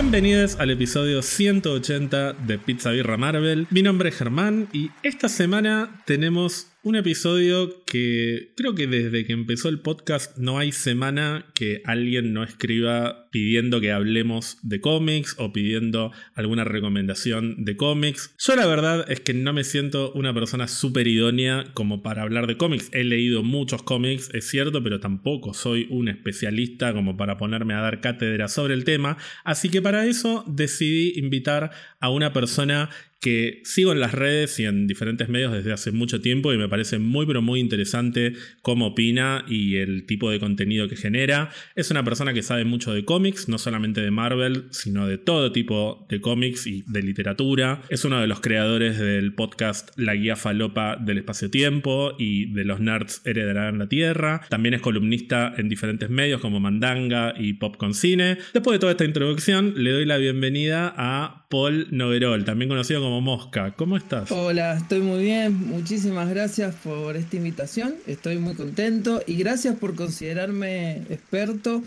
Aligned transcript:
Bienvenidos 0.00 0.56
al 0.58 0.70
episodio 0.70 1.20
180 1.20 2.32
de 2.32 2.58
Pizza 2.58 2.90
Birra 2.90 3.18
Marvel. 3.18 3.66
Mi 3.68 3.82
nombre 3.82 4.08
es 4.08 4.16
Germán 4.16 4.66
y 4.72 4.90
esta 5.02 5.28
semana 5.28 6.02
tenemos 6.06 6.68
un 6.82 6.96
episodio 6.96 7.84
que 7.84 8.52
creo 8.56 8.74
que 8.74 8.86
desde 8.86 9.26
que 9.26 9.34
empezó 9.34 9.68
el 9.68 9.80
podcast 9.80 10.38
no 10.38 10.58
hay 10.58 10.72
semana 10.72 11.46
que 11.54 11.82
alguien 11.84 12.32
no 12.32 12.42
escriba 12.42 13.28
pidiendo 13.30 13.80
que 13.80 13.92
hablemos 13.92 14.58
de 14.62 14.80
cómics 14.80 15.34
o 15.38 15.52
pidiendo 15.52 16.10
alguna 16.34 16.64
recomendación 16.64 17.64
de 17.64 17.76
cómics. 17.76 18.34
Yo 18.38 18.56
la 18.56 18.66
verdad 18.66 19.04
es 19.10 19.20
que 19.20 19.34
no 19.34 19.52
me 19.52 19.64
siento 19.64 20.12
una 20.12 20.32
persona 20.32 20.68
súper 20.68 21.06
idónea 21.06 21.66
como 21.74 22.02
para 22.02 22.22
hablar 22.22 22.46
de 22.46 22.56
cómics. 22.56 22.88
He 22.92 23.04
leído 23.04 23.42
muchos 23.42 23.82
cómics, 23.82 24.30
es 24.32 24.48
cierto, 24.48 24.82
pero 24.82 25.00
tampoco 25.00 25.52
soy 25.52 25.86
un 25.90 26.08
especialista 26.08 26.94
como 26.94 27.16
para 27.16 27.36
ponerme 27.36 27.74
a 27.74 27.80
dar 27.80 28.00
cátedra 28.00 28.48
sobre 28.48 28.74
el 28.74 28.84
tema. 28.84 29.18
Así 29.44 29.68
que 29.68 29.82
para 29.82 30.06
eso 30.06 30.44
decidí 30.48 31.12
invitar 31.16 31.70
a 32.00 32.10
una 32.10 32.32
persona 32.32 32.90
que 33.20 33.60
sigo 33.64 33.92
en 33.92 34.00
las 34.00 34.12
redes 34.12 34.58
y 34.58 34.64
en 34.64 34.86
diferentes 34.86 35.28
medios 35.28 35.52
desde 35.52 35.72
hace 35.72 35.92
mucho 35.92 36.20
tiempo 36.20 36.52
y 36.52 36.58
me 36.58 36.68
parece 36.68 36.98
muy 36.98 37.26
pero 37.26 37.42
muy 37.42 37.60
interesante 37.60 38.32
cómo 38.62 38.88
opina 38.88 39.44
y 39.46 39.76
el 39.76 40.06
tipo 40.06 40.30
de 40.30 40.40
contenido 40.40 40.88
que 40.88 40.96
genera. 40.96 41.50
Es 41.74 41.90
una 41.90 42.02
persona 42.02 42.32
que 42.32 42.42
sabe 42.42 42.64
mucho 42.64 42.94
de 42.94 43.04
cómics, 43.04 43.48
no 43.48 43.58
solamente 43.58 44.00
de 44.00 44.10
Marvel, 44.10 44.64
sino 44.70 45.06
de 45.06 45.18
todo 45.18 45.52
tipo 45.52 46.06
de 46.08 46.20
cómics 46.20 46.66
y 46.66 46.82
de 46.86 47.02
literatura. 47.02 47.82
Es 47.90 48.04
uno 48.04 48.20
de 48.20 48.26
los 48.26 48.40
creadores 48.40 48.98
del 48.98 49.34
podcast 49.34 49.90
La 49.96 50.14
Guía 50.14 50.36
Falopa 50.36 50.96
del 50.96 51.18
Espacio-Tiempo 51.18 52.14
y 52.18 52.52
de 52.52 52.64
los 52.64 52.80
nerds 52.80 53.20
heredarán 53.26 53.78
la 53.78 53.88
Tierra. 53.88 54.40
También 54.48 54.74
es 54.74 54.80
columnista 54.80 55.52
en 55.58 55.68
diferentes 55.68 56.08
medios 56.08 56.40
como 56.40 56.58
Mandanga 56.58 57.34
y 57.38 57.54
Pop 57.54 57.76
con 57.76 57.92
Cine. 57.92 58.38
Después 58.54 58.76
de 58.76 58.78
toda 58.78 58.92
esta 58.92 59.04
introducción, 59.04 59.74
le 59.76 59.90
doy 59.90 60.06
la 60.06 60.16
bienvenida 60.16 60.94
a 60.96 61.46
Paul 61.50 61.88
Noverol, 61.90 62.44
también 62.44 62.68
conocido 62.68 63.00
como 63.00 63.20
Mosca. 63.20 63.74
¿Cómo 63.76 63.96
estás? 63.96 64.30
Hola, 64.30 64.76
estoy 64.76 65.00
muy 65.00 65.22
bien. 65.22 65.68
Muchísimas 65.68 66.28
gracias 66.28 66.74
por 66.76 67.16
esta 67.16 67.36
invitación. 67.36 67.94
Estoy 68.06 68.38
muy 68.38 68.54
contento 68.54 69.22
y 69.26 69.36
gracias 69.36 69.76
por 69.76 69.94
considerarme 69.94 70.98
experto. 71.10 71.82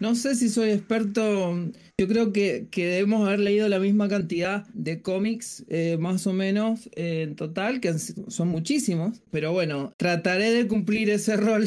No 0.00 0.14
sé 0.14 0.34
si 0.34 0.48
soy 0.48 0.70
experto 0.70 1.54
yo 1.98 2.08
creo 2.08 2.30
que, 2.30 2.66
que, 2.70 2.84
debemos 2.84 3.26
haber 3.26 3.40
leído 3.40 3.70
la 3.70 3.78
misma 3.78 4.06
cantidad 4.06 4.66
de 4.74 5.00
cómics, 5.00 5.64
eh, 5.70 5.96
más 5.98 6.26
o 6.26 6.34
menos, 6.34 6.90
eh, 6.94 7.22
en 7.22 7.36
total, 7.36 7.80
que 7.80 7.94
son 7.94 8.48
muchísimos. 8.48 9.22
Pero 9.30 9.52
bueno, 9.52 9.94
trataré 9.96 10.50
de 10.50 10.66
cumplir 10.68 11.08
ese 11.08 11.38
rol 11.38 11.66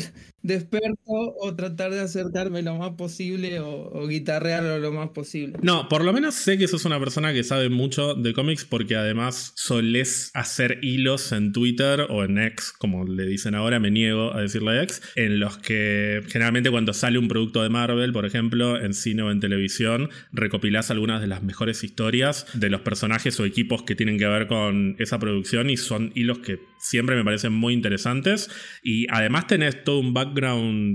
de 0.49 0.55
experto 0.55 1.13
o 1.39 1.55
tratar 1.55 1.91
de 1.91 2.01
acercarme 2.01 2.61
lo 2.61 2.75
más 2.75 2.91
posible 2.91 3.59
o, 3.59 3.89
o 3.93 4.07
guitarrearlo 4.07 4.79
lo 4.79 4.91
más 4.91 5.09
posible. 5.09 5.57
No, 5.61 5.87
por 5.87 6.03
lo 6.03 6.11
menos 6.11 6.35
sé 6.35 6.57
que 6.57 6.67
sos 6.67 6.85
una 6.85 6.99
persona 6.99 7.31
que 7.33 7.43
sabe 7.43 7.69
mucho 7.69 8.15
de 8.15 8.33
cómics 8.33 8.65
porque 8.65 8.95
además 8.95 9.53
solés 9.55 10.31
hacer 10.33 10.79
hilos 10.81 11.31
en 11.31 11.53
Twitter 11.53 12.07
o 12.09 12.23
en 12.23 12.37
X, 12.39 12.73
como 12.77 13.05
le 13.05 13.25
dicen 13.25 13.55
ahora, 13.55 13.79
me 13.79 13.91
niego 13.91 14.33
a 14.33 14.41
decirle 14.41 14.81
X, 14.83 15.01
en 15.15 15.39
los 15.39 15.57
que 15.57 16.21
generalmente 16.27 16.71
cuando 16.71 16.93
sale 16.93 17.19
un 17.19 17.27
producto 17.27 17.61
de 17.63 17.69
Marvel, 17.69 18.11
por 18.11 18.25
ejemplo, 18.25 18.81
en 18.81 18.93
cine 18.93 19.21
o 19.23 19.31
en 19.31 19.39
televisión, 19.39 20.09
recopilás 20.31 20.91
algunas 20.91 21.21
de 21.21 21.27
las 21.27 21.43
mejores 21.43 21.83
historias 21.83 22.45
de 22.53 22.69
los 22.69 22.81
personajes 22.81 23.39
o 23.39 23.45
equipos 23.45 23.83
que 23.83 23.95
tienen 23.95 24.17
que 24.17 24.27
ver 24.27 24.47
con 24.47 24.95
esa 24.99 25.19
producción 25.19 25.69
y 25.69 25.77
son 25.77 26.11
hilos 26.15 26.39
que 26.39 26.59
siempre 26.79 27.15
me 27.15 27.23
parecen 27.23 27.53
muy 27.53 27.73
interesantes. 27.73 28.49
Y 28.83 29.05
además 29.11 29.47
tenés 29.47 29.83
todo 29.83 29.99
un 29.99 30.13
background 30.13 30.38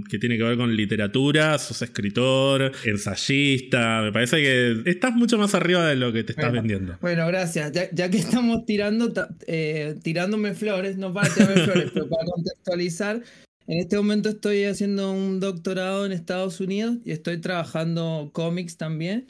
que 0.08 0.18
tiene 0.18 0.36
que 0.36 0.44
ver 0.44 0.56
con 0.56 0.74
literatura, 0.74 1.58
sos 1.58 1.82
escritor, 1.82 2.72
ensayista, 2.84 4.02
me 4.02 4.12
parece 4.12 4.36
que 4.38 4.82
estás 4.86 5.14
mucho 5.14 5.38
más 5.38 5.54
arriba 5.54 5.86
de 5.86 5.96
lo 5.96 6.12
que 6.12 6.24
te 6.24 6.32
estás 6.32 6.52
vendiendo. 6.52 6.98
Bueno, 7.00 7.26
gracias. 7.26 7.72
Ya, 7.92 8.10
que 8.10 8.18
estamos 8.18 8.64
tirando, 8.66 9.12
eh, 9.46 9.96
tirándome 10.02 10.54
flores, 10.54 10.96
no 10.96 11.12
para 11.12 11.28
tirarme 11.32 11.62
flores, 11.62 11.90
pero 11.92 12.08
para 12.08 12.24
contextualizar. 12.26 13.22
En 13.66 13.78
este 13.78 13.96
momento 13.96 14.28
estoy 14.28 14.64
haciendo 14.64 15.12
un 15.12 15.40
doctorado 15.40 16.04
en 16.04 16.12
Estados 16.12 16.60
Unidos 16.60 16.98
y 17.04 17.12
estoy 17.12 17.40
trabajando 17.40 18.30
cómics 18.32 18.76
también. 18.76 19.26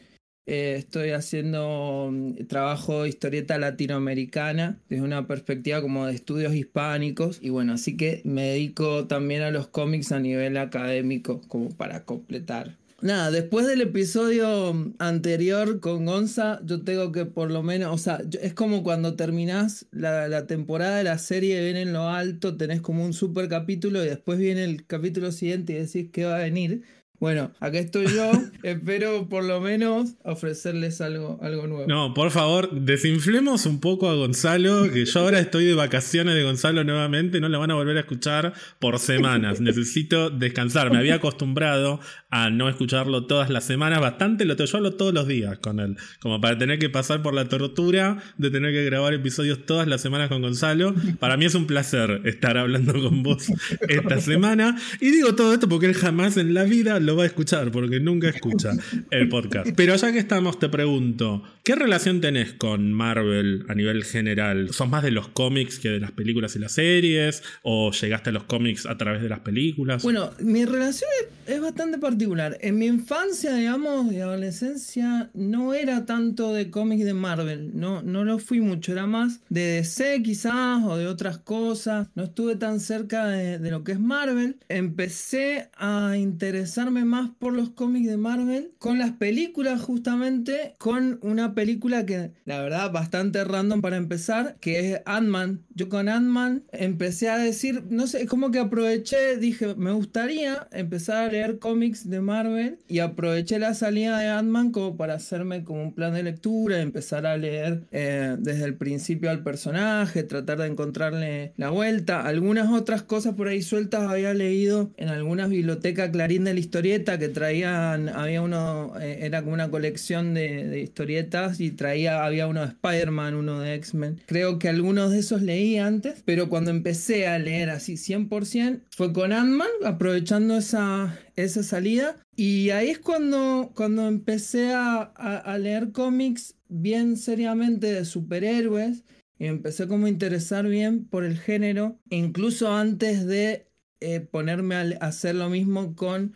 Eh, 0.47 0.77
estoy 0.79 1.11
haciendo 1.11 2.11
mm, 2.13 2.47
trabajo 2.47 3.07
historieta 3.07 3.59
latinoamericana 3.59 4.79
desde 4.89 5.05
una 5.05 5.27
perspectiva 5.27 5.81
como 5.81 6.07
de 6.07 6.15
estudios 6.15 6.55
hispánicos. 6.55 7.39
Y 7.43 7.51
bueno, 7.51 7.75
así 7.75 7.97
que 7.97 8.21
me 8.25 8.43
dedico 8.43 9.07
también 9.07 9.43
a 9.43 9.51
los 9.51 9.69
cómics 9.69 10.13
a 10.13 10.21
nivel 10.21 10.57
académico 10.57 11.41
como 11.49 11.71
para 11.71 12.05
completar 12.05 12.77
Nada, 13.05 13.31
después 13.31 13.67
del 13.67 13.83
episodio 13.83 14.95
anterior 14.99 15.79
con 15.81 16.07
Gonza, 16.07 16.61
yo 16.65 16.85
tengo 16.85 17.13
que 17.13 17.27
por 17.27 17.51
lo 17.51 17.63
menos, 17.63 17.93
o 17.93 17.99
sea, 17.99 18.23
es 18.41 18.55
como 18.55 18.83
cuando 18.83 19.15
terminás 19.15 19.85
la, 19.91 20.27
la, 20.27 20.47
temporada 20.47 20.97
de 20.97 21.05
la 21.05 21.19
serie, 21.19 21.61
ven 21.61 21.77
en 21.77 21.93
lo 21.93 22.09
alto, 22.09 22.57
tenés 22.57 22.81
como 22.81 23.05
un 23.05 23.13
super 23.13 23.47
capítulo 23.51 24.03
y 24.03 24.09
después 24.09 24.39
viene 24.39 24.65
el 24.65 24.87
capítulo 24.87 25.33
siguiente 25.33 25.75
y 25.75 25.77
decís 25.77 26.09
qué 26.13 26.25
va 26.25 26.37
a 26.37 26.45
venir. 26.45 26.85
Bueno, 27.21 27.53
acá 27.61 27.79
estoy 27.79 28.07
yo. 28.09 28.33
Espero 28.63 29.29
por 29.29 29.45
lo 29.45 29.61
menos 29.61 30.15
ofrecerles 30.25 31.01
algo, 31.01 31.39
algo 31.43 31.67
nuevo. 31.67 31.87
No, 31.87 32.13
por 32.13 32.31
favor, 32.31 32.71
desinflemos 32.73 33.67
un 33.67 33.81
poco 33.81 34.09
a 34.09 34.15
Gonzalo, 34.15 34.91
que 34.91 35.05
yo 35.05 35.21
ahora 35.21 35.39
estoy 35.39 35.65
de 35.65 35.75
vacaciones 35.75 36.35
de 36.35 36.43
Gonzalo 36.43 36.85
nuevamente, 36.85 37.41
no 37.41 37.49
lo 37.49 37.61
van 37.61 37.71
a 37.71 37.75
volver 37.75 37.97
a 37.97 38.01
escuchar 38.01 38.53
por 38.79 38.99
semanas. 38.99 39.61
Necesito 39.61 40.31
descansar. 40.31 40.91
Me 40.91 40.99
había 40.99 41.17
acostumbrado 41.17 42.01
a 42.31 42.51
no 42.51 42.69
escucharlo 42.69 43.27
todas 43.27 43.49
las 43.49 43.65
semanas, 43.65 44.01
bastante 44.01 44.45
lo 44.45 44.57
yo 44.57 44.77
hablo 44.77 44.95
todos 44.95 45.15
los 45.15 45.27
días 45.27 45.59
con 45.59 45.81
él, 45.81 45.97
como 46.21 46.41
para 46.41 46.59
tener 46.59 46.79
que 46.79 46.89
pasar 46.89 47.23
por 47.23 47.35
la 47.35 47.49
tortura 47.49 48.23
de 48.39 48.51
tener 48.51 48.73
que 48.73 48.85
grabar 48.85 49.15
episodios 49.15 49.67
todas 49.67 49.87
las 49.87 50.01
semanas 50.01 50.29
con 50.29 50.43
Gonzalo. 50.43 50.95
Para 51.19 51.37
mí 51.37 51.45
es 51.45 51.55
un 51.55 51.67
placer 51.67 52.23
estar 52.25 52.57
hablando 52.57 52.93
con 52.93 53.23
vos 53.23 53.47
esta 53.89 54.21
semana. 54.21 54.77
Y 55.01 55.11
digo 55.11 55.35
todo 55.35 55.53
esto 55.53 55.69
porque 55.69 55.87
él 55.87 55.95
jamás 55.95 56.37
en 56.37 56.55
la 56.55 56.65
vida 56.65 56.99
lo 57.05 57.17
va 57.17 57.25
a 57.25 57.27
escuchar 57.27 57.71
porque 57.71 58.01
nunca 58.01 58.29
escucha 58.29 58.73
el 59.11 59.29
podcast. 59.29 59.71
Pero 59.77 59.97
ya 59.97 60.13
que 60.13 60.19
estamos, 60.19 60.59
te 60.59 60.69
pregunto, 60.69 61.43
¿qué 61.63 61.75
relación 61.75 62.21
tenés 62.21 62.53
con 62.53 62.93
Marvel 62.93 63.65
a 63.69 63.75
nivel 63.75 64.05
general? 64.05 64.71
¿Sos 64.73 64.89
más 64.89 65.03
de 65.03 65.11
los 65.11 65.29
cómics 65.29 65.79
que 65.79 65.91
de 65.91 66.01
las 66.01 66.13
películas 66.13 66.57
y 66.57 66.59
las 66.59 66.73
series? 66.73 67.43
¿O 67.63 67.91
llegaste 67.93 68.31
a 68.31 68.33
los 68.33 68.45
cómics 68.45 68.87
a 68.87 68.97
través 68.97 69.23
de 69.23 69.29
las 69.29 69.41
películas? 69.41 70.03
Bueno, 70.03 70.31
mi 70.41 70.65
relación 70.65 71.11
es, 71.47 71.61
bastante 71.61 71.99
particular. 71.99 72.59
En 72.61 72.79
mi 72.79 72.87
infancia, 72.87 73.55
digamos, 73.55 74.13
y 74.13 74.21
adolescencia, 74.21 75.31
no 75.35 75.75
era 75.75 76.07
tanto 76.07 76.53
de 76.53 76.71
cómics 76.71 77.05
de 77.05 77.15
Marvel. 77.15 77.71
No, 77.75 78.03
no 78.03 78.25
lo 78.25 78.39
fui 78.39 78.61
mucho. 78.61 78.93
Era 78.93 79.07
más 79.07 79.41
de 79.49 79.77
DC 79.77 80.23
quizás 80.23 80.83
o 80.85 80.97
de 80.97 81.07
otras 81.07 81.39
cosas. 81.39 82.09
No 82.15 82.25
estuve 82.25 82.57
tan 82.57 82.81
cerca 82.81 83.27
de, 83.27 83.59
de 83.59 83.71
lo 83.71 83.85
que 83.85 83.93
es 83.93 84.01
Marvel. 84.01 84.57
Empecé 84.69 85.69
a 85.77 86.17
interesarme 86.17 86.94
más 87.03 87.31
por 87.39 87.53
los 87.55 87.71
cómics 87.71 88.07
de 88.07 88.17
Marvel, 88.17 88.71
con 88.79 88.99
las 88.99 89.11
películas 89.13 89.81
justamente, 89.81 90.75
con 90.79 91.19
una 91.23 91.55
película 91.55 92.07
que 92.07 92.31
la 92.45 92.61
verdad 92.61 92.93
bastante 92.93 93.43
random 93.43 93.81
para 93.81 93.97
empezar, 93.97 94.57
que 94.61 94.93
es 94.93 95.01
Ant-Man. 95.07 95.63
Yo 95.75 95.89
con 95.89 96.09
Ant-Man 96.09 96.63
empecé 96.71 97.31
a 97.31 97.39
decir, 97.39 97.85
no 97.91 98.07
sé, 98.07 98.27
como 98.27 98.51
que 98.53 98.61
aproveché, 98.61 99.37
dije, 99.39 99.75
me 99.75 99.93
gustaría 99.93 100.69
empezar 100.71 101.17
a 101.29 101.33
leer 101.33 101.59
cómics 101.59 102.09
de 102.09 102.21
Marvel 102.21 102.79
y 102.87 103.01
aproveché 103.01 103.59
la 103.59 103.75
salida 103.75 104.19
de 104.19 104.29
Ant-Man 104.29 104.71
como 104.71 104.97
para 104.97 105.15
hacerme 105.15 105.65
como 105.65 105.83
un 105.83 105.95
plan 105.95 106.15
de 106.15 106.23
lectura, 106.23 106.81
empezar 106.81 107.27
a 107.27 107.37
leer 107.37 107.85
eh, 107.91 108.37
desde 108.39 108.65
el 108.65 108.77
principio 108.77 109.31
al 109.31 109.43
personaje, 109.43 110.23
tratar 110.23 110.59
de 110.59 110.67
encontrarle 110.67 111.53
la 111.57 111.71
vuelta. 111.71 112.27
Algunas 112.27 112.71
otras 112.71 113.03
cosas 113.03 113.35
por 113.35 113.49
ahí 113.49 113.63
sueltas 113.63 114.03
había 114.03 114.35
leído 114.35 114.93
en 114.97 115.09
algunas 115.09 115.49
bibliotecas 115.49 116.11
Clarín 116.11 116.45
de 116.45 116.55
la 116.55 116.61
historia 116.61 116.84
que 116.85 117.29
traían, 117.29 118.09
había 118.11 118.43
uno, 118.43 118.93
eh, 119.01 119.21
era 119.23 119.43
como 119.43 119.55
una 119.55 119.71
colección 119.71 120.35
de, 120.35 120.81
historietas 120.81 121.61
y 121.61 121.71
traía, 121.71 122.25
había 122.25 122.47
uno 122.47 122.61
de 122.61 122.67
Spider-Man, 122.69 123.35
uno 123.35 123.61
de 123.61 123.75
X-Men. 123.75 124.21
Creo 124.27 124.59
que 124.59 124.69
algunos 124.69 125.11
de 125.11 125.21
esos 125.21 125.41
leí 125.41 125.79
antes, 125.79 126.23
pero 126.25 126.49
cuando 126.49 126.71
empecé 126.71 127.27
a 127.27 127.39
leer 127.39 127.71
así 127.71 127.95
100% 127.95 128.83
fue 128.91 129.13
con 129.13 129.33
Ant-Man, 129.33 129.69
aprovechando 129.85 130.59
esa, 130.59 131.19
esa 131.37 131.63
salida. 131.63 132.17
Y 132.37 132.71
ahí 132.71 132.91
es 132.91 132.99
cuando, 132.99 133.73
cuando 133.75 134.07
empecé 134.07 134.73
a, 134.73 135.03
a 135.03 135.59
leer 135.59 135.93
cómics 135.93 136.57
bien 136.69 137.17
seriamente 137.17 137.93
de 137.93 138.05
superhéroes 138.05 139.05
y 139.39 139.47
empecé 139.47 139.89
como 139.89 140.07
a 140.07 140.11
interesar 140.11 140.67
bien 140.67 141.07
por 141.07 141.25
el 141.25 141.39
género, 141.39 141.99
incluso 142.11 142.73
antes 142.73 143.27
de 143.27 143.69
eh, 144.07 144.21
ponerme 144.21 144.75
a 144.75 145.07
hacer 145.07 145.35
lo 145.35 145.49
mismo 145.49 145.95
con 145.97 146.35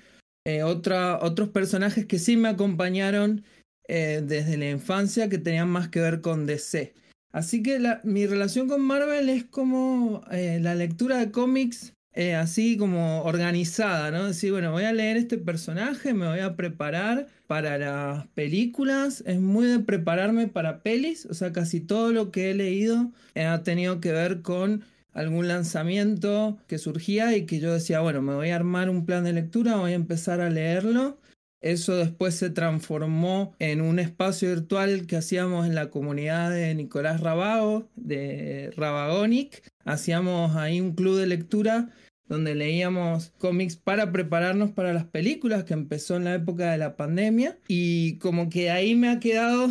eh, 0.49 0.63
otros 0.63 1.51
personajes 1.51 2.07
que 2.07 2.19
sí 2.19 2.39
me 2.39 2.49
acompañaron 2.49 3.45
eh, 3.87 4.23
desde 4.25 4.57
la 4.57 4.71
infancia 4.71 5.29
que 5.29 5.37
tenían 5.37 5.69
más 5.69 5.91
que 5.91 6.01
ver 6.01 6.23
con 6.23 6.47
DC. 6.47 6.95
Así 7.33 7.63
que 7.63 7.79
mi 8.05 8.27
relación 8.27 8.67
con 8.67 8.81
Marvel 8.81 9.29
es 9.29 9.45
como 9.45 10.23
eh, 10.31 10.59
la 10.63 10.75
lectura 10.75 11.19
de 11.19 11.31
cómics 11.31 11.93
así 12.37 12.77
como 12.77 13.23
organizada, 13.23 14.11
¿no? 14.11 14.27
Decir, 14.27 14.51
bueno, 14.51 14.73
voy 14.73 14.83
a 14.83 14.93
leer 14.93 15.17
este 15.17 15.39
personaje, 15.39 16.15
me 16.15 16.27
voy 16.27 16.41
a 16.41 16.57
preparar 16.57 17.29
para 17.47 17.79
las 17.79 18.27
películas, 18.29 19.23
es 19.25 19.39
muy 19.39 19.67
de 19.69 19.79
prepararme 19.79 20.49
para 20.49 20.83
pelis, 20.83 21.27
o 21.27 21.35
sea, 21.35 21.53
casi 21.53 21.79
todo 21.79 22.11
lo 22.11 22.33
que 22.33 22.51
he 22.51 22.55
leído 22.55 23.13
ha 23.37 23.63
tenido 23.63 24.01
que 24.01 24.11
ver 24.11 24.43
con 24.43 24.83
algún 25.19 25.49
lanzamiento 25.49 26.59
que 26.69 26.79
surgía 26.79 27.37
y 27.37 27.45
que 27.45 27.59
yo 27.59 27.73
decía, 27.73 28.01
bueno, 28.01 28.23
me 28.23 28.35
voy 28.35 28.51
a 28.51 28.57
armar 28.57 28.89
un 28.89 29.05
plan 29.05 29.25
de 29.25 29.33
lectura, 29.33 29.77
voy 29.77 29.91
a 29.91 29.97
empezar 29.97 30.41
a 30.41 30.49
leerlo. 30.49 31.19
Eso 31.61 31.97
después 31.97 32.37
se 32.37 32.51
transformó 32.51 33.53
en 33.59 33.81
un 33.81 33.99
espacio 33.99 34.49
virtual 34.49 35.09
que 35.09 35.17
hacíamos 35.17 35.67
en 35.67 35.75
la 35.75 35.91
comunidad 35.91 36.53
de 36.53 36.73
Nicolás 36.77 37.21
Rabago, 37.21 37.89
de 37.97 38.73
Rabagonic. 38.77 39.69
Hacíamos 39.85 40.55
ahí 40.55 40.81
un 40.81 40.95
club 40.95 41.19
de 41.19 41.27
lectura 41.27 41.91
donde 42.29 42.55
leíamos 42.55 43.33
cómics 43.39 43.75
para 43.75 44.13
prepararnos 44.13 44.71
para 44.71 44.93
las 44.93 45.07
películas 45.07 45.65
que 45.65 45.75
empezó 45.75 46.15
en 46.15 46.25
la 46.25 46.35
época 46.35 46.71
de 46.71 46.79
la 46.79 46.95
pandemia. 46.97 47.59
Y 47.67 48.19
como 48.19 48.51
que 48.51 48.71
ahí 48.71 48.95
me 48.95 49.09
ha 49.09 49.19
quedado 49.19 49.69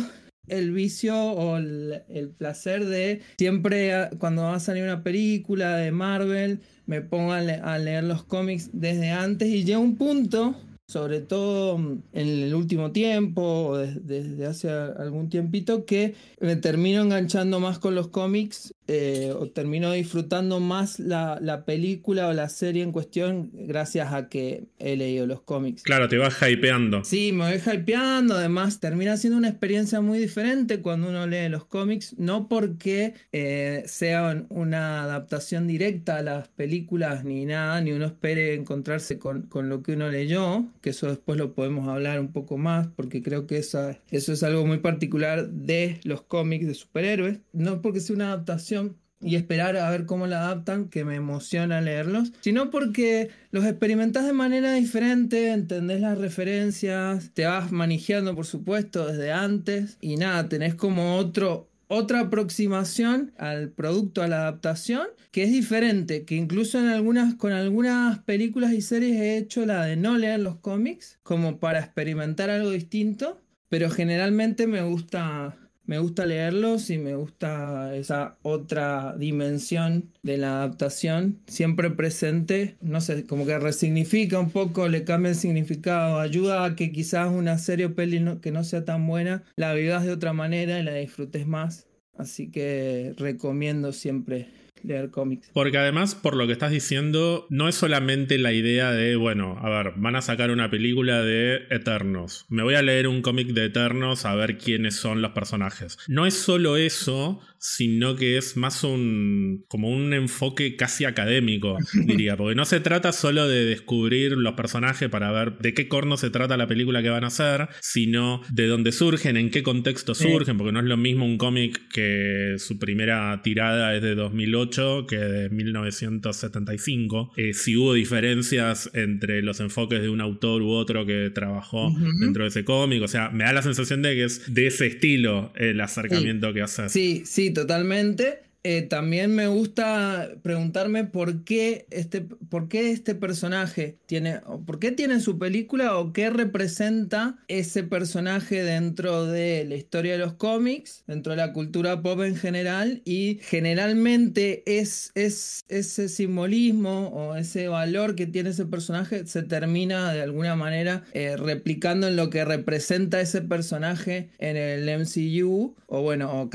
el 0.48 0.72
vicio 0.72 1.16
o 1.16 1.56
el, 1.56 2.02
placer 2.36 2.84
de 2.84 3.20
siempre 3.38 4.10
cuando 4.18 4.42
va 4.42 4.54
a 4.54 4.60
salir 4.60 4.82
una 4.84 5.02
película 5.02 5.76
de 5.76 5.90
Marvel, 5.90 6.60
me 6.86 7.00
pongo 7.00 7.32
a, 7.32 7.40
leer 7.78 8.04
los 8.04 8.24
cómics 8.24 8.70
desde 8.72 9.10
antes 9.10 9.48
y 9.48 9.64
llega 9.64 9.78
un 9.78 9.96
punto, 9.96 10.54
sobre 10.86 11.20
todo 11.20 11.76
en 11.76 12.02
el 12.12 12.54
último 12.54 12.92
tiempo 12.92 13.42
o 13.42 13.78
desde 13.78 14.46
hace 14.46 14.70
algún 14.70 15.28
tiempito, 15.28 15.84
que 15.84 16.14
me 16.40 16.56
termino 16.56 17.02
enganchando 17.02 17.60
más 17.60 17.78
con 17.78 17.94
los 17.94 18.08
cómics 18.08 18.72
eh, 18.88 19.34
o 19.38 19.48
termino 19.50 19.92
disfrutando 19.92 20.60
más 20.60 20.98
la, 20.98 21.38
la, 21.42 21.66
película 21.66 22.28
o 22.28 22.32
la 22.32 22.48
serie 22.48 22.82
en 22.82 22.90
cuestión 22.90 23.50
gracias 23.52 24.14
a 24.14 24.30
que 24.30 24.64
he 24.78 24.96
leído 24.96 25.26
los 25.26 25.42
cómics. 25.42 25.82
Claro, 25.82 26.08
te 26.08 26.16
vas 26.16 26.36
hypeando. 26.40 27.04
Sí, 27.04 27.32
me 27.32 27.50
voy 27.50 27.60
hypeando, 27.74 28.34
además 28.34 28.80
termina 28.80 29.18
siendo 29.18 29.36
una 29.36 29.48
experiencia 29.48 30.00
muy 30.00 30.18
diferente 30.18 30.80
cuando 30.80 31.10
uno 31.10 31.26
lee 31.26 31.50
los 31.50 31.66
cómics, 31.66 32.14
no 32.18 32.48
porque 32.48 33.12
eh, 33.32 33.82
sea 33.86 34.46
una 34.48 35.02
adaptación 35.02 35.66
directa 35.66 36.16
a 36.16 36.22
las 36.22 36.48
películas 36.48 37.24
ni 37.24 37.44
nada, 37.44 37.82
ni 37.82 37.92
uno 37.92 38.06
espere 38.06 38.54
encontrarse 38.54 39.18
con, 39.18 39.42
con, 39.42 39.68
lo 39.68 39.82
que 39.82 39.92
uno 39.92 40.08
leyó, 40.08 40.66
que 40.80 40.90
eso 40.90 41.08
después 41.08 41.36
lo 41.36 41.52
podemos 41.52 41.88
hablar 41.88 42.20
un 42.20 42.32
poco 42.32 42.56
más, 42.56 42.88
porque 42.96 43.22
creo 43.22 43.46
que 43.46 43.58
eso 43.58 43.96
es 44.10 44.42
algo 44.42 44.64
muy 44.64 44.78
particular 44.78 45.48
de 45.50 46.00
los 46.04 46.22
cómics 46.22 46.66
de 46.66 46.74
superhéroes, 46.74 47.40
no 47.52 47.82
porque 47.82 48.00
sea 48.00 48.16
una 48.16 48.32
adaptación, 48.32 48.77
y 49.20 49.36
esperar 49.36 49.76
a 49.76 49.90
ver 49.90 50.06
cómo 50.06 50.26
la 50.26 50.40
adaptan, 50.40 50.88
que 50.88 51.04
me 51.04 51.16
emociona 51.16 51.80
leerlos, 51.80 52.32
sino 52.40 52.70
porque 52.70 53.30
los 53.50 53.64
experimentas 53.64 54.26
de 54.26 54.32
manera 54.32 54.74
diferente, 54.74 55.50
entendés 55.50 56.00
las 56.00 56.18
referencias, 56.18 57.30
te 57.34 57.46
vas 57.46 57.72
manejando 57.72 58.34
por 58.34 58.46
supuesto 58.46 59.06
desde 59.06 59.32
antes 59.32 59.98
y 60.00 60.16
nada, 60.16 60.48
tenés 60.48 60.74
como 60.74 61.16
otro 61.16 61.68
otra 61.88 62.20
aproximación 62.20 63.32
al 63.38 63.70
producto, 63.70 64.22
a 64.22 64.28
la 64.28 64.40
adaptación, 64.42 65.06
que 65.30 65.42
es 65.44 65.50
diferente, 65.50 66.24
que 66.24 66.36
incluso 66.36 66.78
en 66.78 66.88
algunas, 66.88 67.34
con 67.34 67.52
algunas 67.52 68.18
películas 68.20 68.72
y 68.72 68.82
series 68.82 69.16
he 69.16 69.38
hecho 69.38 69.66
la 69.66 69.84
de 69.86 69.96
no 69.96 70.16
leer 70.18 70.40
los 70.40 70.56
cómics, 70.56 71.18
como 71.22 71.58
para 71.58 71.80
experimentar 71.80 72.50
algo 72.50 72.70
distinto, 72.70 73.40
pero 73.70 73.90
generalmente 73.90 74.66
me 74.66 74.82
gusta 74.82 75.56
me 75.88 75.98
gusta 75.98 76.26
leerlos 76.26 76.90
y 76.90 76.98
me 76.98 77.14
gusta 77.14 77.96
esa 77.96 78.36
otra 78.42 79.16
dimensión 79.16 80.12
de 80.22 80.36
la 80.36 80.58
adaptación, 80.58 81.40
siempre 81.46 81.90
presente, 81.90 82.76
no 82.82 83.00
sé, 83.00 83.24
como 83.24 83.46
que 83.46 83.58
resignifica 83.58 84.38
un 84.38 84.50
poco, 84.50 84.86
le 84.88 85.04
cambia 85.04 85.30
el 85.30 85.34
significado, 85.34 86.20
ayuda 86.20 86.66
a 86.66 86.76
que 86.76 86.92
quizás 86.92 87.32
una 87.32 87.56
serie 87.56 87.86
o 87.86 87.94
peli 87.94 88.22
que 88.42 88.52
no 88.52 88.64
sea 88.64 88.84
tan 88.84 89.06
buena, 89.06 89.44
la 89.56 89.72
vivas 89.72 90.04
de 90.04 90.12
otra 90.12 90.34
manera 90.34 90.78
y 90.78 90.82
la 90.82 90.92
disfrutes 90.92 91.46
más. 91.46 91.86
Así 92.18 92.50
que 92.50 93.14
recomiendo 93.16 93.92
siempre 93.92 94.48
leer 94.84 95.10
cómics. 95.10 95.50
Porque 95.52 95.78
además, 95.78 96.14
por 96.14 96.36
lo 96.36 96.46
que 96.46 96.52
estás 96.52 96.70
diciendo, 96.70 97.46
no 97.50 97.68
es 97.68 97.74
solamente 97.74 98.38
la 98.38 98.52
idea 98.52 98.92
de, 98.92 99.16
bueno, 99.16 99.58
a 99.60 99.68
ver, 99.68 99.94
van 99.96 100.16
a 100.16 100.22
sacar 100.22 100.50
una 100.50 100.70
película 100.70 101.22
de 101.22 101.66
Eternos. 101.70 102.46
Me 102.48 102.62
voy 102.62 102.74
a 102.74 102.82
leer 102.82 103.08
un 103.08 103.22
cómic 103.22 103.48
de 103.48 103.66
Eternos 103.66 104.24
a 104.24 104.34
ver 104.34 104.58
quiénes 104.58 104.96
son 104.96 105.22
los 105.22 105.32
personajes. 105.32 105.98
No 106.08 106.26
es 106.26 106.34
solo 106.34 106.76
eso, 106.76 107.40
sino 107.60 108.16
que 108.16 108.38
es 108.38 108.56
más 108.56 108.84
un 108.84 109.64
como 109.68 109.90
un 109.90 110.12
enfoque 110.12 110.76
casi 110.76 111.04
académico, 111.04 111.76
diría, 112.06 112.36
porque 112.36 112.54
no 112.54 112.64
se 112.64 112.80
trata 112.80 113.12
solo 113.12 113.48
de 113.48 113.64
descubrir 113.64 114.32
los 114.32 114.54
personajes 114.54 115.08
para 115.08 115.30
ver 115.32 115.58
de 115.58 115.74
qué 115.74 115.88
corno 115.88 116.16
se 116.16 116.30
trata 116.30 116.56
la 116.56 116.66
película 116.66 117.02
que 117.02 117.10
van 117.10 117.24
a 117.24 117.28
hacer, 117.28 117.68
sino 117.80 118.42
de 118.50 118.66
dónde 118.66 118.92
surgen, 118.92 119.36
en 119.36 119.50
qué 119.50 119.62
contexto 119.62 120.14
surgen, 120.14 120.56
porque 120.56 120.72
no 120.72 120.80
es 120.80 120.86
lo 120.86 120.96
mismo 120.96 121.24
un 121.24 121.38
cómic 121.38 121.88
que 121.92 122.54
su 122.58 122.78
primera 122.78 123.40
tirada 123.42 123.94
es 123.94 124.02
de 124.02 124.14
2008 124.14 125.06
que 125.08 125.16
de 125.16 125.50
1975, 125.50 127.32
eh, 127.36 127.52
si 127.52 127.76
hubo 127.76 127.94
diferencias 127.94 128.90
entre 128.94 129.42
los 129.42 129.60
enfoques 129.60 130.00
de 130.00 130.08
un 130.08 130.20
autor 130.20 130.62
u 130.62 130.70
otro 130.70 131.06
que 131.06 131.30
trabajó 131.34 131.92
dentro 132.20 132.44
de 132.44 132.48
ese 132.48 132.64
cómic, 132.64 133.02
o 133.02 133.08
sea, 133.08 133.30
me 133.30 133.44
da 133.44 133.52
la 133.52 133.62
sensación 133.62 134.02
de 134.02 134.14
que 134.14 134.24
es 134.24 134.52
de 134.52 134.66
ese 134.66 134.86
estilo 134.86 135.52
el 135.56 135.80
acercamiento 135.80 136.52
que 136.52 136.62
hace. 136.62 136.88
Sí, 136.88 137.22
sí, 137.24 137.47
totalmente. 137.52 138.47
Eh, 138.64 138.82
también 138.82 139.34
me 139.34 139.46
gusta 139.46 140.30
preguntarme 140.42 141.04
por 141.04 141.44
qué 141.44 141.86
este, 141.90 142.22
por 142.22 142.68
qué 142.68 142.90
este 142.90 143.14
personaje 143.14 143.98
tiene, 144.06 144.40
por 144.66 144.80
qué 144.80 144.90
tiene 144.90 145.20
su 145.20 145.38
película 145.38 145.96
o 145.96 146.12
qué 146.12 146.28
representa 146.28 147.38
ese 147.46 147.84
personaje 147.84 148.64
dentro 148.64 149.26
de 149.26 149.64
la 149.64 149.76
historia 149.76 150.12
de 150.12 150.18
los 150.18 150.34
cómics, 150.34 151.04
dentro 151.06 151.32
de 151.32 151.36
la 151.36 151.52
cultura 151.52 152.02
pop 152.02 152.20
en 152.22 152.34
general 152.34 153.00
y 153.04 153.38
generalmente 153.42 154.64
es, 154.66 155.12
es 155.14 155.64
ese 155.68 156.08
simbolismo 156.08 157.08
o 157.08 157.36
ese 157.36 157.68
valor 157.68 158.16
que 158.16 158.26
tiene 158.26 158.50
ese 158.50 158.66
personaje 158.66 159.24
se 159.26 159.44
termina 159.44 160.12
de 160.12 160.22
alguna 160.22 160.56
manera 160.56 161.04
eh, 161.12 161.36
replicando 161.36 162.08
en 162.08 162.16
lo 162.16 162.28
que 162.28 162.44
representa 162.44 163.20
ese 163.20 163.40
personaje 163.40 164.30
en 164.38 164.56
el 164.56 164.88
MCU 164.88 165.76
o 165.90 166.02
bueno, 166.02 166.42
o 166.42 166.50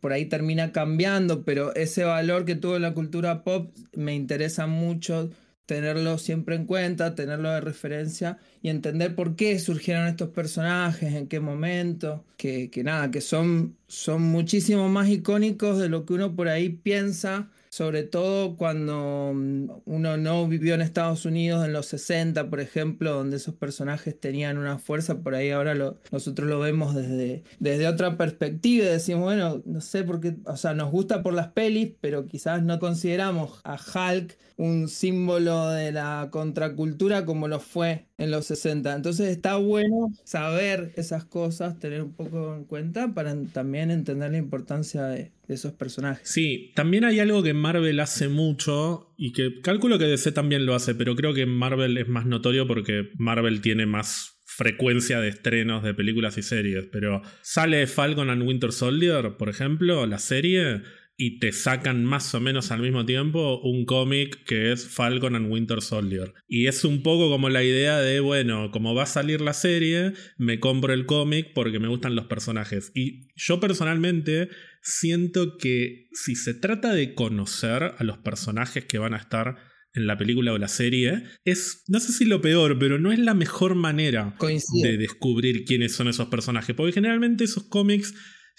por 0.00 0.12
ahí 0.12 0.24
termina 0.24 0.72
cambiando 0.72 1.39
pero 1.44 1.74
ese 1.74 2.04
valor 2.04 2.44
que 2.44 2.56
tuvo 2.56 2.78
la 2.78 2.94
cultura 2.94 3.44
pop 3.44 3.74
me 3.94 4.14
interesa 4.14 4.66
mucho 4.66 5.30
tenerlo 5.66 6.18
siempre 6.18 6.56
en 6.56 6.66
cuenta, 6.66 7.14
tenerlo 7.14 7.50
de 7.50 7.60
referencia 7.60 8.38
y 8.60 8.70
entender 8.70 9.14
por 9.14 9.36
qué 9.36 9.58
surgieron 9.60 10.08
estos 10.08 10.30
personajes, 10.30 11.14
en 11.14 11.28
qué 11.28 11.38
momento, 11.38 12.24
que, 12.36 12.70
que 12.70 12.82
nada, 12.82 13.10
que 13.12 13.20
son, 13.20 13.76
son 13.86 14.22
muchísimo 14.22 14.88
más 14.88 15.08
icónicos 15.08 15.78
de 15.78 15.88
lo 15.88 16.04
que 16.06 16.14
uno 16.14 16.34
por 16.34 16.48
ahí 16.48 16.70
piensa 16.70 17.50
sobre 17.70 18.02
todo 18.02 18.56
cuando 18.56 19.32
mm, 19.34 19.70
uno 19.86 20.16
no 20.16 20.46
vivió 20.48 20.74
en 20.74 20.80
Estados 20.80 21.24
Unidos 21.24 21.64
en 21.64 21.72
los 21.72 21.86
60, 21.86 22.50
por 22.50 22.60
ejemplo, 22.60 23.12
donde 23.14 23.36
esos 23.36 23.54
personajes 23.54 24.18
tenían 24.18 24.58
una 24.58 24.78
fuerza, 24.78 25.20
por 25.20 25.36
ahí 25.36 25.50
ahora 25.50 25.74
lo, 25.74 25.96
nosotros 26.10 26.48
lo 26.48 26.58
vemos 26.58 26.96
desde, 26.96 27.44
desde 27.60 27.86
otra 27.86 28.16
perspectiva 28.16 28.86
y 28.86 28.88
decimos, 28.88 29.22
bueno, 29.22 29.62
no 29.64 29.80
sé 29.80 30.02
por 30.02 30.20
qué, 30.20 30.34
o 30.44 30.56
sea, 30.56 30.74
nos 30.74 30.90
gusta 30.90 31.22
por 31.22 31.32
las 31.32 31.48
pelis, 31.48 31.92
pero 32.00 32.26
quizás 32.26 32.62
no 32.64 32.80
consideramos 32.80 33.60
a 33.62 33.74
Hulk 33.76 34.36
un 34.60 34.88
símbolo 34.88 35.70
de 35.70 35.90
la 35.90 36.28
contracultura 36.30 37.24
como 37.24 37.48
lo 37.48 37.60
fue 37.60 38.08
en 38.18 38.30
los 38.30 38.44
60. 38.44 38.94
Entonces 38.94 39.28
está 39.28 39.56
bueno 39.56 40.12
saber 40.24 40.92
esas 40.96 41.24
cosas, 41.24 41.78
tener 41.78 42.02
un 42.02 42.12
poco 42.12 42.54
en 42.54 42.64
cuenta 42.64 43.14
para 43.14 43.34
también 43.54 43.90
entender 43.90 44.32
la 44.32 44.36
importancia 44.36 45.04
de, 45.04 45.32
esos 45.48 45.72
personajes. 45.72 46.28
Sí, 46.28 46.72
también 46.76 47.04
hay 47.04 47.18
algo 47.18 47.42
que 47.42 47.54
Marvel 47.54 47.98
hace 47.98 48.28
mucho 48.28 49.12
y 49.16 49.32
que 49.32 49.60
calculo 49.62 49.98
que 49.98 50.04
DC 50.04 50.30
también 50.30 50.64
lo 50.64 50.76
hace, 50.76 50.94
pero 50.94 51.16
creo 51.16 51.34
que 51.34 51.44
Marvel 51.44 51.96
es 51.96 52.06
más 52.06 52.26
notorio 52.26 52.68
porque 52.68 53.08
Marvel 53.16 53.60
tiene 53.60 53.84
más 53.86 54.40
frecuencia 54.44 55.20
de 55.20 55.28
estrenos 55.28 55.82
de 55.82 55.94
películas 55.94 56.36
y 56.36 56.42
series, 56.42 56.86
pero 56.92 57.22
sale 57.40 57.86
Falcon 57.86 58.30
and 58.30 58.42
Winter 58.42 58.72
Soldier, 58.72 59.36
por 59.38 59.48
ejemplo, 59.48 60.06
la 60.06 60.18
serie, 60.18 60.82
y 61.22 61.38
te 61.38 61.52
sacan 61.52 62.02
más 62.02 62.34
o 62.34 62.40
menos 62.40 62.70
al 62.70 62.80
mismo 62.80 63.04
tiempo 63.04 63.60
un 63.60 63.84
cómic 63.84 64.42
que 64.44 64.72
es 64.72 64.88
Falcon 64.88 65.36
and 65.36 65.52
Winter 65.52 65.82
Soldier. 65.82 66.32
Y 66.48 66.66
es 66.66 66.82
un 66.82 67.02
poco 67.02 67.28
como 67.28 67.50
la 67.50 67.62
idea 67.62 68.00
de, 68.00 68.20
bueno, 68.20 68.70
como 68.70 68.94
va 68.94 69.02
a 69.02 69.06
salir 69.06 69.42
la 69.42 69.52
serie, 69.52 70.14
me 70.38 70.60
compro 70.60 70.94
el 70.94 71.04
cómic 71.04 71.48
porque 71.54 71.78
me 71.78 71.88
gustan 71.88 72.16
los 72.16 72.24
personajes. 72.24 72.90
Y 72.94 73.28
yo 73.36 73.60
personalmente 73.60 74.48
siento 74.80 75.58
que 75.58 76.08
si 76.12 76.36
se 76.36 76.54
trata 76.54 76.94
de 76.94 77.12
conocer 77.12 77.96
a 77.98 78.02
los 78.02 78.16
personajes 78.16 78.86
que 78.86 78.96
van 78.96 79.12
a 79.12 79.18
estar 79.18 79.58
en 79.92 80.06
la 80.06 80.16
película 80.16 80.54
o 80.54 80.58
la 80.58 80.68
serie, 80.68 81.24
es, 81.44 81.84
no 81.88 82.00
sé 82.00 82.12
si 82.14 82.24
lo 82.24 82.40
peor, 82.40 82.78
pero 82.78 82.98
no 82.98 83.12
es 83.12 83.18
la 83.18 83.34
mejor 83.34 83.74
manera 83.74 84.34
de 84.82 84.96
descubrir 84.96 85.66
quiénes 85.66 85.94
son 85.94 86.08
esos 86.08 86.28
personajes. 86.28 86.74
Porque 86.74 86.92
generalmente 86.92 87.44
esos 87.44 87.64
cómics 87.64 88.14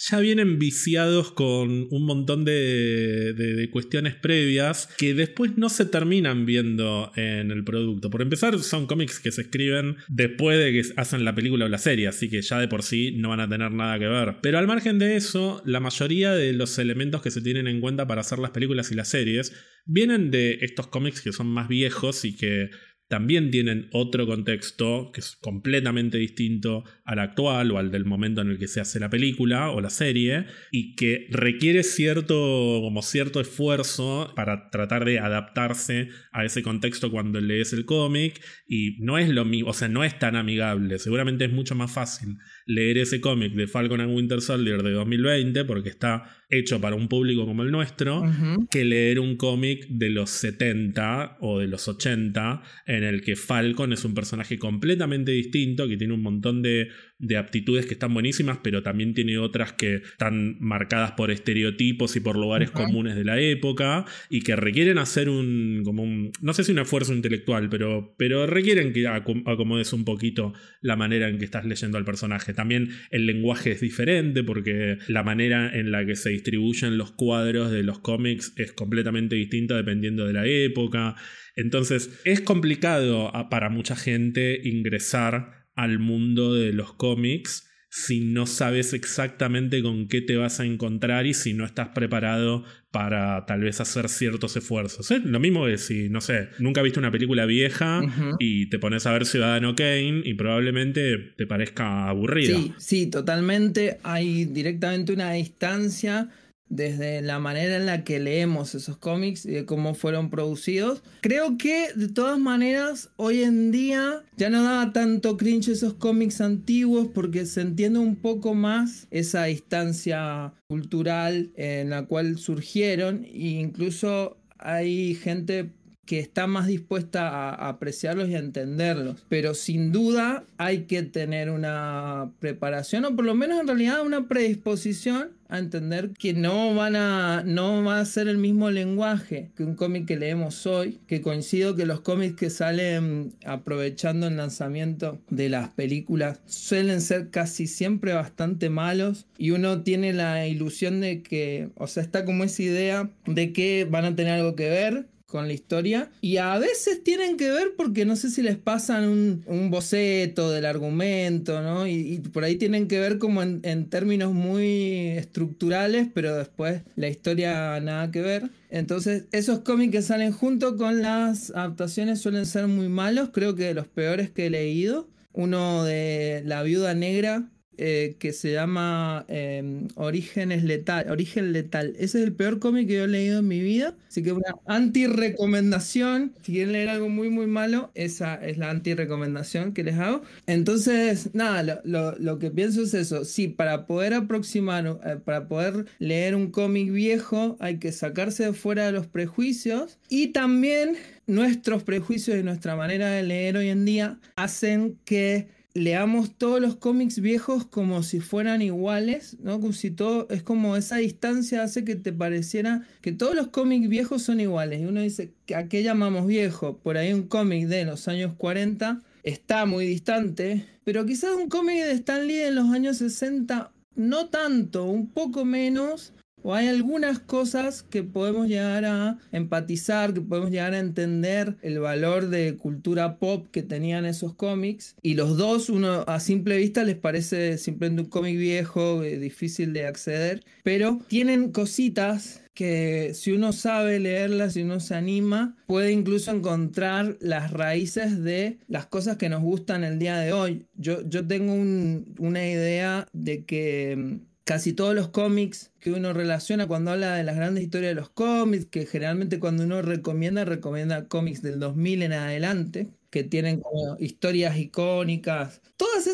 ya 0.09 0.19
vienen 0.19 0.57
viciados 0.57 1.31
con 1.31 1.87
un 1.91 2.05
montón 2.05 2.43
de, 2.43 3.69
cuestiones 3.71 4.15
previas 4.15 4.89
que 4.97 5.13
después 5.13 5.57
no 5.57 5.69
se 5.69 5.85
terminan 5.85 6.45
viendo 6.45 7.11
en 7.15 7.51
el 7.51 7.63
producto. 7.63 8.09
Por 8.09 8.21
empezar, 8.21 8.57
son 8.59 8.87
cómics 8.87 9.19
que 9.19 9.31
se 9.31 9.41
escriben 9.41 9.97
después 10.07 10.57
de 10.57 10.71
que 10.71 10.93
hacen 10.97 11.23
la 11.23 11.35
película 11.35 11.65
o 11.65 11.69
la 11.69 11.77
serie, 11.77 12.07
así 12.07 12.29
que 12.29 12.41
ya 12.41 12.59
de 12.59 12.67
por 12.67 12.81
sí 12.81 13.13
no 13.17 13.29
van 13.29 13.41
a 13.41 13.49
tener 13.49 13.71
nada 13.71 13.99
que 13.99 14.07
ver. 14.07 14.37
Pero 14.41 14.57
al 14.57 14.67
margen 14.67 14.97
de 14.97 15.15
eso, 15.15 15.61
la 15.65 15.79
mayoría 15.79 16.33
de 16.33 16.53
los 16.53 16.79
elementos 16.79 17.21
que 17.21 17.31
se 17.31 17.41
tienen 17.41 17.67
en 17.67 17.79
cuenta 17.79 18.07
para 18.07 18.21
hacer 18.21 18.39
las 18.39 18.51
películas 18.51 18.91
y 18.91 18.95
las 18.95 19.09
series 19.09 19.53
vienen 19.85 20.31
de 20.31 20.57
estos 20.61 20.87
cómics 20.87 21.21
que 21.21 21.31
son 21.31 21.47
más 21.47 21.67
viejos 21.67 22.25
y 22.25 22.35
que 22.35 22.71
también 23.11 23.51
tienen 23.51 23.89
otro 23.91 24.25
contexto 24.25 25.11
que 25.13 25.19
es 25.19 25.35
completamente 25.41 26.17
distinto 26.17 26.85
al 27.11 27.19
actual 27.19 27.71
o 27.71 27.77
al 27.77 27.91
del 27.91 28.05
momento 28.05 28.39
en 28.39 28.49
el 28.49 28.57
que 28.57 28.69
se 28.69 28.79
hace 28.79 28.97
la 28.97 29.09
película 29.09 29.69
o 29.71 29.81
la 29.81 29.89
serie 29.89 30.45
y 30.71 30.95
que 30.95 31.27
requiere 31.29 31.83
cierto 31.83 32.79
como 32.81 33.01
cierto 33.01 33.41
esfuerzo 33.41 34.31
para 34.33 34.69
tratar 34.69 35.03
de 35.03 35.19
adaptarse 35.19 36.07
a 36.31 36.45
ese 36.45 36.63
contexto 36.63 37.11
cuando 37.11 37.41
lees 37.41 37.73
el 37.73 37.83
cómic 37.83 38.41
y 38.65 38.95
no 38.99 39.17
es 39.17 39.27
lo 39.27 39.43
mismo, 39.43 39.71
o 39.71 39.73
sea, 39.73 39.89
no 39.89 40.05
es 40.05 40.17
tan 40.19 40.37
amigable, 40.37 40.99
seguramente 40.99 41.43
es 41.43 41.51
mucho 41.51 41.75
más 41.75 41.91
fácil 41.91 42.37
leer 42.65 42.97
ese 42.97 43.19
cómic 43.19 43.55
de 43.55 43.67
Falcon 43.67 43.99
and 43.99 44.15
Winter 44.15 44.39
Soldier 44.39 44.81
de 44.81 44.91
2020 44.91 45.65
porque 45.65 45.89
está 45.89 46.37
hecho 46.49 46.79
para 46.79 46.95
un 46.95 47.09
público 47.09 47.45
como 47.45 47.63
el 47.63 47.71
nuestro 47.71 48.23
que 48.69 48.85
leer 48.85 49.19
un 49.19 49.35
cómic 49.35 49.87
de 49.89 50.09
los 50.09 50.29
70 50.29 51.37
o 51.41 51.59
de 51.59 51.67
los 51.67 51.87
80 51.87 52.61
en 52.85 53.03
el 53.03 53.21
que 53.21 53.35
Falcon 53.35 53.91
es 53.91 54.05
un 54.05 54.13
personaje 54.13 54.59
completamente 54.59 55.31
distinto, 55.31 55.87
que 55.87 55.97
tiene 55.97 56.13
un 56.13 56.21
montón 56.21 56.61
de, 56.61 56.89
aptitudes 57.37 57.85
que 57.85 57.93
están 57.93 58.13
buenísimas, 58.13 58.59
pero 58.63 58.81
también 58.81 59.13
tiene 59.13 59.37
otras 59.37 59.73
que 59.73 59.95
están 59.95 60.57
marcadas 60.59 61.11
por 61.11 61.29
estereotipos 61.31 62.15
y 62.15 62.19
por 62.19 62.35
lugares 62.35 62.71
comunes 62.71 63.15
de 63.15 63.23
la 63.23 63.39
época 63.39 64.05
y 64.29 64.41
que 64.41 64.55
requieren 64.55 64.97
hacer 64.97 65.29
un, 65.29 65.81
como 65.83 66.03
un, 66.03 66.31
no 66.41 66.53
sé 66.53 66.63
si 66.63 66.71
un 66.71 66.79
esfuerzo 66.79 67.13
intelectual, 67.13 67.69
pero, 67.69 68.15
pero 68.17 68.47
requieren 68.47 68.91
que 68.91 69.07
acomodes 69.07 69.93
un 69.93 70.03
poquito 70.03 70.53
la 70.81 70.95
manera 70.95 71.29
en 71.29 71.37
que 71.37 71.45
estás 71.45 71.65
leyendo 71.65 71.97
al 71.97 72.05
personaje. 72.05 72.53
También 72.53 72.89
el 73.11 73.27
lenguaje 73.27 73.71
es 73.71 73.81
diferente 73.81 74.43
porque 74.43 74.97
la 75.07 75.23
manera 75.23 75.71
en 75.73 75.91
la 75.91 76.05
que 76.05 76.15
se 76.15 76.31
distribuyen 76.31 76.97
los 76.97 77.11
cuadros 77.11 77.71
de 77.71 77.83
los 77.83 77.99
cómics 77.99 78.53
es 78.57 78.73
completamente 78.73 79.35
distinta 79.35 79.75
dependiendo 79.75 80.25
de 80.25 80.33
la 80.33 80.47
época. 80.47 81.15
Entonces 81.55 82.19
es 82.25 82.41
complicado 82.41 83.31
para 83.49 83.69
mucha 83.69 83.95
gente 83.95 84.59
ingresar 84.63 85.60
al 85.75 85.99
mundo 85.99 86.53
de 86.53 86.73
los 86.73 86.93
cómics 86.93 87.67
si 87.93 88.21
no 88.21 88.47
sabes 88.47 88.93
exactamente 88.93 89.83
con 89.83 90.07
qué 90.07 90.21
te 90.21 90.37
vas 90.37 90.61
a 90.61 90.65
encontrar 90.65 91.25
y 91.25 91.33
si 91.33 91.53
no 91.53 91.65
estás 91.65 91.89
preparado 91.89 92.63
para 92.89 93.45
tal 93.45 93.61
vez 93.61 93.81
hacer 93.81 94.07
ciertos 94.07 94.55
esfuerzos. 94.55 95.11
Lo 95.25 95.41
mismo 95.41 95.67
es 95.67 95.87
si, 95.87 96.07
no 96.07 96.21
sé, 96.21 96.47
nunca 96.57 96.81
viste 96.81 96.99
una 96.99 97.11
película 97.11 97.45
vieja 97.45 98.01
y 98.39 98.69
te 98.69 98.79
pones 98.79 99.05
a 99.05 99.11
ver 99.11 99.25
Ciudadano 99.25 99.75
Kane 99.75 100.21
y 100.23 100.33
probablemente 100.35 101.17
te 101.35 101.45
parezca 101.45 102.07
aburrida. 102.07 102.55
Sí, 102.55 102.73
sí, 102.77 103.07
totalmente. 103.07 103.97
Hay 104.03 104.45
directamente 104.45 105.11
una 105.11 105.33
distancia 105.33 106.29
desde 106.71 107.21
la 107.21 107.37
manera 107.37 107.75
en 107.75 107.85
la 107.85 108.03
que 108.03 108.19
leemos 108.19 108.73
esos 108.75 108.97
cómics 108.97 109.45
y 109.45 109.51
de 109.51 109.65
cómo 109.65 109.93
fueron 109.93 110.29
producidos. 110.29 111.03
Creo 111.19 111.57
que 111.57 111.89
de 111.93 112.07
todas 112.07 112.39
maneras 112.39 113.09
hoy 113.17 113.43
en 113.43 113.71
día 113.71 114.23
ya 114.37 114.49
no 114.49 114.63
da 114.63 114.93
tanto 114.93 115.37
cringe 115.37 115.67
esos 115.67 115.93
cómics 115.93 116.39
antiguos 116.39 117.09
porque 117.13 117.45
se 117.45 117.61
entiende 117.61 117.99
un 117.99 118.15
poco 118.15 118.55
más 118.55 119.07
esa 119.11 119.43
distancia 119.45 120.53
cultural 120.69 121.51
en 121.57 121.89
la 121.89 122.05
cual 122.05 122.39
surgieron 122.39 123.25
e 123.25 123.59
incluso 123.59 124.37
hay 124.57 125.15
gente 125.15 125.71
que 126.11 126.19
está 126.19 126.45
más 126.45 126.67
dispuesta 126.67 127.29
a 127.29 127.69
apreciarlos 127.69 128.27
y 128.27 128.35
a 128.35 128.39
entenderlos. 128.39 129.23
Pero 129.29 129.53
sin 129.53 129.93
duda 129.93 130.43
hay 130.57 130.79
que 130.79 131.03
tener 131.03 131.49
una 131.49 132.31
preparación 132.41 133.05
o 133.05 133.15
por 133.15 133.23
lo 133.23 133.33
menos 133.33 133.61
en 133.61 133.67
realidad 133.67 134.05
una 134.05 134.27
predisposición 134.27 135.29
a 135.47 135.57
entender 135.57 136.11
que 136.11 136.33
no 136.33 136.75
van 136.75 136.97
a 136.97 137.43
no 137.45 137.81
va 137.83 137.99
a 137.99 138.05
ser 138.05 138.27
el 138.27 138.37
mismo 138.37 138.71
lenguaje 138.71 139.51
que 139.55 139.63
un 139.63 139.75
cómic 139.75 140.05
que 140.05 140.17
leemos 140.17 140.65
hoy, 140.65 140.99
que 141.07 141.21
coincido 141.21 141.75
que 141.75 141.85
los 141.85 142.01
cómics 142.01 142.35
que 142.35 142.49
salen 142.49 143.33
aprovechando 143.45 144.27
el 144.27 144.37
lanzamiento 144.37 145.17
de 145.29 145.47
las 145.47 145.69
películas 145.69 146.41
suelen 146.45 146.99
ser 147.01 147.29
casi 147.29 147.67
siempre 147.67 148.13
bastante 148.13 148.69
malos 148.69 149.27
y 149.37 149.51
uno 149.51 149.81
tiene 149.81 150.11
la 150.11 150.45
ilusión 150.47 150.99
de 150.99 151.21
que, 151.21 151.69
o 151.75 151.87
sea, 151.87 152.03
está 152.03 152.25
como 152.25 152.43
esa 152.43 152.63
idea 152.63 153.09
de 153.25 153.53
que 153.53 153.87
van 153.89 154.05
a 154.05 154.15
tener 154.15 154.33
algo 154.33 154.55
que 154.55 154.69
ver 154.69 155.05
con 155.31 155.47
la 155.47 155.53
historia. 155.53 156.11
Y 156.19 156.37
a 156.37 156.59
veces 156.59 157.03
tienen 157.03 157.37
que 157.37 157.49
ver 157.49 157.73
porque 157.77 158.05
no 158.05 158.15
sé 158.15 158.29
si 158.29 158.41
les 158.41 158.57
pasan 158.57 159.07
un, 159.07 159.71
boceto 159.71 160.51
del 160.51 160.65
argumento, 160.65 161.61
¿no? 161.61 161.87
Y, 161.87 162.19
por 162.33 162.43
ahí 162.43 162.57
tienen 162.57 162.87
que 162.89 162.99
ver 162.99 163.17
como 163.17 163.41
en, 163.41 163.61
en, 163.63 163.89
términos 163.89 164.33
muy 164.33 165.07
estructurales, 165.17 166.07
pero 166.13 166.35
después 166.35 166.81
la 166.97 167.07
historia 167.07 167.79
nada 167.79 168.11
que 168.11 168.21
ver. 168.21 168.49
Entonces, 168.69 169.23
esos 169.31 169.59
cómics 169.59 169.93
que 169.93 170.01
salen 170.01 170.33
junto 170.33 170.75
con 170.75 171.01
las 171.01 171.51
adaptaciones 171.51 172.19
suelen 172.19 172.45
ser 172.45 172.67
muy 172.67 172.89
malos, 172.89 173.29
creo 173.31 173.55
que 173.55 173.63
de 173.63 173.73
los 173.73 173.87
peores 173.87 174.29
que 174.29 174.47
he 174.47 174.49
leído. 174.49 175.07
Uno 175.33 175.85
de 175.85 176.43
La 176.45 176.61
Viuda 176.61 176.93
Negra, 176.93 177.49
eh, 177.77 178.15
que 178.19 178.33
se 178.33 178.51
llama 178.51 179.25
eh, 179.29 179.87
Orígenes 179.95 180.63
Letal, 180.63 181.09
Origen 181.09 181.53
Letal. 181.53 181.95
Ese 181.97 182.19
es 182.19 182.25
el 182.25 182.33
peor 182.33 182.59
cómic 182.59 182.87
que 182.87 182.95
yo 182.95 183.05
he 183.05 183.07
leído 183.07 183.39
en 183.39 183.47
mi 183.47 183.61
vida. 183.61 183.95
Así 184.07 184.21
que 184.21 184.33
una 184.33 184.55
anti-recomendación. 184.67 186.33
Si 186.41 186.51
quieren 186.51 186.73
leer 186.73 186.89
algo 186.89 187.09
muy, 187.09 187.29
muy 187.29 187.47
malo, 187.47 187.89
esa 187.95 188.35
es 188.35 188.57
la 188.57 188.69
anti-recomendación 188.69 189.73
que 189.73 189.83
les 189.83 189.95
hago. 189.95 190.21
Entonces, 190.47 191.29
nada, 191.33 191.81
lo, 191.83 192.39
que 192.39 192.51
pienso 192.51 192.83
es 192.83 192.93
eso. 192.93 193.23
Sí, 193.23 193.47
para 193.47 193.87
poder 193.87 194.13
aproximar, 194.13 194.99
eh, 195.05 195.17
para 195.23 195.47
poder 195.47 195.85
leer 195.99 196.35
un 196.35 196.51
cómic 196.51 196.91
viejo, 196.91 197.55
hay 197.59 197.77
que 197.77 197.91
sacarse 197.93 198.45
de 198.45 198.53
fuera 198.53 198.85
de 198.85 198.91
los 198.91 199.07
prejuicios. 199.07 199.97
Y 200.09 200.27
también 200.27 200.97
nuestros 201.25 201.83
prejuicios 201.83 202.37
y 202.37 202.43
nuestra 202.43 202.75
manera 202.75 203.09
de 203.09 203.23
leer 203.23 203.57
hoy 203.57 203.69
en 203.69 203.85
día 203.85 204.19
hacen 204.35 204.99
que 205.05 205.47
leamos 205.73 206.37
todos 206.37 206.59
los 206.59 206.75
cómics 206.75 207.19
viejos 207.19 207.65
como 207.65 208.03
si 208.03 208.19
fueran 208.19 208.61
iguales, 208.61 209.37
¿no? 209.41 209.59
Como 209.59 209.73
si 209.73 209.91
todo, 209.91 210.27
es 210.29 210.43
como 210.43 210.75
esa 210.75 210.97
distancia 210.97 211.63
hace 211.63 211.83
que 211.83 211.95
te 211.95 212.11
pareciera 212.13 212.87
que 213.01 213.11
todos 213.11 213.35
los 213.35 213.47
cómics 213.47 213.87
viejos 213.87 214.23
son 214.23 214.39
iguales. 214.39 214.81
Y 214.81 214.85
uno 214.85 215.01
dice, 215.01 215.33
¿a 215.55 215.67
qué 215.67 215.83
llamamos 215.83 216.27
viejo? 216.27 216.77
Por 216.77 216.97
ahí 216.97 217.13
un 217.13 217.23
cómic 217.23 217.67
de 217.67 217.85
los 217.85 218.07
años 218.07 218.33
40 218.37 219.01
está 219.23 219.65
muy 219.65 219.85
distante, 219.85 220.65
pero 220.83 221.05
quizás 221.05 221.35
un 221.35 221.47
cómic 221.47 221.83
de 221.83 221.91
Stan 221.91 222.27
Lee 222.27 222.41
en 222.41 222.55
los 222.55 222.69
años 222.69 222.97
60 222.97 223.71
no 223.95 224.29
tanto, 224.29 224.85
un 224.85 225.09
poco 225.09 225.45
menos, 225.45 226.13
o 226.43 226.53
hay 226.53 226.67
algunas 226.67 227.19
cosas 227.19 227.83
que 227.83 228.03
podemos 228.03 228.47
llegar 228.47 228.85
a 228.85 229.17
empatizar, 229.31 230.13
que 230.13 230.21
podemos 230.21 230.51
llegar 230.51 230.73
a 230.73 230.79
entender 230.79 231.57
el 231.61 231.79
valor 231.79 232.29
de 232.29 232.57
cultura 232.57 233.17
pop 233.17 233.47
que 233.51 233.63
tenían 233.63 234.05
esos 234.05 234.33
cómics. 234.33 234.95
Y 235.01 235.13
los 235.15 235.37
dos, 235.37 235.69
uno 235.69 236.03
a 236.07 236.19
simple 236.19 236.57
vista 236.57 236.83
les 236.83 236.95
parece 236.95 237.57
simplemente 237.57 238.03
un 238.03 238.09
cómic 238.09 238.37
viejo, 238.37 239.03
eh, 239.03 239.17
difícil 239.17 239.73
de 239.73 239.85
acceder, 239.85 240.43
pero 240.63 240.99
tienen 241.07 241.51
cositas 241.51 242.41
que 242.53 243.13
si 243.13 243.31
uno 243.31 243.53
sabe 243.53 243.99
leerlas, 243.99 244.53
si 244.53 244.63
uno 244.63 244.79
se 244.79 244.95
anima, 244.95 245.55
puede 245.67 245.91
incluso 245.91 246.31
encontrar 246.31 247.17
las 247.21 247.51
raíces 247.51 248.21
de 248.23 248.59
las 248.67 248.85
cosas 248.87 249.17
que 249.17 249.29
nos 249.29 249.41
gustan 249.41 249.83
el 249.83 249.99
día 249.99 250.17
de 250.17 250.33
hoy. 250.33 250.67
Yo, 250.75 251.07
yo 251.07 251.25
tengo 251.25 251.53
una 251.53 252.47
idea 252.47 253.07
de 253.13 253.45
que 253.45 253.95
mm, 253.97 254.30
casi 254.51 254.73
todos 254.73 254.93
los 254.93 255.07
cómics 255.07 255.71
que 255.79 255.93
uno 255.93 256.11
relaciona 256.11 256.67
cuando 256.67 256.91
habla 256.91 257.15
de 257.15 257.23
las 257.23 257.37
grandes 257.37 257.63
historias 257.63 257.91
de 257.91 258.01
los 258.01 258.09
cómics, 258.09 258.65
que 258.65 258.85
generalmente 258.85 259.39
cuando 259.39 259.63
uno 259.63 259.81
recomienda, 259.81 260.43
recomienda 260.43 261.07
cómics 261.07 261.41
del 261.41 261.57
2000 261.57 262.01
en 262.01 262.11
adelante, 262.11 262.89
que 263.11 263.23
tienen 263.23 263.61
como 263.61 263.95
historias 263.97 264.57
icónicas. 264.57 265.61
Todos 265.77 266.05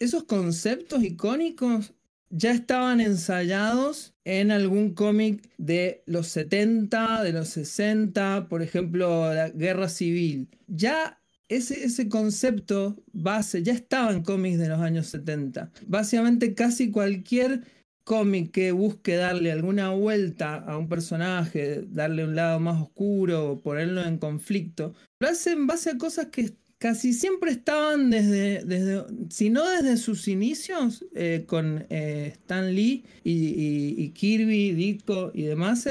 esos 0.00 0.24
conceptos 0.24 1.04
icónicos 1.04 1.92
ya 2.30 2.50
estaban 2.50 3.00
ensayados 3.00 4.12
en 4.24 4.50
algún 4.50 4.94
cómic 4.94 5.48
de 5.56 6.02
los 6.06 6.26
70, 6.26 7.22
de 7.22 7.32
los 7.32 7.46
60, 7.50 8.48
por 8.48 8.62
ejemplo, 8.62 9.32
la 9.32 9.50
Guerra 9.50 9.88
Civil. 9.88 10.48
Ya 10.66 11.20
ese, 11.48 11.84
ese, 11.84 12.08
concepto 12.08 12.96
base 13.12 13.62
ya 13.62 13.72
estaba 13.72 14.10
en 14.10 14.24
cómics 14.24 14.58
de 14.58 14.68
los 14.68 14.80
años 14.80 15.06
70. 15.06 15.70
Básicamente 15.86 16.54
casi 16.54 16.90
cualquier 16.90 17.62
cómic 18.04 18.52
que 18.52 18.72
busque 18.72 19.16
darle 19.16 19.50
alguna 19.50 19.90
vuelta 19.90 20.56
a 20.56 20.76
un 20.76 20.88
personaje, 20.88 21.84
darle 21.88 22.24
un 22.24 22.36
lado 22.36 22.60
más 22.60 22.80
oscuro 22.80 23.60
ponerlo 23.62 24.04
en 24.04 24.18
conflicto, 24.18 24.94
lo 25.20 25.28
hace 25.28 25.52
en 25.52 25.66
base 25.66 25.90
a 25.90 25.98
cosas 25.98 26.26
que, 26.26 26.54
casi 26.78 27.14
siempre 27.14 27.50
estaban 27.50 28.10
desde, 28.10 28.62
desde 28.64 29.04
si 29.30 29.48
no 29.48 29.68
desde 29.68 29.96
sus 29.96 30.28
inicios, 30.28 31.06
eh, 31.14 31.44
con 31.46 31.86
eh, 31.88 32.32
Stan 32.34 32.74
Lee 32.74 33.04
y, 33.24 34.10
Kirby, 34.10 34.72
Ditko 34.74 35.32
y 35.34 35.42
demás, 35.42 35.88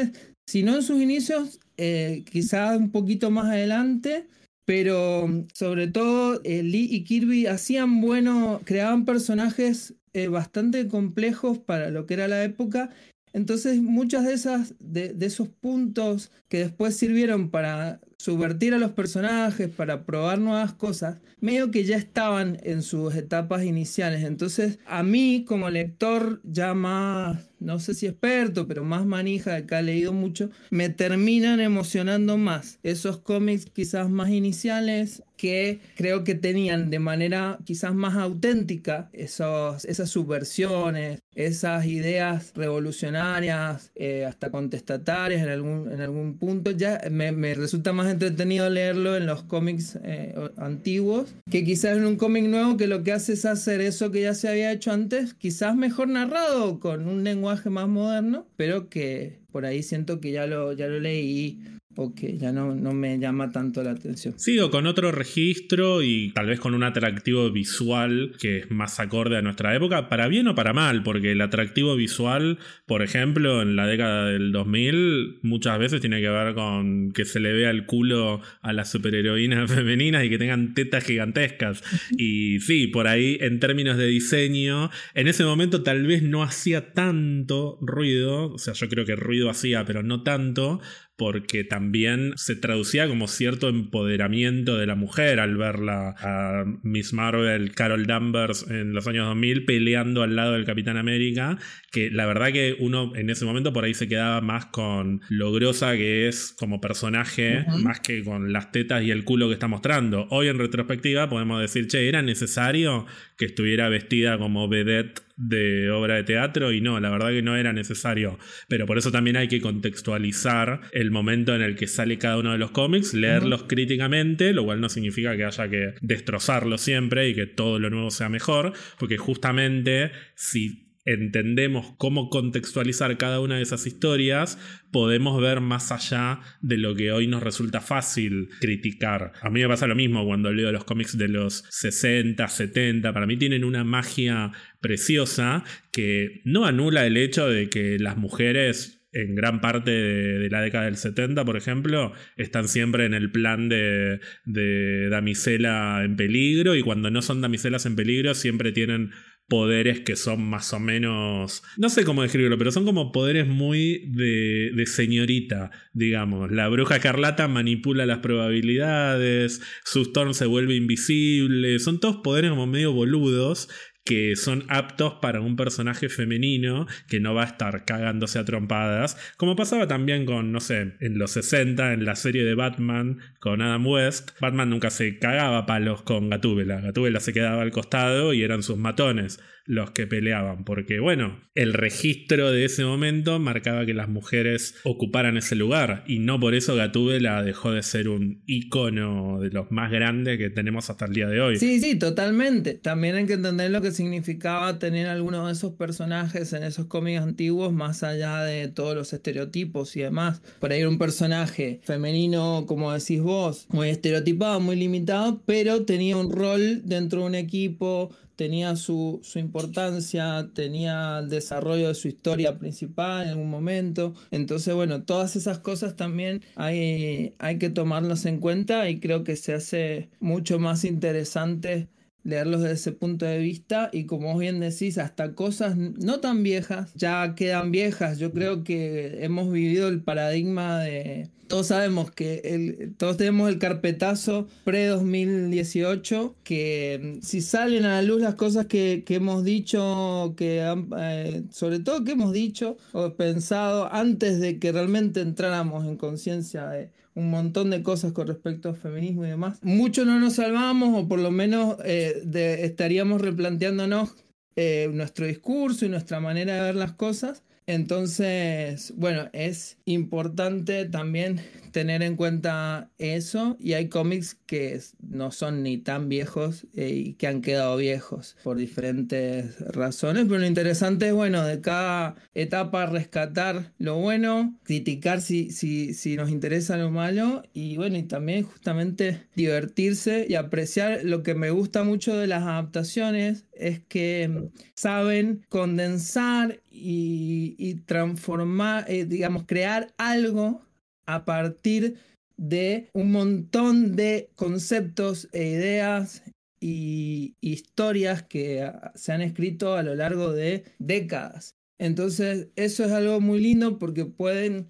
si 0.47 0.61
no 0.61 0.75
en 0.75 0.83
sus 0.83 1.01
inicios, 1.01 1.59
quizás 1.75 2.77
un 2.77 2.91
poquito 2.91 3.31
más 3.31 3.45
adelante, 3.45 4.27
pero 4.65 5.27
sobre 5.53 5.87
todo 5.87 6.39
Lee 6.43 6.89
y 6.91 7.03
Kirby 7.03 7.47
hacían 7.47 7.99
bueno, 7.99 8.61
creaban 8.63 9.05
personajes 9.05 9.95
bastante 10.29 10.87
complejos 10.87 11.57
para 11.57 11.89
lo 11.89 12.05
que 12.05 12.13
era 12.13 12.27
la 12.27 12.43
época 12.43 12.91
entonces, 13.33 13.81
muchas 13.81 14.25
de 14.25 14.33
esas, 14.33 14.75
de, 14.79 15.15
esos 15.19 15.49
puntos 15.49 16.31
que 16.49 16.59
después 16.59 16.95
sirvieron 16.95 17.49
para 17.49 17.99
subvertir 18.17 18.75
a 18.75 18.77
los 18.77 18.91
personajes, 18.91 19.69
para 19.69 20.05
probar 20.05 20.37
nuevas 20.37 20.73
cosas, 20.73 21.19
medio 21.41 21.71
que 21.71 21.83
ya 21.83 21.97
estaban 21.97 22.59
en 22.61 22.83
sus 22.83 23.15
etapas 23.15 23.63
iniciales. 23.63 24.23
Entonces, 24.23 24.77
a 24.85 25.01
mí, 25.01 25.45
como 25.47 25.71
lector 25.71 26.41
ya 26.43 26.75
más, 26.75 27.49
no 27.63 27.79
sé 27.79 27.93
si 27.93 28.07
experto, 28.07 28.67
pero 28.67 28.83
más 28.83 29.05
manija 29.05 29.65
que 29.65 29.75
ha 29.75 29.81
leído 29.81 30.13
mucho, 30.13 30.49
me 30.69 30.89
terminan 30.89 31.59
emocionando 31.59 32.37
más 32.37 32.79
esos 32.83 33.17
cómics 33.17 33.65
quizás 33.65 34.09
más 34.09 34.29
iniciales, 34.29 35.23
que 35.43 35.81
creo 35.95 36.23
que 36.23 36.35
tenían 36.35 36.89
de 36.89 36.99
manera 36.99 37.59
quizás 37.65 37.93
más 37.93 38.15
auténtica 38.15 39.09
esos, 39.11 39.83
esas 39.83 40.09
subversiones, 40.09 41.19
esas 41.35 41.85
ideas 41.85 42.53
revolucionarias, 42.55 43.91
eh, 43.95 44.25
hasta 44.25 44.51
contestatarias 44.51 45.41
en 45.41 45.49
algún, 45.49 45.91
en 45.91 45.99
algún 45.99 46.37
punto. 46.37 46.71
Ya 46.71 47.01
me, 47.11 47.53
resulta 47.55 47.91
más 47.91 48.09
entretenido 48.09 48.69
leerlo 48.69 49.17
en 49.17 49.25
los 49.25 49.43
cómics 49.43 49.99
eh, 50.03 50.33
antiguos 50.55 51.35
que 51.49 51.65
quizás 51.65 51.97
en 51.97 52.05
un 52.05 52.15
cómic 52.15 52.45
nuevo 52.45 52.77
que 52.77 52.87
lo 52.87 53.03
que 53.03 53.11
hace 53.11 53.33
es 53.33 53.43
hacer 53.45 53.81
eso 53.81 54.11
que 54.11 54.21
ya 54.21 54.35
se 54.35 54.47
había 54.47 54.71
hecho 54.71 54.91
antes, 54.91 55.33
quizás 55.33 55.75
mejor 55.75 56.07
narrado, 56.07 56.79
con 56.79 57.07
un 57.07 57.23
lenguaje 57.23 57.52
más 57.69 57.87
moderno, 57.87 58.47
pero 58.55 58.89
que 58.89 59.42
por 59.53 59.65
ahí 59.65 59.83
siento 59.83 60.19
que 60.19 60.31
ya 60.31 60.47
lo, 60.47 60.73
ya 60.73 60.87
lo 60.87 60.99
leí 60.99 61.61
o 61.95 62.13
que 62.15 62.37
ya 62.37 62.51
no, 62.51 62.75
no, 62.75 62.93
me 62.93 63.19
llama 63.19 63.51
tanto 63.51 63.83
la 63.83 63.91
atención. 63.91 64.37
Sigo 64.37 64.71
con 64.71 64.87
otro 64.87 65.11
registro 65.11 66.01
y 66.01 66.31
tal 66.33 66.47
vez 66.47 66.59
con 66.59 66.73
un 66.73 66.83
atractivo 66.83 67.51
visual 67.51 68.33
que 68.39 68.59
es 68.59 68.71
más 68.71 68.99
acorde 68.99 69.37
a 69.37 69.41
nuestra 69.41 69.75
época, 69.75 70.09
para 70.09 70.27
bien 70.27 70.47
o 70.47 70.55
para 70.55 70.73
mal, 70.73 71.03
porque 71.03 71.31
el 71.31 71.41
atractivo 71.41 71.95
visual, 71.95 72.57
por 72.85 73.01
ejemplo, 73.01 73.61
en 73.61 73.75
la 73.75 73.87
década 73.87 74.27
del 74.27 74.51
2000 74.51 75.39
muchas 75.43 75.77
veces 75.79 76.01
tiene 76.01 76.21
que 76.21 76.29
ver 76.29 76.53
con 76.53 77.11
que 77.11 77.25
se 77.25 77.39
le 77.39 77.53
vea 77.53 77.69
el 77.69 77.85
culo 77.85 78.41
a 78.61 78.73
las 78.73 78.91
superheroínas 78.91 79.71
femeninas 79.73 80.25
y 80.25 80.29
que 80.29 80.37
tengan 80.37 80.73
tetas 80.73 81.03
gigantescas. 81.03 81.83
Y 82.15 82.59
sí, 82.59 82.87
por 82.87 83.07
ahí 83.07 83.37
en 83.41 83.59
términos 83.59 83.97
de 83.97 84.05
diseño, 84.05 84.89
en 85.13 85.27
ese 85.27 85.43
momento 85.43 85.83
tal 85.83 86.05
vez 86.05 86.21
no 86.21 86.43
hacía 86.43 86.93
tanto 86.93 87.77
ruido, 87.81 88.53
o 88.53 88.57
sea, 88.57 88.73
yo 88.73 88.87
creo 88.87 89.05
que 89.05 89.15
ruido 89.15 89.42
hacía, 89.49 89.85
pero 89.85 90.03
no 90.03 90.23
tanto, 90.23 90.81
porque 91.15 91.63
también 91.63 92.33
se 92.37 92.55
traducía 92.55 93.07
como 93.07 93.27
cierto 93.27 93.69
empoderamiento 93.69 94.77
de 94.77 94.87
la 94.87 94.95
mujer 94.95 95.39
al 95.39 95.57
verla 95.57 96.15
a 96.17 96.65
Miss 96.81 97.13
Marvel, 97.13 97.73
Carol 97.73 98.07
Danvers 98.07 98.65
en 98.69 98.93
los 98.93 99.07
años 99.07 99.27
2000 99.27 99.65
peleando 99.65 100.23
al 100.23 100.35
lado 100.35 100.53
del 100.53 100.65
Capitán 100.65 100.97
América, 100.97 101.57
que 101.91 102.09
la 102.09 102.25
verdad 102.25 102.51
que 102.51 102.75
uno 102.79 103.15
en 103.15 103.29
ese 103.29 103.45
momento 103.45 103.73
por 103.73 103.85
ahí 103.85 103.93
se 103.93 104.07
quedaba 104.07 104.41
más 104.41 104.65
con 104.67 105.21
lo 105.29 105.51
grosa 105.51 105.95
que 105.95 106.27
es 106.27 106.53
como 106.57 106.81
personaje, 106.81 107.65
más 107.83 107.99
que 107.99 108.23
con 108.23 108.51
las 108.51 108.71
tetas 108.71 109.03
y 109.03 109.11
el 109.11 109.23
culo 109.23 109.47
que 109.47 109.53
está 109.53 109.67
mostrando. 109.67 110.27
Hoy 110.31 110.47
en 110.47 110.57
retrospectiva 110.57 111.29
podemos 111.29 111.61
decir, 111.61 111.87
che, 111.87 112.07
era 112.09 112.23
necesario 112.23 113.05
que 113.37 113.45
estuviera 113.45 113.87
vestida 113.87 114.39
como 114.39 114.67
vedette 114.67 115.21
de 115.35 115.89
obra 115.89 116.15
de 116.15 116.23
teatro 116.23 116.71
y 116.71 116.81
no, 116.81 116.99
la 116.99 117.09
verdad 117.09 117.29
que 117.29 117.41
no 117.41 117.55
era 117.55 117.73
necesario. 117.73 118.37
Pero 118.67 118.85
por 118.85 118.97
eso 118.97 119.11
también 119.11 119.37
hay 119.37 119.47
que 119.47 119.61
contextualizar 119.61 120.81
el 120.91 121.11
momento 121.11 121.55
en 121.55 121.61
el 121.61 121.75
que 121.75 121.87
sale 121.87 122.17
cada 122.17 122.37
uno 122.37 122.51
de 122.51 122.57
los 122.57 122.71
cómics, 122.71 123.13
leerlos 123.13 123.63
críticamente, 123.63 124.53
lo 124.53 124.63
cual 124.65 124.81
no 124.81 124.89
significa 124.89 125.35
que 125.35 125.45
haya 125.45 125.69
que 125.69 125.93
destrozarlos 126.01 126.81
siempre 126.81 127.29
y 127.29 127.35
que 127.35 127.47
todo 127.47 127.79
lo 127.79 127.89
nuevo 127.89 128.11
sea 128.11 128.29
mejor, 128.29 128.73
porque 128.99 129.17
justamente 129.17 130.11
si 130.35 130.82
entendemos 131.05 131.93
cómo 131.97 132.29
contextualizar 132.29 133.17
cada 133.17 133.39
una 133.39 133.57
de 133.57 133.63
esas 133.63 133.85
historias, 133.85 134.57
podemos 134.91 135.41
ver 135.41 135.59
más 135.59 135.91
allá 135.91 136.39
de 136.61 136.77
lo 136.77 136.95
que 136.95 137.11
hoy 137.11 137.27
nos 137.27 137.43
resulta 137.43 137.81
fácil 137.81 138.49
criticar. 138.59 139.33
A 139.41 139.49
mí 139.49 139.61
me 139.61 139.67
pasa 139.67 139.87
lo 139.87 139.95
mismo 139.95 140.25
cuando 140.25 140.51
leo 140.53 140.71
los 140.71 140.85
cómics 140.85 141.17
de 141.17 141.27
los 141.27 141.65
60, 141.69 142.47
70, 142.47 143.13
para 143.13 143.25
mí 143.25 143.37
tienen 143.37 143.63
una 143.63 143.83
magia 143.83 144.51
preciosa 144.79 145.63
que 145.91 146.41
no 146.45 146.65
anula 146.65 147.05
el 147.05 147.17
hecho 147.17 147.49
de 147.49 147.69
que 147.69 147.97
las 147.99 148.17
mujeres 148.17 149.03
en 149.13 149.35
gran 149.35 149.61
parte 149.61 149.91
de, 149.91 150.49
la 150.49 150.61
década 150.61 150.85
del 150.85 150.97
70, 150.97 151.45
por 151.45 151.55
ejemplo, 151.55 152.13
están 152.35 152.67
siempre 152.67 153.05
en 153.05 153.13
el 153.13 153.31
plan 153.31 153.69
de, 153.69 154.19
de 154.43 155.07
damisela 155.09 156.01
en 156.03 156.15
peligro 156.15 156.75
y 156.75 156.81
cuando 156.81 157.11
no 157.11 157.21
son 157.21 157.39
damiselas 157.39 157.85
en 157.85 157.95
peligro 157.95 158.33
siempre 158.33 158.71
tienen 158.71 159.11
poderes 159.47 159.99
que 159.99 160.15
son 160.15 160.43
más 160.43 160.73
o 160.73 160.79
menos, 160.79 161.63
no 161.77 161.89
sé 161.89 162.05
cómo 162.05 162.21
describirlo, 162.21 162.57
pero 162.57 162.71
son 162.71 162.85
como 162.85 163.11
poderes 163.11 163.47
muy 163.47 164.09
de, 164.11 164.71
de 164.73 164.85
señorita, 164.85 165.71
digamos. 165.93 166.51
La 166.51 166.69
bruja 166.69 166.95
escarlata 166.95 167.47
manipula 167.47 168.05
las 168.05 168.19
probabilidades, 168.19 169.61
su 169.83 170.01
Storm 170.01 170.33
se 170.33 170.45
vuelve 170.45 170.75
invisible, 170.75 171.79
son 171.79 171.99
todos 171.99 172.17
poderes 172.17 172.51
como 172.51 172.67
medio 172.67 172.93
boludos 172.93 173.69
que 174.03 174.35
son 174.35 174.65
aptos 174.69 175.15
para 175.21 175.41
un 175.41 175.55
personaje 175.55 176.09
femenino 176.09 176.87
que 177.07 177.19
no 177.19 177.33
va 177.33 177.43
a 177.43 177.47
estar 177.47 177.85
cagándose 177.85 178.39
a 178.39 178.45
trompadas, 178.45 179.17
como 179.37 179.55
pasaba 179.55 179.87
también 179.87 180.25
con, 180.25 180.51
no 180.51 180.59
sé, 180.59 180.95
en 180.99 181.17
los 181.17 181.31
60, 181.31 181.93
en 181.93 182.05
la 182.05 182.15
serie 182.15 182.43
de 182.43 182.55
Batman 182.55 183.19
con 183.39 183.61
Adam 183.61 183.85
West, 183.87 184.31
Batman 184.39 184.69
nunca 184.69 184.89
se 184.89 185.19
cagaba 185.19 185.65
palos 185.65 186.01
con 186.01 186.29
Gatúbela, 186.29 186.81
Gatúbela 186.81 187.19
se 187.19 187.33
quedaba 187.33 187.61
al 187.61 187.71
costado 187.71 188.33
y 188.33 188.43
eran 188.43 188.63
sus 188.63 188.77
matones 188.77 189.39
los 189.65 189.91
que 189.91 190.07
peleaban, 190.07 190.65
porque 190.65 190.99
bueno, 190.99 191.39
el 191.55 191.73
registro 191.73 192.51
de 192.51 192.65
ese 192.65 192.83
momento 192.83 193.39
marcaba 193.39 193.85
que 193.85 193.93
las 193.93 194.09
mujeres 194.09 194.75
ocuparan 194.83 195.37
ese 195.37 195.55
lugar 195.55 196.03
y 196.07 196.19
no 196.19 196.39
por 196.39 196.53
eso 196.53 196.75
Gatúbela 196.75 197.43
dejó 197.43 197.71
de 197.71 197.83
ser 197.83 198.09
un 198.09 198.43
icono 198.45 199.39
de 199.39 199.49
los 199.51 199.71
más 199.71 199.91
grandes 199.91 200.37
que 200.37 200.49
tenemos 200.49 200.89
hasta 200.89 201.05
el 201.05 201.13
día 201.13 201.27
de 201.27 201.39
hoy. 201.39 201.57
Sí, 201.57 201.79
sí, 201.79 201.95
totalmente. 201.97 202.73
También 202.73 203.15
hay 203.15 203.25
que 203.25 203.33
entender 203.33 203.71
lo 203.71 203.81
que 203.81 203.91
significaba 203.91 204.79
tener 204.79 205.07
algunos 205.07 205.47
de 205.47 205.53
esos 205.53 205.73
personajes 205.73 206.51
en 206.53 206.63
esos 206.63 206.87
cómics 206.87 207.21
antiguos 207.21 207.71
más 207.71 208.03
allá 208.03 208.43
de 208.43 208.67
todos 208.67 208.95
los 208.95 209.13
estereotipos 209.13 209.95
y 209.95 210.01
demás. 210.01 210.41
Por 210.59 210.71
ahí 210.71 210.83
un 210.83 210.97
personaje 210.97 211.79
femenino, 211.83 212.65
como 212.67 212.91
decís 212.91 213.21
vos, 213.21 213.67
muy 213.69 213.89
estereotipado, 213.89 214.59
muy 214.59 214.75
limitado, 214.75 215.41
pero 215.45 215.85
tenía 215.85 216.17
un 216.17 216.31
rol 216.31 216.81
dentro 216.83 217.21
de 217.21 217.25
un 217.27 217.35
equipo 217.35 218.11
tenía 218.43 218.75
su, 218.75 219.21
importancia, 219.35 220.49
tenía 220.53 221.19
el 221.19 221.29
desarrollo 221.29 221.87
de 221.87 221.95
su 221.95 222.09
historia 222.09 222.59
principal 222.59 223.23
en 223.23 223.29
algún 223.29 223.49
momento. 223.49 224.15
Entonces, 224.31 224.75
bueno, 224.75 225.03
todas 225.03 225.37
esas 225.37 225.59
cosas 225.59 225.95
también 225.95 226.41
hay, 226.55 227.35
hay 227.39 227.57
que 227.57 227.69
tomarlas 227.69 228.25
en 228.25 228.41
cuenta 228.41 228.89
y 228.89 228.99
creo 228.99 229.23
que 229.23 229.37
se 229.37 229.53
hace 229.53 230.09
mucho 230.19 230.59
más 230.59 230.83
interesante 230.83 231.87
leerlos 232.25 232.61
desde 232.63 232.75
ese 232.75 232.91
punto 232.91 233.25
de 233.25 233.37
vista 233.37 233.89
y 233.93 234.07
como 234.07 234.37
bien 234.37 234.59
decís, 234.59 234.97
hasta 234.97 235.35
cosas 235.35 235.77
no 235.77 236.19
tan 236.19 236.43
viejas 236.43 236.93
ya 236.95 237.35
quedan 237.35 237.71
viejas. 237.71 238.19
Yo 238.19 238.33
creo 238.33 238.65
que 238.65 239.23
hemos 239.23 239.49
vivido 239.53 239.87
el 239.87 240.01
paradigma 240.01 240.79
de... 240.79 241.29
Todos 241.53 241.67
sabemos 241.67 242.09
que 242.09 242.89
todos 242.97 243.17
tenemos 243.17 243.47
el 243.47 243.59
carpetazo 243.59 244.47
pre-2018, 244.63 246.33
que 246.43 247.19
mm, 247.19 247.21
si 247.21 247.41
salen 247.41 247.85
a 247.85 247.89
la 247.89 248.01
luz 248.01 248.23
las 248.23 248.33
cosas 248.33 248.65
que, 248.65 249.03
hemos 249.07 249.43
dicho, 249.43 250.33
que 250.35 250.63
eh, 250.97 251.43
sobre 251.51 251.77
todo 251.77 252.03
que 252.03 252.13
hemos 252.13 252.33
dicho 252.33 252.77
o 252.91 253.13
pensado 253.13 253.87
antes 253.93 254.39
de 254.39 254.57
que 254.57 254.71
realmente 254.71 255.21
entráramos 255.21 255.85
en 255.85 255.95
conciencia 255.95 256.65
de 256.69 256.89
un 257.13 257.29
montón 257.29 257.69
de 257.69 257.83
cosas 257.83 258.13
con 258.13 258.25
respecto 258.25 258.69
al 258.69 258.75
feminismo 258.75 259.23
y 259.23 259.29
demás. 259.29 259.59
Mucho 259.61 260.05
no 260.05 260.19
nos 260.19 260.33
salvamos 260.33 261.03
o 261.03 261.07
por 261.07 261.19
lo 261.19 261.29
menos 261.29 261.77
eh, 261.85 262.23
estaríamos 262.63 263.21
replanteándonos 263.21 264.15
eh, 264.55 264.89
nuestro 264.91 265.27
discurso 265.27 265.85
y 265.85 265.89
nuestra 265.89 266.19
manera 266.19 266.55
de 266.55 266.61
ver 266.61 266.75
las 266.77 266.93
cosas. 266.93 267.43
Entonces, 267.65 268.93
bueno, 268.97 269.29
es 269.33 269.77
importante 269.85 270.85
también 270.85 271.41
tener 271.73 272.03
en 272.03 272.15
cuenta 272.15 272.89
eso 272.97 273.57
y 273.59 273.73
hay 273.73 273.89
cómics 273.89 274.37
que 274.45 274.79
no 275.01 275.31
son 275.31 275.63
ni 275.63 275.77
tan 275.77 276.07
viejos 276.07 276.65
eh, 276.75 276.89
y 276.89 277.13
que 277.15 277.27
han 277.27 277.41
quedado 277.41 277.75
viejos 277.75 278.37
por 278.43 278.55
diferentes 278.55 279.59
razones, 279.59 280.25
pero 280.27 280.39
lo 280.39 280.45
interesante 280.45 281.07
es, 281.07 281.13
bueno, 281.13 281.43
de 281.43 281.59
cada 281.59 282.15
etapa 282.33 282.85
rescatar 282.85 283.73
lo 283.77 283.97
bueno, 283.97 284.57
criticar 284.63 285.19
si, 285.19 285.51
si, 285.51 285.93
si 285.93 286.15
nos 286.15 286.29
interesa 286.29 286.77
lo 286.77 286.91
malo 286.91 287.43
y 287.53 287.75
bueno, 287.75 287.97
y 287.97 288.03
también 288.03 288.43
justamente 288.43 289.27
divertirse 289.35 290.25
y 290.29 290.35
apreciar. 290.35 291.01
Lo 291.03 291.23
que 291.23 291.33
me 291.33 291.49
gusta 291.49 291.83
mucho 291.83 292.15
de 292.15 292.27
las 292.27 292.43
adaptaciones 292.43 293.45
es 293.53 293.79
que 293.79 294.49
saben 294.75 295.45
condensar 295.49 296.61
y, 296.69 297.75
transformar, 297.85 298.85
eh, 298.87 299.05
digamos, 299.05 299.45
crear 299.45 299.93
algo 299.97 300.61
a 301.05 301.25
partir 301.25 301.97
de 302.37 302.89
un 302.93 303.11
montón 303.11 303.95
de 303.95 304.29
conceptos 304.35 305.29
e 305.31 305.45
ideas 305.49 306.23
y 306.59 307.35
historias 307.41 308.23
que 308.23 308.71
se 308.95 309.11
han 309.11 309.21
escrito 309.21 309.75
a 309.75 309.83
lo 309.83 309.95
largo 309.95 310.31
de 310.31 310.63
décadas. 310.79 311.55
Entonces, 311.77 312.47
eso 312.55 312.85
es 312.85 312.91
algo 312.91 313.19
muy 313.19 313.41
lindo 313.41 313.77
porque 313.77 314.05
pueden, 314.05 314.69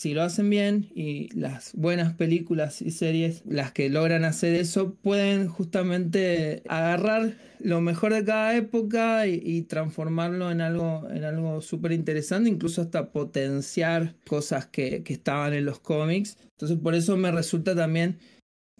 si 0.00 0.14
lo 0.14 0.22
hacen 0.22 0.48
bien, 0.48 0.88
y 0.94 1.28
las 1.38 1.72
buenas 1.74 2.14
películas 2.14 2.80
y 2.80 2.90
series, 2.90 3.42
las 3.44 3.72
que 3.72 3.90
logran 3.90 4.24
hacer 4.24 4.54
eso, 4.54 4.94
pueden 4.94 5.46
justamente 5.46 6.62
agarrar 6.68 7.34
lo 7.58 7.82
mejor 7.82 8.14
de 8.14 8.24
cada 8.24 8.56
época 8.56 9.26
y, 9.26 9.60
transformarlo 9.60 10.50
en 10.50 10.62
algo, 10.62 11.06
en 11.10 11.24
algo 11.24 11.60
súper 11.60 11.92
interesante, 11.92 12.48
incluso 12.48 12.80
hasta 12.80 13.10
potenciar 13.10 14.14
cosas 14.26 14.64
que, 14.64 15.02
que 15.02 15.12
estaban 15.12 15.52
en 15.52 15.66
los 15.66 15.80
cómics. 15.80 16.38
Entonces 16.52 16.78
por 16.78 16.94
eso 16.94 17.18
me 17.18 17.30
resulta 17.30 17.76
también 17.76 18.16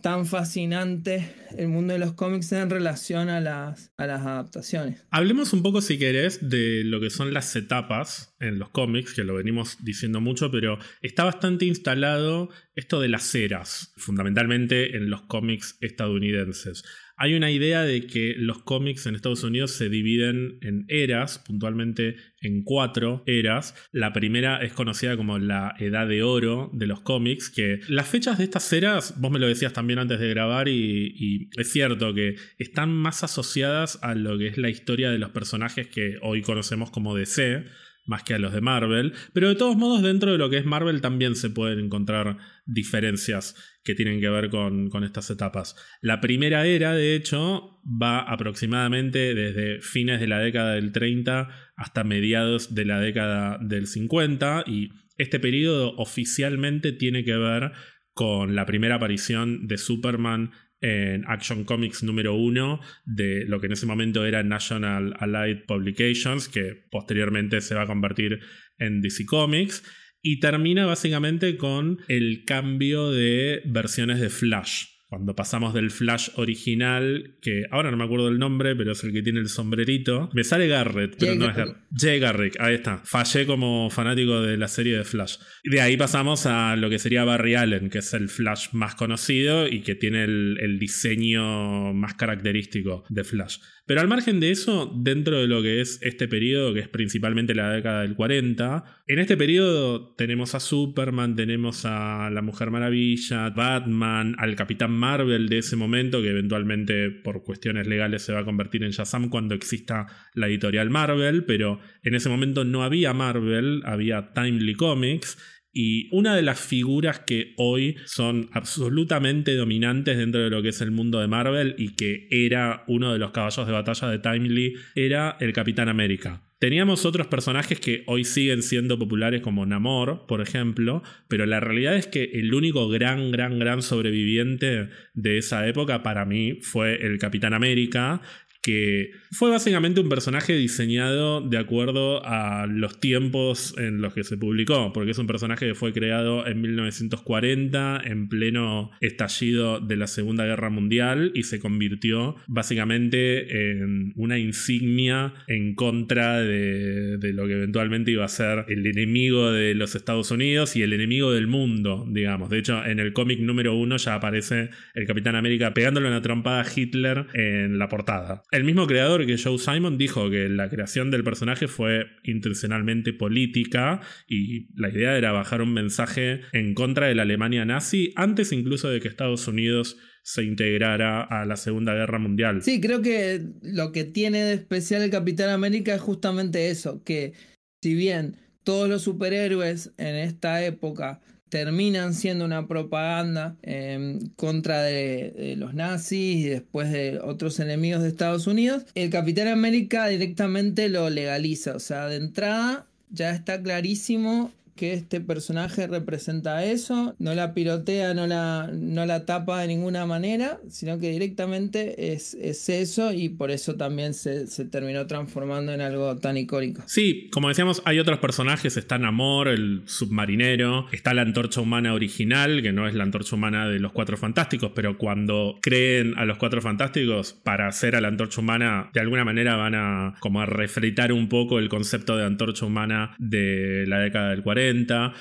tan 0.00 0.26
fascinante 0.26 1.34
el 1.56 1.68
mundo 1.68 1.92
de 1.92 1.98
los 1.98 2.12
cómics 2.12 2.52
en 2.52 2.70
relación 2.70 3.28
a 3.28 3.40
las, 3.40 3.92
a 3.96 4.06
las 4.06 4.22
adaptaciones. 4.26 5.04
Hablemos 5.10 5.52
un 5.52 5.62
poco, 5.62 5.80
si 5.80 5.98
querés, 5.98 6.48
de 6.48 6.82
lo 6.84 7.00
que 7.00 7.10
son 7.10 7.32
las 7.34 7.54
etapas 7.56 8.34
en 8.40 8.58
los 8.58 8.70
cómics, 8.70 9.14
que 9.14 9.24
lo 9.24 9.34
venimos 9.34 9.78
diciendo 9.82 10.20
mucho, 10.20 10.50
pero 10.50 10.78
está 11.02 11.24
bastante 11.24 11.64
instalado 11.64 12.50
esto 12.74 13.00
de 13.00 13.08
las 13.08 13.34
eras, 13.34 13.92
fundamentalmente 13.96 14.96
en 14.96 15.10
los 15.10 15.22
cómics 15.22 15.76
estadounidenses. 15.80 16.84
Hay 17.22 17.34
una 17.34 17.50
idea 17.50 17.82
de 17.82 18.06
que 18.06 18.34
los 18.38 18.62
cómics 18.62 19.04
en 19.04 19.14
Estados 19.14 19.44
Unidos 19.44 19.72
se 19.72 19.90
dividen 19.90 20.56
en 20.62 20.86
eras, 20.88 21.38
puntualmente 21.38 22.16
en 22.40 22.62
cuatro 22.62 23.22
eras. 23.26 23.74
La 23.92 24.14
primera 24.14 24.56
es 24.62 24.72
conocida 24.72 25.18
como 25.18 25.38
la 25.38 25.74
edad 25.78 26.08
de 26.08 26.22
oro 26.22 26.70
de 26.72 26.86
los 26.86 27.02
cómics, 27.02 27.50
que 27.50 27.80
las 27.88 28.08
fechas 28.08 28.38
de 28.38 28.44
estas 28.44 28.72
eras, 28.72 29.20
vos 29.20 29.30
me 29.30 29.38
lo 29.38 29.48
decías 29.48 29.74
también 29.74 29.98
antes 29.98 30.18
de 30.18 30.30
grabar 30.30 30.68
y, 30.68 31.50
es 31.58 31.70
cierto 31.70 32.14
que 32.14 32.36
están 32.56 32.90
más 32.90 33.22
asociadas 33.22 33.98
a 34.00 34.14
lo 34.14 34.38
que 34.38 34.46
es 34.46 34.56
la 34.56 34.70
historia 34.70 35.10
de 35.10 35.18
los 35.18 35.28
personajes 35.28 35.88
que 35.88 36.16
hoy 36.22 36.40
conocemos 36.40 36.90
como 36.90 37.14
DC 37.14 37.66
más 38.06 38.22
que 38.22 38.32
a 38.32 38.38
los 38.38 38.54
de 38.54 38.62
Marvel, 38.62 39.12
pero 39.34 39.50
de 39.50 39.56
todos 39.56 39.76
modos 39.76 40.02
dentro 40.02 40.32
de 40.32 40.38
lo 40.38 40.48
que 40.48 40.56
es 40.56 40.64
Marvel 40.64 41.02
también 41.02 41.36
se 41.36 41.50
pueden 41.50 41.80
encontrar 41.80 42.38
diferencias 42.64 43.54
que 43.82 43.94
tienen 43.94 44.20
que 44.20 44.28
ver 44.28 44.50
con, 44.50 44.90
estas 45.04 45.30
etapas. 45.30 45.76
La 46.00 46.20
primera 46.20 46.66
era, 46.66 46.94
de 46.94 47.14
hecho, 47.14 47.80
va 47.84 48.20
aproximadamente 48.20 49.34
desde 49.34 49.80
fines 49.80 50.20
de 50.20 50.26
la 50.26 50.38
década 50.38 50.74
del 50.74 50.92
30 50.92 51.48
hasta 51.76 52.04
mediados 52.04 52.74
de 52.74 52.84
la 52.84 53.00
década 53.00 53.58
del 53.60 53.86
50 53.86 54.64
y 54.66 54.90
este 55.16 55.40
periodo 55.40 55.94
oficialmente 55.96 56.92
tiene 56.92 57.24
que 57.24 57.36
ver 57.36 57.72
con 58.12 58.54
la 58.54 58.66
primera 58.66 58.96
aparición 58.96 59.66
de 59.66 59.78
Superman 59.78 60.50
en 60.80 61.24
Action 61.26 61.64
Comics 61.64 62.02
número 62.02 62.34
uno 62.34 62.80
de 63.04 63.44
lo 63.46 63.60
que 63.60 63.66
en 63.66 63.72
ese 63.72 63.86
momento 63.86 64.24
era 64.24 64.42
National 64.42 65.14
Allied 65.18 65.64
Publications, 65.66 66.48
que 66.48 66.86
posteriormente 66.90 67.60
se 67.60 67.74
va 67.74 67.82
a 67.82 67.86
convertir 67.86 68.40
en 68.78 69.02
DC 69.02 69.26
Comics. 69.26 69.82
Y 70.22 70.40
termina 70.40 70.86
básicamente 70.86 71.56
con 71.56 72.00
el 72.08 72.44
cambio 72.44 73.10
de 73.10 73.62
versiones 73.64 74.20
de 74.20 74.30
Flash. 74.30 74.86
Cuando 75.10 75.34
pasamos 75.34 75.74
del 75.74 75.90
Flash 75.90 76.28
original, 76.36 77.36
que 77.42 77.64
ahora 77.72 77.90
no 77.90 77.96
me 77.96 78.04
acuerdo 78.04 78.26
del 78.26 78.38
nombre, 78.38 78.76
pero 78.76 78.92
es 78.92 79.02
el 79.02 79.12
que 79.12 79.22
tiene 79.22 79.40
el 79.40 79.48
sombrerito. 79.48 80.30
Me 80.34 80.44
sale 80.44 80.68
Garrett, 80.68 81.16
pero 81.18 81.34
no 81.34 81.50
es 81.50 81.56
Garrett. 81.56 81.78
Jay 81.92 82.20
Garrick, 82.20 82.60
ahí 82.60 82.74
está. 82.76 83.02
Fallé 83.04 83.44
como 83.44 83.90
fanático 83.90 84.40
de 84.40 84.56
la 84.56 84.68
serie 84.68 84.96
de 84.96 85.02
Flash. 85.02 85.38
De 85.64 85.80
ahí 85.80 85.96
pasamos 85.96 86.46
a 86.46 86.76
lo 86.76 86.88
que 86.88 87.00
sería 87.00 87.24
Barry 87.24 87.56
Allen, 87.56 87.90
que 87.90 87.98
es 87.98 88.14
el 88.14 88.28
Flash 88.28 88.68
más 88.70 88.94
conocido 88.94 89.66
y 89.66 89.80
que 89.80 89.96
tiene 89.96 90.22
el 90.22 90.78
diseño 90.78 91.92
más 91.92 92.14
característico 92.14 93.02
de 93.08 93.24
Flash. 93.24 93.58
Pero 93.90 94.02
al 94.02 94.06
margen 94.06 94.38
de 94.38 94.52
eso, 94.52 94.88
dentro 94.94 95.40
de 95.40 95.48
lo 95.48 95.62
que 95.62 95.80
es 95.80 95.98
este 96.00 96.28
periodo, 96.28 96.72
que 96.72 96.78
es 96.78 96.86
principalmente 96.86 97.56
la 97.56 97.72
década 97.72 98.02
del 98.02 98.14
40, 98.14 98.84
en 99.08 99.18
este 99.18 99.36
periodo 99.36 100.14
tenemos 100.14 100.54
a 100.54 100.60
Superman, 100.60 101.34
tenemos 101.34 101.84
a 101.84 102.30
la 102.30 102.40
Mujer 102.40 102.70
Maravilla, 102.70 103.50
Batman, 103.50 104.36
al 104.38 104.54
Capitán 104.54 104.92
Marvel 104.92 105.48
de 105.48 105.58
ese 105.58 105.74
momento, 105.74 106.22
que 106.22 106.30
eventualmente 106.30 107.10
por 107.10 107.42
cuestiones 107.42 107.88
legales 107.88 108.22
se 108.22 108.32
va 108.32 108.38
a 108.38 108.44
convertir 108.44 108.84
en 108.84 108.92
Shazam 108.92 109.28
cuando 109.28 109.56
exista 109.56 110.06
la 110.34 110.46
editorial 110.46 110.88
Marvel, 110.88 111.44
pero 111.44 111.80
en 112.04 112.14
ese 112.14 112.28
momento 112.28 112.62
no 112.62 112.84
había 112.84 113.12
Marvel, 113.12 113.82
había 113.84 114.32
Timely 114.34 114.74
Comics 114.74 115.36
y 115.72 116.08
una 116.12 116.34
de 116.34 116.42
las 116.42 116.60
figuras 116.60 117.20
que 117.20 117.54
hoy 117.56 117.96
son 118.04 118.48
absolutamente 118.52 119.54
dominantes 119.54 120.18
dentro 120.18 120.40
de 120.40 120.50
lo 120.50 120.62
que 120.62 120.70
es 120.70 120.80
el 120.80 120.90
mundo 120.90 121.20
de 121.20 121.28
Marvel 121.28 121.74
y 121.78 121.94
que 121.94 122.26
era 122.30 122.84
uno 122.88 123.12
de 123.12 123.18
los 123.18 123.30
caballos 123.30 123.66
de 123.66 123.72
batalla 123.72 124.08
de 124.08 124.18
Timely 124.18 124.74
era 124.94 125.36
el 125.40 125.52
Capitán 125.52 125.88
América. 125.88 126.42
Teníamos 126.60 127.06
otros 127.06 127.26
personajes 127.26 127.80
que 127.80 128.04
hoy 128.06 128.24
siguen 128.24 128.62
siendo 128.62 128.98
populares 128.98 129.40
como 129.40 129.64
Namor, 129.64 130.26
por 130.26 130.42
ejemplo, 130.42 131.02
pero 131.26 131.46
la 131.46 131.58
realidad 131.58 131.96
es 131.96 132.06
que 132.06 132.24
el 132.34 132.52
único 132.52 132.86
gran, 132.90 133.30
gran, 133.30 133.58
gran 133.58 133.80
sobreviviente 133.80 134.90
de 135.14 135.38
esa 135.38 135.66
época 135.66 136.02
para 136.02 136.26
mí 136.26 136.58
fue 136.60 137.06
el 137.06 137.18
Capitán 137.18 137.54
América, 137.54 138.20
que 138.62 139.12
fue 139.30 139.50
básicamente 139.50 140.00
un 140.00 140.08
personaje 140.08 140.54
diseñado 140.54 141.40
de 141.40 141.56
acuerdo 141.56 142.24
a 142.24 142.66
los 142.66 143.00
tiempos 143.00 143.74
en 143.78 144.02
los 144.02 144.12
que 144.12 144.24
se 144.24 144.36
publicó, 144.36 144.92
porque 144.92 145.12
es 145.12 145.18
un 145.18 145.26
personaje 145.26 145.66
que 145.66 145.74
fue 145.74 145.92
creado 145.92 146.46
en 146.46 146.60
1940, 146.60 148.02
en 148.04 148.28
pleno 148.28 148.90
estallido 149.00 149.80
de 149.80 149.96
la 149.96 150.06
Segunda 150.06 150.44
Guerra 150.44 150.68
Mundial, 150.68 151.32
y 151.34 151.44
se 151.44 151.58
convirtió 151.58 152.36
básicamente 152.46 153.70
en 153.70 154.12
una 154.16 154.38
insignia 154.38 155.32
en 155.46 155.74
contra 155.74 156.40
de, 156.40 157.18
lo 157.32 157.46
que 157.46 157.54
eventualmente 157.54 158.10
iba 158.10 158.24
a 158.24 158.28
ser 158.28 158.66
el 158.68 158.86
enemigo 158.86 159.52
de 159.52 159.74
los 159.74 159.94
Estados 159.94 160.30
Unidos 160.30 160.76
y 160.76 160.82
el 160.82 160.92
enemigo 160.92 161.32
del 161.32 161.46
mundo, 161.46 162.06
digamos. 162.10 162.50
De 162.50 162.58
hecho, 162.58 162.84
en 162.84 162.98
el 162.98 163.12
cómic 163.12 163.40
número 163.40 163.74
uno 163.74 163.96
ya 163.96 164.14
aparece 164.14 164.70
el 164.94 165.06
Capitán 165.06 165.36
América 165.36 165.72
pegándole 165.72 166.08
una 166.08 166.20
trompada 166.20 166.62
a 166.62 166.66
Hitler 166.74 167.26
en 167.34 167.78
la 167.78 167.88
portada. 167.88 168.42
El 168.52 168.64
mismo 168.64 168.88
creador 168.88 169.26
que 169.26 169.38
Joe 169.38 169.58
Simon 169.58 169.96
dijo 169.96 170.28
que 170.28 170.48
la 170.48 170.68
creación 170.68 171.12
del 171.12 171.22
personaje 171.22 171.68
fue 171.68 172.06
intencionalmente 172.24 173.12
política 173.12 174.00
y 174.26 174.66
la 174.74 174.88
idea 174.88 175.16
era 175.16 175.30
bajar 175.30 175.62
un 175.62 175.72
mensaje 175.72 176.40
en 176.52 176.74
contra 176.74 177.06
de 177.06 177.14
la 177.14 177.22
Alemania 177.22 177.64
nazi 177.64 178.12
antes 178.16 178.50
incluso 178.50 178.88
de 178.88 179.00
que 179.00 179.06
Estados 179.06 179.46
Unidos 179.46 179.98
se 180.24 180.42
integrara 180.42 181.22
a 181.22 181.46
la 181.46 181.56
Segunda 181.56 181.94
Guerra 181.94 182.18
Mundial. 182.18 182.62
Sí, 182.62 182.80
creo 182.80 183.02
que 183.02 183.40
lo 183.62 183.92
que 183.92 184.02
tiene 184.04 184.42
de 184.42 184.54
especial 184.54 185.02
el 185.02 185.10
Capitán 185.10 185.50
América 185.50 185.94
es 185.94 186.00
justamente 186.00 186.70
eso, 186.70 187.04
que 187.04 187.34
si 187.80 187.94
bien 187.94 188.36
todos 188.64 188.88
los 188.88 189.02
superhéroes 189.02 189.92
en 189.96 190.16
esta 190.16 190.64
época 190.64 191.20
terminan 191.50 192.14
siendo 192.14 192.44
una 192.44 192.66
propaganda 192.66 193.56
en 193.62 194.28
contra 194.36 194.82
de, 194.82 195.54
los 195.58 195.74
nazis 195.74 196.36
y 196.36 196.48
después 196.48 196.90
de 196.90 197.20
otros 197.22 197.60
enemigos 197.60 198.02
de 198.02 198.08
Estados 198.08 198.46
Unidos, 198.46 198.84
el 198.94 199.10
Capitán 199.10 199.48
América 199.48 200.06
directamente 200.06 200.88
lo 200.88 201.10
legaliza. 201.10 201.74
O 201.74 201.80
sea, 201.80 202.06
de 202.06 202.16
entrada 202.16 202.86
ya 203.10 203.30
está 203.30 203.60
clarísimo 203.60 204.52
que 204.80 204.94
este 204.94 205.20
personaje 205.20 205.86
representa 205.86 206.64
eso, 206.64 207.14
no 207.18 207.34
la 207.34 207.52
pirotea, 207.52 208.14
no 208.14 208.26
la, 208.26 208.70
no 208.72 209.04
la 209.04 209.26
tapa 209.26 209.60
de 209.60 209.68
ninguna 209.68 210.06
manera, 210.06 210.58
sino 210.70 210.98
que 210.98 211.10
directamente 211.10 212.14
es, 212.14 212.32
es 212.32 212.66
eso 212.70 213.12
y 213.12 213.28
por 213.28 213.50
eso 213.50 213.74
también 213.74 214.14
se, 214.14 214.46
se, 214.46 214.64
terminó 214.64 215.06
transformando 215.06 215.74
en 215.74 215.82
algo 215.82 216.16
tan 216.16 216.38
icónico. 216.38 216.82
Sí, 216.86 217.28
como 217.30 217.48
decíamos, 217.48 217.82
hay 217.84 217.98
otros 217.98 218.20
personajes, 218.20 218.78
está 218.78 218.96
Namor, 218.96 219.48
el 219.48 219.82
submarinero, 219.84 220.86
está 220.92 221.12
la 221.12 221.20
antorcha 221.20 221.60
humana 221.60 221.92
original, 221.92 222.62
que 222.62 222.72
no 222.72 222.88
es 222.88 222.94
la 222.94 223.04
antorcha 223.04 223.36
humana 223.36 223.68
de 223.68 223.80
los 223.80 223.92
Cuatro 223.92 224.16
Fantásticos, 224.16 224.72
pero 224.74 224.96
cuando 224.96 225.58
creen 225.60 226.14
a 226.16 226.24
los 226.24 226.38
Cuatro 226.38 226.62
Fantásticos 226.62 227.34
para 227.34 227.68
hacer 227.68 227.96
a 227.96 228.00
la 228.00 228.08
antorcha 228.08 228.40
humana, 228.40 228.88
de 228.94 229.00
alguna 229.00 229.26
manera 229.26 229.56
van 229.56 229.74
a 229.74 230.14
como 230.20 230.40
a 230.40 230.46
refritar 230.46 231.12
un 231.12 231.28
poco 231.28 231.58
el 231.58 231.68
concepto 231.68 232.16
de 232.16 232.24
antorcha 232.24 232.64
humana 232.64 233.14
de 233.18 233.84
la 233.86 233.98
década 233.98 234.30
del 234.30 234.42
40. 234.42 234.69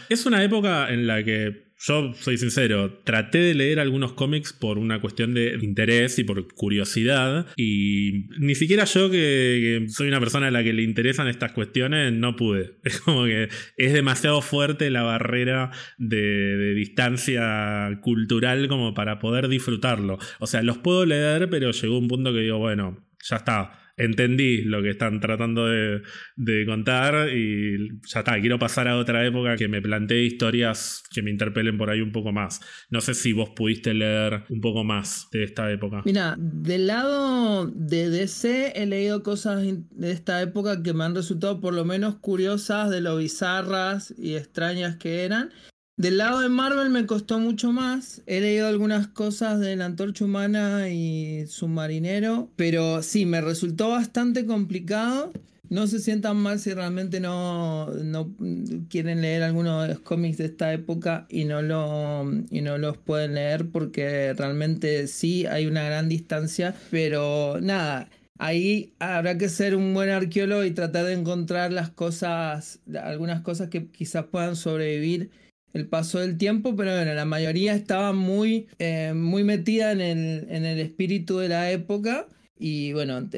Es 0.09 0.25
una 0.25 0.43
época 0.43 0.91
en 0.91 1.07
la 1.07 1.23
que 1.23 1.69
yo 1.81 2.13
soy 2.13 2.38
sincero, 2.38 2.99
traté 3.05 3.38
de 3.38 3.53
leer 3.53 3.79
algunos 3.79 4.12
cómics 4.12 4.51
por 4.51 4.77
una 4.77 4.99
cuestión 4.99 5.33
de 5.33 5.57
interés 5.62 6.19
y 6.19 6.25
por 6.25 6.53
curiosidad. 6.53 7.47
Y 7.55 8.25
ni 8.38 8.53
siquiera 8.55 8.83
yo, 8.83 9.09
que, 9.09 9.85
soy 9.88 10.09
una 10.09 10.19
persona 10.19 10.47
a 10.47 10.51
la 10.51 10.62
que 10.62 10.73
le 10.73 10.83
interesan 10.83 11.29
estas 11.29 11.53
cuestiones, 11.53 12.12
no 12.12 12.35
pude. 12.35 12.75
Es 12.83 12.99
como 12.99 13.23
que 13.25 13.47
es 13.77 13.93
demasiado 13.93 14.41
fuerte 14.41 14.89
la 14.89 15.03
barrera 15.03 15.71
de, 15.97 16.17
de 16.17 16.73
distancia 16.73 17.97
cultural 18.01 18.67
como 18.67 18.93
para 18.93 19.19
poder 19.19 19.47
disfrutarlo. 19.47 20.17
O 20.39 20.47
sea, 20.47 20.63
los 20.63 20.79
puedo 20.79 21.05
leer, 21.05 21.49
pero 21.49 21.71
llegó 21.71 21.97
un 21.97 22.07
punto 22.09 22.33
que 22.33 22.39
digo, 22.39 22.57
bueno, 22.57 23.05
ya 23.23 23.38
está 23.38 23.88
entendí 23.99 24.62
lo 24.63 24.81
que 24.81 24.91
están 24.91 25.19
tratando 25.19 25.67
de, 25.67 26.01
contar 26.65 27.29
y 27.29 27.99
ya 28.07 28.19
está, 28.19 28.39
quiero 28.39 28.57
pasar 28.57 28.88
a 28.88 28.97
otra 28.97 29.25
época 29.25 29.55
que 29.55 29.67
me 29.67 29.81
plantee 29.81 30.23
historias 30.23 31.03
que 31.12 31.21
me 31.21 31.29
interpelen 31.29 31.77
por 31.77 31.89
ahí 31.89 32.01
un 32.01 32.12
poco 32.12 32.31
más. 32.31 32.62
No 32.89 33.01
sé 33.01 33.13
si 33.13 33.33
vos 33.33 33.51
pudiste 33.55 33.93
leer 33.93 34.43
un 34.49 34.62
poco 34.62 34.83
más 34.83 35.27
de 35.31 35.43
esta 35.43 35.71
época. 35.71 36.01
Mira, 36.05 36.35
del 36.38 36.88
lado 36.88 37.67
de 37.67 38.09
DC 38.09 38.73
he 38.75 38.85
leído 38.85 39.21
cosas 39.21 39.63
de 39.63 40.12
esta 40.12 40.41
época 40.41 40.81
que 40.81 40.93
me 40.93 41.03
han 41.03 41.15
resultado 41.15 41.59
por 41.59 41.73
lo 41.73 41.85
menos 41.85 42.15
curiosas 42.15 42.89
de 42.89 43.01
lo 43.01 43.17
bizarras 43.17 44.13
y 44.17 44.35
extrañas 44.35 44.95
que 44.97 45.23
eran. 45.25 45.51
Del 45.99 46.17
lado 46.17 46.39
de 46.39 46.47
Marvel 46.47 46.89
me 46.91 47.05
costó 47.05 47.39
mucho 47.39 47.73
más. 47.73 48.21
He 48.25 48.39
leído 48.39 48.69
algunas 48.69 49.07
cosas 49.07 49.59
de 49.59 49.75
la 49.75 49.83
antorcha 49.83 50.23
humana 50.23 50.88
y 50.88 51.45
submarinero, 51.47 52.47
pero 52.55 53.03
sí, 53.03 53.25
me 53.25 53.41
resultó 53.41 53.89
bastante 53.89 54.45
complicado. 54.45 55.33
No 55.67 55.88
se 55.88 55.99
sientan 55.99 56.38
mal 56.38 56.57
si 56.59 56.73
realmente 56.73 57.19
no, 57.19 57.88
no 57.88 58.33
quieren 58.89 59.19
leer 59.19 59.43
alguno 59.43 59.81
de 59.81 59.97
cómics 59.97 60.38
de 60.38 60.45
esta 60.45 60.71
época 60.71 61.27
y 61.29 61.43
no, 61.43 61.62
lo, 61.62 62.31
y 62.49 62.62
no 62.62 62.77
los 62.77 62.97
pueden 62.97 63.33
leer 63.33 63.69
porque 63.69 64.31
realmente 64.31 65.05
sí 65.07 65.47
hay 65.47 65.65
una 65.65 65.83
gran 65.83 66.07
distancia, 66.07 66.75
pero 66.91 67.59
nada. 67.59 68.07
Ahí 68.38 68.93
habrá 68.99 69.38
que 69.38 69.49
ser 69.49 69.75
un 69.75 69.93
buen 69.93 70.09
arqueólogo 70.12 70.63
y 70.63 70.71
tratar 70.71 71.07
de 71.07 71.13
encontrar 71.13 71.73
las 71.73 71.89
cosas, 71.89 72.79
algunas 73.03 73.41
cosas 73.41 73.67
que 73.67 73.88
quizás 73.88 74.23
puedan 74.27 74.55
sobrevivir 74.55 75.29
el 75.73 75.88
paso 75.88 76.19
del 76.19 76.38
tiempo, 76.38 76.75
pero 76.75 76.93
bueno, 76.95 77.13
la 77.13 77.25
mayoría 77.25 77.73
estaba 77.73 78.13
muy, 78.13 78.67
eh, 78.79 79.13
muy 79.15 79.43
metida 79.43 79.91
en 79.91 80.01
el, 80.01 80.47
en 80.49 80.65
el 80.65 80.79
espíritu 80.79 81.38
de 81.38 81.49
la 81.49 81.71
época 81.71 82.27
y 82.62 82.91
bueno, 82.91 83.29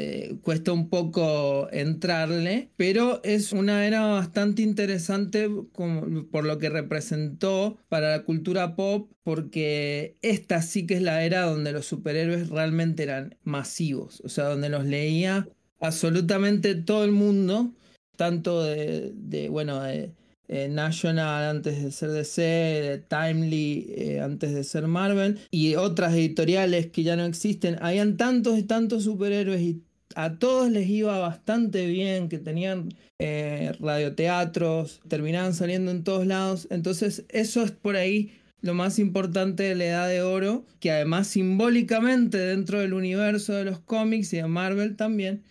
cuesta 0.42 0.72
un 0.72 0.90
poco 0.90 1.70
entrarle, 1.72 2.72
pero 2.76 3.22
es 3.24 3.54
una 3.54 3.86
era 3.86 4.08
bastante 4.08 4.64
interesante 4.64 5.48
como, 5.74 6.26
por 6.32 6.44
lo 6.44 6.58
que 6.58 6.70
representó 6.70 7.78
para 7.88 8.10
la 8.10 8.24
cultura 8.24 8.76
pop, 8.76 9.12
porque 9.22 10.18
esta 10.24 10.64
sí 10.64 10.88
que 10.88 10.96
es 10.96 11.04
la 11.04 11.24
era 11.24 11.44
donde 11.44 11.72
los 11.72 11.86
superhéroes 11.86 12.50
realmente 12.50 13.04
eran 13.04 13.38
masivos, 13.44 14.22
o 14.26 14.30
sea, 14.30 14.46
donde 14.46 14.70
los 14.70 14.86
leía 14.86 15.48
absolutamente 15.80 16.74
todo 16.74 17.06
el 17.06 17.12
mundo, 17.12 17.76
tanto 18.16 18.64
de, 18.64 19.12
de 19.14 19.50
bueno, 19.50 19.84
de 19.84 20.14
eh, 20.54 20.68
National 20.68 21.46
antes 21.46 21.82
de 21.82 21.92
ser 21.92 22.12
DC, 22.12 23.06
Timely 23.08 23.86
eh, 23.96 24.20
antes 24.20 24.54
de 24.54 24.66
ser 24.66 24.86
Marvel, 24.86 25.40
y 25.50 25.76
otras 25.76 26.14
editoriales 26.14 26.88
que 26.88 27.04
ya 27.04 27.16
no 27.16 27.24
existen. 27.24 27.78
Habían 27.82 28.18
tantos 28.18 28.60
y 28.60 28.64
tantos 28.64 29.06
superhéroes 29.06 29.62
y 29.62 29.82
a 30.14 30.40
todos 30.40 30.70
les 30.70 30.90
iba 30.90 31.18
bastante 31.20 31.86
bien, 31.88 32.28
que 32.28 32.38
tenían 32.38 32.90
eh, 33.18 33.72
radioteatros, 33.80 35.00
terminaban 35.08 35.54
saliendo 35.54 35.90
en 35.90 36.04
todos 36.04 36.28
lados. 36.28 36.68
Entonces 36.70 37.24
eso 37.30 37.64
es 37.64 37.72
por 37.72 37.96
ahí 37.96 38.34
lo 38.60 38.74
más 38.74 39.00
importante 39.00 39.64
de 39.64 39.76
la 39.76 39.86
Edad 39.86 40.10
de 40.10 40.22
Oro, 40.22 40.66
que 40.82 40.92
además 40.92 41.28
simbólicamente 41.28 42.38
dentro 42.38 42.82
del 42.82 42.94
universo 42.94 43.54
de 43.54 43.64
los 43.64 43.80
cómics 43.80 44.34
y 44.34 44.38
de 44.38 44.48
Marvel 44.48 44.98
también, 44.98 45.44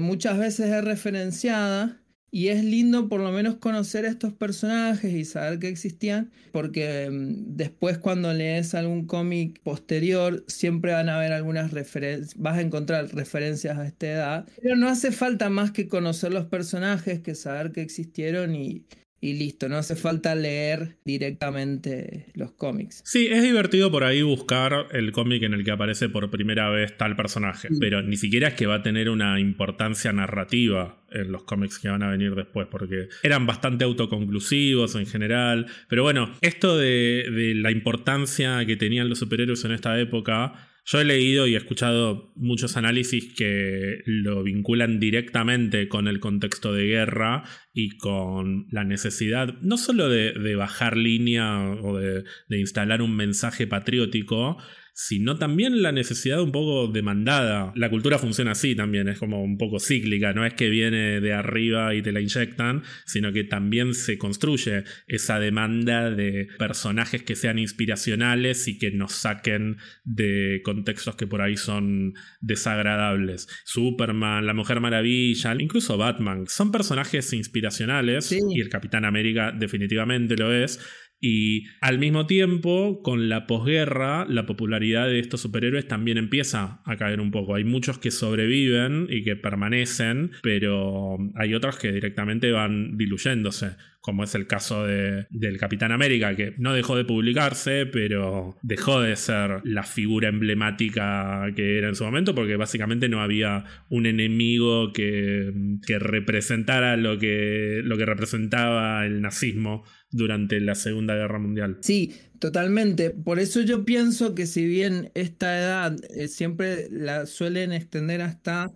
muchas 0.00 0.36
veces 0.36 0.70
es 0.70 0.84
referenciada 0.84 1.98
y 2.30 2.48
es 2.48 2.62
lindo 2.62 3.08
por 3.08 3.20
lo 3.20 3.32
menos 3.32 3.56
conocer 3.56 4.04
a 4.04 4.08
estos 4.08 4.32
personajes 4.32 5.12
y 5.12 5.24
saber 5.24 5.58
que 5.58 5.68
existían, 5.68 6.30
porque 6.52 7.08
mm, 7.10 7.56
después 7.56 7.98
cuando 7.98 8.32
lees 8.32 8.74
algún 8.74 9.06
cómic 9.06 9.60
posterior 9.62 10.44
siempre 10.46 10.92
van 10.92 11.08
a 11.08 11.16
haber 11.16 11.32
algunas 11.32 11.72
referencias, 11.72 12.34
vas 12.36 12.58
a 12.58 12.60
encontrar 12.62 13.14
referencias 13.14 13.78
a 13.78 13.86
esta 13.86 14.06
edad, 14.06 14.48
pero 14.62 14.76
no 14.76 14.88
hace 14.88 15.12
falta 15.12 15.48
más 15.50 15.70
que 15.70 15.88
conocer 15.88 16.32
los 16.32 16.46
personajes, 16.46 17.20
que 17.20 17.34
saber 17.34 17.72
que 17.72 17.82
existieron 17.82 18.54
y, 18.54 18.84
y 19.20 19.34
listo, 19.34 19.68
no 19.68 19.76
hace 19.76 19.96
falta 19.96 20.34
leer 20.34 20.96
directamente 21.04 22.26
los 22.34 22.52
cómics. 22.52 23.02
Sí, 23.04 23.28
es 23.30 23.42
divertido 23.42 23.90
por 23.90 24.04
ahí 24.04 24.22
buscar 24.22 24.86
el 24.92 25.10
cómic 25.10 25.42
en 25.42 25.54
el 25.54 25.64
que 25.64 25.72
aparece 25.72 26.08
por 26.08 26.30
primera 26.30 26.70
vez 26.70 26.96
tal 26.96 27.16
personaje, 27.16 27.68
pero 27.80 28.02
ni 28.02 28.16
siquiera 28.16 28.48
es 28.48 28.54
que 28.54 28.66
va 28.66 28.76
a 28.76 28.82
tener 28.82 29.10
una 29.10 29.40
importancia 29.40 30.12
narrativa 30.12 31.02
en 31.10 31.32
los 31.32 31.42
cómics 31.44 31.78
que 31.78 31.88
van 31.88 32.02
a 32.02 32.10
venir 32.10 32.34
después, 32.34 32.68
porque 32.70 33.08
eran 33.22 33.46
bastante 33.46 33.84
autoconclusivos 33.84 34.94
en 34.94 35.06
general. 35.06 35.66
Pero 35.88 36.02
bueno, 36.02 36.32
esto 36.40 36.76
de, 36.76 37.26
de 37.30 37.54
la 37.54 37.70
importancia 37.70 38.64
que 38.66 38.76
tenían 38.76 39.08
los 39.08 39.18
superhéroes 39.18 39.64
en 39.64 39.72
esta 39.72 39.98
época 39.98 40.67
yo 40.90 41.00
he 41.00 41.04
leído 41.04 41.46
y 41.46 41.54
he 41.54 41.58
escuchado 41.58 42.32
muchos 42.34 42.78
análisis 42.78 43.34
que 43.34 43.98
lo 44.06 44.42
vinculan 44.42 44.98
directamente 44.98 45.86
con 45.86 46.08
el 46.08 46.18
contexto 46.18 46.72
de 46.72 46.86
guerra 46.86 47.44
y 47.74 47.98
con 47.98 48.66
la 48.70 48.84
necesidad 48.84 49.54
no 49.60 49.76
solo 49.76 50.08
de, 50.08 50.54
bajar 50.56 50.96
línea 50.96 51.60
o 51.82 51.98
de, 51.98 52.24
de 52.48 52.58
instalar 52.58 53.02
un 53.02 53.14
mensaje 53.14 53.66
patriótico, 53.66 54.56
sino 55.00 55.38
también 55.38 55.80
la 55.80 55.92
necesidad 55.92 56.42
un 56.42 56.50
poco 56.50 56.88
demandada. 56.88 57.72
La 57.76 57.88
cultura 57.88 58.18
funciona 58.18 58.50
así 58.50 58.74
también, 58.74 59.08
es 59.08 59.20
como 59.20 59.44
un 59.44 59.56
poco 59.56 59.78
cíclica, 59.78 60.32
no 60.32 60.44
es 60.44 60.54
que 60.54 60.68
viene 60.68 61.20
de 61.20 61.32
arriba 61.32 61.94
y 61.94 62.02
te 62.02 62.10
la 62.10 62.20
inyectan, 62.20 62.82
sino 63.06 63.32
que 63.32 63.44
también 63.44 63.94
se 63.94 64.18
construye 64.18 64.82
esa 65.06 65.38
demanda 65.38 66.10
de 66.10 66.48
personajes 66.58 67.22
que 67.22 67.36
sean 67.36 67.60
inspiracionales 67.60 68.66
y 68.66 68.76
que 68.76 68.90
nos 68.90 69.12
saquen 69.12 69.76
de 70.02 70.62
contextos 70.64 71.14
que 71.14 71.28
por 71.28 71.42
ahí 71.42 71.56
son 71.56 72.14
desagradables. 72.40 73.46
Superman, 73.66 74.46
la 74.46 74.52
Mujer 74.52 74.80
Maravilla, 74.80 75.54
incluso 75.60 75.96
Batman, 75.96 76.46
son 76.48 76.72
personajes 76.72 77.32
inspiracionales 77.32 78.32
y 78.32 78.60
el 78.60 78.68
Capitán 78.68 79.04
América 79.04 79.52
definitivamente 79.52 80.36
lo 80.36 80.52
es 80.52 80.80
y 81.20 81.66
al 81.80 81.98
mismo 81.98 82.26
tiempo, 82.26 83.00
con 83.02 83.28
la 83.28 83.46
posguerra, 83.46 84.24
la 84.28 84.46
popularidad 84.46 85.06
de 85.06 85.18
estos 85.18 85.40
superhéroes 85.40 85.88
también 85.88 86.16
empieza 86.16 86.80
a 86.84 86.96
caer 86.96 87.20
un 87.20 87.32
poco. 87.32 87.56
Hay 87.56 87.64
muchos 87.64 87.98
que 87.98 88.10
sobreviven 88.10 89.08
y 89.10 89.24
que 89.24 89.34
permanecen, 89.34 90.30
pero 90.42 91.18
hay 91.34 91.54
otros 91.54 91.76
que 91.78 91.92
directamente 91.92 92.52
van 92.52 92.96
diluyéndose, 92.96 93.72
como 94.00 94.22
es 94.22 94.34
el 94.36 94.46
caso 94.46 94.86
de, 94.86 95.26
del 95.30 95.58
Capitán 95.58 95.90
América, 95.90 96.36
que 96.36 96.54
no 96.56 96.72
dejó 96.72 96.96
de 96.96 97.04
publicarse, 97.04 97.84
pero 97.86 98.56
dejó 98.62 99.00
de 99.00 99.16
ser 99.16 99.60
la 99.64 99.82
figura 99.82 100.28
emblemática 100.28 101.46
que 101.56 101.78
era 101.78 101.88
en 101.88 101.96
su 101.96 102.04
momento, 102.04 102.34
porque 102.34 102.56
básicamente 102.56 103.08
no 103.08 103.20
había 103.20 103.64
un 103.88 104.06
enemigo 104.06 104.92
que, 104.92 105.52
que 105.84 105.98
representara 105.98 106.96
lo 106.96 107.18
que, 107.18 107.80
lo 107.82 107.96
que 107.96 108.06
representaba 108.06 109.04
el 109.04 109.20
nazismo 109.20 109.84
durante 110.10 110.60
la 110.60 110.74
Segunda 110.74 111.14
Guerra 111.14 111.38
Mundial. 111.38 111.78
Sí, 111.80 112.14
totalmente. 112.38 113.10
Por 113.10 113.38
eso 113.38 113.60
yo 113.60 113.84
pienso 113.84 114.34
que 114.34 114.46
si 114.46 114.66
bien 114.66 115.10
esta 115.14 115.58
edad 115.58 115.96
eh, 116.14 116.28
siempre 116.28 116.88
la 116.90 117.26
suelen 117.26 117.72
extender 117.72 118.22
hasta 118.22 118.72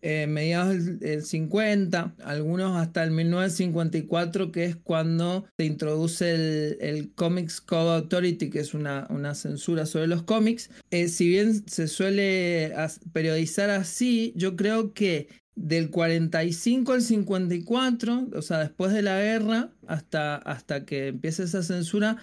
eh, 0.00 0.28
mediados 0.28 1.00
del, 1.00 1.22
50, 1.22 2.14
algunos 2.22 2.76
hasta 2.76 3.02
el 3.02 3.10
1954, 3.10 4.52
que 4.52 4.64
es 4.64 4.76
cuando 4.76 5.46
se 5.58 5.64
introduce 5.64 6.78
el, 6.80 7.12
Comics 7.14 7.60
Code 7.60 7.96
Authority, 7.96 8.48
que 8.48 8.60
es 8.60 8.74
una, 8.74 9.08
una 9.10 9.34
censura 9.34 9.86
sobre 9.86 10.06
los 10.06 10.22
cómics. 10.22 10.70
Eh, 10.92 11.08
si 11.08 11.28
bien 11.28 11.68
se 11.68 11.88
suele 11.88 12.72
periodizar 13.12 13.70
así, 13.70 14.32
yo 14.36 14.54
creo 14.54 14.94
que 14.94 15.28
del 15.58 15.90
45 15.90 16.92
al 16.92 17.02
54, 17.02 18.28
o 18.34 18.42
sea, 18.42 18.58
después 18.60 18.92
de 18.92 19.02
la 19.02 19.18
guerra, 19.20 19.70
hasta, 19.86 20.36
hasta 20.36 20.84
que 20.84 21.08
empiece 21.08 21.42
esa 21.42 21.62
censura, 21.62 22.16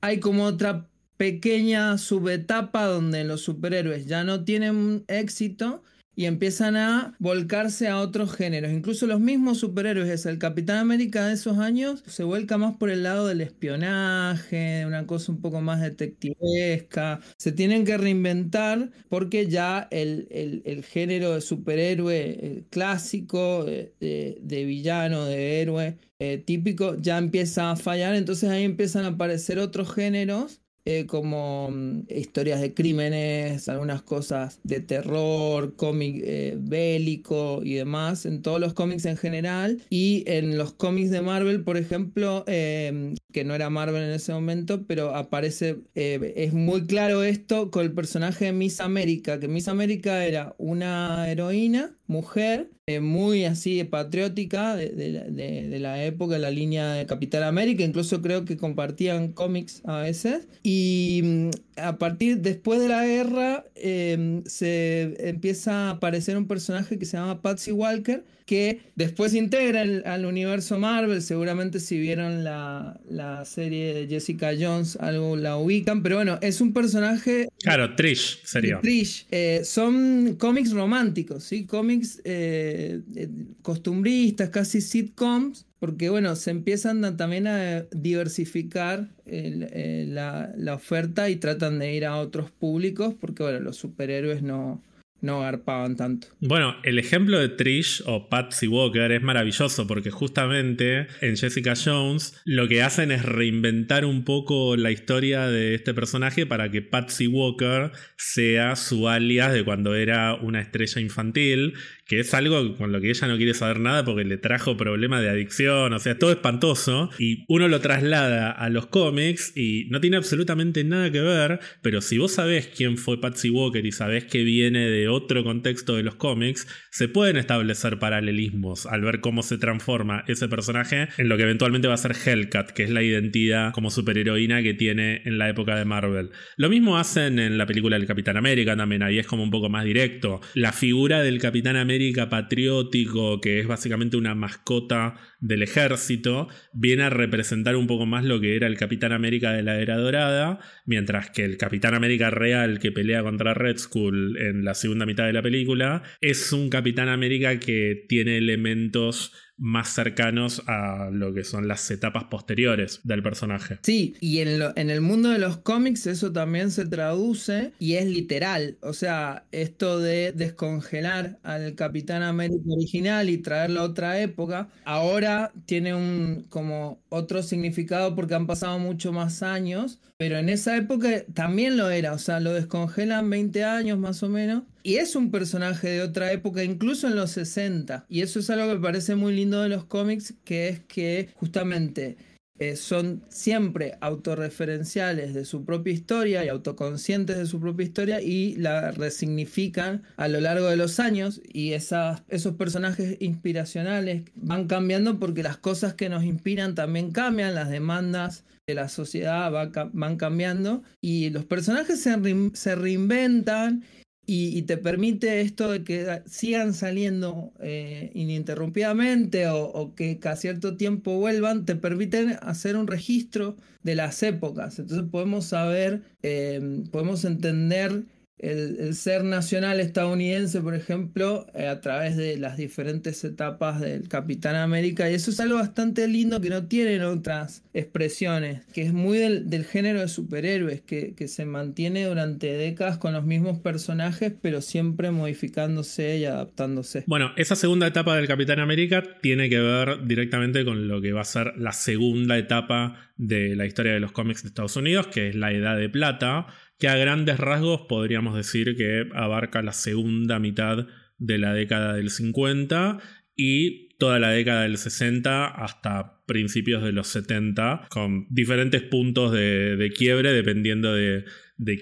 hay 0.00 0.20
como 0.20 0.44
otra 0.44 0.88
pequeña 1.16 1.98
subetapa 1.98 2.86
donde 2.86 3.24
los 3.24 3.40
superhéroes 3.42 4.06
ya 4.06 4.22
no 4.22 4.44
tienen 4.44 5.04
éxito 5.08 5.82
y 6.18 6.26
empiezan 6.26 6.74
a 6.74 7.14
volcarse 7.20 7.86
a 7.86 8.00
otros 8.00 8.34
géneros. 8.34 8.72
Incluso 8.72 9.06
los 9.06 9.20
mismos 9.20 9.58
superhéroes, 9.58 10.26
el 10.26 10.38
Capitán 10.40 10.78
América 10.78 11.24
de 11.28 11.34
esos 11.34 11.58
años, 11.58 12.02
se 12.08 12.24
vuelca 12.24 12.58
más 12.58 12.76
por 12.76 12.90
el 12.90 13.04
lado 13.04 13.28
del 13.28 13.40
espionaje, 13.40 14.84
una 14.84 15.06
cosa 15.06 15.30
un 15.30 15.40
poco 15.40 15.60
más 15.60 15.80
detectivesca. 15.80 17.20
Se 17.36 17.52
tienen 17.52 17.84
que 17.84 17.96
reinventar 17.96 18.90
porque 19.08 19.46
ya 19.46 19.86
el, 19.92 20.84
género 20.90 21.34
de 21.34 21.40
superhéroe 21.40 22.64
clásico, 22.70 23.64
de, 23.64 24.64
villano, 24.66 25.24
de 25.24 25.62
héroe 25.62 25.98
eh, 26.18 26.38
típico, 26.38 26.96
ya 26.96 27.16
empieza 27.16 27.70
a 27.70 27.76
fallar. 27.76 28.16
Entonces 28.16 28.50
ahí 28.50 28.64
empiezan 28.64 29.04
a 29.04 29.08
aparecer 29.10 29.60
otros 29.60 29.94
géneros 29.94 30.62
eh, 30.90 31.04
como 31.04 31.68
mm, 31.70 32.04
historias 32.08 32.62
de 32.62 32.72
crímenes, 32.72 33.68
algunas 33.68 34.00
cosas 34.00 34.58
de 34.64 34.80
terror, 34.80 35.76
cómic 35.76 36.22
eh, 36.24 36.56
bélico 36.58 37.60
y 37.62 37.74
demás, 37.74 38.24
en 38.24 38.40
todos 38.40 38.58
los 38.58 38.72
cómics 38.72 39.04
en 39.04 39.18
general. 39.18 39.82
Y 39.90 40.24
en 40.26 40.56
los 40.56 40.72
cómics 40.72 41.10
de 41.10 41.20
Marvel, 41.20 41.62
por 41.62 41.76
ejemplo, 41.76 42.42
em, 42.46 43.16
que 43.34 43.44
no 43.44 43.54
era 43.54 43.68
Marvel 43.68 44.02
en 44.02 44.12
ese 44.12 44.32
momento, 44.32 44.86
pero 44.86 45.14
aparece, 45.14 45.82
eh, 45.94 46.32
es 46.36 46.54
muy 46.54 46.86
claro 46.86 47.22
esto 47.22 47.70
con 47.70 47.84
el 47.84 47.92
personaje 47.92 48.46
de 48.46 48.52
Miss 48.52 48.80
América, 48.80 49.38
que 49.38 49.48
Miss 49.48 49.68
América 49.68 50.24
era 50.24 50.54
una 50.56 51.30
heroína, 51.30 51.97
mujer, 52.08 52.70
eh, 52.86 53.00
muy 53.00 53.44
así 53.44 53.84
patriótica 53.84 54.74
de, 54.74 55.78
la 55.78 56.02
época, 56.04 56.34
de 56.34 56.40
la 56.40 56.50
línea 56.50 56.94
de 56.94 57.06
Capitán 57.06 57.42
América, 57.42 57.84
incluso 57.84 58.22
creo 58.22 58.44
que 58.44 58.56
compartían 58.56 59.32
cómics 59.32 59.82
a 59.84 59.98
veces. 60.00 60.48
Y 60.62 61.20
mm, 61.22 61.50
a 61.76 61.98
partir, 61.98 62.38
después 62.38 62.80
de 62.80 62.88
la 62.88 63.04
guerra, 63.04 63.64
em, 63.74 64.42
se 64.46 65.28
empieza 65.28 65.88
a 65.88 65.90
aparecer 65.90 66.36
un 66.36 66.48
personaje 66.48 66.98
que 66.98 67.04
se 67.04 67.18
llama 67.18 67.42
Patsy 67.42 67.72
Walker, 67.72 68.24
que 68.48 68.80
después 68.96 69.34
integra 69.34 69.82
al 69.82 70.24
universo 70.24 70.78
Marvel. 70.78 71.20
Seguramente 71.20 71.80
si 71.80 71.98
vieron 71.98 72.42
la, 72.44 72.98
serie 73.44 73.92
de 73.92 74.06
Jessica 74.08 74.52
Jones, 74.58 74.96
algo 74.96 75.36
la 75.36 75.58
ubican. 75.58 76.02
Pero 76.02 76.16
bueno, 76.16 76.38
es 76.40 76.62
un 76.62 76.72
personaje. 76.72 77.48
Claro, 77.60 77.94
Trish 77.94 78.40
sería. 78.44 78.80
Trish. 78.80 79.26
Eh, 79.30 79.60
son 79.64 80.36
cómics 80.38 80.72
románticos, 80.72 81.44
¿sí? 81.44 81.66
Cómics 81.66 81.97
eh, 82.24 83.02
eh, 83.14 83.28
costumbristas, 83.62 84.50
casi 84.50 84.80
sitcoms. 84.80 85.66
Porque 85.78 86.10
bueno, 86.10 86.34
se 86.34 86.50
empiezan 86.50 87.16
también 87.16 87.46
a 87.46 87.82
diversificar 87.92 89.10
la, 89.26 90.52
la 90.56 90.74
oferta 90.74 91.30
y 91.30 91.36
tratan 91.36 91.78
de 91.78 91.94
ir 91.94 92.04
a 92.04 92.16
otros 92.16 92.50
públicos. 92.50 93.14
Porque 93.14 93.44
bueno, 93.44 93.60
los 93.60 93.76
superhéroes 93.76 94.42
no, 94.42 94.82
no 95.20 95.40
garpaban 95.40 95.96
tanto. 95.96 96.28
Bueno, 96.40 96.76
el 96.84 96.98
ejemplo 96.98 97.38
de 97.38 97.48
Trish 97.48 98.02
o 98.06 98.28
Patsy 98.28 98.68
Walker 98.68 99.10
es 99.10 99.22
maravilloso 99.22 99.86
porque 99.86 100.10
justamente 100.10 101.08
en 101.20 101.36
Jessica 101.36 101.74
Jones 101.76 102.40
lo 102.44 102.68
que 102.68 102.82
hacen 102.82 103.10
es 103.10 103.24
reinventar 103.24 104.04
un 104.04 104.24
poco 104.24 104.76
la 104.76 104.90
historia 104.90 105.46
de 105.48 105.74
este 105.74 105.94
personaje 105.94 106.46
para 106.46 106.70
que 106.70 106.82
Patsy 106.82 107.26
Walker 107.26 107.90
sea 108.16 108.76
su 108.76 109.08
alias 109.08 109.52
de 109.52 109.64
cuando 109.64 109.94
era 109.94 110.34
una 110.34 110.60
estrella 110.60 111.00
infantil 111.00 111.74
que 112.08 112.20
es 112.20 112.32
algo 112.32 112.74
con 112.76 112.90
lo 112.90 113.00
que 113.02 113.10
ella 113.10 113.28
no 113.28 113.36
quiere 113.36 113.52
saber 113.52 113.80
nada 113.80 114.02
porque 114.04 114.24
le 114.24 114.38
trajo 114.38 114.78
problemas 114.78 115.20
de 115.20 115.28
adicción, 115.28 115.92
o 115.92 115.98
sea, 115.98 116.18
todo 116.18 116.32
espantoso, 116.32 117.10
y 117.18 117.44
uno 117.48 117.68
lo 117.68 117.80
traslada 117.80 118.50
a 118.50 118.70
los 118.70 118.86
cómics 118.86 119.52
y 119.54 119.86
no 119.90 120.00
tiene 120.00 120.16
absolutamente 120.16 120.82
nada 120.84 121.12
que 121.12 121.20
ver, 121.20 121.60
pero 121.82 122.00
si 122.00 122.16
vos 122.16 122.32
sabés 122.32 122.68
quién 122.68 122.96
fue 122.96 123.20
Patsy 123.20 123.50
Walker 123.50 123.84
y 123.84 123.92
sabés 123.92 124.24
que 124.24 124.42
viene 124.42 124.88
de 124.88 125.08
otro 125.08 125.44
contexto 125.44 125.96
de 125.96 126.02
los 126.02 126.14
cómics, 126.14 126.66
se 126.90 127.08
pueden 127.08 127.36
establecer 127.36 127.98
paralelismos 127.98 128.86
al 128.86 129.02
ver 129.02 129.20
cómo 129.20 129.42
se 129.42 129.58
transforma 129.58 130.24
ese 130.28 130.48
personaje 130.48 131.08
en 131.18 131.28
lo 131.28 131.36
que 131.36 131.42
eventualmente 131.42 131.88
va 131.88 131.94
a 131.94 131.98
ser 131.98 132.16
Hellcat, 132.16 132.70
que 132.70 132.84
es 132.84 132.90
la 132.90 133.02
identidad 133.02 133.72
como 133.72 133.90
superheroína 133.90 134.62
que 134.62 134.72
tiene 134.72 135.20
en 135.26 135.36
la 135.36 135.50
época 135.50 135.76
de 135.76 135.84
Marvel. 135.84 136.30
Lo 136.56 136.70
mismo 136.70 136.96
hacen 136.96 137.38
en 137.38 137.58
la 137.58 137.66
película 137.66 137.98
del 137.98 138.06
Capitán 138.06 138.38
América 138.38 138.74
también, 138.76 139.02
ahí 139.02 139.18
es 139.18 139.26
como 139.26 139.42
un 139.42 139.50
poco 139.50 139.68
más 139.68 139.84
directo. 139.84 140.40
La 140.54 140.72
figura 140.72 141.22
del 141.22 141.38
Capitán 141.38 141.76
América 141.76 141.97
patriótico, 142.28 143.40
que 143.40 143.60
es 143.60 143.66
básicamente 143.66 144.16
una 144.16 144.34
mascota 144.34 145.14
del 145.40 145.62
ejército, 145.62 146.48
viene 146.72 147.04
a 147.04 147.10
representar 147.10 147.76
un 147.76 147.86
poco 147.86 148.06
más 148.06 148.24
lo 148.24 148.40
que 148.40 148.56
era 148.56 148.66
el 148.66 148.76
Capitán 148.76 149.12
América 149.12 149.52
de 149.52 149.62
la 149.62 149.80
Era 149.80 149.96
Dorada, 149.96 150.58
mientras 150.86 151.30
que 151.30 151.44
el 151.44 151.56
Capitán 151.56 151.94
América 151.94 152.30
real 152.30 152.78
que 152.78 152.92
pelea 152.92 153.22
contra 153.22 153.54
Red 153.54 153.78
Skull 153.78 154.36
en 154.38 154.64
la 154.64 154.74
segunda 154.74 155.06
mitad 155.06 155.26
de 155.26 155.32
la 155.32 155.42
película 155.42 156.02
es 156.20 156.52
un 156.52 156.70
Capitán 156.70 157.08
América 157.08 157.58
que 157.58 158.04
tiene 158.08 158.38
elementos 158.38 159.32
más 159.58 159.92
cercanos 159.92 160.62
a 160.66 161.10
lo 161.12 161.34
que 161.34 161.44
son 161.44 161.68
las 161.68 161.90
etapas 161.90 162.24
posteriores 162.24 163.00
del 163.02 163.22
personaje. 163.22 163.78
Sí, 163.82 164.14
y 164.20 164.38
en, 164.38 164.90
el 164.90 165.00
mundo 165.00 165.30
de 165.30 165.38
los 165.38 165.58
cómics 165.58 166.06
eso 166.06 166.32
también 166.32 166.70
se 166.70 166.86
traduce 166.86 167.72
y 167.78 167.94
es 167.94 168.06
literal. 168.06 168.78
O 168.80 168.92
sea, 168.92 169.44
esto 169.52 169.98
de 169.98 170.32
descongelar 170.32 171.38
al 171.42 171.74
Capitán 171.74 172.22
América 172.22 172.62
original 172.70 173.28
y 173.28 173.38
traerlo 173.38 173.80
a 173.80 173.84
otra 173.84 174.20
época, 174.20 174.68
ahora 174.84 175.52
tiene 175.66 175.94
un 175.94 176.46
como 176.48 177.00
otro 177.08 177.42
significado 177.42 178.14
porque 178.14 178.34
han 178.34 178.46
pasado 178.46 178.78
mucho 178.78 179.12
más 179.12 179.42
años, 179.42 179.98
pero 180.16 180.38
en 180.38 180.48
esa 180.48 180.76
época 180.76 181.24
también 181.34 181.76
lo 181.76 181.90
era. 181.90 182.12
O 182.12 182.18
sea, 182.18 182.40
lo 182.40 182.52
descongelan 182.52 183.28
20 183.28 183.64
años 183.64 183.98
más 183.98 184.22
o 184.22 184.28
menos. 184.28 184.62
Y 184.88 184.96
es 184.96 185.16
un 185.16 185.30
personaje 185.30 185.86
de 185.86 186.00
otra 186.00 186.32
época, 186.32 186.64
incluso 186.64 187.08
en 187.08 187.14
los 187.14 187.32
60. 187.32 188.06
Y 188.08 188.22
eso 188.22 188.40
es 188.40 188.48
algo 188.48 188.72
que 188.72 188.80
parece 188.80 189.16
muy 189.16 189.36
lindo 189.36 189.60
de 189.60 189.68
los 189.68 189.84
cómics, 189.84 190.32
que 190.44 190.68
es 190.70 190.80
que 190.80 191.28
justamente 191.34 192.16
eh, 192.58 192.74
son 192.74 193.22
siempre 193.28 193.98
autorreferenciales 194.00 195.34
de 195.34 195.44
su 195.44 195.66
propia 195.66 195.92
historia 195.92 196.42
y 196.42 196.48
autoconscientes 196.48 197.36
de 197.36 197.44
su 197.44 197.60
propia 197.60 197.84
historia 197.84 198.22
y 198.22 198.56
la 198.56 198.90
resignifican 198.92 200.04
a 200.16 200.26
lo 200.26 200.40
largo 200.40 200.68
de 200.68 200.76
los 200.76 200.98
años 201.00 201.42
y 201.44 201.74
esas, 201.74 202.22
esos 202.28 202.54
personajes 202.54 203.18
inspiracionales 203.20 204.22
van 204.36 204.68
cambiando 204.68 205.18
porque 205.18 205.42
las 205.42 205.58
cosas 205.58 205.92
que 205.92 206.08
nos 206.08 206.24
inspiran 206.24 206.74
también 206.74 207.12
cambian, 207.12 207.54
las 207.54 207.68
demandas 207.68 208.46
de 208.66 208.74
la 208.74 208.88
sociedad 208.88 209.50
van 209.92 210.16
cambiando 210.16 210.82
y 211.00 211.30
los 211.30 211.44
personajes 211.44 212.00
se, 212.00 212.16
se 212.54 212.74
reinventan 212.74 213.84
y, 214.30 214.60
te 214.62 214.76
permite 214.76 215.40
esto 215.40 215.72
de 215.72 215.84
que 215.84 216.20
sigan 216.26 216.74
saliendo 216.74 217.50
eh, 217.60 218.10
ininterrumpidamente 218.12 219.48
o, 219.48 219.94
que 219.96 220.18
cada 220.18 220.36
cierto 220.36 220.76
tiempo 220.76 221.16
vuelvan, 221.16 221.64
te 221.64 221.76
permiten 221.76 222.36
hacer 222.42 222.76
un 222.76 222.86
registro 222.86 223.56
de 223.82 223.94
las 223.94 224.22
épocas. 224.22 224.78
Entonces 224.78 225.08
podemos 225.10 225.46
saber, 225.46 226.02
eh, 226.22 226.82
podemos 226.92 227.24
entender 227.24 228.04
el, 228.38 228.94
ser 228.94 229.24
nacional 229.24 229.80
estadounidense, 229.80 230.60
por 230.60 230.74
ejemplo, 230.74 231.46
eh, 231.54 231.66
a 231.66 231.80
través 231.80 232.16
de 232.16 232.36
las 232.36 232.56
diferentes 232.56 233.24
etapas 233.24 233.80
del 233.80 234.08
Capitán 234.08 234.56
América. 234.56 235.10
Y 235.10 235.14
eso 235.14 235.30
es 235.30 235.40
algo 235.40 235.56
bastante 235.56 236.06
lindo 236.08 236.40
que 236.40 236.50
no 236.50 236.66
tienen 236.66 237.02
otras 237.02 237.62
expresiones, 237.74 238.64
que 238.72 238.82
es 238.82 238.92
muy 238.92 239.18
del, 239.18 239.64
género 239.64 240.00
de 240.00 240.08
superhéroes, 240.08 240.80
que, 240.80 241.14
que, 241.14 241.28
se 241.28 241.44
mantiene 241.44 242.06
durante 242.06 242.52
décadas 242.52 242.98
con 242.98 243.12
los 243.12 243.24
mismos 243.24 243.58
personajes, 243.58 244.32
pero 244.40 244.60
siempre 244.60 245.10
modificándose 245.10 246.18
y 246.18 246.24
adaptándose. 246.24 247.04
Bueno, 247.06 247.32
esa 247.36 247.56
segunda 247.56 247.86
etapa 247.86 248.16
del 248.16 248.28
Capitán 248.28 248.60
América 248.60 249.02
tiene 249.20 249.48
que 249.48 249.58
ver 249.58 250.04
directamente 250.06 250.64
con 250.64 250.88
lo 250.88 251.00
que 251.00 251.12
va 251.12 251.22
a 251.22 251.24
ser 251.24 251.54
la 251.56 251.72
segunda 251.72 252.38
etapa 252.38 252.96
de 253.16 253.56
la 253.56 253.66
historia 253.66 253.92
de 253.92 254.00
los 254.00 254.12
cómics 254.12 254.42
de 254.42 254.48
Estados 254.48 254.76
Unidos, 254.76 255.08
que 255.08 255.28
es 255.28 255.34
la 255.34 255.52
Edad 255.52 255.76
de 255.76 255.88
Plata 255.88 256.46
que 256.78 256.88
a 256.88 256.96
grandes 256.96 257.38
rasgos 257.38 257.82
podríamos 257.88 258.36
decir 258.36 258.76
que 258.76 259.08
abarca 259.14 259.62
la 259.62 259.72
segunda 259.72 260.38
mitad 260.38 260.86
de 261.18 261.38
la 261.38 261.52
década 261.52 261.94
del 261.94 262.10
50 262.10 262.98
y 263.34 263.88
toda 263.98 264.18
la 264.18 264.30
década 264.30 264.62
del 264.62 264.78
60 264.78 265.46
hasta 265.46 266.18
principios 266.26 266.82
de 266.84 266.92
los 266.92 267.08
70, 267.08 267.86
con 267.88 268.26
diferentes 268.30 268.82
puntos 268.82 269.32
de, 269.32 269.92
quiebre 269.96 270.32
dependiendo 270.32 270.94
de, 270.94 271.24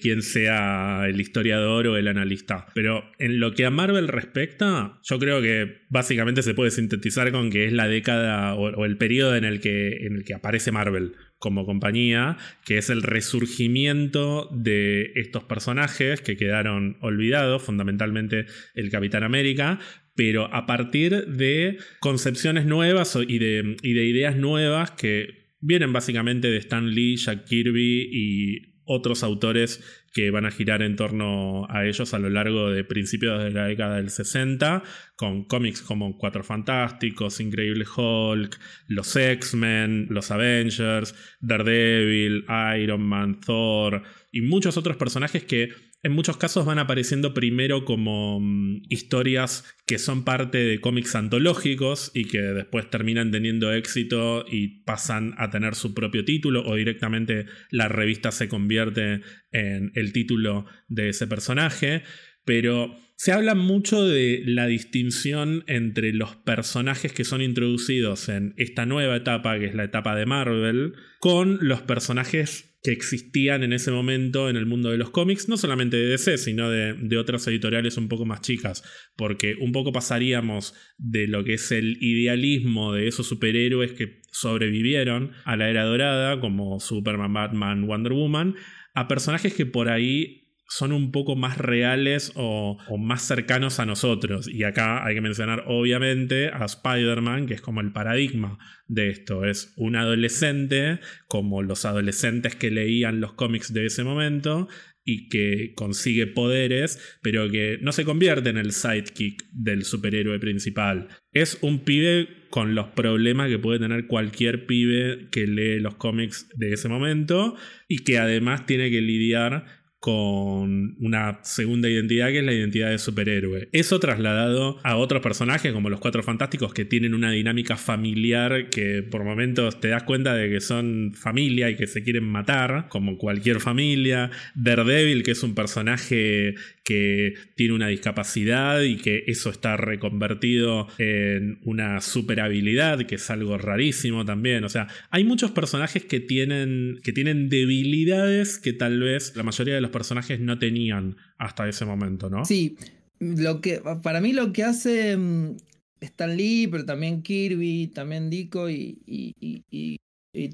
quién 0.01 0.23
sea 0.23 1.03
el 1.07 1.21
historiador 1.21 1.89
o 1.89 1.97
el 1.97 2.09
analista. 2.09 2.67
Pero 2.75 3.05
en 3.19 3.41
lo 3.41 3.53
que 3.53 3.67
a 3.67 3.71
Marvel 3.71 4.09
respecta, 4.09 4.99
yo 5.03 5.19
creo 5.19 5.43
que 5.43 5.83
básicamente 5.91 6.43
se 6.43 6.55
puede 6.55 6.71
sintetizar 6.71 7.33
con 7.33 7.51
que 7.51 7.67
es 7.67 7.73
la 7.73 7.89
década 7.89 8.55
o, 8.55 8.85
el 8.85 8.97
periodo 8.97 9.37
en 9.37 9.45
el, 9.45 9.61
que, 9.61 10.07
en 10.07 10.17
el 10.17 10.25
que 10.25 10.35
aparece 10.35 10.73
Marvel 10.73 11.13
como 11.47 11.65
compañía, 11.65 12.39
que 12.65 12.77
es 12.77 12.91
el 12.91 13.03
resurgimiento 13.05 14.49
de 14.51 15.13
estos 15.15 15.45
personajes 15.45 16.21
que 16.21 16.37
quedaron 16.37 16.97
olvidados, 17.03 17.63
fundamentalmente 17.63 18.47
el 18.75 18.91
Capitán 18.91 19.23
América, 19.23 19.79
pero 20.17 20.53
a 20.53 20.67
partir 20.67 21.25
de 21.27 21.79
concepciones 22.01 22.67
nuevas 22.67 23.17
y 23.29 23.39
de, 23.39 23.77
y 23.81 23.93
de 23.93 24.07
ideas 24.07 24.37
nuevas 24.37 24.91
que 24.91 25.53
vienen 25.61 25.93
básicamente 25.93 26.49
de 26.49 26.57
Stan 26.57 26.91
Lee, 26.91 27.17
Jack 27.17 27.45
Kirby 27.45 28.09
y 28.11 28.76
otros 28.87 29.23
autores 29.23 29.83
que 30.13 30.31
van 30.31 30.47
a 30.47 30.51
girar 30.51 30.81
en 30.81 30.97
torno 30.97 31.67
a 31.69 31.85
ellos 31.85 32.15
a 32.15 32.19
lo 32.19 32.31
largo 32.31 32.71
de 32.71 32.85
principios 32.85 33.43
de 33.43 33.51
la 33.51 33.67
década 33.67 33.97
del 33.97 34.11
60, 34.11 34.83
con 35.17 35.45
cómics 35.45 35.83
como 35.83 36.17
Cuatro 36.17 36.43
Fantásticos, 36.43 37.41
Increíble 37.41 37.85
Hulk, 37.85 38.59
los 38.87 39.15
X-Men, 39.15 40.07
los 40.09 40.31
Avengers, 40.31 41.15
Daredevil, 41.41 42.45
Iron 42.79 43.03
Man, 43.03 43.41
Thor 43.41 44.03
y 44.33 44.41
muchos 44.41 44.77
otros 44.77 44.97
personajes 44.97 45.45
que 45.45 45.71
en 46.03 46.13
muchos 46.13 46.37
casos 46.37 46.65
van 46.65 46.79
apareciendo 46.79 47.35
primero 47.35 47.85
como 47.85 48.41
mm, 48.41 48.83
historias 48.89 49.65
que 49.87 49.99
son 49.99 50.25
parte 50.25 50.59
de 50.59 50.81
cómics 50.81 51.15
antológicos 51.15 52.11
y 52.15 52.27
que 52.27 52.41
después 52.41 52.89
terminan 52.91 53.31
teniendo 53.31 53.73
éxito 53.73 54.45
y 54.49 54.83
pasan 54.85 55.35
a 55.39 55.51
tener 55.51 55.75
su 55.75 55.95
propio 55.95 56.25
título 56.25 56.63
o 56.65 56.77
directamente 56.77 57.47
la 57.71 57.89
revista 57.89 58.31
se 58.31 58.49
convierte 58.49 59.23
en 59.51 59.93
el 59.95 60.13
título 60.13 60.67
de 60.89 61.09
ese 61.09 61.27
personaje. 61.27 62.03
Pero 62.45 62.97
se 63.17 63.33
habla 63.33 63.55
mucho 63.55 64.07
de 64.07 64.43
la 64.45 64.67
distinción 64.67 65.65
entre 65.67 66.13
los 66.13 66.37
personajes 66.37 67.13
que 67.13 67.25
son 67.25 67.41
introducidos 67.41 68.29
en 68.29 68.55
esta 68.59 68.87
nueva 68.87 69.17
etapa, 69.17 69.59
que 69.59 69.67
es 69.67 69.75
la 69.75 69.85
etapa 69.85 70.15
de 70.15 70.27
Marvel, 70.27 70.93
con 71.19 71.59
los 71.63 71.81
personajes 71.81 72.76
que 72.87 72.93
existían 72.93 73.65
en 73.65 73.73
ese 73.73 73.91
momento 73.91 74.49
en 74.49 74.55
el 74.55 74.65
mundo 74.65 74.93
de 74.93 74.97
los 74.97 75.11
cómics, 75.11 75.49
no 75.49 75.57
solamente 75.57 75.97
de 75.97 76.07
DC, 76.07 76.39
sino 76.39 76.71
de, 76.71 77.19
otras 77.19 77.45
editoriales 77.49 77.97
un 77.97 78.07
poco 78.07 78.25
más 78.27 78.43
chicas, 78.43 78.85
porque 79.17 79.57
un 79.59 79.73
poco 79.73 79.91
pasaríamos 79.91 80.73
de 80.97 81.27
lo 81.27 81.43
que 81.43 81.55
es 81.55 81.73
el 81.73 81.99
idealismo 82.01 82.93
de 82.93 83.09
esos 83.09 83.27
superhéroes 83.27 83.91
que 83.91 84.21
sobrevivieron 84.31 85.33
a 85.45 85.57
la 85.57 85.69
era 85.69 85.83
dorada, 85.83 86.39
como 86.39 86.79
Superman, 86.79 87.33
Batman, 87.33 87.89
Wonder 87.89 88.13
Woman, 88.13 88.55
a 88.95 89.09
personajes 89.09 89.53
que 89.53 89.67
por 89.67 89.89
ahí 89.89 90.46
son 90.69 90.93
un 90.93 91.13
poco 91.13 91.37
más 91.37 91.59
reales 91.59 92.33
o, 92.35 92.79
más 92.99 93.23
cercanos 93.23 93.79
a 93.81 93.87
nosotros. 93.87 94.49
Y 94.49 94.65
acá 94.65 95.05
hay 95.05 95.15
que 95.15 95.21
mencionar 95.21 95.65
obviamente 95.67 96.49
a 96.49 96.65
Spider-Man, 96.65 97.47
que 97.47 97.55
es 97.55 97.61
como 97.61 97.81
el 97.81 97.93
paradigma 97.93 98.59
de 98.87 99.11
esto. 99.11 99.45
Es 99.45 99.73
un 99.77 99.97
adolescente, 99.97 101.01
como 101.29 101.63
los 101.63 101.85
adolescentes 101.85 102.55
que 102.55 102.71
leían 102.71 103.21
los 103.21 103.33
cómics 103.35 103.73
de 103.73 103.87
ese 103.87 104.05
momento, 104.05 104.69
y 105.09 105.29
que 105.29 105.73
consigue 105.77 106.27
poderes, 106.27 107.01
pero 107.23 107.49
que 107.49 107.79
no 107.81 107.93
se 107.93 108.05
convierte 108.05 108.51
en 108.51 108.59
el 108.59 108.73
sidekick 108.73 109.45
del 109.53 109.85
superhéroe 109.85 110.41
principal. 110.41 111.09
Es 111.33 111.59
un 111.61 111.85
pibe 111.85 112.29
con 112.51 112.75
los 112.75 112.89
problemas 112.89 113.49
que 113.49 113.61
puede 113.61 113.79
tener 113.79 114.09
cualquier 114.09 114.67
pibe 114.67 115.29
que 115.31 115.47
lee 115.47 115.79
los 115.79 115.95
cómics 115.95 116.49
de 116.57 116.73
ese 116.73 116.89
momento 116.89 117.55
y 117.87 117.99
que 117.99 118.19
además 118.19 118.67
tiene 118.67 118.91
que 118.91 119.01
lidiar 119.01 119.76
con 120.07 120.95
una 121.01 121.41
segunda 121.43 121.91
identidad 121.91 122.29
que 122.29 122.39
es 122.39 122.45
la 122.45 122.53
identidad 122.53 122.91
de 122.91 122.99
superhéroe. 122.99 123.69
Eso 123.73 123.99
trasladado 123.99 124.79
a 124.85 124.95
otros 124.95 125.21
personajes 125.21 125.73
como 125.73 125.91
los 125.91 125.99
Cuatro 125.99 126.23
Fantásticos 126.23 126.73
que 126.73 126.85
tienen 126.85 127.13
una 127.13 127.33
dinámica 127.33 127.77
familiar 127.77 128.71
que 128.71 129.03
por 129.03 129.25
momentos 129.25 129.81
te 129.81 129.89
das 129.89 130.05
cuenta 130.05 130.33
de 130.37 130.49
que 130.49 130.61
son 130.61 131.13
familia 131.13 131.71
y 131.71 131.75
que 131.75 131.89
se 131.89 132.05
quieren 132.05 132.23
matar, 132.23 132.87
como 132.89 133.19
cualquier 133.19 133.59
familia. 133.59 134.31
Daredevil, 134.55 135.25
que 135.25 135.33
es 135.33 135.43
un 135.43 135.57
personaje 135.57 136.55
que 136.85 137.35
tiene 137.57 137.75
una 137.75 137.89
discapacidad 137.89 138.81
y 138.83 138.99
que 138.99 139.25
eso 139.27 139.51
está 139.51 139.77
reconvertido 139.77 140.87
en 140.99 141.59
una 141.65 142.01
super 142.01 142.39
habilidad, 142.39 143.07
que 143.07 143.17
es 143.17 143.29
algo 143.29 143.59
rarísimo 143.59 144.25
también. 144.25 144.63
O 144.63 144.69
sea, 144.69 144.87
hay 145.11 145.25
muchos 145.25 145.51
personajes 145.51 146.05
que 146.05 146.21
tienen, 146.21 147.01
que 147.03 147.13
tienen 147.13 147.49
debilidades 147.49 148.59
que 148.59 148.73
tal 148.73 149.01
vez 149.01 149.35
la 149.35 149.43
mayoría 149.43 149.75
de 149.75 149.81
los 149.81 149.91
personajes 149.97 150.39
no 150.41 150.59
tenían 150.59 151.17
hasta 151.39 151.67
ese 151.67 151.87
momento, 151.87 152.29
¿no? 152.29 152.45
Sí, 152.45 152.77
lo 153.19 153.63
que, 153.63 153.81
para 154.03 154.21
mí 154.21 154.33
lo 154.33 154.53
que 154.53 154.63
hace 154.63 155.17
mm, 155.17 155.57
Stan 156.01 156.37
Lee, 156.37 156.69
pero 156.71 156.85
también 156.85 157.23
Kirby, 157.23 157.87
también 157.89 158.29
Dico 158.29 158.69
y, 158.69 159.99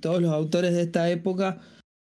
todos 0.00 0.22
los 0.22 0.32
autores 0.32 0.74
de 0.74 0.82
esta 0.82 1.10
época, 1.10 1.60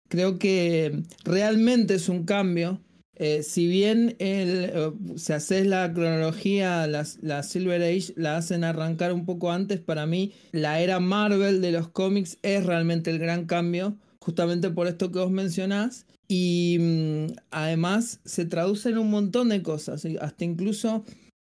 creo 0.09 0.39
que 0.39 1.03
realmente 1.23 1.93
es 1.93 2.09
un 2.09 2.25
cambio 2.25 2.81
eh, 3.19 3.41
si 3.41 3.67
bien 3.67 4.15
el, 4.19 4.69
eh, 4.71 4.91
si 5.15 5.33
haces 5.33 5.65
la 5.65 5.91
cronología, 5.91 6.85
la, 6.85 7.43
Silver 7.43 7.81
Age 7.81 8.13
la 8.15 8.37
hacen 8.37 8.63
arrancar 8.63 9.11
un 9.11 9.25
poco 9.25 9.51
antes, 9.51 9.79
para 9.79 10.05
mí 10.05 10.33
la 10.51 10.79
era 10.81 10.99
Marvel 10.99 11.59
de 11.61 11.71
los 11.71 11.89
cómics 11.89 12.37
es 12.43 12.63
realmente 12.63 13.09
el 13.09 13.17
gran 13.17 13.45
cambio, 13.45 13.97
justamente 14.19 14.69
por 14.69 14.85
esto 14.85 15.11
que 15.11 15.17
vos 15.17 15.31
mencionás. 15.31 16.05
Y 16.27 16.77
mm, 16.79 17.27
además 17.51 18.19
se 18.25 18.45
traduce 18.45 18.89
en 18.89 18.97
un 18.97 19.09
montón 19.09 19.49
de 19.49 19.61
cosas, 19.61 20.05
hasta 20.19 20.45
incluso 20.45 21.05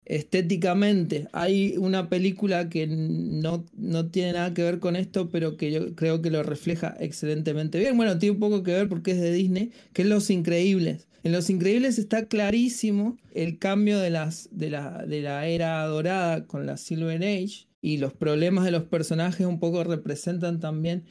estéticamente. 0.05 1.29
Hay 1.33 1.77
una 1.79 2.09
película 2.09 2.69
que 2.69 2.87
no, 2.87 3.65
no, 3.75 4.11
tiene 4.11 4.33
nada 4.33 4.55
que 4.55 4.63
ver 4.63 4.79
con 4.79 4.97
esto, 4.97 5.29
pero 5.31 5.57
que 5.57 5.71
yo 5.71 5.95
creo 5.95 6.23
que 6.23 6.31
lo 6.31 6.43
refleja 6.43 6.97
excelentemente 7.01 7.79
bien. 7.79 7.97
Bueno, 7.97 8.19
tiene 8.19 8.35
un 8.35 8.41
poco 8.41 8.63
que 8.63 8.73
ver 8.73 8.89
porque 8.89 9.13
es 9.13 9.21
de 9.21 9.33
Disney, 9.33 9.71
que 9.93 10.03
es 10.03 10.09
Los 10.09 10.31
Increíbles. 10.31 11.07
En 11.23 11.33
Los 11.33 11.51
Increíbles 11.51 11.99
está 11.99 12.27
clarísimo 12.27 13.17
el 13.33 13.59
cambio 13.59 13.99
de, 14.01 14.11
las, 14.11 14.49
de, 14.51 14.71
la, 14.71 15.05
de 15.07 15.23
la 15.23 15.47
era 15.47 15.85
dorada 15.87 16.47
con 16.47 16.67
la 16.67 16.77
Silver 16.77 17.23
Age 17.23 17.69
y 17.81 17.99
los 17.99 18.13
problemas 18.13 18.65
de 18.65 18.73
los 18.73 18.85
personajes 18.85 19.47
un 19.47 19.61
poco 19.61 19.85
representan 19.85 20.61
también 20.61 21.05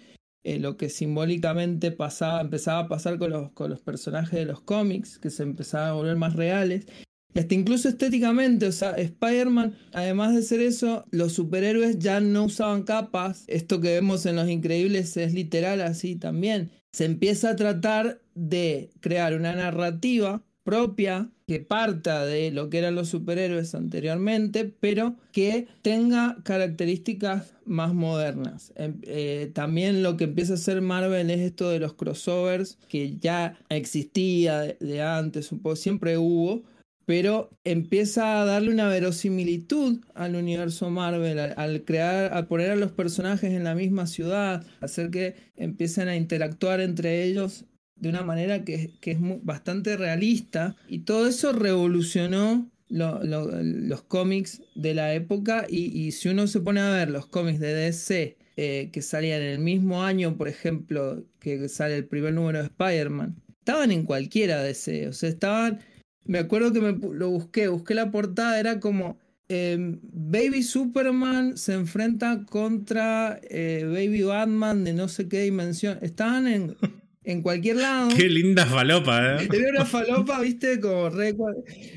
eh, 0.44 0.60
lo 0.60 0.78
que 0.78 0.89
simbólicamente 0.89 1.92
pasaba, 1.92 2.42
empezaba 2.42 2.80
a 2.80 2.88
pasar 2.88 3.18
con 3.20 3.32
los, 3.32 3.52
con 3.52 3.70
los 3.70 3.82
personajes 3.82 4.39
de 4.39 4.46
los 4.46 4.62
cómics, 4.62 5.20
que 5.20 5.30
se 5.30 5.44
empezaban 5.44 5.89
a 5.89 5.94
volver 5.94 6.16
más 6.16 6.36
reales. 6.36 6.88
Y 7.34 7.39
hasta 7.39 7.56
incluso 7.56 7.88
estéticamente, 7.88 8.68
o 8.68 8.72
sea, 8.72 8.92
Spider-Man, 8.92 9.78
además 9.94 10.36
de 10.36 10.42
ser 10.42 10.60
eso, 10.60 11.06
los 11.12 11.34
superhéroes 11.34 12.00
ya 12.00 12.20
no 12.20 12.46
usaban 12.46 12.84
capas. 12.84 13.46
Esto 13.48 13.80
que 13.80 13.94
vemos 13.94 14.26
en 14.26 14.36
Los 14.36 14.50
Increíbles 14.50 15.16
es 15.16 15.34
literal 15.34 15.82
así 15.82 16.16
también. 16.18 16.72
Se 16.92 17.06
empieza 17.06 17.52
a 17.52 17.56
tratar 17.56 18.22
de 18.36 18.92
crear 19.00 19.34
una 19.34 19.56
narrativa 19.56 20.44
propia 20.72 21.30
que 21.47 21.59
parta 21.59 22.26
de 22.26 22.49
lo 22.49 22.69
que 22.69 22.78
eran 22.78 22.95
los 22.95 23.09
superhéroes 23.09 23.76
anteriormente, 23.76 24.74
pero 24.80 25.17
que 25.34 25.67
tenga 25.82 26.38
características 26.45 27.55
más 27.65 27.93
modernas. 27.93 28.72
Em, 28.78 29.01
eh, 29.03 29.51
también 29.53 30.01
lo 30.01 30.15
que 30.15 30.24
empieza 30.24 30.53
a 30.53 30.55
hacer 30.55 30.82
Marvel 30.82 31.30
es 31.30 31.41
esto 31.41 31.69
de 31.69 31.80
los 31.80 31.93
crossovers, 31.95 32.78
que 32.88 33.17
ya 33.17 33.59
existía 33.67 34.61
de, 34.61 35.01
antes, 35.01 35.51
un 35.51 35.59
poco, 35.59 35.76
siempre 35.76 36.17
hubo, 36.17 36.63
pero 37.05 37.49
empieza 37.65 38.41
a 38.41 38.45
darle 38.45 38.72
una 38.72 38.88
verosimilitud 38.88 39.99
al 40.15 40.38
universo 40.38 40.89
Marvel, 40.89 41.38
al, 41.38 41.84
crear, 41.84 42.32
al 42.32 42.47
poner 42.47 42.72
a 42.72 42.78
los 42.78 42.93
personajes 42.93 43.51
en 43.51 43.65
la 43.65 43.76
misma 43.76 44.07
ciudad, 44.07 44.65
hacer 44.80 45.11
que 45.11 45.36
empiecen 45.57 46.07
a 46.07 46.15
interactuar 46.15 46.80
entre 46.80 47.26
ellos 47.26 47.65
de 48.02 48.10
una 48.10 48.24
manera 48.24 48.66
que, 48.66 48.91
es 49.02 49.18
bastante 49.43 49.95
realista. 49.95 50.76
Y 50.88 50.99
todo 50.99 51.28
eso 51.28 51.54
revolucionó 51.54 52.70
los 52.89 54.02
cómics 54.08 54.62
de 54.76 54.95
la 54.95 55.14
época. 55.14 55.66
Y, 55.70 56.12
si 56.12 56.28
uno 56.30 56.47
se 56.47 56.60
pone 56.60 56.82
a 56.82 56.89
ver 56.89 57.12
los 57.12 57.28
cómics 57.28 57.60
de 57.60 57.74
DC 57.74 58.38
eh, 58.58 58.89
que 58.91 59.02
salían 59.02 59.41
en 59.41 59.49
el 59.49 59.60
mismo 59.60 60.04
año, 60.04 60.36
por 60.36 60.47
ejemplo, 60.47 61.24
que 61.39 61.70
sale 61.70 61.95
el 61.95 62.06
primer 62.06 62.34
número 62.34 62.60
de 62.60 62.66
Spider-Man, 62.66 63.36
estaban 63.60 63.91
en 63.91 64.04
cualquiera 64.04 64.64
DC. 64.64 65.08
O 65.08 65.14
sea, 65.14 65.30
estaban. 65.30 65.80
Me 66.26 66.39
acuerdo 66.39 66.74
que 66.74 66.82
me, 66.82 66.93
lo 66.93 67.30
busqué, 67.30 67.68
busqué 67.68 67.93
la 67.93 68.12
portada, 68.12 68.60
era 68.60 68.80
como. 68.80 69.20
Em, 69.47 69.99
Baby 70.02 70.64
Superman 70.64 71.58
se 71.58 71.74
enfrenta 71.74 72.45
contra 72.45 73.38
eh, 73.49 73.84
Baby 73.86 74.24
Batman 74.24 74.86
de 74.86 74.93
no 74.93 75.08
sé 75.10 75.28
qué 75.28 75.41
dimensión. 75.41 75.99
Estaban 76.02 76.47
en, 76.47 76.78
en 77.24 77.41
cualquier 77.41 77.78
lado. 77.78 78.09
Qué 78.15 78.30
linda 78.30 78.65
falopa, 78.65 79.36
¿eh? 79.36 79.49
Era 79.51 79.69
una 79.69 79.86
falopa, 79.86 80.39
viste, 80.41 80.80
como 80.80 81.09
re... 81.09 81.36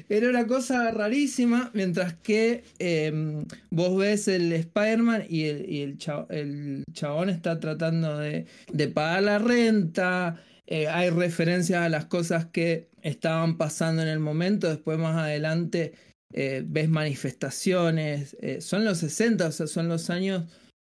Era 0.09 0.29
una 0.29 0.47
cosa 0.47 0.91
rarísima, 0.91 1.71
mientras 1.73 2.15
que 2.15 2.65
em, 2.79 3.45
vos 3.71 3.97
ves 3.99 4.29
el 4.29 4.53
Spider-Man 4.53 5.25
y, 5.29 5.45
el, 5.45 5.71
y 5.71 5.83
el, 5.83 6.85
chabón 6.93 7.31
está 7.31 7.59
tratando 7.59 8.19
de, 8.19 8.47
pagar 8.93 9.23
la 9.23 9.39
renta. 9.39 10.43
Eh, 10.67 10.89
hay 10.89 11.11
referencias 11.11 11.83
a 11.83 11.89
las 11.89 12.07
cosas 12.07 12.47
que 12.47 12.89
estaban 13.03 13.57
pasando 13.57 14.03
en 14.03 14.09
el 14.09 14.21
momento. 14.21 14.69
Después, 14.69 14.99
más 14.99 15.17
adelante, 15.17 15.93
eh, 16.33 16.63
ves 16.67 16.89
manifestaciones. 16.89 18.37
Eh, 18.41 18.61
son 18.61 18.85
los 18.85 18.99
60, 18.99 19.47
o 19.47 19.53
sea, 19.53 19.67
son 19.67 19.89
los 19.89 20.11
años 20.11 20.45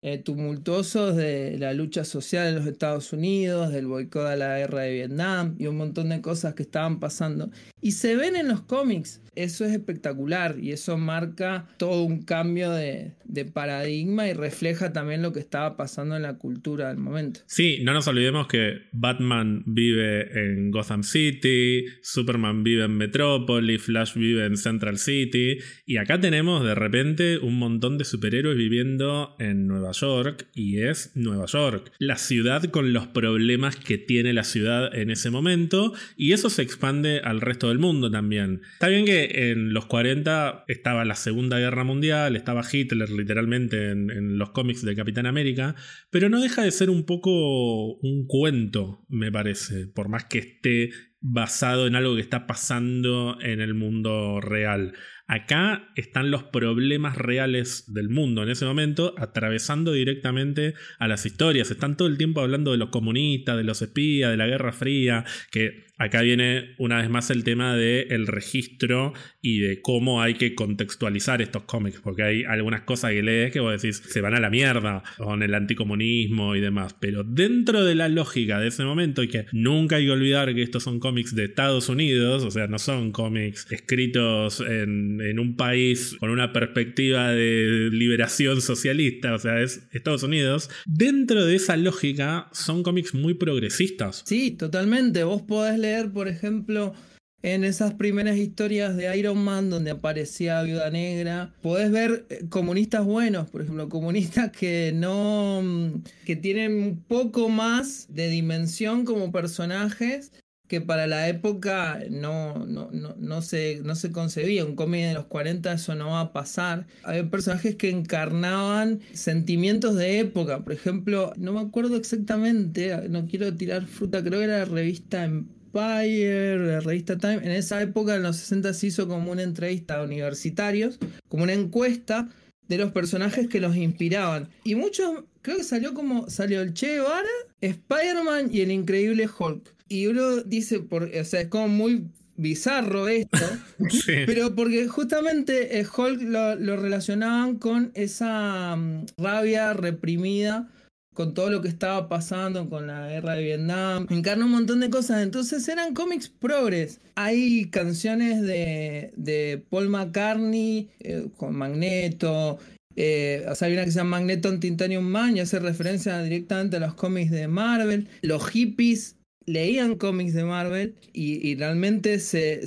eh, 0.01 0.17
tumultuosos 0.17 1.15
de 1.15 1.57
la 1.59 1.73
lucha 1.73 2.05
social 2.05 2.47
en 2.47 2.55
los 2.55 2.67
Estados 2.67 3.11
Unidos, 3.11 3.71
del 3.71 3.87
boicot 3.87 4.25
a 4.25 4.35
la 4.35 4.57
guerra 4.57 4.81
de 4.83 4.93
Vietnam 4.93 5.55
y 5.59 5.67
un 5.67 5.77
montón 5.77 6.09
de 6.09 6.21
cosas 6.21 6.53
que 6.53 6.63
estaban 6.63 6.99
pasando. 6.99 7.49
Y 7.81 7.91
se 7.91 8.15
ven 8.15 8.35
en 8.35 8.47
los 8.47 8.61
cómics. 8.61 9.21
Eso 9.35 9.65
es 9.65 9.71
espectacular 9.71 10.57
y 10.61 10.71
eso 10.71 10.97
marca 10.97 11.67
todo 11.77 12.03
un 12.03 12.23
cambio 12.23 12.71
de, 12.71 13.13
paradigma 13.53 14.27
y 14.27 14.33
refleja 14.33 14.91
también 14.91 15.21
lo 15.21 15.31
que 15.31 15.39
estaba 15.39 15.77
pasando 15.77 16.15
en 16.15 16.23
la 16.23 16.37
cultura 16.37 16.89
del 16.89 16.97
momento. 16.97 17.39
Sí, 17.45 17.79
no 17.83 17.93
nos 17.93 18.07
olvidemos 18.07 18.47
que 18.47 18.81
Batman 18.91 19.63
vive 19.65 20.51
en 20.51 20.71
Gotham 20.71 21.03
City, 21.03 21.85
Superman 22.01 22.63
vive 22.63 22.85
en 22.85 22.97
Metrópoli, 22.97 23.77
Flash 23.77 24.15
vive 24.15 24.45
en 24.45 24.57
Central 24.57 24.97
City 24.97 25.57
y 25.85 25.97
acá 25.97 26.19
tenemos 26.19 26.65
de 26.65 26.75
repente 26.75 27.37
un 27.37 27.57
montón 27.57 27.97
de 27.97 28.05
superhéroes 28.05 28.57
viviendo 28.57 29.35
en 29.39 29.67
Nueva 29.67 29.91
York 29.91 30.47
y 30.53 30.81
es 30.81 31.11
Nueva 31.15 31.45
York, 31.45 31.91
la 31.99 32.17
ciudad 32.17 32.63
con 32.65 32.93
los 32.93 33.07
problemas 33.07 33.75
que 33.75 33.97
tiene 33.97 34.33
la 34.33 34.43
ciudad 34.43 34.93
en 34.93 35.11
ese 35.11 35.29
momento 35.29 35.93
y 36.17 36.33
eso 36.33 36.49
se 36.49 36.61
expande 36.61 37.19
al 37.19 37.41
resto 37.41 37.69
del 37.69 37.79
mundo 37.79 38.11
también. 38.11 38.61
Está 38.73 38.87
bien 38.87 39.05
que 39.05 39.18
en 39.23 39.73
los 39.73 39.85
40 39.85 40.65
estaba 40.67 41.05
la 41.05 41.15
Segunda 41.15 41.59
Guerra 41.59 41.83
Mundial, 41.83 42.35
estaba 42.35 42.63
Hitler 42.69 43.09
literalmente 43.09 43.91
en, 43.91 44.09
en 44.09 44.37
los 44.37 44.51
cómics 44.51 44.83
de 44.83 44.95
Capitán 44.95 45.25
América, 45.25 45.75
pero 46.09 46.29
no 46.29 46.41
deja 46.41 46.63
de 46.63 46.71
ser 46.71 46.89
un 46.89 47.05
poco 47.05 47.95
un 47.97 48.27
cuento, 48.27 49.05
me 49.09 49.31
parece, 49.31 49.87
por 49.87 50.09
más 50.09 50.25
que 50.25 50.39
esté 50.39 50.89
basado 51.21 51.87
en 51.87 51.95
algo 51.95 52.15
que 52.15 52.21
está 52.21 52.47
pasando 52.47 53.37
en 53.41 53.61
el 53.61 53.73
mundo 53.73 54.39
real. 54.41 54.93
Acá 55.29 55.91
están 55.95 56.31
los 56.31 56.41
problemas 56.41 57.15
reales 57.15 57.83
del 57.93 58.09
mundo 58.09 58.41
en 58.41 58.49
ese 58.49 58.65
momento, 58.65 59.13
atravesando 59.19 59.93
directamente 59.93 60.73
a 60.97 61.07
las 61.07 61.23
historias. 61.27 61.69
Están 61.69 61.97
todo 61.97 62.07
el 62.07 62.17
tiempo 62.17 62.41
hablando 62.41 62.71
de 62.71 62.79
los 62.79 62.89
comunistas, 62.89 63.55
de 63.55 63.63
los 63.63 63.79
espías, 63.83 64.31
de 64.31 64.37
la 64.37 64.47
Guerra 64.47 64.71
Fría, 64.71 65.25
que 65.51 65.85
acá 65.99 66.21
viene 66.21 66.73
una 66.77 66.97
vez 66.97 67.09
más 67.09 67.29
el 67.29 67.43
tema 67.43 67.75
del 67.75 68.25
registro 68.25 69.13
y 69.41 69.59
de 69.59 69.81
cómo 69.81 70.21
hay 70.21 70.33
que 70.35 70.55
contextualizar 70.55 71.41
estos 71.41 71.63
cómics, 71.63 71.99
porque 72.01 72.23
hay 72.23 72.43
algunas 72.45 72.81
cosas 72.81 73.11
que 73.11 73.21
lees 73.21 73.51
que 73.51 73.59
vos 73.59 73.79
decís 73.79 73.97
se 73.97 74.21
van 74.21 74.33
a 74.33 74.39
la 74.39 74.49
mierda 74.49 75.03
con 75.17 75.43
el 75.43 75.53
anticomunismo 75.53 76.55
y 76.55 76.61
demás, 76.61 76.95
pero 76.99 77.23
dentro 77.23 77.83
de 77.83 77.95
la 77.95 78.07
lógica 78.07 78.59
de 78.59 78.69
ese 78.69 78.85
momento 78.85 79.21
y 79.23 79.27
que 79.27 79.45
nunca 79.51 79.97
hay 79.97 80.05
que 80.05 80.11
olvidar 80.11 80.55
que 80.55 80.63
estos 80.63 80.83
son 80.83 80.99
cómics 80.99 81.35
de 81.35 81.45
Estados 81.45 81.89
Unidos, 81.89 82.45
o 82.45 82.51
sea, 82.51 82.67
no 82.67 82.79
son 82.79 83.11
cómics 83.11 83.67
escritos 83.69 84.61
en 84.61 85.18
en, 85.21 85.39
un 85.39 85.55
país 85.55 86.15
con 86.19 86.29
una 86.29 86.53
perspectiva 86.53 87.31
de 87.31 87.89
liberación 87.91 88.61
socialista, 88.61 89.33
o 89.33 89.39
sea, 89.39 89.61
es 89.61 89.87
Estados 89.91 90.23
Unidos, 90.23 90.69
dentro 90.85 91.45
de 91.45 91.55
esa 91.55 91.77
lógica 91.77 92.49
son 92.51 92.83
cómics 92.83 93.13
muy 93.13 93.33
progresistas. 93.33 94.23
Sí, 94.25 94.51
totalmente. 94.51 95.23
Vos 95.23 95.41
podés 95.41 95.79
leer, 95.79 96.11
por 96.11 96.27
ejemplo, 96.27 96.93
en 97.41 97.63
esas 97.63 97.93
primeras 97.93 98.37
historias 98.37 98.97
de 98.97 99.17
Iron 99.17 99.37
Man 99.43 99.69
donde 99.69 99.91
aparecía 99.91 100.61
Viuda 100.61 100.89
Negra, 100.89 101.53
podés 101.61 101.91
ver 101.91 102.25
eh, 102.29 102.45
comunistas 102.49 103.05
buenos, 103.05 103.49
por 103.49 103.61
ejemplo, 103.61 103.87
comunistas 103.87 104.51
que 104.57 104.91
no 104.93 105.61
mm, 105.63 106.03
que 106.25 106.35
tienen 106.35 106.73
un 106.73 107.03
poco 107.03 107.49
más 107.49 108.07
de 108.09 108.29
dimensión 108.29 109.05
como 109.05 109.31
personajes 109.31 110.31
que 110.69 110.81
para 110.81 111.07
la 111.07 111.27
época 111.27 111.99
no, 112.11 112.65
no, 112.67 112.89
no, 112.93 113.15
no, 113.17 113.41
se, 113.41 113.81
no 113.83 113.95
se 113.95 114.11
concebía. 114.11 114.63
Un 114.63 114.75
cómic 114.75 115.07
de 115.07 115.15
los 115.15 115.25
40 115.25 115.73
eso 115.73 115.95
no 115.95 116.11
va 116.11 116.21
a 116.21 116.31
pasar. 116.31 116.85
Había 117.03 117.27
personajes 117.27 117.75
que 117.75 117.89
encarnaban 117.89 118.99
sentimientos 119.11 119.95
de 119.95 120.19
época. 120.19 120.63
Por 120.63 120.71
ejemplo, 120.71 121.33
no 121.37 121.53
me 121.53 121.59
acuerdo 121.59 121.97
exactamente, 121.97 123.09
no 123.09 123.25
quiero 123.25 123.53
tirar 123.55 123.87
fruta, 123.87 124.23
creo 124.23 124.39
que 124.39 124.45
era 124.45 124.59
la 124.59 124.65
revista 124.65 125.23
Empire, 125.23 126.59
la 126.59 126.79
revista 126.81 127.17
Time. 127.17 127.37
En 127.37 127.51
esa 127.51 127.81
época, 127.81 128.15
en 128.15 128.21
los 128.21 128.37
60, 128.37 128.71
se 128.73 128.87
hizo 128.87 129.07
como 129.07 129.31
una 129.31 129.41
entrevista 129.41 129.99
a 129.99 130.03
universitarios, 130.03 130.99
como 131.27 131.43
una 131.43 131.53
encuesta 131.53 132.29
de 132.67 132.77
los 132.77 132.91
personajes 132.91 133.47
que 133.47 133.59
los 133.59 133.75
inspiraban. 133.75 134.49
Y 134.63 134.75
muchos, 134.75 135.23
creo 135.41 135.57
que 135.57 135.63
salió 135.63 135.95
como, 135.95 136.29
salió 136.29 136.61
el 136.61 136.75
Che 136.75 136.93
Guevara, 136.93 137.27
Spider-Man 137.59 138.49
y 138.51 138.61
el 138.61 138.71
increíble 138.71 139.27
Hulk. 139.27 139.78
Y 139.89 140.07
uno 140.07 140.37
dice, 140.37 140.79
por, 140.79 141.03
o 141.03 141.25
sea, 141.25 141.41
es 141.41 141.47
como 141.47 141.67
muy 141.67 142.05
bizarro 142.37 143.09
esto, 143.09 143.37
pero 144.25 144.55
porque 144.55 144.87
justamente 144.87 145.85
Hulk 145.85 146.21
lo, 146.21 146.77
relacionaban 146.77 147.57
con 147.57 147.91
esa 147.95 148.75
mm, 148.77 149.07
rabia 149.17 149.73
reprimida 149.73 150.69
con 151.13 151.33
todo 151.33 151.49
lo 151.49 151.61
que 151.61 151.67
estaba 151.67 152.07
pasando 152.07 152.69
con 152.69 152.87
la 152.87 153.09
guerra 153.09 153.33
de 153.33 153.43
Vietnam, 153.43 154.07
encarna 154.09 154.45
un 154.45 154.51
montón 154.51 154.79
de 154.79 154.89
cosas, 154.89 155.21
entonces 155.21 155.67
eran 155.67 155.93
cómics 155.93 156.29
progres. 156.29 157.01
Hay 157.15 157.65
canciones 157.65 158.41
de, 158.41 159.11
de 159.17 159.61
Paul 159.69 159.89
McCartney 159.89 160.87
eh, 161.01 161.27
con 161.35 161.57
Magneto, 161.57 162.57
eh, 162.95 163.45
o 163.49 163.55
sea, 163.55 163.67
hay 163.67 163.73
una 163.73 163.85
que 163.85 163.91
se 163.91 163.97
llama 163.97 164.17
Magneto 164.17 164.49
en 164.49 164.59
Titanium 164.59 165.05
Man 165.05 165.37
y 165.37 165.39
hace 165.39 165.59
referencia 165.59 166.21
directamente 166.21 166.77
a 166.77 166.79
los 166.79 166.93
cómics 166.95 167.31
de 167.31 167.47
Marvel. 167.47 168.07
Los 168.21 168.49
hippies 168.49 169.15
leían 169.49 169.95
cómics 169.95 170.33
de 170.33 170.43
Marvel 170.43 170.95
y, 171.11 171.55
realmente 171.55 172.19
se, 172.19 172.61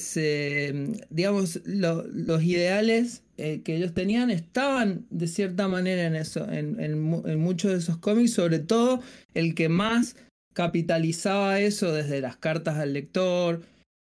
digamos, 1.11 1.61
los 1.64 2.43
ideales 2.43 3.22
eh, 3.39 3.62
que 3.62 3.76
ellos 3.76 3.95
tenían 3.95 4.30
estaban 4.30 5.07
de 5.11 5.28
cierta 5.28 5.68
manera 5.68 6.07
en 6.07 7.39
muchos 7.39 7.72
de 7.72 7.78
esos 7.78 7.99
cómics, 7.99 8.33
sobre 8.35 8.59
todo 8.59 9.01
el 9.35 9.55
que 9.55 9.68
más 9.68 10.16
capitalizaba 10.55 11.61
eso 11.61 11.93
desde 11.93 12.20
las 12.20 12.37
cartas 12.37 12.76
al 12.76 12.93
lector 12.93 13.62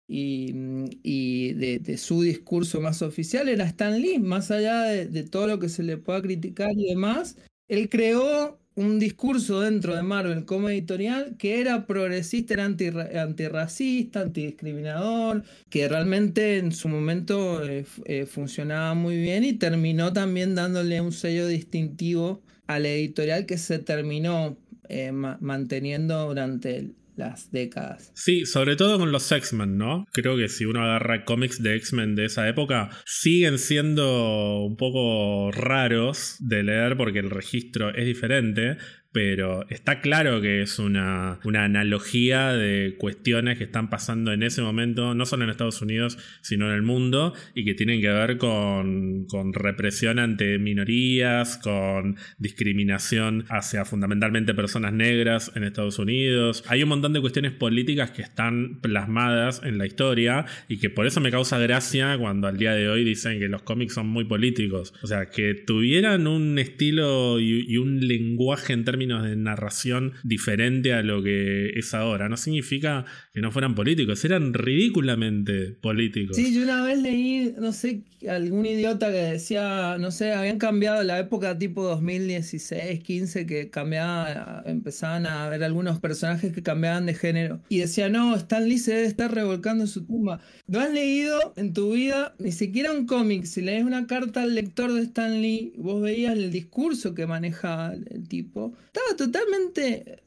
y, 0.08 1.52
de, 1.54 1.98
su 1.98 2.22
discurso 2.22 2.80
más 2.80 3.02
oficial 3.02 3.48
era 3.48 3.64
Stan 3.64 4.00
Lee, 4.00 4.18
más 4.18 4.50
allá 4.50 4.82
de, 4.82 5.06
de 5.06 5.24
todo 5.24 5.46
lo 5.46 5.58
que 5.58 5.68
se 5.68 5.82
le 5.82 5.96
pueda 5.96 6.22
criticar 6.22 6.70
y 6.76 6.90
demás, 6.90 7.36
él 7.68 7.88
creó 7.88 8.60
un 8.76 8.98
discurso 8.98 9.60
dentro 9.60 9.96
de 9.96 10.02
Marvel 10.02 10.44
como 10.44 10.68
editorial 10.68 11.36
que 11.38 11.60
era 11.60 11.86
progresista, 11.86 12.54
era 12.54 12.66
anti, 12.66 12.88
antirracista, 12.88 14.20
antidiscriminador, 14.20 15.44
que 15.70 15.88
realmente 15.88 16.58
en 16.58 16.72
su 16.72 16.88
momento 16.88 17.64
eh, 17.64 17.86
eh, 18.04 18.26
funcionaba 18.26 18.94
muy 18.94 19.16
bien 19.16 19.44
y 19.44 19.54
terminó 19.54 20.12
también 20.12 20.54
dándole 20.54 21.00
un 21.00 21.12
sello 21.12 21.46
distintivo 21.46 22.42
a 22.66 22.78
la 22.78 22.88
editorial 22.88 23.46
que 23.46 23.56
se 23.56 23.78
terminó 23.78 24.58
eh, 24.88 25.10
manteniendo 25.10 26.28
durante 26.28 26.76
el, 26.76 26.94
las 27.16 27.50
décadas. 27.50 28.12
Sí, 28.14 28.46
sobre 28.46 28.76
todo 28.76 28.98
con 28.98 29.12
los 29.12 29.30
X-Men, 29.30 29.76
¿no? 29.76 30.06
Creo 30.12 30.36
que 30.36 30.48
si 30.48 30.64
uno 30.64 30.82
agarra 30.82 31.24
cómics 31.24 31.62
de 31.62 31.76
X-Men 31.76 32.14
de 32.14 32.26
esa 32.26 32.48
época, 32.48 32.90
siguen 33.04 33.58
siendo 33.58 34.64
un 34.64 34.76
poco 34.76 35.50
raros 35.52 36.36
de 36.40 36.62
leer 36.62 36.96
porque 36.96 37.18
el 37.18 37.30
registro 37.30 37.94
es 37.94 38.06
diferente, 38.06 38.76
pero 39.16 39.66
está 39.70 40.02
claro 40.02 40.42
que 40.42 40.60
es 40.60 40.78
una, 40.78 41.38
analogía 41.42 42.52
de 42.52 42.96
cuestiones 42.98 43.56
que 43.56 43.64
están 43.64 43.88
pasando 43.88 44.30
en 44.30 44.42
ese 44.42 44.60
momento, 44.60 45.14
no 45.14 45.24
solo 45.24 45.44
en 45.44 45.50
Estados 45.50 45.80
Unidos, 45.80 46.18
sino 46.42 46.66
en 46.68 46.74
el 46.74 46.82
mundo, 46.82 47.32
y 47.54 47.64
que 47.64 47.72
tienen 47.72 48.02
que 48.02 48.10
ver 48.10 48.36
con, 48.36 49.24
con 49.24 49.54
represión 49.54 50.18
ante 50.18 50.58
minorías, 50.58 51.56
con 51.56 52.16
discriminación 52.36 53.46
hacia 53.48 53.86
fundamentalmente 53.86 54.52
personas 54.52 54.92
negras 54.92 55.50
en 55.54 55.64
Estados 55.64 55.98
Unidos. 55.98 56.62
Hay 56.68 56.82
un 56.82 56.90
montón 56.90 57.14
de 57.14 57.22
cuestiones 57.22 57.52
políticas 57.52 58.10
que 58.10 58.20
están 58.20 58.80
plasmadas 58.82 59.62
en 59.64 59.78
la 59.78 59.86
historia 59.86 60.44
y 60.68 60.76
que 60.76 60.90
por 60.90 61.06
eso 61.06 61.22
me 61.22 61.30
causa 61.30 61.58
gracia 61.58 62.18
cuando 62.18 62.48
al 62.48 62.58
día 62.58 62.74
de 62.74 62.90
hoy 62.90 63.02
dicen 63.02 63.38
que 63.38 63.48
los 63.48 63.62
cómics 63.62 63.94
son 63.94 64.08
muy 64.08 64.24
políticos. 64.24 64.92
O 65.02 65.06
sea, 65.06 65.30
que 65.30 65.54
tuvieran 65.54 66.26
un 66.26 66.58
estilo 66.58 67.40
y 67.40 67.78
un 67.78 68.06
lenguaje 68.06 68.74
en 68.74 68.84
términos 68.84 69.05
de 69.08 69.36
narración 69.36 70.12
diferente 70.22 70.92
a 70.92 71.02
lo 71.02 71.22
que 71.22 71.70
es 71.78 71.94
ahora. 71.94 72.28
No 72.28 72.36
significa 72.36 73.04
que 73.32 73.40
no 73.40 73.50
fueran 73.50 73.74
políticos, 73.74 74.24
eran 74.24 74.54
ridículamente 74.54 75.76
políticos. 75.80 76.36
Sí, 76.36 76.54
yo 76.54 76.62
una 76.62 76.82
vez 76.82 77.00
leí, 77.00 77.54
no 77.58 77.72
sé, 77.72 78.02
algún 78.28 78.66
idiota 78.66 79.10
que 79.10 79.18
decía, 79.18 79.96
no 79.98 80.10
sé, 80.10 80.32
habían 80.32 80.58
cambiado 80.58 81.02
la 81.02 81.18
época 81.18 81.58
tipo 81.58 81.82
2016, 81.82 83.02
15, 83.02 83.46
que 83.46 83.70
cambiaba, 83.70 84.62
empezaban 84.66 85.26
a 85.26 85.48
ver 85.48 85.62
algunos 85.64 86.00
personajes 86.00 86.52
que 86.52 86.62
cambiaban 86.62 87.06
de 87.06 87.14
género. 87.14 87.60
Y 87.68 87.78
decía, 87.78 88.08
no, 88.08 88.34
Stan 88.36 88.68
Lee 88.68 88.78
se 88.78 88.94
debe 88.94 89.06
estar 89.06 89.34
revolcando 89.34 89.84
en 89.84 89.88
su 89.88 90.04
tumba. 90.04 90.40
¿No 90.66 90.80
has 90.80 90.92
leído 90.92 91.54
en 91.56 91.72
tu 91.72 91.92
vida 91.92 92.34
ni 92.38 92.52
siquiera 92.52 92.92
un 92.92 93.06
cómic? 93.06 93.44
Si 93.44 93.60
lees 93.60 93.84
una 93.84 94.06
carta 94.06 94.42
al 94.42 94.54
lector 94.54 94.92
de 94.92 95.02
Stan 95.02 95.40
Lee, 95.40 95.72
vos 95.76 96.02
veías 96.02 96.34
el 96.34 96.50
discurso 96.50 97.14
que 97.14 97.26
manejaba 97.26 97.94
el 97.94 98.28
tipo 98.28 98.74
estaba 98.96 99.16
totalmente, 99.16 100.22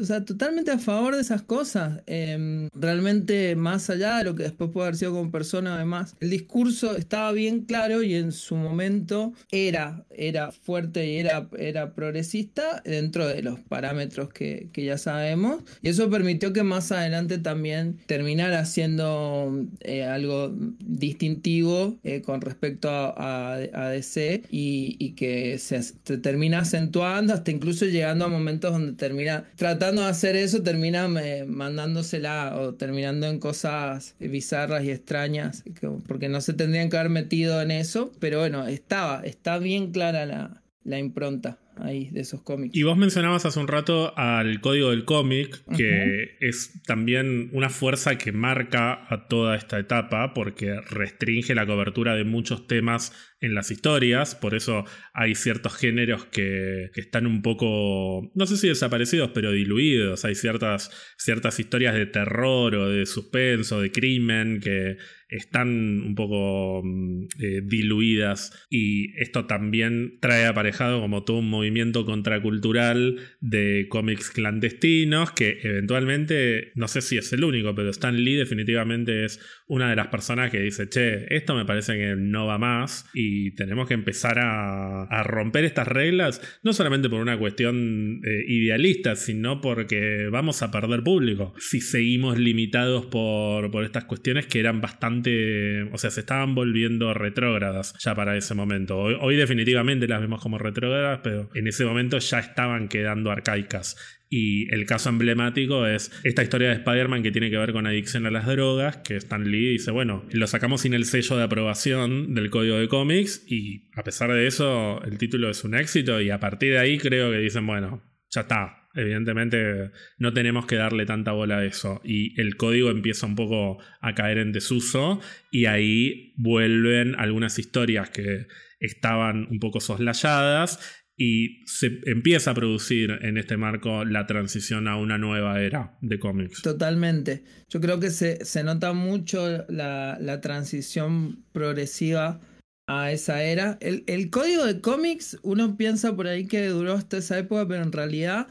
o 0.00 0.04
sea, 0.04 0.24
totalmente 0.24 0.70
a 0.70 0.78
favor 0.78 1.14
de 1.14 1.22
esas 1.22 1.42
cosas. 1.42 2.02
Em, 2.06 2.68
realmente, 2.74 3.56
más 3.56 3.88
allá 3.88 4.18
de 4.18 4.24
lo 4.24 4.34
que 4.34 4.42
después 4.42 4.70
puede 4.70 4.88
haber 4.88 4.96
sido 4.96 5.12
como 5.12 5.30
persona, 5.30 5.76
además, 5.76 6.14
el 6.20 6.30
discurso 6.30 6.96
estaba 6.96 7.32
bien 7.32 7.62
claro 7.62 8.02
y 8.02 8.14
en 8.14 8.32
su 8.32 8.56
momento 8.56 9.32
era, 9.50 10.04
era 10.10 10.52
fuerte 10.52 11.10
y 11.10 11.16
era, 11.16 11.48
era 11.58 11.94
progresista 11.94 12.82
dentro 12.84 13.26
de 13.26 13.42
los 13.42 13.58
parámetros 13.60 14.30
que, 14.30 14.68
que 14.72 14.84
ya 14.84 14.98
sabemos. 14.98 15.62
Y 15.80 15.88
eso 15.88 16.10
permitió 16.10 16.52
que 16.52 16.62
más 16.62 16.92
adelante 16.92 17.38
también 17.38 17.98
terminara 18.06 18.64
siendo 18.66 19.66
eh, 19.80 20.04
algo 20.04 20.54
distintivo 20.80 21.98
eh, 22.02 22.20
con 22.22 22.40
respecto 22.40 22.90
a, 22.90 23.54
a, 23.54 23.88
DC 23.88 24.42
y, 24.50 24.96
y 24.98 25.12
que 25.12 25.58
se, 25.58 25.82
se 25.82 26.18
termina 26.18 26.60
acentuando 26.60 27.32
hasta 27.32 27.50
incluso 27.50 27.77
llegando 27.86 28.24
a 28.24 28.28
momentos 28.28 28.72
donde 28.72 28.92
termina 28.92 29.44
tratando 29.56 30.02
de 30.02 30.08
hacer 30.08 30.36
eso, 30.36 30.62
termina 30.62 31.08
eh, 31.22 31.44
mandándosela 31.44 32.56
o 32.58 32.74
terminando 32.74 33.26
en 33.26 33.38
cosas 33.38 34.14
bizarras 34.18 34.84
y 34.84 34.90
extrañas, 34.90 35.64
porque 36.06 36.28
no 36.28 36.40
se 36.40 36.52
tendrían 36.52 36.90
que 36.90 36.96
haber 36.96 37.10
metido 37.10 37.60
en 37.62 37.70
eso, 37.70 38.12
pero 38.18 38.40
bueno, 38.40 38.66
estaba, 38.66 39.22
está 39.24 39.58
bien 39.58 39.92
clara 39.92 40.26
la, 40.26 40.62
la 40.84 40.98
impronta 40.98 41.58
ahí 41.80 42.10
de 42.10 42.20
esos 42.20 42.42
cómics. 42.42 42.76
Y 42.76 42.82
vos 42.82 42.96
mencionabas 42.96 43.46
hace 43.46 43.58
un 43.58 43.68
rato 43.68 44.16
al 44.16 44.60
código 44.60 44.90
del 44.90 45.04
cómic, 45.04 45.62
que 45.76 46.36
es 46.40 46.82
también 46.82 47.50
una 47.52 47.70
fuerza 47.70 48.18
que 48.18 48.32
marca 48.32 49.06
a 49.12 49.26
toda 49.28 49.56
esta 49.56 49.78
etapa, 49.78 50.34
porque 50.34 50.80
restringe 50.90 51.54
la 51.54 51.66
cobertura 51.66 52.14
de 52.14 52.24
muchos 52.24 52.66
temas 52.66 53.12
en 53.40 53.54
las 53.54 53.70
historias, 53.70 54.34
por 54.34 54.54
eso 54.54 54.84
hay 55.14 55.34
ciertos 55.36 55.76
géneros 55.76 56.26
que, 56.26 56.90
están 56.96 57.26
un 57.26 57.42
poco, 57.42 58.32
no 58.34 58.46
sé 58.46 58.56
si 58.56 58.68
desaparecidos, 58.68 59.30
pero 59.32 59.52
diluidos, 59.52 60.24
hay 60.24 60.34
ciertas, 60.34 60.90
ciertas 61.16 61.60
historias 61.60 61.94
de 61.94 62.06
terror 62.06 62.74
o 62.74 62.88
de 62.88 63.06
suspenso, 63.06 63.80
de 63.80 63.92
crimen, 63.92 64.58
que 64.60 64.96
están 65.28 65.68
un 65.68 66.14
poco 66.14 66.82
mm, 66.82 67.24
eh, 67.38 67.60
diluidas. 67.64 68.66
Y 68.70 69.16
esto 69.20 69.46
también 69.46 70.18
trae 70.20 70.46
aparejado 70.46 71.00
como 71.00 71.22
todo 71.22 71.38
un 71.38 71.48
movimiento 71.48 71.67
contracultural 72.04 73.16
de 73.40 73.86
cómics 73.88 74.30
clandestinos 74.30 75.32
que 75.32 75.58
eventualmente, 75.62 76.72
no 76.74 76.88
sé 76.88 77.00
si 77.00 77.18
es 77.18 77.32
el 77.32 77.44
único, 77.44 77.74
pero 77.74 77.90
Stan 77.90 78.16
Lee 78.16 78.36
definitivamente 78.36 79.24
es 79.24 79.40
una 79.66 79.90
de 79.90 79.96
las 79.96 80.08
personas 80.08 80.50
que 80.50 80.60
dice, 80.60 80.88
che, 80.88 81.34
esto 81.34 81.54
me 81.54 81.64
parece 81.64 81.94
que 81.94 82.14
no 82.16 82.46
va 82.46 82.58
más 82.58 83.06
y 83.14 83.52
tenemos 83.52 83.86
que 83.86 83.94
empezar 83.94 84.38
a, 84.38 85.22
romper 85.24 85.64
estas 85.64 85.88
reglas, 85.88 86.40
no 86.62 86.72
solamente 86.72 87.08
por 87.08 87.20
una 87.20 87.38
cuestión 87.38 88.20
eh, 88.24 88.44
idealista, 88.46 89.16
sino 89.16 89.60
porque 89.60 90.28
vamos 90.30 90.62
a 90.62 90.70
perder 90.70 91.02
público 91.02 91.54
si 91.58 91.80
seguimos 91.80 92.38
limitados 92.38 93.06
por, 93.06 93.70
por 93.70 93.84
estas 93.84 94.04
cuestiones 94.04 94.46
que 94.46 94.60
eran 94.60 94.80
bastante, 94.80 95.82
o 95.92 95.98
sea, 95.98 96.10
se 96.10 96.20
estaban 96.20 96.54
volviendo 96.54 97.12
retrógradas 97.14 97.94
ya 97.98 98.14
para 98.14 98.36
ese 98.36 98.54
momento. 98.54 98.98
Hoy 98.98 99.36
definitivamente 99.36 100.08
las 100.08 100.20
vemos 100.20 100.40
como 100.40 100.58
retrógradas, 100.58 101.20
pero 101.22 101.50
en 101.58 101.66
ese 101.66 101.84
momento 101.84 102.18
ya 102.18 102.38
estaban 102.38 102.88
quedando 102.88 103.30
arcaicas. 103.30 103.96
Y 104.30 104.72
el 104.74 104.84
caso 104.84 105.08
emblemático 105.08 105.86
es 105.86 106.12
esta 106.22 106.42
historia 106.42 106.68
de 106.68 106.74
Spider-Man 106.74 107.22
que 107.22 107.30
tiene 107.30 107.50
que 107.50 107.56
ver 107.56 107.72
con 107.72 107.86
adicción 107.86 108.26
a 108.26 108.30
las 108.30 108.46
drogas, 108.46 108.98
que 108.98 109.16
Stan 109.16 109.42
Lee 109.50 109.70
dice, 109.70 109.90
bueno, 109.90 110.24
lo 110.30 110.46
sacamos 110.46 110.82
sin 110.82 110.92
el 110.92 111.06
sello 111.06 111.36
de 111.36 111.44
aprobación 111.44 112.34
del 112.34 112.50
código 112.50 112.76
de 112.76 112.88
cómics 112.88 113.44
y 113.46 113.88
a 113.96 114.04
pesar 114.04 114.30
de 114.32 114.46
eso 114.46 115.02
el 115.04 115.16
título 115.16 115.48
es 115.48 115.64
un 115.64 115.74
éxito 115.74 116.20
y 116.20 116.30
a 116.30 116.40
partir 116.40 116.72
de 116.72 116.78
ahí 116.78 116.98
creo 116.98 117.30
que 117.30 117.38
dicen, 117.38 117.66
bueno, 117.66 118.02
ya 118.30 118.42
está. 118.42 118.74
Evidentemente 118.94 119.92
no 120.18 120.32
tenemos 120.32 120.66
que 120.66 120.76
darle 120.76 121.06
tanta 121.06 121.32
bola 121.32 121.58
a 121.58 121.64
eso 121.64 122.00
y 122.04 122.38
el 122.40 122.56
código 122.56 122.90
empieza 122.90 123.26
un 123.26 123.36
poco 123.36 123.78
a 124.00 124.14
caer 124.14 124.38
en 124.38 124.52
desuso 124.52 125.20
y 125.50 125.66
ahí 125.66 126.34
vuelven 126.36 127.14
algunas 127.16 127.58
historias 127.58 128.10
que 128.10 128.46
estaban 128.80 129.46
un 129.50 129.58
poco 129.58 129.80
soslayadas 129.80 130.97
y 131.20 131.66
se 131.66 132.00
empieza 132.06 132.52
a 132.52 132.54
producir 132.54 133.10
en 133.22 133.38
este 133.38 133.56
marco 133.56 134.04
la 134.04 134.26
transición 134.26 134.86
a 134.86 134.96
una 134.96 135.18
nueva 135.18 135.60
era 135.60 135.98
de 136.00 136.20
cómics. 136.20 136.62
Totalmente. 136.62 137.42
Yo 137.68 137.80
creo 137.80 137.98
que 137.98 138.10
se, 138.10 138.62
nota 138.62 138.92
mucho 138.92 139.66
la, 139.68 140.40
transición 140.40 141.44
progresiva 141.52 142.40
a 142.86 143.10
esa 143.10 143.42
era. 143.42 143.78
El, 143.80 144.30
código 144.30 144.64
de 144.64 144.80
cómics, 144.80 145.38
uno 145.42 145.76
piensa 145.76 146.14
por 146.14 146.28
ahí 146.28 146.46
que 146.46 146.68
duró 146.68 146.92
hasta 146.92 147.18
esa 147.18 147.36
época, 147.36 147.66
pero 147.66 147.82
en 147.82 147.92
realidad 147.92 148.46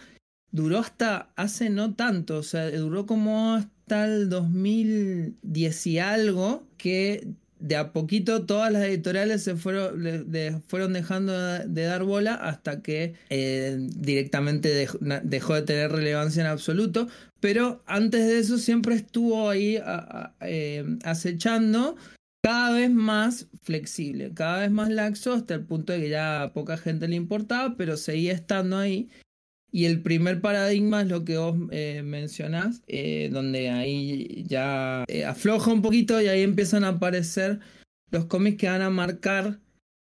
duró 0.51 0.80
hasta 0.80 1.32
hace 1.38 1.70
no 1.70 1.95
tanto, 1.95 2.38
o 2.38 2.43
sea, 2.43 2.70
duró 2.72 3.05
como 3.05 3.53
hasta 3.53 4.05
el 4.05 4.30
2010 4.30 5.88
y 5.88 5.99
algo, 5.99 6.68
que 6.78 7.28
de 7.60 7.76
a 7.76 7.91
poquito 7.91 8.45
todas 8.45 8.72
las 8.72 8.84
editoriales 8.84 9.43
se 9.43 9.55
fueron, 9.55 10.03
fueron 10.68 10.93
dejando 10.93 11.34
de 11.34 11.84
dar 11.84 12.03
bola 12.03 12.36
hasta 12.36 12.82
que 12.82 13.16
eh, 13.30 13.78
directamente 13.80 14.88
dejó, 15.24 15.53
de 15.55 15.62
tener 15.62 15.91
relevancia 15.91 16.41
en 16.41 16.47
absoluto. 16.47 17.08
Pero 17.39 17.84
antes 17.86 18.26
de 18.26 18.39
eso 18.39 18.58
siempre 18.58 18.95
estuvo 18.95 19.49
ahí 19.49 19.80
eh, 20.41 20.97
acechando 21.03 21.95
cada 22.43 22.72
vez 22.72 22.91
más 22.91 23.47
flexible, 23.62 24.32
cada 24.34 24.62
vez 24.62 24.72
más 24.72 24.89
laxo, 24.89 25.34
hasta 25.34 25.53
el 25.53 25.66
punto 25.66 25.93
de 25.93 26.01
que 26.01 26.10
ya 26.10 26.43
a 26.43 26.53
poca 26.53 26.78
gente 26.78 27.08
le 27.08 27.16
importaba, 27.16 27.76
pero 27.76 27.97
seguía 27.97 28.34
estando 28.34 28.78
ahí. 28.78 29.10
Y 29.72 29.86
el 29.86 30.01
primer 30.01 30.39
paradigma 30.41 31.01
es 31.01 31.07
lo 31.07 31.26
que 31.26 31.38
vos 31.38 31.55
eh, 31.72 32.01
mencionás, 32.03 32.82
eh, 32.88 33.30
donde 33.32 33.70
ahí 33.70 34.45
ya 34.47 35.03
eh, 35.07 35.26
afloja 35.26 35.72
un 35.72 35.82
poquito 35.82 36.22
y 36.22 36.28
ahí 36.28 36.41
empiezan 36.41 36.84
a 36.84 36.89
aparecer 36.89 37.59
los 38.09 38.26
cómics 38.26 38.57
que 38.57 38.70
van 38.70 38.82
a 38.82 38.89
marcar 38.89 39.59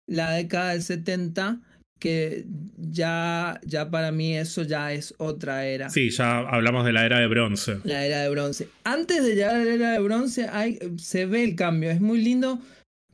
la 0.06 0.32
década 0.32 0.72
del 0.72 0.82
70, 0.82 1.62
que 1.98 2.44
ya, 2.76 3.58
ya 3.64 3.90
para 3.90 4.12
mí 4.12 4.36
eso 4.36 4.62
ya 4.62 4.92
es 4.92 5.14
otra 5.16 5.64
era. 5.66 5.88
Sí, 5.88 6.10
ya 6.10 6.40
hablamos 6.40 6.84
de 6.84 6.92
la 6.92 7.06
era 7.06 7.18
de 7.18 7.26
bronce. 7.26 7.78
La 7.84 8.04
era 8.04 8.20
de 8.20 8.28
bronce. 8.28 8.68
Antes 8.84 9.24
de 9.24 9.34
llegar 9.34 9.54
a 9.54 9.64
la 9.64 9.72
era 9.72 9.92
de 9.92 9.98
bronce 10.00 10.46
hay, 10.52 10.78
se 10.98 11.24
ve 11.24 11.42
el 11.42 11.56
cambio, 11.56 11.90
es 11.90 12.02
muy 12.02 12.20
lindo 12.20 12.60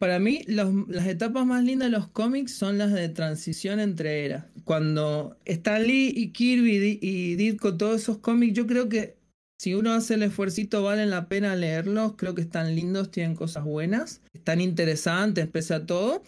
para 0.00 0.18
mí, 0.18 0.42
las 0.46 1.06
etapas 1.06 1.44
más 1.44 1.62
lindas 1.62 1.90
de 1.90 1.96
los 1.98 2.08
cómics 2.08 2.52
son 2.52 2.78
las 2.78 2.90
de 2.92 3.10
transición 3.10 3.80
entre 3.80 4.24
eras. 4.24 4.46
Cuando 4.64 5.36
Stan 5.44 5.86
Lee 5.86 6.10
y 6.16 6.32
Kirby 6.32 6.98
y 7.02 7.36
Ditko, 7.36 7.76
todos 7.76 8.00
esos 8.00 8.16
cómics, 8.18 8.54
yo 8.54 8.66
creo 8.66 8.88
que 8.88 9.18
si 9.60 9.74
uno 9.74 9.92
hace 9.92 10.14
el 10.14 10.22
esfuerzo, 10.22 10.82
valen 10.82 11.10
la 11.10 11.28
pena 11.28 11.54
leerlos. 11.54 12.14
Creo 12.16 12.34
que 12.34 12.40
están 12.40 12.74
lindos, 12.74 13.10
tienen 13.10 13.36
cosas 13.36 13.62
buenas, 13.64 14.22
están 14.32 14.62
interesantes, 14.62 15.46
pese 15.48 15.74
a 15.74 15.84
todo. 15.84 16.22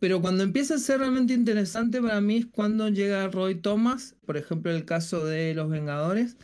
Pero 0.00 0.20
cuando 0.20 0.42
empieza 0.42 0.74
a 0.74 0.78
ser 0.78 0.98
realmente 0.98 1.32
interesante 1.32 2.02
para 2.02 2.20
mí 2.20 2.36
es 2.36 2.46
cuando 2.46 2.90
llega 2.90 3.26
Roy 3.28 3.54
Thomas, 3.54 4.16
por 4.26 4.36
ejemplo, 4.36 4.70
el 4.70 4.84
caso 4.84 5.24
de 5.24 5.54
Los 5.54 5.70
Vengadores 5.70 6.36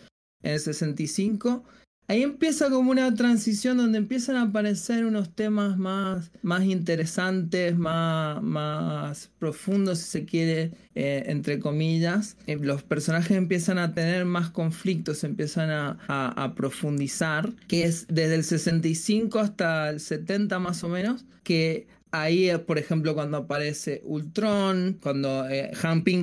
en 0.43 0.53
el 0.53 0.61
65 0.61 1.62
Ahí 2.11 2.24
empieza 2.24 2.70
como 2.70 2.90
una 2.90 3.14
transición 3.14 3.76
donde 3.76 3.98
empiezan 3.98 4.34
a 4.34 4.42
aparecer 4.42 5.04
unos 5.04 5.32
temas 5.32 5.78
más, 5.78 6.32
más 6.42 6.64
interesantes, 6.64 7.78
más, 7.78 8.42
más 8.42 9.30
profundos, 9.38 10.00
si 10.00 10.11
se 10.11 10.24
quiere, 10.24 10.72
eh, 10.96 11.22
entre 11.26 11.61
comillas. 11.61 12.36
Eh, 12.48 12.58
los 12.61 12.82
personajes 12.82 13.36
empiezan 13.36 13.78
a 13.78 13.94
tener 13.94 14.24
más 14.24 14.50
conflictos, 14.50 15.22
empiezan 15.22 15.70
a, 15.70 15.98
a, 16.08 16.54
profundizar, 16.56 17.52
que 17.68 17.84
es 17.84 18.08
desde 18.08 18.34
el 18.34 18.42
65 18.42 19.38
hasta 19.38 19.90
el 19.90 20.00
70 20.00 20.58
más 20.58 20.82
o 20.82 20.88
menos, 20.88 21.24
que 21.44 21.86
Ahí, 22.12 22.50
por 22.66 22.78
ejemplo, 22.78 23.14
cuando 23.14 23.36
aparece 23.36 24.02
Ultron, 24.04 24.98
cuando 25.00 25.48
eh, 25.48 25.70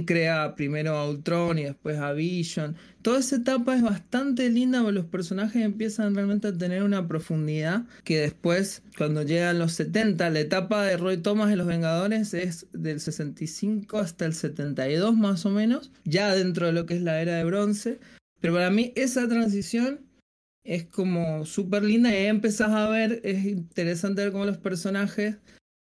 crea 0.05 0.53
primero 0.55 0.97
a 0.97 1.09
Ultron 1.09 1.59
y 1.59 1.63
después 1.63 1.97
a 1.97 2.11
Vision. 2.11 2.75
Toda 3.01 3.19
esa 3.19 3.37
etapa 3.37 3.73
es 3.73 3.81
bastante 3.81 4.49
linda 4.49 4.81
porque 4.81 4.95
los 4.95 5.05
personajes 5.05 5.63
empiezan 5.63 6.13
realmente 6.13 6.49
a 6.49 6.57
tener 6.57 6.83
una 6.83 7.07
profundidad 7.07 7.85
que 8.03 8.19
después, 8.19 8.83
cuando 8.97 9.23
llegan 9.23 9.59
los 9.59 9.73
70, 9.73 10.29
la 10.29 10.39
etapa 10.41 10.83
de 10.83 10.97
Roy 10.97 11.17
Thomas 11.17 11.51
en 11.51 11.59
Los 11.59 11.67
Vengadores 11.67 12.33
es 12.33 12.67
del 12.73 12.99
65 12.99 13.97
hasta 13.97 14.25
el 14.25 14.33
72 14.33 15.15
más 15.15 15.45
o 15.45 15.51
menos, 15.51 15.91
ya 16.03 16.35
dentro 16.35 16.65
de 16.65 16.73
lo 16.73 16.85
que 16.85 16.95
es 16.95 17.01
la 17.01 17.21
era 17.21 17.35
de 17.35 17.45
bronce. 17.45 17.99
Pero 18.41 18.53
para 18.53 18.69
mí 18.71 18.91
esa 18.95 19.25
transición 19.29 20.01
es 20.65 20.85
como 20.85 21.45
súper 21.45 21.83
linda 21.83 22.11
y 22.11 22.15
ahí 22.15 22.25
empezás 22.25 22.71
a 22.71 22.89
ver, 22.89 23.21
es 23.23 23.45
interesante 23.45 24.23
ver 24.23 24.33
cómo 24.33 24.45
los 24.45 24.57
personajes 24.57 25.37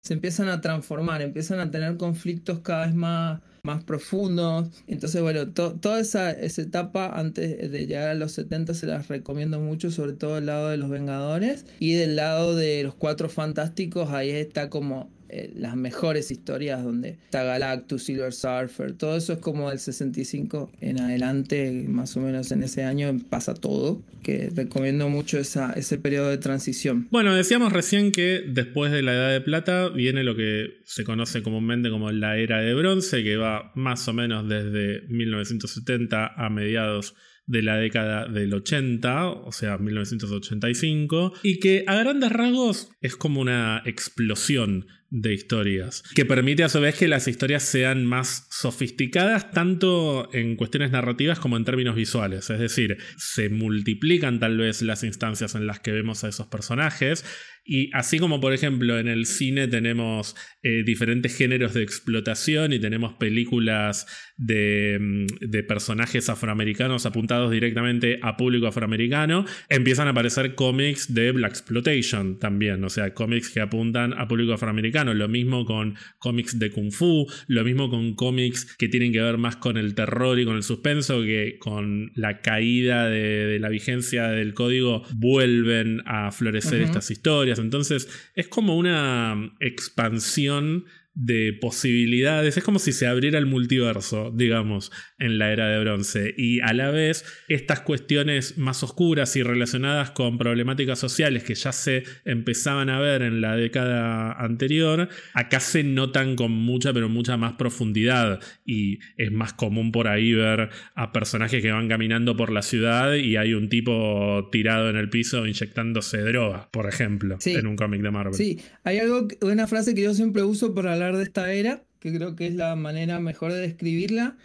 se 0.02 0.14
empiezan 0.14 0.48
a 0.48 0.60
transformar, 0.60 1.22
empiezan 1.22 1.60
a 1.60 1.70
tener 1.70 1.96
conflictos 1.96 2.58
cada 2.58 2.86
vez 2.86 2.94
más, 2.94 3.40
más 3.62 3.84
profundos. 3.84 4.68
Entonces, 4.88 5.22
bueno, 5.22 5.48
toda 5.50 6.00
esa, 6.00 6.32
esa, 6.32 6.62
etapa 6.62 7.12
antes 7.14 7.70
de 7.70 7.86
llegar 7.86 8.08
a 8.08 8.14
los 8.14 8.32
70 8.32 8.74
se 8.74 8.86
las 8.86 9.06
recomiendo 9.06 9.60
mucho, 9.60 9.92
sobre 9.92 10.12
todo 10.12 10.34
del 10.34 10.46
lado 10.46 10.70
de 10.70 10.76
los 10.76 10.90
Vengadores. 10.90 11.66
Y 11.78 11.92
del 11.92 12.16
lado 12.16 12.56
de 12.56 12.82
los 12.82 12.96
Cuatro 12.96 13.28
Fantásticos, 13.28 14.10
ahí 14.10 14.30
está 14.30 14.68
como 14.70 15.08
eh, 15.32 15.50
las 15.56 15.76
mejores 15.76 16.30
historias 16.30 16.84
donde 16.84 17.18
está 17.24 17.42
Galactus, 17.42 18.02
Silver 18.02 18.32
Surfer, 18.32 18.92
todo 18.92 19.16
eso 19.16 19.32
es 19.32 19.38
como 19.38 19.70
del 19.70 19.78
65 19.78 20.70
en 20.80 21.00
adelante, 21.00 21.86
más 21.88 22.14
o 22.18 22.20
menos 22.20 22.52
en 22.52 22.62
ese 22.62 22.84
año 22.84 23.16
pasa 23.30 23.54
todo, 23.54 24.02
que 24.22 24.50
recomiendo 24.54 25.08
mucho 25.08 25.38
esa, 25.38 25.72
ese 25.72 25.96
periodo 25.96 26.28
de 26.28 26.36
transición. 26.36 27.08
Bueno, 27.10 27.34
decíamos 27.34 27.72
recién 27.72 28.12
que 28.12 28.44
después 28.46 28.92
de 28.92 29.00
la 29.00 29.14
Edad 29.14 29.32
de 29.32 29.40
Plata 29.40 29.88
viene 29.88 30.22
lo 30.22 30.36
que 30.36 30.82
se 30.84 31.04
conoce 31.04 31.42
comúnmente 31.42 31.88
como 31.88 32.12
la 32.12 32.36
Era 32.36 32.60
de 32.60 32.74
Bronce, 32.74 33.24
que 33.24 33.36
va 33.36 33.72
más 33.74 34.06
o 34.08 34.12
menos 34.12 34.46
desde 34.46 35.00
1970 35.08 36.26
a 36.36 36.50
mediados 36.50 37.14
de 37.46 37.62
la 37.62 37.76
década 37.76 38.26
del 38.28 38.54
80, 38.54 39.28
o 39.28 39.52
sea, 39.52 39.78
1985, 39.78 41.32
y 41.42 41.58
que 41.58 41.84
a 41.86 41.96
grandes 41.96 42.30
rasgos 42.30 42.90
es 43.00 43.16
como 43.16 43.40
una 43.40 43.82
explosión 43.84 44.86
de 45.14 45.34
historias, 45.34 46.02
que 46.14 46.24
permite 46.24 46.64
a 46.64 46.70
su 46.70 46.80
vez 46.80 46.96
que 46.96 47.06
las 47.06 47.28
historias 47.28 47.62
sean 47.62 48.06
más 48.06 48.46
sofisticadas 48.50 49.50
tanto 49.50 50.30
en 50.32 50.56
cuestiones 50.56 50.90
narrativas 50.90 51.38
como 51.38 51.58
en 51.58 51.66
términos 51.66 51.96
visuales, 51.96 52.48
es 52.48 52.58
decir, 52.58 52.96
se 53.18 53.50
multiplican 53.50 54.40
tal 54.40 54.56
vez 54.56 54.80
las 54.80 55.04
instancias 55.04 55.54
en 55.54 55.66
las 55.66 55.80
que 55.80 55.92
vemos 55.92 56.24
a 56.24 56.28
esos 56.28 56.46
personajes, 56.46 57.26
y 57.64 57.90
así 57.92 58.18
como 58.18 58.40
por 58.40 58.54
ejemplo 58.54 58.98
en 58.98 59.06
el 59.06 59.24
cine 59.24 59.68
tenemos 59.68 60.34
eh, 60.64 60.82
diferentes 60.84 61.36
géneros 61.36 61.74
de 61.74 61.82
explotación 61.82 62.72
y 62.72 62.80
tenemos 62.80 63.12
películas 63.14 64.06
de, 64.36 64.98
mm, 65.00 65.26
de, 65.48 65.62
personajes 65.62 66.28
afroamericanos 66.28 67.06
apuntados 67.06 67.52
directamente 67.52 68.18
a 68.22 68.36
público 68.36 68.66
afroamericano, 68.66 69.44
empiezan 69.68 70.08
a 70.08 70.10
aparecer 70.10 70.56
cómics 70.56 71.14
de 71.14 71.30
Black 71.30 71.52
Exploitation 71.52 72.40
también, 72.40 72.82
o 72.82 72.88
sea, 72.88 73.14
cómics 73.14 73.50
que 73.50 73.60
apuntan 73.60 74.12
a 74.14 74.26
público 74.26 74.54
afroamericano. 74.54 75.01
Lo 75.04 75.28
mismo 75.28 75.64
con 75.64 75.96
cómics 76.18 76.58
de 76.58 76.70
Kung 76.70 76.92
Fu, 76.92 77.26
lo 77.46 77.64
mismo 77.64 77.90
con 77.90 78.14
cómics 78.14 78.76
que 78.76 78.88
tienen 78.88 79.12
que 79.12 79.20
ver 79.20 79.38
más 79.38 79.56
con 79.56 79.76
el 79.76 79.94
terror 79.94 80.38
y 80.38 80.44
con 80.44 80.56
el 80.56 80.62
suspenso 80.62 81.22
que 81.22 81.58
con 81.58 82.12
la 82.14 82.40
caída 82.40 83.08
de, 83.08 83.58
la 83.58 83.68
vigencia 83.68 84.28
del 84.28 84.54
código 84.54 85.02
vuelven 85.14 86.02
a 86.06 86.30
florecer 86.30 86.80
estas 86.82 87.10
historias. 87.10 87.58
Entonces 87.58 88.08
es 88.34 88.48
como 88.48 88.76
una 88.76 89.52
expansión 89.60 90.84
de 91.14 91.56
posibilidades. 91.60 92.56
Es 92.56 92.64
como 92.64 92.78
si 92.78 92.92
se 92.92 93.06
abriera 93.06 93.38
el 93.38 93.46
multiverso, 93.46 94.32
digamos, 94.34 94.92
en 95.18 95.38
la 95.38 95.52
era 95.52 95.68
de 95.68 95.78
bronce. 95.80 96.34
Y 96.36 96.60
a 96.60 96.72
la 96.72 96.90
vez, 96.90 97.24
estas 97.48 97.80
cuestiones 97.80 98.56
más 98.58 98.82
oscuras 98.82 99.36
y 99.36 99.42
relacionadas 99.42 100.10
con 100.12 100.38
problemáticas 100.38 100.98
sociales 100.98 101.44
que 101.44 101.54
ya 101.54 101.72
se 101.72 102.04
empezaban 102.24 102.88
a 102.88 102.98
ver 103.00 103.22
en 103.22 103.40
la 103.40 103.56
década 103.56 104.32
anterior, 104.32 105.08
acá 105.34 105.60
se 105.60 105.84
notan 105.84 106.36
con 106.36 106.52
mucha, 106.52 106.92
pero 106.92 107.08
mucha 107.08 107.36
más 107.36 107.54
profundidad. 107.54 108.40
Y 108.64 109.00
es 109.16 109.30
más 109.30 109.52
común 109.52 109.92
por 109.92 110.08
ahí 110.08 110.32
ver 110.32 110.70
a 110.94 111.12
personajes 111.12 111.62
que 111.62 111.72
van 111.72 111.88
caminando 111.88 112.36
por 112.36 112.50
la 112.50 112.62
ciudad 112.62 113.14
y 113.14 113.36
hay 113.36 113.54
un 113.54 113.68
tipo 113.68 114.48
tirado 114.50 114.88
en 114.88 114.96
el 114.96 115.10
piso 115.10 115.46
inyectándose 115.46 116.18
droga, 116.22 116.70
por 116.70 116.88
ejemplo, 116.88 117.38
en 117.44 117.66
un 117.66 117.76
cómic 117.76 118.02
de 118.02 118.10
Marvel. 118.10 118.34
Sí, 118.34 118.60
hay 118.84 118.98
algo, 118.98 119.28
una 119.42 119.66
frase 119.66 119.94
que 119.94 120.02
yo 120.02 120.14
siempre 120.14 120.42
uso 120.42 120.74
para 120.74 120.96
de 121.10 121.24
esta 121.24 121.52
era, 121.52 121.84
que 121.98 122.14
creo 122.14 122.36
que 122.36 122.46
es 122.46 122.54
la 122.54 122.74
manera 122.76 123.20
mejor 123.20 123.52
de 123.52 123.60
describirla, 123.60 124.36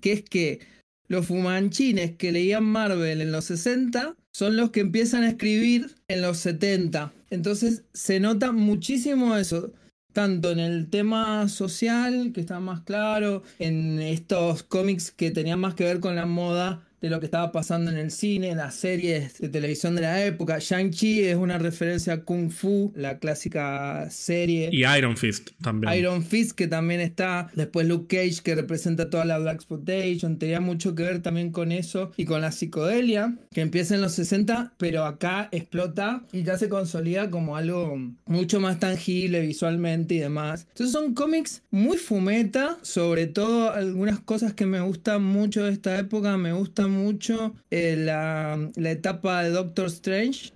que 0.00 0.12
es 0.12 0.22
que 0.22 0.60
los 1.08 1.26
fumanchines 1.26 2.16
que 2.16 2.32
leían 2.32 2.64
Marvel 2.64 3.20
en 3.20 3.32
los 3.32 3.46
60 3.46 4.14
son 4.32 4.56
los 4.56 4.70
que 4.70 4.80
empiezan 4.80 5.22
a 5.22 5.30
escribir 5.30 5.94
en 6.08 6.20
los 6.20 6.38
70. 6.38 7.12
Entonces 7.30 7.84
se 7.94 8.20
nota 8.20 8.52
muchísimo 8.52 9.36
eso, 9.36 9.72
tanto 10.12 10.50
en 10.50 10.58
el 10.58 10.90
tema 10.90 11.48
social, 11.48 12.32
que 12.34 12.40
está 12.40 12.60
más 12.60 12.82
claro, 12.82 13.42
en 13.58 14.00
estos 14.00 14.62
cómics 14.62 15.10
que 15.10 15.30
tenían 15.30 15.60
más 15.60 15.74
que 15.74 15.84
ver 15.84 16.00
con 16.00 16.14
la 16.14 16.26
moda 16.26 16.87
de 17.00 17.10
lo 17.10 17.20
que 17.20 17.26
estaba 17.26 17.52
pasando 17.52 17.90
en 17.90 17.98
el 17.98 18.10
cine, 18.10 18.54
las 18.54 18.74
series 18.74 19.38
de 19.38 19.48
televisión 19.48 19.94
de 19.94 20.02
la 20.02 20.24
época. 20.24 20.58
Shang-Chi 20.58 21.24
es 21.24 21.36
una 21.36 21.58
referencia 21.58 22.14
a 22.14 22.20
Kung 22.22 22.50
Fu, 22.50 22.92
la 22.96 23.18
clásica 23.18 24.08
serie. 24.10 24.70
Y 24.72 24.84
Iron 24.84 25.16
Fist 25.16 25.50
también. 25.62 25.92
Iron 25.94 26.22
Fist 26.22 26.52
que 26.52 26.66
también 26.66 27.00
está. 27.00 27.50
Después 27.54 27.86
Luke 27.86 28.16
Cage 28.16 28.42
que 28.42 28.54
representa 28.54 29.10
toda 29.10 29.24
la 29.24 29.38
Black 29.38 29.56
Exploitation. 29.56 30.38
Tenía 30.38 30.60
mucho 30.60 30.94
que 30.94 31.02
ver 31.02 31.22
también 31.22 31.52
con 31.52 31.72
eso 31.72 32.12
y 32.16 32.24
con 32.24 32.40
la 32.40 32.52
psicodelia 32.52 33.36
que 33.52 33.60
empieza 33.60 33.94
en 33.94 34.00
los 34.00 34.12
60, 34.12 34.74
pero 34.76 35.04
acá 35.04 35.48
explota 35.52 36.24
y 36.32 36.42
ya 36.42 36.58
se 36.58 36.68
consolida 36.68 37.30
como 37.30 37.56
algo 37.56 37.96
mucho 38.26 38.60
más 38.60 38.78
tangible 38.78 39.40
visualmente 39.40 40.14
y 40.14 40.18
demás. 40.18 40.66
Entonces 40.70 40.92
son 40.92 41.14
cómics 41.14 41.62
muy 41.70 41.96
fumeta, 41.96 42.78
sobre 42.82 43.26
todo 43.26 43.72
algunas 43.72 44.20
cosas 44.20 44.52
que 44.54 44.66
me 44.66 44.80
gustan 44.80 45.22
mucho 45.24 45.64
de 45.64 45.72
esta 45.72 45.98
época. 45.98 46.36
Me 46.36 46.52
gustan 46.52 46.87
mucho 46.88 47.54
eh, 47.70 47.96
la, 47.96 48.70
etapa 48.76 49.44
de 49.44 49.50
Doctor 49.50 49.86
Strange, 49.86 50.52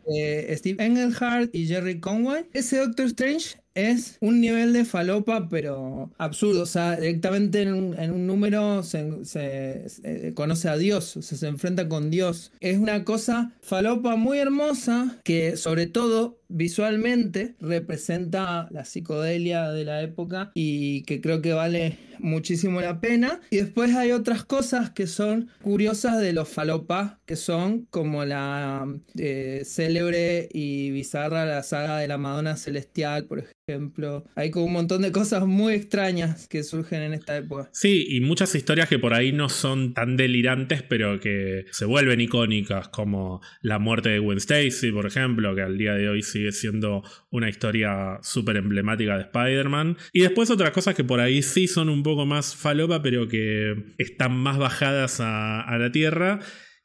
Steve 0.57 0.85
Engelhardt 0.85 1.55
y 1.55 1.67
Jerry 1.67 2.01
Conway. 2.01 2.47
Ese 2.53 2.79
Doctor 2.79 3.07
Strange 3.07 3.63
es 3.75 4.19
un 4.21 4.41
nivel 4.41 4.73
de 4.73 4.85
falopa, 4.85 5.49
pero 5.49 6.11
absurdo. 6.19 6.63
O 6.63 6.67
sea, 6.67 6.97
directamente 6.97 7.63
en 7.63 7.73
un, 7.75 8.27
número 8.27 8.83
se, 8.83 9.87
conoce 10.35 10.69
a 10.69 10.77
Dios, 10.77 11.17
o 11.17 11.23
se 11.23 11.47
enfrenta 11.47 11.89
con 11.89 12.11
Dios. 12.11 12.53
Es 12.61 12.79
una 12.79 13.05
cosa 13.05 13.53
falopa 13.63 14.17
muy 14.17 14.39
hermosa 14.39 15.19
que, 15.25 15.57
sobre 15.57 15.87
todo, 15.87 16.39
visualmente 16.49 17.55
representa 17.61 18.69
la 18.71 18.85
psicodelia 18.85 19.71
de 19.71 19.85
la 19.85 20.03
época 20.03 20.51
y 20.55 21.03
que 21.03 21.21
creo 21.21 21.41
que 21.41 21.55
vale 21.55 21.99
muchísimo 22.23 22.81
la 22.81 23.01
pena. 23.01 23.41
Y 23.51 23.59
después 23.59 23.95
hay 23.95 24.13
otras 24.13 24.45
cosas 24.45 24.91
que 24.91 25.07
son 25.07 25.51
curiosas 25.63 26.21
de 26.21 26.33
los 26.33 26.49
falopa, 26.49 27.21
que 27.27 27.37
son 27.37 27.87
como 27.91 28.25
la 28.25 28.87
eh, 29.19 29.63
célebre 29.65 30.49
y 30.53 30.91
bizarra 30.91 31.45
la 31.45 31.63
saga 31.63 31.99
de 31.99 32.09
la 32.09 32.19
Madonna 32.19 32.57
Celestial, 32.57 33.25
por 33.25 33.45
ejemplo. 33.69 34.25
Hay 34.35 34.51
como 34.51 34.67
un 34.67 34.73
montón 34.73 35.03
de 35.03 35.13
cosas 35.13 35.47
muy 35.47 35.75
extrañas 35.75 36.49
que 36.49 36.63
surgen 36.63 37.03
en 37.03 37.15
esta 37.15 37.37
época. 37.37 37.69
Sí, 37.73 38.07
y 38.09 38.21
muchas 38.21 38.55
historias 38.55 38.89
que 38.89 38.99
por 38.99 39.15
ahí 39.15 39.33
no 39.33 39.49
son 39.49 39.95
tan 39.95 40.17
delirantes, 40.17 40.83
pero 40.83 41.21
que 41.21 41.65
se 41.71 41.85
vuelven 41.85 42.21
icónicas, 42.21 42.89
como 42.89 43.41
la 43.61 43.79
muerte 43.79 44.11
de 44.11 44.19
Gwen 44.19 44.39
Stacy, 44.39 44.93
por 44.93 45.07
ejemplo, 45.07 45.55
que 45.55 45.63
al 45.63 45.79
día 45.79 45.95
de 45.95 46.09
hoy 46.09 46.23
sigue 46.23 46.53
siendo 46.53 47.03
una 47.33 47.49
historia 47.49 48.19
súper 48.23 48.59
emblemática 48.59 49.17
de 49.17 49.23
Spider-Man. 49.23 49.97
Y 50.13 50.21
después 50.21 50.51
otras 50.51 50.71
cosas 50.71 50.95
que 50.95 51.03
por 51.03 51.19
ahí 51.19 51.43
sí 51.43 51.67
son 51.67 51.89
un 51.89 52.03
poco 52.03 52.25
más 52.27 52.55
falopa, 52.55 53.03
pero 53.03 53.27
que 53.27 53.95
están 53.99 54.37
más 54.37 54.59
bajadas 54.59 55.21
a, 55.21 55.63
a 55.63 55.79
la 55.79 55.91
tierra 55.91 56.39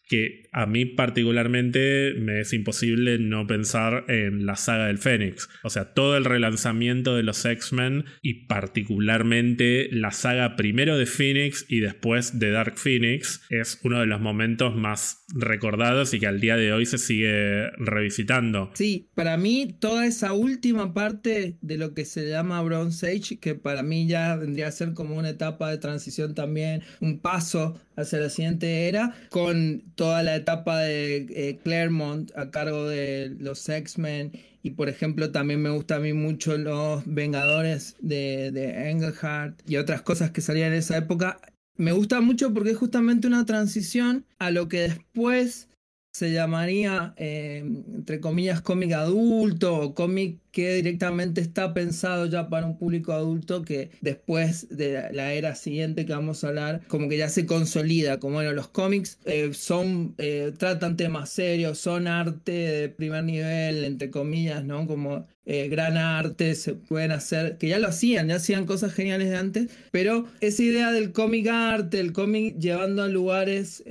que 0.08 0.48
a 0.52 0.66
mí 0.66 0.86
particularmente 0.86 2.14
me 2.18 2.42
es 2.42 2.54
imposible 2.54 3.20
no 3.20 3.46
pensar 3.46 4.06
en 4.08 4.46
la 4.46 4.56
saga 4.56 4.88
del 4.88 4.98
Fénix. 4.98 5.50
O 5.64 5.70
sea, 5.70 5.94
todo 5.94 6.18
el 6.18 6.26
relanzamiento 6.26 7.16
de 7.16 7.24
los 7.24 7.44
X-Men 7.46 8.06
y 8.22 8.46
particularmente 8.46 9.90
la 9.92 10.12
saga 10.12 10.56
primero 10.56 10.98
de 10.98 11.06
Phoenix 11.06 11.66
y 11.68 11.80
después 11.80 12.40
de 12.40 12.52
Dark 12.52 12.78
Phoenix 12.78 13.42
es 13.50 13.80
uno 13.84 14.00
de 14.00 14.06
los 14.06 14.22
momentos 14.22 14.76
más 14.76 15.26
recordados 15.36 16.14
y 16.14 16.20
que 16.20 16.28
al 16.28 16.40
día 16.40 16.56
de 16.56 16.72
hoy 16.74 16.86
se 16.86 16.98
sigue 16.98 17.70
revisitando. 17.78 18.72
Sí, 18.74 19.10
para 19.14 19.38
mí 19.38 19.76
toda 19.80 20.06
esa 20.06 20.34
última 20.34 20.94
parte 20.94 21.58
de 21.62 21.78
lo 21.78 21.94
que 21.94 22.06
se 22.06 22.30
llama 22.30 22.62
Bronze 22.62 23.08
Age, 23.08 23.40
que 23.40 23.56
para 23.56 23.84
mí 23.84 24.08
ya 24.08 24.36
vendría 24.36 24.68
a 24.68 24.72
ser 24.72 24.94
como 24.94 25.16
una 25.16 25.30
etapa 25.30 25.70
de 25.70 25.78
transición 25.78 26.34
también, 26.34 26.82
un 27.02 27.20
paso 27.20 27.80
hacia 27.96 28.20
la 28.20 28.30
siguiente 28.30 28.88
era, 28.88 29.16
con 29.30 29.84
toda 29.98 30.24
la 30.24 30.36
etapa 30.36 30.80
de 30.80 31.26
eh, 31.32 31.60
Claremont 31.62 32.32
a 32.38 32.52
cargo 32.52 32.88
de 32.88 33.36
los 33.40 33.68
X-Men. 33.68 34.32
Y 34.64 34.72
por 34.72 34.90
ejemplo, 34.90 35.32
también 35.32 35.62
me 35.62 35.72
gusta 35.72 35.96
a 35.98 36.00
mí 36.00 36.14
mucho 36.14 36.58
los 36.58 37.04
Vengadores 37.06 37.96
de, 38.00 38.52
de 38.52 38.90
Engelhardt 38.92 39.60
y 39.68 39.78
otras 39.78 40.02
cosas 40.04 40.32
que 40.32 40.42
salían 40.42 40.72
en 40.72 40.80
esa 40.80 40.98
época. 40.98 41.42
Me 41.76 41.92
gusta 41.92 42.22
mucho 42.22 42.54
porque 42.54 42.72
es 42.72 42.78
justamente 42.78 43.28
una 43.28 43.46
transición 43.46 44.26
a 44.40 44.52
lo 44.52 44.70
que 44.70 44.82
después 44.82 45.68
se 46.14 46.32
llamaría, 46.32 47.14
eh, 47.18 47.60
entre 47.60 48.20
comillas, 48.20 48.62
cómic 48.62 48.92
adulto 48.94 49.76
o 49.78 49.94
cómic 49.94 50.40
que 50.58 50.74
directamente 50.74 51.40
está 51.40 51.72
pensado 51.76 52.26
ya 52.26 52.50
para 52.50 52.66
un 52.66 52.80
público 52.80 53.14
adulto 53.14 53.62
que 53.62 53.92
después 54.02 54.68
de 54.76 55.04
la 55.14 55.32
era 55.34 55.54
siguiente 55.54 56.08
que 56.08 56.14
vamos 56.14 56.44
a 56.44 56.48
hablar, 56.48 56.82
como 56.88 57.08
que 57.10 57.18
ya 57.18 57.30
se 57.30 57.46
consolida, 57.46 58.20
como 58.20 58.38
bueno, 58.38 58.54
los 58.54 58.68
cómics 58.68 59.20
eh, 59.26 59.52
son, 59.54 60.16
eh, 60.18 60.52
tratan 60.58 60.98
temas 60.98 61.30
serios, 61.30 61.78
son 61.78 62.08
arte 62.08 62.52
de 62.52 62.90
primer 62.90 63.24
nivel, 63.24 63.84
entre 63.84 64.10
comillas, 64.10 64.66
¿no? 64.66 64.88
Como 64.88 65.28
eh, 65.46 65.70
gran 65.70 65.96
arte, 65.96 66.56
se 66.56 66.74
pueden 66.74 67.12
hacer, 67.12 67.58
que 67.58 67.70
ya 67.70 67.80
lo 67.80 67.88
hacían, 67.88 68.28
ya 68.28 68.36
hacían 68.36 68.66
cosas 68.66 68.94
geniales 68.94 69.30
de 69.30 69.38
antes, 69.38 69.70
pero 69.92 70.26
esa 70.42 70.64
idea 70.64 70.92
del 70.92 71.14
cómic 71.14 71.48
arte, 71.48 72.00
el 72.00 72.12
cómic 72.12 72.58
llevando 72.58 73.04
a 73.04 73.08
lugares 73.08 73.84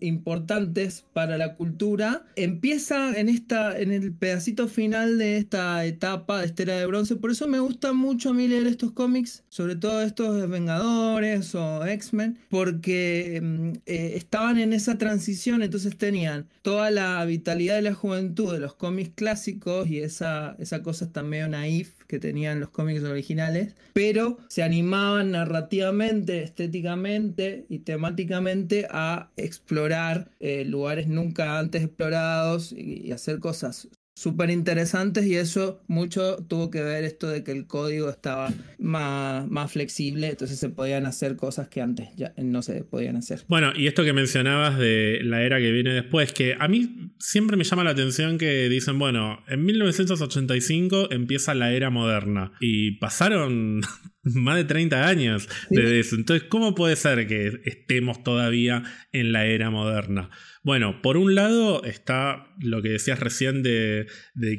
importantes 0.00 1.04
para 1.12 1.36
la 1.36 1.56
cultura, 1.56 2.24
empieza 2.36 3.18
en, 3.18 3.28
esta, 3.28 3.78
en 3.78 3.92
el 3.92 4.14
pedacito 4.14 4.66
final 4.66 5.18
de 5.18 5.36
esta 5.36 5.84
etapa 5.84 6.03
etapa 6.04 6.40
de 6.40 6.46
esta 6.46 6.62
era 6.64 6.78
de 6.78 6.86
bronce. 6.86 7.16
Por 7.16 7.30
eso 7.30 7.48
me 7.48 7.60
gusta 7.60 7.94
mucho 7.94 8.30
a 8.30 8.34
mí 8.34 8.46
leer 8.46 8.66
estos 8.66 8.92
cómics, 8.92 9.42
sobre 9.48 9.74
todo 9.74 10.02
estos 10.02 10.36
de 10.36 10.46
Vengadores 10.46 11.54
o 11.54 11.86
X-Men, 11.86 12.38
porque 12.50 13.40
mm, 13.42 13.70
eh, 13.86 14.12
estaban 14.16 14.58
en 14.58 14.74
esa 14.74 14.98
transición, 14.98 15.62
entonces 15.62 15.96
tenían 15.96 16.46
toda 16.60 16.90
la 16.90 17.24
vitalidad 17.24 17.76
de 17.76 17.82
la 17.82 17.94
juventud 17.94 18.52
de 18.52 18.60
los 18.60 18.74
cómics 18.74 19.12
clásicos 19.14 19.88
y 19.88 20.00
esa, 20.00 20.56
esa 20.58 20.82
cosa 20.82 21.10
tan 21.10 21.30
medio 21.30 21.48
naif 21.48 22.04
que 22.06 22.18
tenían 22.18 22.60
los 22.60 22.68
cómics 22.68 23.02
originales, 23.02 23.74
pero 23.94 24.36
se 24.48 24.62
animaban 24.62 25.30
narrativamente, 25.30 26.42
estéticamente 26.42 27.64
y 27.70 27.78
temáticamente 27.78 28.86
a 28.90 29.30
explorar 29.38 30.30
eh, 30.38 30.66
lugares 30.66 31.08
nunca 31.08 31.58
antes 31.58 31.82
explorados 31.82 32.72
y 32.72 33.10
hacer 33.10 33.38
cosas 33.38 33.88
súper 34.14 34.50
interesantes 34.50 35.26
y 35.26 35.34
eso 35.36 35.82
mucho 35.88 36.36
tuvo 36.48 36.70
que 36.70 36.82
ver 36.82 37.04
esto 37.04 37.28
de 37.28 37.42
que 37.42 37.50
el 37.50 37.66
código 37.66 38.08
estaba 38.08 38.52
más, 38.78 39.48
más 39.48 39.72
flexible, 39.72 40.28
entonces 40.28 40.58
se 40.58 40.68
podían 40.68 41.06
hacer 41.06 41.36
cosas 41.36 41.68
que 41.68 41.80
antes 41.80 42.08
ya 42.16 42.32
no 42.38 42.62
se 42.62 42.84
podían 42.84 43.16
hacer. 43.16 43.42
Bueno, 43.48 43.72
y 43.74 43.88
esto 43.88 44.04
que 44.04 44.12
mencionabas 44.12 44.78
de 44.78 45.18
la 45.22 45.42
era 45.42 45.58
que 45.58 45.72
viene 45.72 45.92
después, 45.92 46.32
que 46.32 46.56
a 46.58 46.68
mí 46.68 47.12
siempre 47.18 47.56
me 47.56 47.64
llama 47.64 47.84
la 47.84 47.90
atención 47.90 48.38
que 48.38 48.68
dicen, 48.68 48.98
bueno, 48.98 49.42
en 49.48 49.64
1985 49.64 51.10
empieza 51.10 51.54
la 51.54 51.72
era 51.72 51.90
moderna 51.90 52.52
y 52.60 52.92
pasaron 52.98 53.80
más 54.34 54.56
de 54.56 54.64
30 54.64 55.06
años 55.06 55.48
de 55.70 56.00
eso. 56.00 56.16
Entonces, 56.16 56.48
¿cómo 56.48 56.74
puede 56.74 56.96
ser 56.96 57.26
que 57.26 57.60
estemos 57.64 58.22
todavía 58.22 58.82
en 59.12 59.32
la 59.32 59.46
era 59.46 59.70
moderna? 59.70 60.30
Bueno, 60.64 61.02
por 61.02 61.18
un 61.18 61.34
lado 61.34 61.84
está 61.84 62.46
lo 62.58 62.80
que 62.80 62.88
decías 62.88 63.20
recién 63.20 63.62
de, 63.62 64.06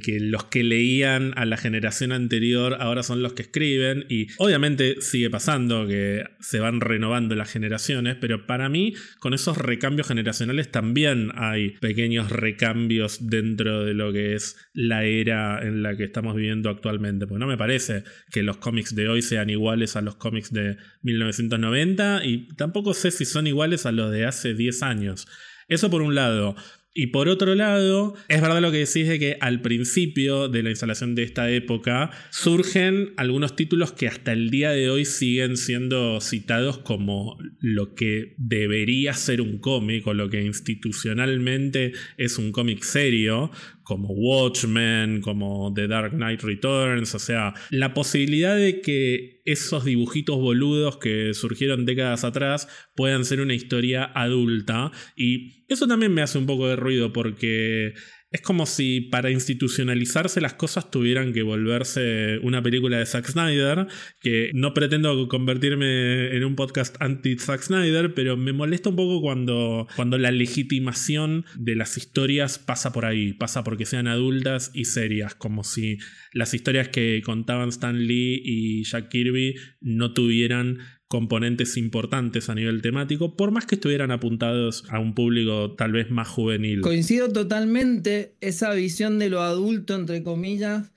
que 0.03 0.19
los 0.19 0.43
que 0.43 0.63
leían 0.63 1.33
a 1.35 1.45
la 1.45 1.57
generación 1.57 2.11
anterior 2.11 2.77
ahora 2.79 3.01
son 3.01 3.23
los 3.23 3.33
que 3.33 3.41
escriben 3.41 4.05
y 4.07 4.27
obviamente 4.37 5.01
sigue 5.01 5.31
pasando 5.31 5.87
que 5.87 6.23
se 6.39 6.59
van 6.59 6.79
renovando 6.79 7.33
las 7.33 7.51
generaciones, 7.51 8.17
pero 8.21 8.45
para 8.45 8.69
mí 8.69 8.93
con 9.17 9.33
esos 9.33 9.57
recambios 9.57 10.07
generacionales 10.07 10.69
también 10.69 11.31
hay 11.33 11.71
pequeños 11.79 12.29
recambios 12.29 13.27
dentro 13.27 13.83
de 13.83 13.95
lo 13.95 14.13
que 14.13 14.35
es 14.35 14.57
la 14.73 15.05
era 15.05 15.65
en 15.65 15.81
la 15.81 15.97
que 15.97 16.03
estamos 16.03 16.35
viviendo 16.35 16.69
actualmente, 16.69 17.25
porque 17.25 17.39
no 17.39 17.47
me 17.47 17.57
parece 17.57 18.03
que 18.31 18.43
los 18.43 18.57
cómics 18.57 18.93
de 18.93 19.09
hoy 19.09 19.23
sean 19.23 19.49
iguales 19.55 19.95
a 19.95 20.01
los 20.01 20.15
cómics 20.15 20.53
de 20.53 20.77
1990 21.01 22.23
y 22.23 22.47
tampoco 22.55 22.93
sé 22.93 23.11
si 23.11 23.25
son 23.25 23.47
iguales 23.47 23.85
a 23.85 23.91
los 23.91 24.11
de 24.11 24.25
hace 24.25 24.53
10 24.53 24.83
años. 24.83 25.27
Eso 25.67 25.89
por 25.89 26.01
un 26.01 26.13
lado. 26.15 26.55
Y 26.97 27.07
por 27.07 27.27
otro 27.27 27.55
lado, 27.55 28.15
es 28.29 28.39
verdad 28.39 28.61
lo 28.61 28.71
que 28.71 28.77
decís 28.77 29.09
de 29.09 29.19
que 29.19 29.37
al 29.41 29.59
principio 29.59 30.47
de 30.47 30.63
la 30.63 30.69
instalación 30.69 31.13
de 31.13 31.23
esta 31.23 31.51
época 31.51 32.09
surgen 32.31 33.13
algunos 33.17 33.57
títulos 33.57 33.91
que 33.91 34.07
hasta 34.07 34.31
el 34.31 34.49
día 34.49 34.71
de 34.71 34.89
hoy 34.89 35.03
siguen 35.03 35.57
siendo 35.57 36.21
citados 36.21 36.77
como 36.77 37.37
lo 37.59 37.95
que 37.95 38.33
debería 38.37 39.13
ser 39.13 39.41
un 39.41 39.57
cómic 39.57 40.07
o 40.07 40.13
lo 40.13 40.29
que 40.29 40.41
institucionalmente 40.43 41.91
es 42.15 42.37
un 42.37 42.53
cómic 42.53 42.81
serio, 42.81 43.51
como 43.85 44.09
Watchmen, 44.09 45.21
como 45.21 45.71
The 45.73 45.87
Dark 45.87 46.11
Knight 46.11 46.41
Returns, 46.41 47.15
o 47.15 47.19
sea, 47.19 47.53
la 47.69 47.93
posibilidad 47.93 48.57
de 48.57 48.81
que 48.81 49.41
esos 49.45 49.85
dibujitos 49.85 50.35
boludos 50.37 50.97
que 50.97 51.33
surgieron 51.35 51.85
décadas 51.85 52.23
atrás 52.23 52.67
puedan 52.95 53.23
ser 53.23 53.39
una 53.41 53.53
historia 53.53 54.03
adulta. 54.03 54.91
Y 55.15 55.65
eso 55.69 55.87
también 55.87 56.13
me 56.13 56.23
hace 56.23 56.39
un 56.39 56.47
poco 56.47 56.67
de 56.67 56.75
ruido 56.75 57.13
porque 57.13 57.93
es 58.35 58.41
como 58.41 58.65
si 58.65 58.99
para 58.99 59.31
institucionalizarse 59.31 60.41
las 60.41 60.55
cosas 60.55 60.91
tuvieran 60.91 61.31
que 61.31 61.41
volverse 61.41 62.37
una 62.39 62.61
película 62.61 62.97
de 62.97 63.05
Zack 63.05 63.27
Snyder, 63.27 63.87
que 64.19 64.51
no 64.53 64.73
pretendo 64.73 65.29
convertirme 65.29 66.35
en 66.35 66.43
un 66.43 66.57
podcast 66.57 66.97
anti-Zack 66.99 67.61
Snyder, 67.61 68.13
pero 68.13 68.35
me 68.35 68.51
molesta 68.51 68.89
un 68.89 68.97
poco 68.97 69.21
cuando, 69.21 69.87
cuando 69.95 70.17
la 70.17 70.31
legitimación 70.31 71.45
de 71.55 71.77
las 71.77 71.95
historias 71.95 72.59
pasa 72.59 72.91
por 72.91 73.05
ahí, 73.05 73.31
pasa 73.31 73.63
porque 73.63 73.85
sean 73.85 74.07
adultas 74.07 74.69
y 74.73 74.83
serias, 74.83 75.33
como 75.33 75.63
si 75.63 75.99
las 76.33 76.53
historias 76.53 76.89
que 76.89 77.21
contaban 77.23 77.69
Stan 77.69 77.97
Lee 77.97 78.41
y 78.43 78.83
Jack 78.83 79.07
Kirby 79.07 79.55
no 79.79 80.13
tuvieran 80.13 80.79
componentes 81.07 81.77
importantes 81.77 82.49
a 82.49 82.55
nivel 82.55 82.81
temático, 82.81 83.35
por 83.35 83.51
más 83.51 83.65
que 83.65 83.75
estuvieran 83.75 84.11
apuntados 84.11 84.85
a 84.89 84.99
un 84.99 85.13
público 85.13 85.73
tal 85.73 85.91
vez 85.91 86.09
más 86.09 86.27
juvenil. 86.27 86.81
Coincido 86.81 87.31
totalmente, 87.31 88.35
esa 88.41 88.73
visión 88.73 89.19
de 89.19 89.29
lo 89.29 89.41
adulto, 89.41 89.95
entre 89.95 90.23
comillas, 90.23 90.91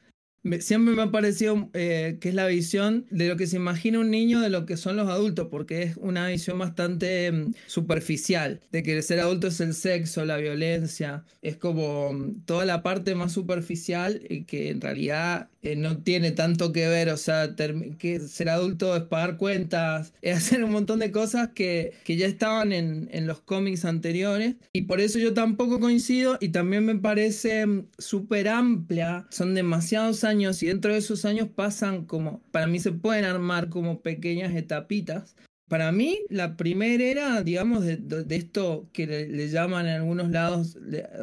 siempre 0.60 0.94
me 0.94 1.02
ha 1.02 1.10
parecido 1.10 1.68
eh, 1.74 2.18
que 2.20 2.30
es 2.30 2.34
la 2.34 2.46
visión 2.46 3.06
de 3.10 3.28
lo 3.28 3.36
que 3.36 3.46
se 3.46 3.56
imagina 3.56 3.98
un 3.98 4.10
niño 4.10 4.40
de 4.40 4.50
lo 4.50 4.66
que 4.66 4.76
son 4.76 4.96
los 4.96 5.08
adultos, 5.08 5.48
porque 5.50 5.82
es 5.82 5.96
una 5.96 6.28
visión 6.28 6.58
bastante 6.58 7.30
mm, 7.30 7.54
superficial, 7.66 8.60
de 8.72 8.82
que 8.82 8.96
el 8.96 9.02
ser 9.02 9.20
adulto 9.20 9.48
es 9.48 9.60
el 9.60 9.74
sexo, 9.74 10.24
la 10.24 10.36
violencia, 10.36 11.24
es 11.42 11.56
como 11.56 12.12
mm, 12.12 12.44
toda 12.44 12.64
la 12.64 12.82
parte 12.82 13.14
más 13.14 13.32
superficial 13.32 14.22
y 14.28 14.44
que 14.44 14.70
en 14.70 14.80
realidad 14.80 15.50
eh, 15.62 15.76
no 15.76 15.98
tiene 16.02 16.30
tanto 16.30 16.72
que 16.72 16.86
ver, 16.88 17.08
o 17.08 17.16
sea, 17.16 17.54
que 17.98 18.20
ser 18.20 18.48
adulto 18.48 18.94
es 18.96 19.02
pagar 19.02 19.36
cuentas, 19.36 20.12
es 20.22 20.36
hacer 20.36 20.62
un 20.64 20.72
montón 20.72 21.00
de 21.00 21.10
cosas 21.10 21.50
que, 21.54 21.94
que 22.04 22.16
ya 22.16 22.26
estaban 22.26 22.72
en, 22.72 23.08
en, 23.12 23.26
los 23.26 23.40
cómics 23.40 23.84
anteriores. 23.84 24.54
Y 24.72 24.82
por 24.82 25.00
eso 25.00 25.18
yo 25.18 25.34
tampoco 25.34 25.80
coincido 25.80 26.38
y 26.40 26.50
también 26.50 26.84
me 26.84 26.96
parece 26.96 27.66
mm, 27.66 27.88
súper 27.98 28.48
amplia, 28.48 29.26
son 29.30 29.54
demasiados 29.54 30.24
años 30.24 30.62
y 30.62 30.66
dentro 30.66 30.92
de 30.92 30.98
esos 30.98 31.24
años 31.24 31.48
pasan 31.48 32.04
como, 32.04 32.40
para 32.52 32.66
mí 32.66 32.78
se 32.78 32.92
pueden 32.92 33.24
armar 33.24 33.68
como 33.68 34.00
pequeñas 34.00 34.54
etapitas 34.54 35.34
para 35.68 35.92
mí, 35.92 36.20
la 36.30 36.56
primera 36.56 37.04
era, 37.04 37.42
digamos, 37.42 37.84
de, 37.84 38.24
esto 38.30 38.88
que 38.92 39.06
le, 39.06 39.48
llaman 39.48 39.86
en 39.86 39.96
algunos 39.96 40.30
lados, 40.30 40.78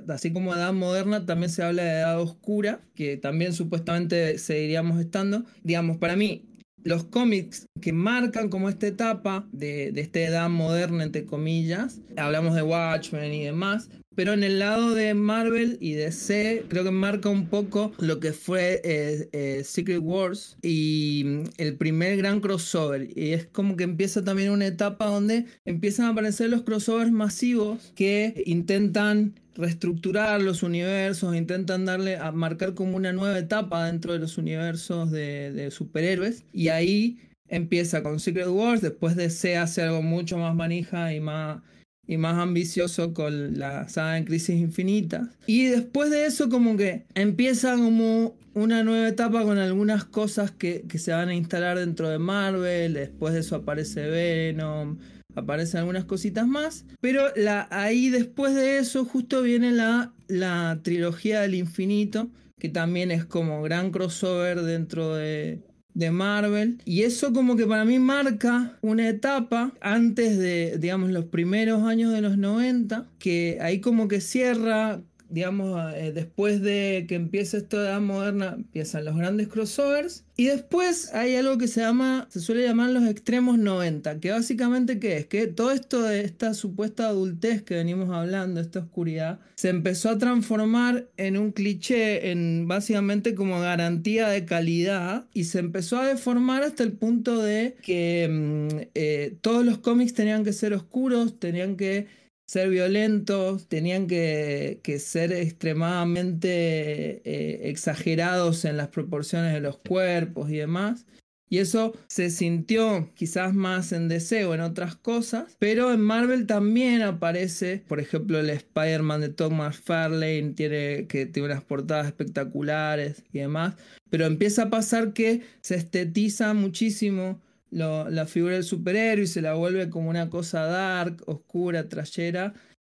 así 0.07 0.31
como 0.31 0.53
edad 0.53 0.71
moderna, 0.73 1.25
también 1.25 1.49
se 1.49 1.63
habla 1.63 1.83
de 1.83 1.89
edad 1.89 2.21
oscura, 2.21 2.81
que 2.93 3.17
también 3.17 3.53
supuestamente 3.53 4.37
seguiríamos 4.37 4.99
estando. 4.99 5.45
Digamos, 5.63 5.97
para 5.97 6.15
mí, 6.15 6.45
los 6.83 7.05
cómics 7.05 7.65
que 7.81 7.91
marcan 7.91 8.49
como 8.49 8.69
esta 8.69 8.85
etapa 8.85 9.47
de, 9.51 9.91
de 9.91 10.01
esta 10.01 10.19
edad 10.19 10.49
moderna, 10.49 11.03
entre 11.03 11.25
comillas, 11.25 11.99
hablamos 12.15 12.53
de 12.53 12.61
Watchmen 12.61 13.33
y 13.33 13.43
demás, 13.43 13.89
pero 14.15 14.33
en 14.33 14.43
el 14.43 14.59
lado 14.59 14.95
de 14.95 15.13
Marvel 15.13 15.77
y 15.81 15.93
DC, 15.93 16.65
creo 16.69 16.83
que 16.83 16.91
marca 16.91 17.29
un 17.29 17.47
poco 17.47 17.91
lo 17.99 18.19
que 18.19 18.33
fue 18.33 18.81
eh, 18.83 19.29
eh, 19.33 19.63
Secret 19.63 19.99
Wars 20.01 20.57
y 20.61 21.23
mm, 21.25 21.43
el 21.57 21.75
primer 21.75 22.17
gran 22.17 22.39
crossover. 22.39 23.09
Y 23.15 23.33
es 23.33 23.45
como 23.45 23.75
que 23.75 23.83
empieza 23.83 24.23
también 24.23 24.51
una 24.51 24.67
etapa 24.67 25.07
donde 25.07 25.45
empiezan 25.65 26.05
a 26.07 26.09
aparecer 26.09 26.49
los 26.49 26.63
crossovers 26.63 27.11
masivos 27.11 27.91
que 27.95 28.43
intentan 28.45 29.39
reestructurar 29.55 30.41
los 30.41 30.63
universos, 30.63 31.35
intentan 31.35 31.85
darle 31.85 32.17
a 32.17 32.31
marcar 32.31 32.73
como 32.73 32.97
una 32.97 33.13
nueva 33.13 33.37
etapa 33.37 33.85
dentro 33.85 34.13
de 34.13 34.19
los 34.19 34.37
universos 34.37 35.11
de, 35.11 35.51
de 35.51 35.71
superhéroes. 35.71 36.45
Y 36.51 36.69
ahí 36.69 37.19
empieza 37.47 38.03
con 38.03 38.19
Secret 38.19 38.47
Wars, 38.47 38.81
después 38.81 39.15
DC 39.15 39.57
hace 39.57 39.83
algo 39.83 40.01
mucho 40.01 40.37
más 40.37 40.55
manija 40.55 41.13
y 41.13 41.19
más 41.19 41.61
y 42.07 42.17
más 42.17 42.37
ambicioso 42.37 43.13
con 43.13 43.57
la 43.57 43.87
saga 43.89 44.17
en 44.17 44.25
Crisis 44.25 44.59
Infinita. 44.59 45.29
Y 45.47 45.65
después 45.65 46.09
de 46.09 46.25
eso 46.25 46.49
como 46.49 46.77
que 46.77 47.05
empieza 47.15 47.75
como 47.75 48.35
una 48.53 48.83
nueva 48.83 49.07
etapa 49.07 49.43
con 49.43 49.57
algunas 49.57 50.05
cosas 50.05 50.51
que, 50.51 50.85
se 50.97 51.11
van 51.11 51.29
a 51.29 51.35
instalar 51.35 51.77
dentro 51.77 52.09
de 52.09 52.19
Marvel, 52.19 52.93
después 52.93 53.33
de 53.33 53.41
eso 53.41 53.57
aparece 53.57 54.07
Venom, 54.07 54.97
aparecen 55.35 55.81
algunas 55.81 56.05
cositas 56.05 56.47
más, 56.47 56.85
pero 57.01 57.25
la, 57.35 57.67
ahí 57.69 58.09
después 58.09 58.55
de 58.55 58.77
eso 58.77 59.03
justo 59.03 59.41
viene 59.41 59.71
la, 59.71 60.13
la 60.27 60.79
trilogía 60.83 61.41
del 61.41 61.55
infinito, 61.55 62.29
que 62.57 62.69
también 62.69 63.11
es 63.11 63.25
como 63.25 63.61
gran 63.61 63.91
crossover 63.91 64.61
dentro 64.61 65.15
de, 65.15 65.59
de 65.95 66.11
Marvel. 66.11 66.77
Y 66.85 67.01
eso 67.01 67.33
como 67.33 67.55
que 67.55 67.65
para 67.65 67.85
mí 67.85 67.97
marca 67.97 68.77
una 68.81 69.09
etapa 69.09 69.73
antes 69.81 70.37
de, 70.37 70.77
digamos, 70.77 71.09
los 71.09 71.25
primeros 71.25 71.83
años 71.83 72.11
de 72.11 72.21
los 72.21 72.37
90, 72.37 73.07
que 73.17 73.57
ahí 73.61 73.79
como 73.79 74.07
que 74.07 74.21
cierra 74.21 75.01
digamos, 75.29 75.93
eh, 75.93 76.11
después 76.13 76.61
de 76.61 77.05
que 77.07 77.15
empiece 77.15 77.57
esta 77.57 77.77
edad 77.77 78.01
moderna, 78.01 78.53
empiezan 78.55 79.05
los 79.05 79.15
grandes 79.15 79.47
crossovers. 79.47 80.23
Y 80.37 80.45
después 80.45 81.13
hay 81.13 81.35
algo 81.35 81.57
que 81.57 81.67
se 81.67 81.81
llama, 81.81 82.27
se 82.29 82.41
suele 82.41 82.63
llamar 82.63 82.89
los 82.89 83.07
extremos 83.07 83.57
90, 83.57 84.19
que 84.19 84.31
básicamente 84.31 84.99
¿qué 84.99 85.17
es? 85.17 85.27
Que 85.27 85.47
todo 85.47 85.71
esto 85.71 86.01
de 86.01 86.21
esta 86.21 86.53
supuesta 86.53 87.07
adultez 87.07 87.63
que 87.63 87.75
venimos 87.75 88.09
hablando, 88.09 88.59
esta 88.59 88.79
oscuridad, 88.79 89.39
se 89.55 89.69
empezó 89.69 90.09
a 90.09 90.17
transformar 90.17 91.07
en 91.15 91.37
un 91.37 91.51
cliché, 91.51 92.31
en 92.31 92.67
básicamente 92.67 93.33
como 93.33 93.59
garantía 93.61 94.27
de 94.27 94.43
calidad, 94.43 95.25
y 95.33 95.45
se 95.45 95.59
empezó 95.59 95.99
a 95.99 96.07
deformar 96.07 96.63
hasta 96.63 96.83
el 96.83 96.91
punto 96.91 97.41
de 97.41 97.77
que 97.81 98.27
mm, 98.29 98.87
eh, 98.93 99.37
todos 99.41 99.65
los 99.65 99.77
cómics 99.77 100.13
tenían 100.13 100.43
que 100.43 100.53
ser 100.53 100.73
oscuros, 100.73 101.39
tenían 101.39 101.77
que 101.77 102.24
ser 102.45 102.69
violentos, 102.69 103.67
tenían 103.67 104.07
que, 104.07 104.79
ser 104.99 105.31
extremadamente 105.33 107.21
eh, 107.23 107.69
exagerados 107.69 108.65
en 108.65 108.77
las 108.77 108.89
proporciones 108.89 109.53
de 109.53 109.61
los 109.61 109.77
cuerpos 109.77 110.49
y 110.49 110.57
demás. 110.57 111.05
Y 111.47 111.59
eso 111.59 111.93
se 112.07 112.31
sintió 112.31 113.11
quizás 113.13 113.53
más 113.53 113.91
en 113.91 114.07
DC 114.07 114.45
o 114.45 114.55
en 114.55 114.61
otras 114.61 114.95
cosas, 114.95 115.55
pero 115.59 115.93
en 115.93 116.01
Marvel 116.01 116.47
también 116.47 117.03
aparece, 117.03 117.83
por 117.87 117.99
ejemplo, 117.99 118.39
el 118.39 118.49
Spider-Man 118.49 119.21
de 119.21 119.29
Tom 119.29 119.57
McFarlane, 119.57 120.53
tiene, 120.55 121.05
que 121.07 121.27
tiene 121.27 121.49
unas 121.49 121.63
portadas 121.63 122.07
espectaculares 122.07 123.23
y 123.31 123.39
demás, 123.39 123.75
pero 124.09 124.25
empieza 124.25 124.63
a 124.63 124.69
pasar 124.71 125.13
que 125.13 125.43
se 125.61 125.75
estetiza 125.75 126.55
muchísimo 126.55 127.39
la 127.75 128.25
figura 128.25 128.55
del 128.55 128.63
superhéroe 128.63 129.25
y 129.25 129.27
se 129.27 129.41
la 129.41 129.53
vuelve 129.53 129.89
como 129.89 130.09
una 130.09 130.29
cosa 130.29 130.61
dark, 130.63 131.23
oscura, 131.27 131.89
trayera, 131.89 132.53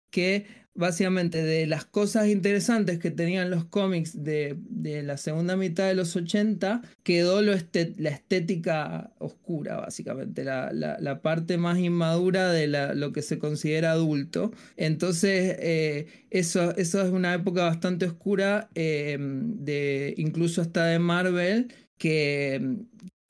que 0.10 0.46
básicamente 0.74 1.44
de 1.44 1.68
las 1.68 1.86
cosas 1.86 2.28
interesantes 2.28 2.98
que 3.00 3.12
tenían 3.12 3.50
los 3.50 3.66
cómics 3.66 4.24
de, 4.24 4.58
la 5.04 5.18
segunda 5.18 5.58
mitad 5.58 5.88
de 5.88 5.96
los 5.96 6.16
80, 6.16 6.82
quedó 7.04 7.42
lo 7.42 7.54
la 7.98 8.10
estética 8.10 9.12
oscura, 9.20 9.78
básicamente, 9.78 10.44
la, 10.44 11.20
parte 11.22 11.58
más 11.58 11.78
inmadura 11.80 12.52
de 12.52 12.68
lo 12.96 13.12
que 13.12 13.22
se 13.22 13.38
considera 13.38 13.92
adulto. 13.92 14.52
Entonces, 14.78 15.58
eh, 15.60 16.08
eso, 16.30 16.76
eso, 16.78 17.02
es 17.02 17.12
una 17.12 17.34
época 17.34 17.64
bastante 17.64 18.06
oscura, 18.06 18.70
eh, 18.76 19.18
de, 19.20 20.14
incluso 20.18 20.62
hasta 20.62 20.86
de 20.86 21.00
Marvel, 21.00 21.74
que 21.98 22.78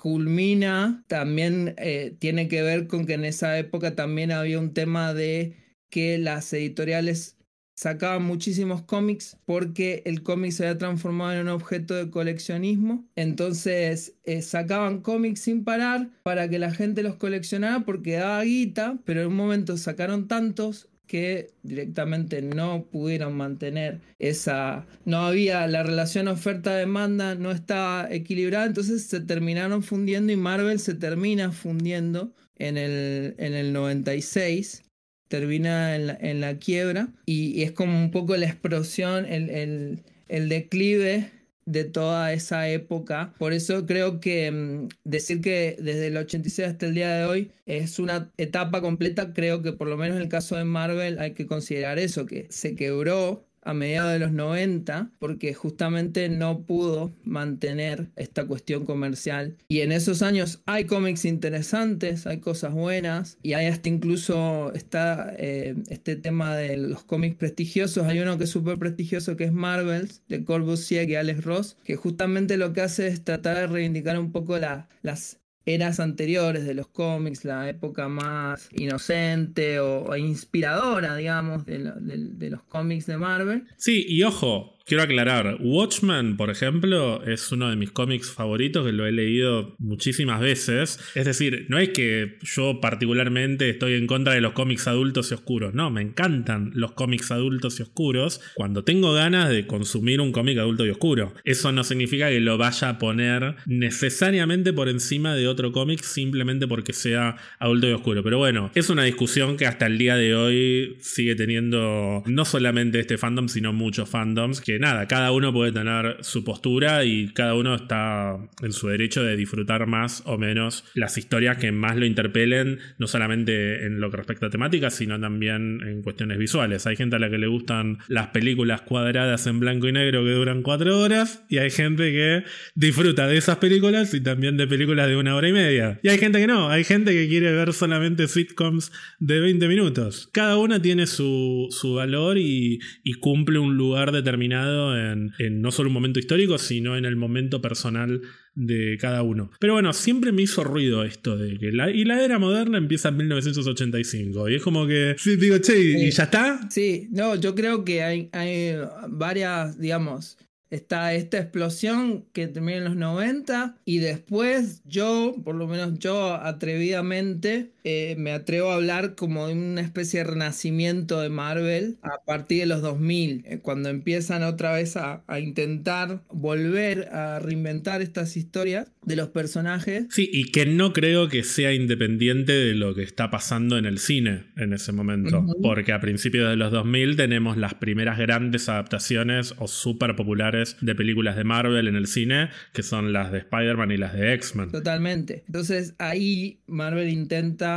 culmina, 0.02 1.04
también 1.06 1.76
eh, 1.78 2.16
tiene 2.18 2.48
que 2.48 2.64
ver 2.64 2.88
con 2.88 3.06
que 3.06 3.14
en 3.14 3.24
esa 3.24 3.60
época 3.60 3.94
también 3.94 4.32
había 4.32 4.58
un 4.58 4.74
tema 4.74 5.14
de 5.14 5.56
que 5.92 6.18
las 6.18 6.52
editoriales 6.54 7.38
sacaban 7.76 8.24
muchísimos 8.24 8.82
cómics 8.82 9.38
porque 9.46 10.02
el 10.06 10.24
cómic 10.24 10.54
se 10.54 10.66
había 10.66 10.80
transformado 10.80 11.34
en 11.34 11.42
un 11.42 11.50
objeto 11.50 11.94
de 11.94 12.10
coleccionismo. 12.10 13.08
Entonces 13.16 14.16
eh, 14.24 14.42
sacaban 14.42 15.02
cómics 15.02 15.42
sin 15.42 15.64
parar 15.64 16.10
para 16.24 16.50
que 16.50 16.58
la 16.58 16.72
gente 16.72 17.04
los 17.04 17.18
coleccionara 17.18 17.82
porque 17.82 18.14
daba 18.14 18.42
guita, 18.42 18.98
pero 19.06 19.22
en 19.22 19.28
un 19.28 19.36
momento 19.36 19.78
sacaron 19.78 20.28
tantos 20.28 20.90
que 21.08 21.52
directamente 21.64 22.42
no 22.42 22.86
pudieron 22.90 23.36
mantener 23.36 24.00
esa, 24.20 24.86
no 25.04 25.26
había 25.26 25.68
la 25.68 25.84
relación 25.84 26.28
oferta-demanda, 26.28 27.36
no 27.36 27.52
estaba 27.52 28.08
equilibrada, 28.10 28.66
entonces 28.66 29.08
se 29.08 29.20
terminaron 29.20 29.84
fundiendo 29.84 30.32
y 30.32 30.38
Marvel 30.38 30.80
se 30.80 30.94
termina 30.94 31.52
fundiendo 31.52 32.34
en 32.58 32.78
el, 32.78 33.36
en 33.38 33.54
el 33.54 33.74
96 33.74 34.84
termina 35.32 35.96
en 35.96 36.42
la, 36.42 36.60
quiebra 36.60 37.08
y, 37.26 37.64
es 37.64 37.72
como 37.72 37.98
un 37.98 38.12
poco 38.12 38.36
la 38.36 38.48
explosión, 38.48 39.26
el, 39.26 40.04
el, 40.28 40.50
declive 40.50 41.32
de 41.72 41.86
toda 41.86 42.34
esa 42.34 42.68
época. 42.70 43.34
Por 43.38 43.54
eso 43.54 43.86
creo 43.86 44.20
que 44.20 44.52
mm, 44.52 44.90
decir 45.04 45.42
que 45.42 45.78
desde 45.80 46.08
el 46.08 46.18
86 46.18 46.68
hasta 46.68 46.86
el 46.86 46.94
día 46.96 47.14
de 47.14 47.26
hoy 47.26 47.52
es 47.66 48.00
una 48.00 48.32
etapa 48.38 48.82
completa, 48.82 49.34
creo 49.34 49.62
que 49.62 49.74
por 49.74 49.88
lo 49.88 49.98
menos 49.98 50.18
en 50.18 50.24
el 50.24 50.30
caso 50.30 50.56
de 50.56 50.66
Marvel 50.66 51.20
hay 51.20 51.34
que 51.34 51.48
considerar 51.48 52.00
eso, 52.00 52.26
que 52.26 52.48
se 52.50 52.76
quebró 52.76 53.46
a 53.62 53.74
mediados 53.74 54.12
de 54.12 54.20
los 54.20 54.32
90 54.32 55.12
porque 55.20 55.54
justamente 55.54 56.30
no 56.30 56.62
pudo 56.62 57.12
mantener 57.24 58.08
esta 58.16 58.46
cuestión 58.46 58.86
comercial. 58.86 59.56
Y 59.68 59.82
en 59.82 59.92
esos 59.92 60.22
años 60.22 60.62
hay 60.66 60.86
cómics 60.86 61.26
interesantes, 61.26 62.28
hay 62.28 62.40
cosas 62.40 62.74
buenas 62.74 63.38
y 63.44 63.54
hay 63.54 63.68
hasta 63.68 63.90
incluso 63.90 64.72
está 64.74 65.34
eh, 65.38 65.76
este 65.90 66.16
tema 66.16 66.56
de 66.56 66.78
los 66.78 67.04
cómics 67.04 67.36
prestigiosos. 67.36 68.08
Hay 68.08 68.20
uno 68.20 68.38
que 68.38 68.46
es 68.46 68.50
súper 68.50 68.78
prestigioso 68.78 69.36
que 69.36 69.46
es 69.46 69.54
Marvels 69.54 70.22
de 70.28 70.44
Corvus 70.44 70.82
Sieg 70.82 71.10
y 71.10 71.16
Alex 71.16 71.44
Ross, 71.44 71.78
que 71.84 71.96
justamente 71.96 72.58
lo 72.58 72.74
que 72.74 72.82
hace 72.82 73.08
es 73.08 73.24
tratar 73.24 73.58
de 73.58 73.68
reivindicar 73.68 74.20
un 74.20 74.32
poco 74.32 74.58
la, 74.58 74.88
las 75.02 75.41
eras 75.66 76.00
anteriores 76.00 76.66
de 76.66 76.74
los 76.74 76.88
cómics, 76.88 77.46
la 77.46 77.70
época 77.70 78.08
más 78.08 78.70
inocente 78.74 79.80
o, 79.80 80.16
inspiradora, 80.16 81.16
digamos, 81.16 81.66
de, 81.66 82.50
los 82.50 82.64
cómics 82.64 83.06
de 83.06 83.18
Marvel. 83.18 83.68
Sí, 83.78 84.06
y 84.08 84.24
ojo, 84.24 84.78
Quiero 84.92 85.04
aclarar, 85.04 85.56
Watchmen, 85.62 86.36
por 86.36 86.50
ejemplo, 86.50 87.24
es 87.24 87.50
uno 87.54 87.70
de 87.70 87.78
mis 87.78 87.92
cómics 87.92 88.30
favoritos 88.30 88.86
que 88.86 88.92
lo 88.92 89.08
he 89.08 89.14
leído 89.14 89.74
muchísimas 89.80 90.42
veces. 90.42 91.00
Es 91.16 91.24
decir, 91.24 91.66
no 91.70 91.80
es 91.80 91.92
que 91.92 92.38
yo 92.42 92.82
particularmente 92.82 93.70
estoy 93.70 93.94
en 93.94 94.06
contra 94.06 94.34
de 94.34 94.42
los 94.42 94.52
cómics 94.52 94.90
adultos 94.90 95.32
y 95.32 95.36
oscuros, 95.36 95.74
no, 95.74 95.92
me 95.92 96.02
encantan 96.02 96.72
los 96.74 96.92
cómics 96.92 97.32
adultos 97.32 97.80
y 97.80 97.84
oscuros 97.84 98.42
cuando 98.54 98.84
tengo 98.84 99.14
ganas 99.14 99.50
de 99.50 99.66
consumir 99.66 100.20
un 100.20 100.34
cómic 100.34 100.58
adulto 100.58 100.86
y 100.86 100.90
oscuro. 100.90 101.36
Eso 101.46 101.72
no 101.72 101.86
significa 101.86 102.28
que 102.28 102.42
lo 102.42 102.58
vaya 102.58 102.90
a 102.90 103.00
poner 103.00 103.56
necesariamente 103.68 104.74
por 104.74 104.90
encima 104.90 105.34
de 105.36 105.48
otro 105.48 105.72
cómic 105.72 106.04
simplemente 106.04 106.68
porque 106.68 106.92
sea 106.92 107.38
adulto 107.60 107.88
y 107.88 107.94
oscuro. 107.94 108.24
Pero 108.24 108.40
bueno, 108.40 108.72
es 108.76 108.90
una 108.90 109.06
discusión 109.06 109.56
que 109.56 109.68
hasta 109.68 109.86
el 109.86 109.98
día 109.98 110.18
de 110.18 110.36
hoy 110.36 110.98
sigue 111.00 111.36
teniendo 111.36 112.24
no 112.26 112.44
solamente 112.44 113.00
este 113.00 113.18
fandom, 113.18 113.48
sino 113.48 113.72
muchos 113.72 114.10
fandoms 114.10 114.60
que 114.60 114.81
nada, 114.82 115.08
cada 115.08 115.32
uno 115.32 115.54
puede 115.54 115.72
tener 115.72 116.18
su 116.22 116.44
postura 116.44 117.06
y 117.06 117.30
cada 117.30 117.54
uno 117.54 117.76
está 117.76 118.38
en 118.62 118.74
su 118.74 118.88
derecho 118.88 119.24
de 119.24 119.38
disfrutar 119.38 119.88
más 119.88 120.24
o 120.26 120.38
menos 120.38 120.84
las 120.96 121.18
historias 121.18 121.58
que 121.58 121.72
más 121.72 121.96
lo 121.96 122.06
interpelen, 122.06 122.80
no 122.98 123.08
solamente 123.08 123.86
en 123.86 124.00
lo 124.00 124.12
que 124.12 124.18
respecta 124.18 124.48
a 124.48 124.50
temáticas, 124.50 124.96
sino 124.96 125.20
también 125.20 125.82
en 125.82 126.02
cuestiones 126.02 126.38
visuales. 126.38 126.88
Hay 126.88 126.96
gente 126.96 127.16
a 127.16 127.20
la 127.20 127.30
que 127.30 127.38
le 127.38 127.48
gustan 127.48 128.00
las 128.08 128.28
películas 128.28 128.82
cuadradas 128.82 129.48
en 129.48 129.60
blanco 129.60 129.88
y 129.88 129.94
negro 129.94 130.24
que 130.24 130.32
duran 130.32 130.64
cuatro 130.64 131.00
horas 131.00 131.44
y 131.48 131.60
hay 131.60 131.70
gente 131.70 132.12
que 132.12 132.44
disfruta 132.76 133.28
de 133.28 133.38
esas 133.38 133.58
películas 133.58 134.14
y 134.14 134.22
también 134.22 134.58
de 134.58 134.68
películas 134.68 135.08
de 135.08 135.16
una 135.16 135.36
hora 135.36 135.48
y 135.48 135.54
media. 135.54 136.00
Y 136.04 136.10
hay 136.10 136.18
gente 136.18 136.40
que 136.40 136.48
no, 136.48 136.70
hay 136.70 136.84
gente 136.84 137.12
que 137.12 137.28
quiere 137.28 137.52
ver 137.54 137.74
solamente 137.74 138.28
sitcoms 138.28 138.92
de 139.20 139.40
20 139.40 139.68
minutos. 139.68 140.30
Cada 140.34 140.58
una 140.58 140.82
tiene 140.82 141.08
su, 141.08 141.70
valor 141.96 142.38
y 142.38 142.80
cumple 143.20 143.60
un 143.60 143.78
lugar 143.78 144.12
determinado 144.12 144.61
en, 144.98 145.62
no 145.62 145.72
solo 145.72 145.90
un 145.90 145.94
momento 145.94 146.20
histórico, 146.20 146.58
sino 146.58 146.98
en 146.98 147.06
el 147.06 147.16
momento 147.16 147.62
personal 147.62 148.22
de 148.54 148.98
cada 149.00 149.24
uno. 149.24 149.52
Pero 149.60 149.74
bueno, 149.74 149.94
siempre 149.94 150.32
me 150.32 150.42
hizo 150.42 150.64
ruido 150.64 151.04
esto 151.04 151.38
de 151.38 151.58
que 151.58 151.72
la, 151.72 151.90
y 151.90 152.04
la 152.04 152.24
era 152.24 152.40
moderna 152.40 152.78
empieza 152.78 153.10
en 153.10 153.18
1985. 153.18 154.50
Y 154.50 154.56
es 154.56 154.62
como 154.62 154.88
que, 154.88 155.16
digo, 155.40 155.58
che, 155.60 155.80
¿y 155.80 156.12
ya 156.12 156.24
está? 156.24 156.60
Sí, 156.70 157.08
no, 157.12 157.36
yo 157.36 157.56
creo 157.56 157.86
que 157.86 158.04
hay, 158.04 158.30
hay 158.34 158.76
varias, 159.10 159.80
digamos, 159.80 160.38
está 160.72 161.14
esta 161.14 161.38
explosión 161.38 162.26
que 162.32 162.48
termina 162.48 162.78
en 162.78 162.84
los 162.86 162.96
90 162.96 163.78
y 163.86 164.00
después 164.00 164.82
yo, 164.86 165.36
por 165.44 165.56
lo 165.56 165.68
menos 165.68 166.00
yo 166.00 166.34
atrevidamente, 166.34 167.74
eh, 167.84 168.16
me 168.18 168.32
atrevo 168.32 168.72
a 168.72 168.76
hablar 168.76 169.16
como 169.16 169.48
de 169.48 169.54
una 169.54 169.82
especie 169.82 170.20
de 170.20 170.26
renacimiento 170.26 171.20
de 171.20 171.30
Marvel 171.30 171.98
a 172.04 172.24
partir 172.26 172.60
de 172.60 172.66
los 172.68 172.82
2000, 172.82 173.44
eh, 173.46 173.60
cuando 173.60 173.90
empiezan 173.90 174.44
otra 174.44 174.74
vez 174.74 174.98
a, 174.98 175.24
intentar 175.40 176.22
volver 176.30 177.08
a 177.14 177.40
reinventar 177.40 178.02
estas 178.02 178.38
historias 178.38 178.92
de 179.04 179.16
los 179.16 179.30
personajes. 179.30 180.06
Sí, 180.10 180.30
y 180.32 180.52
que 180.52 180.66
no 180.66 180.94
creo 180.94 181.30
que 181.30 181.44
sea 181.44 181.74
independiente 181.74 182.52
de 182.52 182.76
lo 182.76 182.94
que 182.94 183.02
está 183.02 183.32
pasando 183.32 183.78
en 183.78 183.86
el 183.86 183.98
cine 183.98 184.46
en 184.58 184.74
ese 184.74 184.92
momento, 184.92 185.46
porque 185.64 185.94
a 185.94 186.00
principios 186.00 186.50
de 186.50 186.58
los 186.58 186.72
2000 186.72 187.16
tenemos 187.16 187.58
las 187.58 187.74
primeras 187.76 188.20
grandes 188.20 188.70
adaptaciones 188.70 189.56
o 189.58 189.68
súper 189.68 190.16
populares 190.16 190.76
de 190.82 190.94
películas 190.94 191.36
de 191.36 191.44
Marvel 191.44 191.88
en 191.88 191.96
el 191.96 192.08
cine, 192.08 192.50
que 192.74 192.84
son 192.84 193.14
las 193.14 193.32
de 193.32 193.40
Spider-Man 193.40 193.92
y 193.92 193.98
las 193.98 194.14
de 194.14 194.34
X-Men. 194.34 194.72
Totalmente. 194.72 195.44
Entonces 195.48 195.96
ahí 195.98 196.60
Marvel 196.68 197.10
intenta 197.10 197.71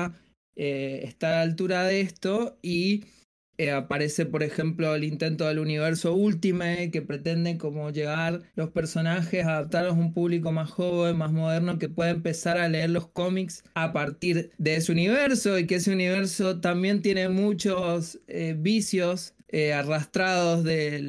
eh, 0.57 1.01
está 1.05 1.29
a 1.29 1.33
la 1.33 1.41
altura 1.43 1.85
de 1.85 2.01
esto 2.01 2.59
y 2.63 3.05
eh, 3.57 3.71
aparece, 3.71 4.27
por 4.27 4.43
ejemplo, 4.43 4.95
el 4.97 5.05
intento 5.05 5.47
del 5.47 5.61
universo 5.61 6.15
Ultimate, 6.15 6.91
que 6.91 7.03
pretende 7.03 7.57
como 7.57 7.91
llegar 7.91 8.43
los 8.57 8.71
personajes, 8.71 9.47
adaptarlos 9.47 9.93
a 9.93 9.97
un 9.97 10.13
público 10.13 10.51
más 10.51 10.71
joven, 10.71 11.17
más 11.17 11.31
moderno, 11.33 11.79
que 11.79 11.89
pueda 11.89 12.11
empezar 12.11 12.59
a 12.59 12.69
leer 12.69 12.91
los 12.91 13.07
cómics 13.07 13.63
a 13.75 13.93
partir 13.93 14.51
de 14.59 14.77
ese 14.77 14.91
universo 14.91 15.57
y 15.57 15.67
que 15.69 15.77
ese 15.77 15.93
universo 15.93 16.61
también 16.61 17.01
tiene 17.01 17.29
muchos 17.29 18.19
eh, 18.27 18.57
vicios 18.59 19.34
eh, 19.57 19.73
arrastrados 19.73 20.65
de 20.65 21.01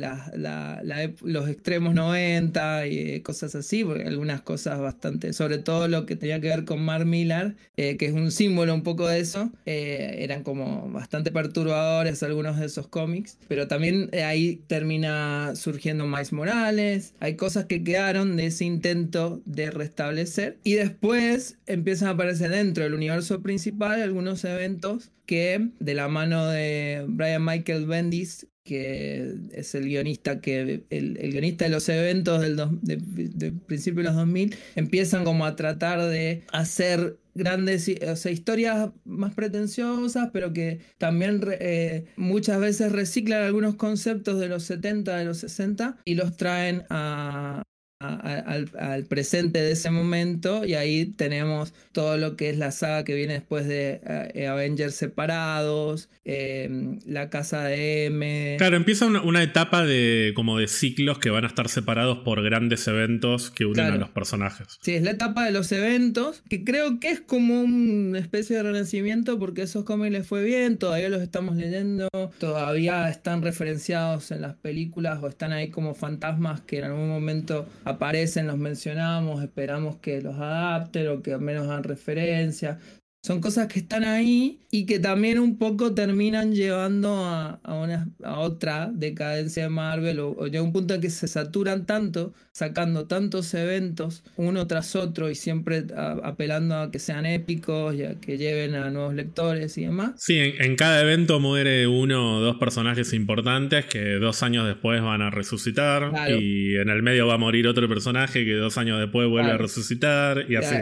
los 1.24 1.50
extremos 1.50 1.96
90 1.96 2.86
y 2.86 3.22
cosas 3.22 3.56
así, 3.56 3.84
porque 3.84 4.04
algunas 4.04 4.42
cosas 4.42 4.80
bastante, 4.80 5.34
sobre 5.34 5.58
todo 5.58 5.88
lo 5.88 6.06
que 6.06 6.16
tenía 6.16 6.40
que 6.40 6.50
ver 6.50 6.64
con 6.64 6.80
Mark 6.86 7.08
Millar, 7.08 7.56
eh, 7.76 7.98
que 7.98 8.06
es 8.06 8.14
un 8.14 8.30
símbolo 8.30 8.76
un 8.76 8.84
poco 8.84 9.08
de 9.08 9.20
eso, 9.20 9.52
eh, 9.66 10.18
eran 10.20 10.44
como 10.44 10.88
bastante 10.92 11.32
perturbadores 11.32 12.22
algunos 12.22 12.60
de 12.60 12.68
esos 12.68 12.88
cómics, 12.88 13.40
pero 13.48 13.68
también 13.68 14.12
ahí 14.24 14.62
termina 14.68 15.54
surgiendo 15.56 16.06
Miles 16.06 16.32
Morales, 16.32 17.16
hay 17.20 17.38
cosas 17.38 17.66
que 17.66 17.84
quedaron 17.84 18.38
de 18.38 18.46
ese 18.46 18.66
intento 18.66 19.42
de 19.46 19.72
restablecer 19.72 20.60
y 20.64 20.74
después 20.74 21.58
empiezan 21.66 22.10
a 22.10 22.12
aparecer 22.12 22.52
dentro 22.52 22.84
del 22.84 22.94
universo 22.94 23.42
principal 23.42 24.04
algunos 24.04 24.46
eventos 24.46 25.10
que 25.26 25.70
de 25.80 25.94
la 25.94 26.08
mano 26.08 26.48
de 26.48 27.06
Brian 27.08 27.44
Michael 27.44 27.86
Bendis, 27.86 28.48
que 28.66 29.36
es 29.54 29.76
el 29.76 29.86
guionista 29.86 30.42
que 30.42 30.84
el, 30.90 31.32
guionista 31.32 31.66
de 31.66 31.72
los 31.72 31.88
eventos 31.88 32.42
del 32.42 32.58
de, 32.82 33.52
principio 33.52 34.02
de 34.02 34.10
los 34.10 34.16
2000 34.16 34.56
empiezan 34.76 35.24
como 35.24 35.46
a 35.46 35.56
tratar 35.56 36.02
de 36.02 36.44
hacer 36.52 37.20
grandes 37.36 37.88
o 38.08 38.16
sea, 38.16 38.32
historias 38.32 38.90
más 39.04 39.36
pretenciosas 39.36 40.30
pero 40.34 40.52
que 40.52 40.80
también 40.98 41.42
eh, 41.60 42.06
muchas 42.16 42.60
veces 42.60 42.92
reciclan 42.92 43.44
algunos 43.44 43.76
conceptos 43.76 44.40
de 44.40 44.48
los 44.48 44.64
70 44.64 45.16
de 45.16 45.26
los 45.26 45.38
60 45.38 45.98
y 46.04 46.16
los 46.16 46.36
traen 46.36 46.86
a, 46.90 47.62
al, 48.00 49.06
presente 49.08 49.60
de 49.60 49.72
ese 49.72 49.90
momento 49.90 50.66
y 50.66 50.74
ahí 50.74 51.06
tenemos 51.06 51.74
todo 51.94 52.18
lo 52.18 52.36
que 52.36 52.50
es 52.50 52.58
la 52.58 52.72
saga 52.72 53.06
que 53.06 53.16
viene 53.16 53.34
después 53.34 53.68
de 53.68 54.02
eh, 54.34 54.48
Avengers 54.48 54.96
separados, 54.96 56.10
em, 56.26 57.00
la 57.06 57.30
casa 57.30 57.64
de 57.64 58.06
M. 58.06 58.56
Claro, 58.58 58.76
empieza 58.76 59.06
una, 59.06 59.44
etapa 59.44 59.86
de 59.86 60.34
como 60.36 60.58
de 60.58 60.68
ciclos 60.68 61.20
que 61.20 61.30
van 61.30 61.44
a 61.44 61.48
estar 61.48 61.70
separados 61.70 62.20
por 62.20 62.42
grandes 62.44 62.88
eventos 62.88 63.52
que 63.52 63.66
unen 63.66 63.86
a 63.86 63.96
los 63.98 64.10
personajes. 64.10 64.80
Sí, 64.82 64.94
es 64.94 65.04
la 65.04 65.12
etapa 65.12 65.46
de 65.46 65.52
los 65.52 65.72
eventos, 65.72 66.42
que 66.50 66.64
creo 66.64 67.00
que 67.00 67.12
es 67.12 67.22
como 67.22 67.62
una 67.62 68.20
especie 68.20 68.56
de 68.58 68.64
renacimiento 68.64 69.38
porque 69.40 69.62
esos 69.62 69.84
cómics 69.84 70.12
les 70.12 70.28
fue 70.28 70.44
bien, 70.44 70.78
todavía 70.78 71.10
los 71.10 71.22
estamos 71.22 71.56
leyendo, 71.56 72.10
todavía 72.40 73.10
están 73.10 73.42
referenciados 73.42 74.32
en 74.32 74.42
las 74.42 74.56
películas 74.56 75.20
o 75.22 75.28
están 75.28 75.52
ahí 75.52 75.70
como 75.70 75.94
fantasmas 75.94 76.62
que 76.62 76.80
en 76.80 76.86
algún 76.86 77.10
momento 77.10 77.68
aparecen, 77.86 78.48
los 78.48 78.58
mencionamos, 78.58 79.44
esperamos 79.44 79.98
que 79.98 80.22
los 80.22 80.36
adapten 80.36 81.08
o 81.08 81.22
que 81.22 81.34
al 81.34 81.42
menos 81.42 81.68
hagan 81.68 81.84
referencia. 81.84 82.80
Son 83.26 83.42
cosas 83.42 83.68
que 83.68 83.80
están 83.80 84.04
ahí 84.04 84.60
y 84.70 84.86
que 84.86 85.00
también 85.00 85.40
un 85.40 85.58
poco 85.58 85.96
terminan 85.96 86.54
llevando 86.54 87.26
a, 87.26 87.60
una, 87.64 88.08
a 88.24 88.40
otra 88.40 88.92
decadencia 88.94 89.64
de 89.64 89.70
Marvel 89.70 90.20
o, 90.20 90.30
o, 90.32 90.46
un 90.46 90.72
punto 90.72 90.94
en 90.94 91.02
que 91.02 91.10
se 91.10 91.28
saturan 91.28 91.88
tanto, 91.88 92.36
sacando 92.52 93.08
tantos 93.08 93.54
eventos 93.56 94.24
uno 94.36 94.68
tras 94.68 94.96
otro 94.96 95.32
y 95.32 95.36
siempre 95.36 95.86
apelando 96.24 96.76
a 96.76 96.92
que 96.92 97.00
sean 97.00 97.26
épicos 97.26 97.96
y 97.96 98.04
a 98.04 98.20
que 98.20 98.38
lleven 98.38 98.76
a 98.76 98.92
nuevos 98.92 99.16
lectores 99.16 99.76
y 99.80 99.86
demás. 99.86 100.12
Sí, 100.18 100.38
en, 100.38 100.76
cada 100.76 101.02
evento 101.02 101.40
muere 101.40 101.88
uno 101.88 102.38
o 102.38 102.42
dos 102.42 102.58
personajes 102.58 103.12
importantes 103.14 103.86
que 103.86 104.20
dos 104.20 104.44
años 104.44 104.68
después 104.68 105.02
van 105.02 105.24
a 105.24 105.32
resucitar 105.32 106.12
y 106.40 106.76
en 106.76 106.90
el 106.90 107.02
medio 107.02 107.26
va 107.26 107.34
a 107.34 107.38
morir 107.40 107.68
otro 107.68 107.88
personaje 107.88 108.46
que 108.46 108.54
dos 108.54 108.78
años 108.78 109.00
después 109.00 109.28
vuelve 109.28 109.52
a 109.52 109.58
resucitar 109.58 110.46
y 110.48 110.58
así. 110.58 110.76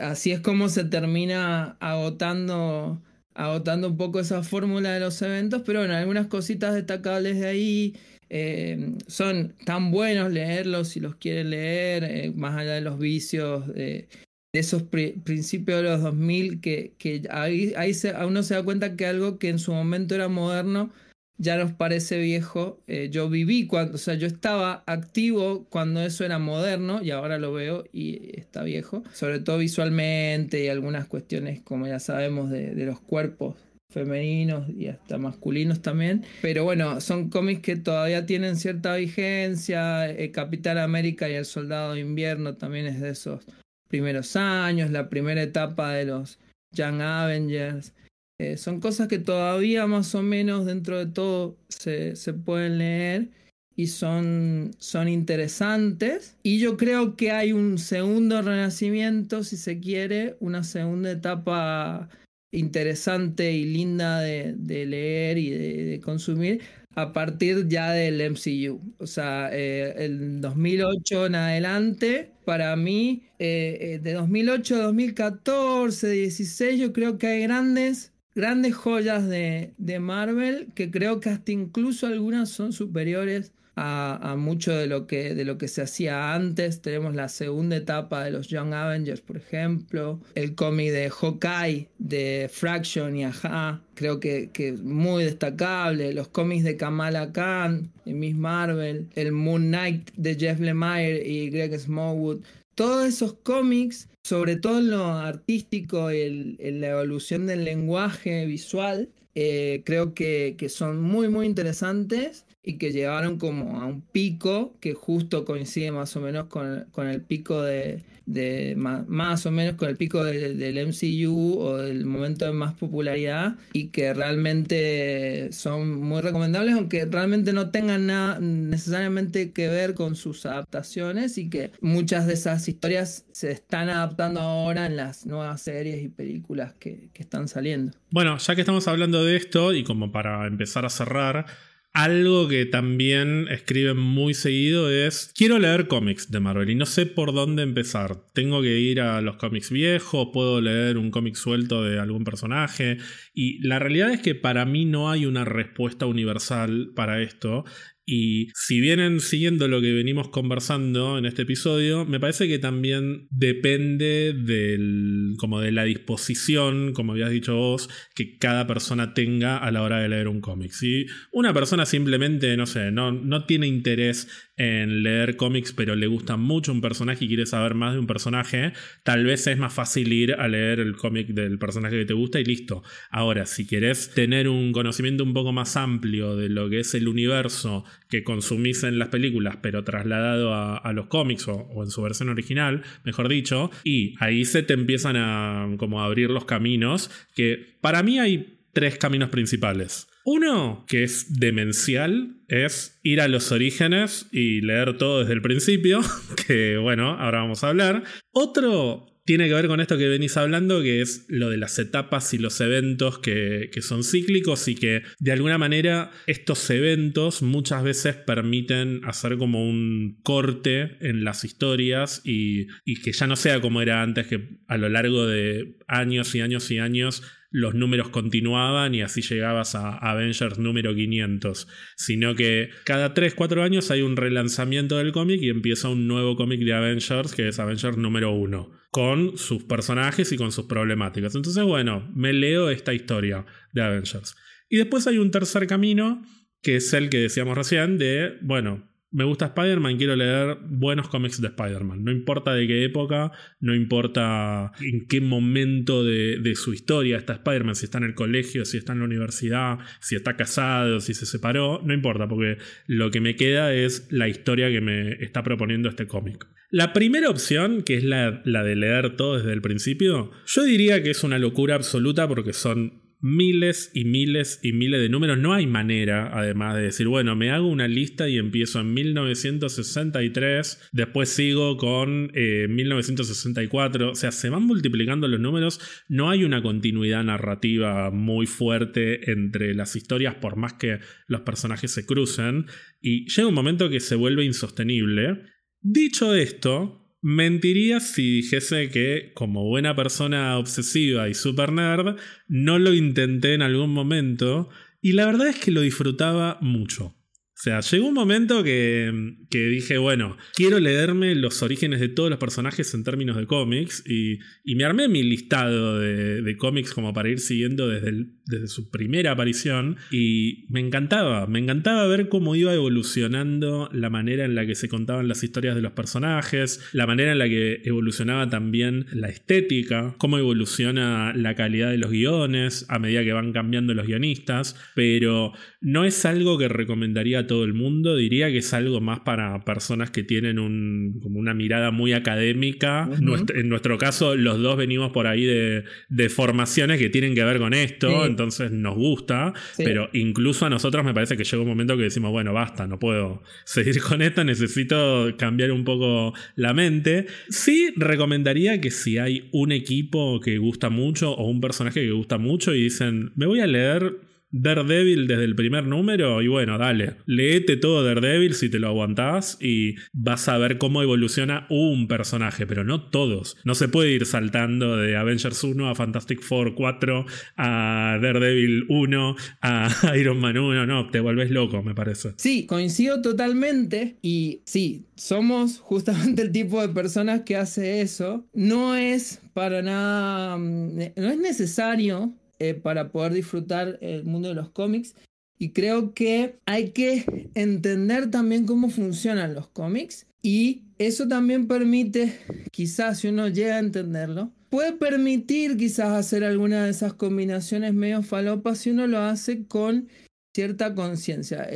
Así 0.00 0.32
es 0.32 0.40
como 0.40 0.70
se 0.70 0.84
termina 0.84 1.76
agotando, 1.92 3.02
agotando 3.34 3.88
un 3.88 3.96
poco 3.96 4.20
esa 4.20 4.42
fórmula 4.42 4.92
de 4.92 5.00
los 5.00 5.20
eventos, 5.22 5.62
pero 5.64 5.80
bueno, 5.80 5.94
algunas 5.94 6.26
cositas 6.28 6.74
destacables 6.74 7.40
de 7.40 7.46
ahí. 7.46 7.96
Eh, 8.32 8.96
son 9.08 9.56
tan 9.64 9.90
buenos 9.90 10.32
leerlos 10.32 10.88
si 10.88 11.00
los 11.00 11.16
quieren 11.16 11.50
leer, 11.50 12.04
eh, 12.04 12.32
más 12.34 12.56
allá 12.56 12.74
de 12.74 12.80
los 12.80 12.96
vicios 12.98 13.66
de, 13.74 14.08
esos 14.52 14.84
principios 14.84 15.82
de 15.82 15.88
los 15.88 16.02
2000, 16.02 16.60
que, 16.60 16.94
que 16.98 17.22
ahí, 17.30 17.72
ahí 17.76 17.92
se, 17.94 18.14
uno 18.24 18.42
se 18.42 18.54
da 18.54 18.62
cuenta 18.62 18.96
que 18.96 19.06
algo 19.06 19.38
que 19.38 19.48
en 19.48 19.58
su 19.58 19.72
momento 19.72 20.14
era 20.14 20.28
moderno, 20.28 20.92
ya 21.40 21.56
nos 21.56 21.72
parece 21.72 22.18
viejo. 22.18 22.82
Eh, 22.86 23.08
yo 23.10 23.30
viví 23.30 23.66
cuando, 23.66 23.94
o 23.94 23.98
sea, 23.98 24.14
yo 24.14 24.26
estaba 24.26 24.84
activo 24.86 25.64
cuando 25.70 26.02
eso 26.02 26.22
era 26.24 26.38
moderno 26.38 27.02
y 27.02 27.12
ahora 27.12 27.38
lo 27.38 27.52
veo 27.52 27.84
y 27.92 28.38
está 28.38 28.62
viejo. 28.62 29.02
Sobre 29.14 29.40
todo 29.40 29.56
visualmente 29.56 30.62
y 30.62 30.68
algunas 30.68 31.06
cuestiones, 31.06 31.62
como 31.62 31.86
ya 31.86 31.98
sabemos, 31.98 32.50
de, 32.50 32.74
los 32.84 33.00
cuerpos 33.00 33.56
femeninos 33.90 34.68
y 34.68 34.88
hasta 34.88 35.16
masculinos 35.16 35.80
también. 35.80 36.24
Pero 36.42 36.64
bueno, 36.64 37.00
son 37.00 37.30
cómics 37.30 37.62
que 37.62 37.76
todavía 37.76 38.26
tienen 38.26 38.56
cierta 38.56 38.94
vigencia. 38.96 40.10
El 40.10 40.32
Capitán 40.32 40.76
América 40.76 41.26
y 41.30 41.32
el 41.32 41.46
Soldado 41.46 41.94
de 41.94 42.00
Invierno 42.00 42.56
también 42.56 42.86
es 42.86 43.00
de 43.00 43.10
esos 43.10 43.46
primeros 43.88 44.36
años, 44.36 44.90
la 44.90 45.08
primera 45.08 45.42
etapa 45.42 45.92
de 45.92 46.04
los 46.04 46.38
Young 46.72 47.00
Avengers. 47.00 47.94
Eh, 48.40 48.56
son 48.56 48.80
cosas 48.80 49.06
que 49.06 49.18
todavía 49.18 49.86
más 49.86 50.14
o 50.14 50.22
menos 50.22 50.64
dentro 50.64 50.98
de 50.98 51.04
todo 51.04 51.58
se, 51.68 52.14
pueden 52.32 52.78
leer 52.78 53.28
y 53.76 53.88
son, 53.88 54.70
son 54.78 55.08
interesantes. 55.08 56.38
Y 56.42 56.58
yo 56.58 56.78
creo 56.78 57.16
que 57.16 57.32
hay 57.32 57.52
un 57.52 57.76
segundo 57.76 58.40
renacimiento, 58.40 59.44
si 59.44 59.58
se 59.58 59.78
quiere, 59.78 60.38
una 60.40 60.64
segunda 60.64 61.10
etapa 61.10 62.08
interesante 62.50 63.52
y 63.52 63.66
linda 63.66 64.20
de, 64.20 64.54
leer 64.86 65.36
y 65.36 65.50
de, 65.50 66.00
consumir 66.00 66.62
a 66.94 67.12
partir 67.12 67.68
ya 67.68 67.92
del 67.92 68.22
MCU. 68.22 68.80
O 68.98 69.06
sea, 69.06 69.50
eh, 69.52 69.92
el 69.98 70.40
2008 70.40 71.26
en 71.26 71.34
adelante, 71.34 72.32
para 72.46 72.74
mí, 72.74 73.24
eh, 73.38 74.00
de 74.02 74.14
2008 74.14 74.76
a 74.76 74.78
2014, 74.84 76.08
16, 76.08 76.80
yo 76.80 76.94
creo 76.94 77.18
que 77.18 77.26
hay 77.26 77.42
grandes 77.42 78.09
grandes 78.34 78.74
joyas 78.74 79.28
de, 79.28 79.72
de, 79.78 80.00
Marvel 80.00 80.68
que 80.74 80.90
creo 80.90 81.20
que 81.20 81.30
hasta 81.30 81.52
incluso 81.52 82.06
algunas 82.06 82.48
son 82.48 82.72
superiores 82.72 83.52
a, 83.82 84.36
mucho 84.36 84.72
de 84.72 84.86
lo, 84.86 85.06
que, 85.06 85.34
de 85.34 85.44
lo 85.44 85.56
que 85.56 85.68
se 85.68 85.82
hacía 85.82 86.34
antes. 86.34 86.82
Tenemos 86.82 87.14
la 87.14 87.28
segunda 87.28 87.76
etapa 87.76 88.24
de 88.24 88.30
los 88.30 88.48
Young 88.48 88.74
Avengers, 88.74 89.20
por 89.20 89.38
ejemplo, 89.38 90.20
el 90.34 90.54
cómic 90.54 90.92
de 90.92 91.10
Hawkeye, 91.10 91.88
de 91.98 92.50
Fraction 92.52 93.16
y 93.16 93.24
Aja, 93.24 93.82
creo 93.94 94.20
que, 94.20 94.50
que 94.52 94.72
muy 94.72 95.24
destacable, 95.24 96.12
los 96.12 96.28
cómics 96.28 96.64
de 96.64 96.76
Kamala 96.76 97.32
Khan, 97.32 97.90
de 98.04 98.12
Miss 98.12 98.36
Marvel, 98.36 99.08
el 99.14 99.32
Moon 99.32 99.68
Knight 99.68 100.10
de 100.16 100.34
Jeff 100.34 100.60
Lemire 100.60 101.26
y 101.26 101.48
Greg 101.50 101.78
Smallwood 101.78 102.40
todos 102.80 103.04
esos 103.04 103.34
cómics, 103.34 104.08
sobre 104.24 104.56
todo 104.56 104.78
en 104.78 104.88
lo 104.88 105.04
artístico 105.04 106.10
y 106.10 106.56
en 106.58 106.80
la 106.80 106.88
evolución 106.92 107.46
del 107.46 107.66
lenguaje 107.66 108.46
visual, 108.46 109.10
eh, 109.34 109.82
creo 109.84 110.14
que, 110.14 110.54
que, 110.56 110.70
son 110.70 110.98
muy, 111.02 111.28
muy 111.28 111.44
interesantes 111.44 112.46
y 112.62 112.78
que 112.78 112.92
llegaron 112.92 113.38
como 113.38 113.80
a 113.80 113.86
un 113.86 114.02
pico 114.02 114.76
que 114.80 114.94
justo 114.94 115.44
coincide 115.44 115.92
más 115.92 116.14
o 116.16 116.20
menos 116.20 116.46
con, 116.46 116.86
con 116.92 117.06
el 117.06 117.22
pico 117.22 117.62
de, 117.62 118.02
de 118.26 118.74
más, 118.76 119.46
o 119.46 119.50
menos 119.50 119.74
con 119.74 119.88
el 119.88 119.96
pico 119.96 120.22
del 120.22 120.86
MCU 120.86 121.58
o 121.58 121.78
del 121.78 122.06
momento 122.06 122.44
de 122.44 122.52
más 122.52 122.74
popularidad 122.74 123.56
y 123.72 123.88
que 123.88 124.14
realmente 124.14 125.48
son 125.52 126.00
muy 126.00 126.20
recomendables 126.20 126.74
aunque 126.74 127.06
realmente 127.06 127.52
no 127.52 127.70
tengan 127.70 128.06
nada 128.06 128.38
necesariamente 128.40 129.52
que 129.52 129.68
ver 129.68 129.94
con 129.94 130.14
sus 130.14 130.46
adaptaciones 130.46 131.38
y 131.38 131.50
que 131.50 131.72
muchas 131.80 132.26
de 132.26 132.34
esas 132.34 132.68
historias 132.68 133.24
se 133.32 133.50
están 133.50 133.88
adaptando 133.88 134.40
ahora 134.40 134.86
en 134.86 134.96
las 134.96 135.26
nuevas 135.26 135.62
series 135.62 136.02
y 136.02 136.08
películas 136.08 136.74
que, 136.74 137.08
que 137.12 137.22
están 137.22 137.48
saliendo. 137.48 137.92
Bueno, 138.10 138.38
ya 138.38 138.54
que 138.54 138.60
estamos 138.60 138.86
hablando 138.86 139.24
de 139.24 139.36
esto 139.36 139.72
y 139.72 139.82
como 139.82 140.12
para 140.12 140.46
empezar 140.46 140.84
a 140.84 140.90
cerrar, 140.90 141.46
algo 141.92 142.46
que 142.46 142.66
también 142.66 143.48
escriben 143.50 143.96
muy 143.96 144.32
seguido 144.34 144.90
es, 144.90 145.32
quiero 145.34 145.58
leer 145.58 145.88
cómics 145.88 146.30
de 146.30 146.38
Marvel 146.38 146.70
y 146.70 146.76
no 146.76 146.86
sé 146.86 147.04
por 147.06 147.32
dónde 147.32 147.62
empezar. 147.62 148.24
Tengo 148.32 148.62
que 148.62 148.78
ir 148.78 149.00
a 149.00 149.20
los 149.20 149.36
cómics 149.36 149.70
viejos, 149.70 150.28
puedo 150.32 150.60
leer 150.60 150.98
un 150.98 151.10
cómic 151.10 151.34
suelto 151.34 151.82
de 151.82 151.98
algún 151.98 152.22
personaje. 152.22 152.98
Y 153.34 153.66
la 153.66 153.80
realidad 153.80 154.12
es 154.12 154.20
que 154.20 154.36
para 154.36 154.64
mí 154.64 154.84
no 154.84 155.10
hay 155.10 155.26
una 155.26 155.44
respuesta 155.44 156.06
universal 156.06 156.92
para 156.94 157.20
esto. 157.22 157.64
Y 158.12 158.48
si 158.56 158.80
vienen 158.80 159.20
siguiendo 159.20 159.68
lo 159.68 159.80
que 159.80 159.92
venimos 159.92 160.30
conversando 160.30 161.16
en 161.16 161.26
este 161.26 161.42
episodio, 161.42 162.04
me 162.04 162.18
parece 162.18 162.48
que 162.48 162.58
también 162.58 163.28
depende 163.30 164.32
del, 164.32 165.34
como 165.38 165.60
de 165.60 165.70
la 165.70 165.84
disposición, 165.84 166.92
como 166.92 167.12
habías 167.12 167.30
dicho 167.30 167.54
vos, 167.54 167.88
que 168.16 168.36
cada 168.36 168.66
persona 168.66 169.14
tenga 169.14 169.58
a 169.58 169.70
la 169.70 169.82
hora 169.82 170.00
de 170.00 170.08
leer 170.08 170.26
un 170.26 170.40
cómic. 170.40 170.72
Si 170.72 171.06
una 171.30 171.54
persona 171.54 171.86
simplemente, 171.86 172.56
no 172.56 172.66
sé, 172.66 172.90
no, 172.90 173.12
no 173.12 173.44
tiene 173.44 173.68
interés 173.68 174.26
en 174.60 175.02
leer 175.02 175.36
cómics, 175.36 175.72
pero 175.72 175.96
le 175.96 176.06
gusta 176.06 176.36
mucho 176.36 176.70
un 176.70 176.82
personaje 176.82 177.24
y 177.24 177.28
quiere 177.28 177.46
saber 177.46 177.72
más 177.72 177.94
de 177.94 177.98
un 177.98 178.06
personaje, 178.06 178.74
tal 179.02 179.24
vez 179.24 179.46
es 179.46 179.56
más 179.56 179.72
fácil 179.72 180.12
ir 180.12 180.34
a 180.34 180.48
leer 180.48 180.80
el 180.80 180.96
cómic 180.96 181.28
del 181.28 181.58
personaje 181.58 181.96
que 181.96 182.04
te 182.04 182.12
gusta 182.12 182.40
y 182.40 182.44
listo. 182.44 182.82
Ahora, 183.10 183.46
si 183.46 183.66
quieres 183.66 184.10
tener 184.10 184.48
un 184.48 184.72
conocimiento 184.72 185.24
un 185.24 185.32
poco 185.32 185.52
más 185.52 185.78
amplio 185.78 186.36
de 186.36 186.50
lo 186.50 186.68
que 186.68 186.80
es 186.80 186.92
el 186.92 187.08
universo 187.08 187.86
que 188.10 188.22
consumís 188.22 188.84
en 188.84 188.98
las 188.98 189.08
películas, 189.08 189.56
pero 189.62 189.82
trasladado 189.82 190.54
a, 190.54 190.92
los 190.92 191.06
cómics 191.06 191.48
o, 191.48 191.82
en 191.82 191.90
su 191.90 192.02
versión 192.02 192.28
original, 192.28 192.82
mejor 193.02 193.30
dicho, 193.30 193.70
y 193.82 194.14
ahí 194.20 194.44
se 194.44 194.62
te 194.62 194.74
empiezan 194.74 195.16
a 195.16 195.74
como 195.78 196.02
a 196.02 196.04
abrir 196.04 196.28
los 196.28 196.44
caminos, 196.44 197.10
que 197.34 197.78
para 197.80 198.02
mí 198.02 198.18
hay 198.18 198.58
tres 198.74 198.98
caminos 198.98 199.30
principales. 199.30 200.09
Uno, 200.24 200.84
que 200.88 201.02
es 201.02 201.38
demencial, 201.38 202.36
es 202.48 203.00
ir 203.02 203.20
a 203.20 203.28
los 203.28 203.52
orígenes 203.52 204.26
y 204.32 204.60
leer 204.60 204.98
todo 204.98 205.20
desde 205.20 205.32
el 205.32 205.42
principio, 205.42 206.00
que 206.46 206.76
bueno, 206.76 207.10
ahora 207.18 207.40
vamos 207.40 207.64
a 207.64 207.68
hablar. 207.68 208.04
Otro 208.32 209.10
tiene 209.30 209.46
que 209.46 209.54
ver 209.54 209.68
con 209.68 209.80
esto 209.80 209.96
que 209.96 210.08
venís 210.08 210.36
hablando, 210.36 210.82
que 210.82 211.00
es 211.00 211.24
lo 211.28 211.50
de 211.50 211.56
las 211.56 211.78
etapas 211.78 212.34
y 212.34 212.38
los 212.38 212.60
eventos 212.60 213.20
que, 213.20 213.70
son 213.80 214.02
cíclicos 214.02 214.66
y 214.66 214.74
que 214.74 215.02
de 215.20 215.32
alguna 215.32 215.56
manera 215.56 216.10
estos 216.26 216.68
eventos 216.70 217.40
muchas 217.40 217.84
veces 217.84 218.16
permiten 218.16 219.02
hacer 219.04 219.38
como 219.38 219.64
un 219.64 220.18
corte 220.24 220.96
en 221.00 221.22
las 221.22 221.44
historias 221.44 222.22
y, 222.24 222.66
y 222.84 223.00
que 223.02 223.12
ya 223.12 223.28
no 223.28 223.36
sea 223.36 223.60
como 223.60 223.80
era 223.80 224.02
antes, 224.02 224.26
que 224.26 224.58
a 224.66 224.76
lo 224.76 224.88
largo 224.88 225.26
de 225.26 225.78
años 225.86 226.34
y 226.34 226.40
años 226.40 226.68
y 226.72 226.78
años 226.78 227.22
los 227.50 227.74
números 227.74 228.10
continuaban 228.10 228.94
y 228.94 229.02
así 229.02 229.22
llegabas 229.22 229.74
a 229.74 229.96
Avengers 229.98 230.58
número 230.58 230.94
500, 230.94 231.66
sino 231.96 232.34
que 232.34 232.70
cada 232.84 233.12
3, 233.12 233.34
4 233.34 233.62
años 233.62 233.90
hay 233.90 234.02
un 234.02 234.16
relanzamiento 234.16 234.98
del 234.98 235.12
cómic 235.12 235.40
y 235.42 235.50
empieza 235.50 235.88
un 235.88 236.06
nuevo 236.06 236.36
cómic 236.36 236.60
de 236.60 236.72
Avengers 236.72 237.34
que 237.34 237.48
es 237.48 237.58
Avengers 237.58 237.96
número 237.96 238.32
1, 238.32 238.70
con 238.90 239.36
sus 239.36 239.64
personajes 239.64 240.30
y 240.32 240.36
con 240.36 240.52
sus 240.52 240.66
problemáticas. 240.66 241.34
Entonces, 241.34 241.64
bueno, 241.64 242.08
me 242.14 242.32
leo 242.32 242.70
esta 242.70 242.94
historia 242.94 243.44
de 243.72 243.82
Avengers. 243.82 244.36
Y 244.68 244.76
después 244.76 245.06
hay 245.08 245.18
un 245.18 245.32
tercer 245.32 245.66
camino, 245.66 246.22
que 246.62 246.76
es 246.76 246.92
el 246.92 247.10
que 247.10 247.18
decíamos 247.18 247.58
recién, 247.58 247.98
de, 247.98 248.38
bueno, 248.42 248.89
me 249.12 249.24
gusta 249.24 249.46
Spider-Man, 249.46 249.96
quiero 249.96 250.14
leer 250.14 250.58
buenos 250.68 251.08
cómics 251.08 251.40
de 251.40 251.48
Spider-Man. 251.48 252.04
No 252.04 252.12
importa 252.12 252.54
de 252.54 252.66
qué 252.66 252.84
época, 252.84 253.32
no 253.58 253.74
importa 253.74 254.72
en 254.80 255.06
qué 255.06 255.20
momento 255.20 256.04
de, 256.04 256.52
su 256.54 256.72
historia 256.72 257.16
está 257.16 257.34
Spider-Man, 257.34 257.74
si 257.74 257.86
está 257.86 257.98
en 257.98 258.04
el 258.04 258.14
colegio, 258.14 258.64
si 258.64 258.76
está 258.78 258.92
en 258.92 259.00
la 259.00 259.06
universidad, 259.06 259.78
si 260.00 260.14
está 260.14 260.36
casado, 260.36 261.00
si 261.00 261.14
se 261.14 261.26
separó, 261.26 261.80
no 261.84 261.92
importa, 261.92 262.28
porque 262.28 262.58
lo 262.86 263.10
que 263.10 263.20
me 263.20 263.34
queda 263.34 263.74
es 263.74 264.06
la 264.10 264.28
historia 264.28 264.70
que 264.70 264.80
me 264.80 265.12
está 265.22 265.42
proponiendo 265.42 265.88
este 265.88 266.06
cómic. 266.06 266.46
La 266.70 266.92
primera 266.92 267.28
opción, 267.28 267.82
que 267.82 267.96
es 267.96 268.04
la, 268.04 268.42
la 268.44 268.62
de 268.62 268.76
leer 268.76 269.16
todo 269.16 269.38
desde 269.38 269.52
el 269.52 269.60
principio, 269.60 270.30
yo 270.46 270.62
diría 270.62 271.02
que 271.02 271.10
es 271.10 271.24
una 271.24 271.38
locura 271.38 271.74
absoluta 271.74 272.28
porque 272.28 272.52
son 272.52 273.09
miles 273.20 273.90
y 273.94 274.04
miles 274.04 274.60
y 274.62 274.72
miles 274.72 275.00
de 275.00 275.08
números. 275.08 275.38
No 275.38 275.52
hay 275.52 275.66
manera, 275.66 276.30
además, 276.32 276.76
de 276.76 276.82
decir, 276.82 277.08
bueno, 277.08 277.36
me 277.36 277.50
hago 277.50 277.68
una 277.68 277.88
lista 277.88 278.28
y 278.28 278.38
empiezo 278.38 278.80
en 278.80 278.94
1963, 278.94 280.90
después 280.92 281.28
sigo 281.28 281.76
con 281.76 282.32
1964. 282.32 284.06
Eh, 284.06 284.10
o 284.10 284.14
sea, 284.14 284.32
se 284.32 284.48
van 284.48 284.64
multiplicando 284.64 285.28
los 285.28 285.40
números. 285.40 285.80
No 286.08 286.30
hay 286.30 286.44
una 286.44 286.62
continuidad 286.62 287.24
narrativa 287.24 288.10
muy 288.10 288.46
fuerte 288.46 289.30
entre 289.30 289.74
las 289.74 289.96
historias, 289.96 290.36
por 290.36 290.56
más 290.56 290.74
que 290.74 290.98
los 291.26 291.42
personajes 291.42 291.90
se 291.90 292.06
crucen. 292.06 292.66
Y 293.00 293.28
llega 293.30 293.48
un 293.48 293.54
momento 293.54 293.90
que 293.90 294.00
se 294.00 294.16
vuelve 294.16 294.44
insostenible. 294.44 295.42
Dicho 295.82 296.34
esto, 296.34 296.99
Mentiría 297.22 298.00
si 298.00 298.36
dijese 298.36 298.88
que, 298.88 299.32
como 299.34 299.68
buena 299.68 299.94
persona 299.94 300.56
obsesiva 300.56 301.28
y 301.28 301.34
super 301.34 301.72
nerd, 301.72 302.16
no 302.48 302.78
lo 302.78 302.94
intenté 302.94 303.54
en 303.54 303.62
algún 303.62 303.92
momento 303.92 304.70
y 305.02 305.12
la 305.12 305.26
verdad 305.26 305.48
es 305.48 305.58
que 305.58 305.70
lo 305.70 305.82
disfrutaba 305.82 306.58
mucho. 306.60 307.14
O 307.60 307.62
sea, 307.62 307.80
llegó 307.80 308.08
un 308.08 308.14
momento 308.14 308.64
que, 308.64 309.12
dije, 309.50 309.98
bueno, 309.98 310.38
quiero 310.54 310.78
leerme 310.78 311.34
los 311.34 311.62
orígenes 311.62 312.00
de 312.00 312.08
todos 312.08 312.30
los 312.30 312.38
personajes 312.38 312.94
en 312.94 313.04
términos 313.04 313.36
de 313.36 313.44
cómics 313.44 314.02
y, 314.06 314.38
me 314.74 314.84
armé 314.84 315.08
mi 315.08 315.22
listado 315.22 316.00
de, 316.00 316.56
cómics 316.56 316.94
como 316.94 317.12
para 317.12 317.28
ir 317.28 317.38
siguiendo 317.38 317.86
desde, 317.86 318.28
desde 318.50 318.68
su 318.68 318.90
primera 318.90 319.32
aparición 319.32 319.96
y 320.10 320.66
me 320.68 320.80
encantaba, 320.80 321.46
me 321.46 321.58
encantaba 321.58 322.06
ver 322.06 322.28
cómo 322.28 322.56
iba 322.56 322.74
evolucionando 322.74 323.88
la 323.92 324.10
manera 324.10 324.44
en 324.44 324.54
la 324.54 324.66
que 324.66 324.74
se 324.74 324.88
contaban 324.88 325.28
las 325.28 325.42
historias 325.42 325.74
de 325.74 325.82
los 325.82 325.92
personajes, 325.92 326.88
la 326.92 327.06
manera 327.06 327.32
en 327.32 327.38
la 327.38 327.48
que 327.48 327.80
evolucionaba 327.84 328.48
también 328.48 329.06
la 329.12 329.28
estética, 329.28 330.14
cómo 330.18 330.38
evoluciona 330.38 331.32
la 331.34 331.54
calidad 331.54 331.90
de 331.90 331.98
los 331.98 332.10
guiones 332.10 332.86
a 332.88 332.98
medida 332.98 333.24
que 333.24 333.32
van 333.32 333.52
cambiando 333.52 333.94
los 333.94 334.06
guionistas, 334.06 334.76
pero 334.94 335.52
no 335.80 336.04
es 336.04 336.24
algo 336.24 336.58
que 336.58 336.68
recomendaría 336.68 337.46
todo 337.46 337.64
el 337.64 337.74
mundo, 337.74 338.16
diría 338.16 338.50
que 338.50 338.58
es 338.58 338.74
algo 338.74 339.00
más 339.00 339.20
para 339.20 339.64
personas 339.64 340.10
que 340.10 340.22
tienen 340.22 340.58
un, 340.58 341.20
como 341.22 341.38
una 341.38 341.54
mirada 341.54 341.90
muy 341.90 342.12
académica. 342.12 343.08
en 343.54 343.68
nuestro 343.68 343.98
caso, 343.98 344.36
los 344.36 344.60
dos 344.60 344.76
venimos 344.76 345.12
por 345.12 345.26
ahí 345.26 345.44
de, 345.44 345.84
formaciones 346.30 346.98
que 346.98 347.10
tienen 347.10 347.34
que 347.34 347.42
ver 347.44 347.58
con 347.58 347.74
esto, 347.74 348.24
entonces 348.24 348.39
nos 348.46 348.94
gusta, 348.94 349.52
pero 349.76 350.08
incluso 350.12 350.66
a 350.66 350.70
nosotros 350.70 351.04
me 351.04 351.14
parece 351.14 351.36
que 351.36 351.44
llega 351.44 351.62
un 351.62 351.68
momento 351.68 351.96
que 351.96 352.04
decimos, 352.04 352.30
bueno, 352.30 352.52
basta, 352.52 352.86
no 352.86 352.98
puedo 352.98 353.42
seguir 353.64 354.00
con 354.08 354.22
esto, 354.22 354.44
necesito 354.44 355.34
cambiar 355.36 355.72
un 355.72 355.84
poco 355.84 356.34
la 356.56 356.74
mente. 356.74 357.26
Sí, 357.48 357.92
recomendaría 357.96 358.80
que 358.80 358.90
si 358.90 359.18
hay 359.18 359.48
un 359.52 359.72
equipo 359.72 360.40
que 360.40 360.58
gusta 360.58 360.90
mucho 360.90 361.32
o 361.32 361.48
un 361.48 361.60
personaje 361.60 362.00
que 362.00 362.10
gusta 362.10 362.38
mucho 362.38 362.74
y 362.74 362.82
dicen, 362.82 363.32
me 363.36 363.46
voy 363.46 363.60
a 363.60 363.66
leer 363.66 364.29
Daredevil 364.52 365.26
desde 365.26 365.44
el 365.44 365.54
primer 365.54 365.86
número 365.86 366.42
y 366.42 366.48
bueno, 366.48 366.78
dale, 366.78 367.16
léete 367.26 367.76
todo 367.76 368.04
Daredevil 368.04 368.54
si 368.54 368.68
te 368.68 368.78
lo 368.78 368.88
aguantás 368.88 369.58
y 369.60 369.94
vas 370.12 370.48
a 370.48 370.58
ver 370.58 370.78
cómo 370.78 371.02
evoluciona 371.02 371.66
un 371.70 372.08
personaje, 372.08 372.66
pero 372.66 372.84
no 372.84 373.08
todos. 373.10 373.56
No 373.64 373.74
se 373.74 373.88
puede 373.88 374.10
ir 374.12 374.26
saltando 374.26 374.96
de 374.96 375.16
Avengers 375.16 375.62
1 375.62 375.88
a 375.88 375.94
Fantastic 375.94 376.42
Four 376.42 376.74
4 376.74 377.26
a 377.56 378.18
Daredevil 378.20 378.86
1 378.88 379.36
a 379.62 379.88
Iron 380.16 380.38
Man 380.38 380.58
1, 380.58 380.86
no, 380.86 381.10
te 381.10 381.20
vuelves 381.20 381.50
loco, 381.50 381.82
me 381.82 381.94
parece. 381.94 382.34
Sí, 382.36 382.66
coincido 382.66 383.22
totalmente 383.22 384.16
y 384.22 384.62
sí, 384.64 385.06
somos 385.16 385.78
justamente 385.78 386.42
el 386.42 386.52
tipo 386.52 386.80
de 386.80 386.88
personas 386.88 387.42
que 387.42 387.56
hace 387.56 388.00
eso. 388.00 388.46
No 388.52 388.96
es 388.96 389.40
para 389.54 389.82
nada, 389.82 390.56
mm, 390.56 390.96
no 391.16 391.30
es 391.30 391.38
necesario 391.38 392.34
eh, 392.60 392.74
para 392.74 393.10
poder 393.10 393.32
disfrutar 393.32 393.98
el 394.00 394.24
mundo 394.24 394.50
de 394.50 394.54
los 394.54 394.70
cómics. 394.70 395.14
Y 395.58 395.70
creo 395.70 396.14
que 396.14 396.58
hay 396.66 396.90
que 396.90 397.50
entender 397.54 398.30
también 398.30 398.66
cómo 398.66 398.88
funcionan 398.88 399.54
los 399.54 399.68
cómics. 399.68 400.26
Y 400.42 400.84
eso 400.98 401.26
también 401.26 401.66
permite, 401.66 402.38
quizás 402.70 403.20
si 403.20 403.28
uno 403.28 403.48
llega 403.48 403.76
a 403.76 403.80
entenderlo, 403.80 404.52
puede 404.70 404.92
permitir 404.92 405.76
quizás 405.76 406.10
hacer 406.10 406.44
alguna 406.44 406.84
de 406.84 406.90
esas 406.90 407.12
combinaciones 407.12 407.92
medio 407.92 408.22
falopas 408.22 408.78
si 408.78 408.90
uno 408.90 409.06
lo 409.06 409.18
hace 409.18 409.66
con 409.66 410.08
cierta 410.52 410.94
conciencia. 410.94 411.68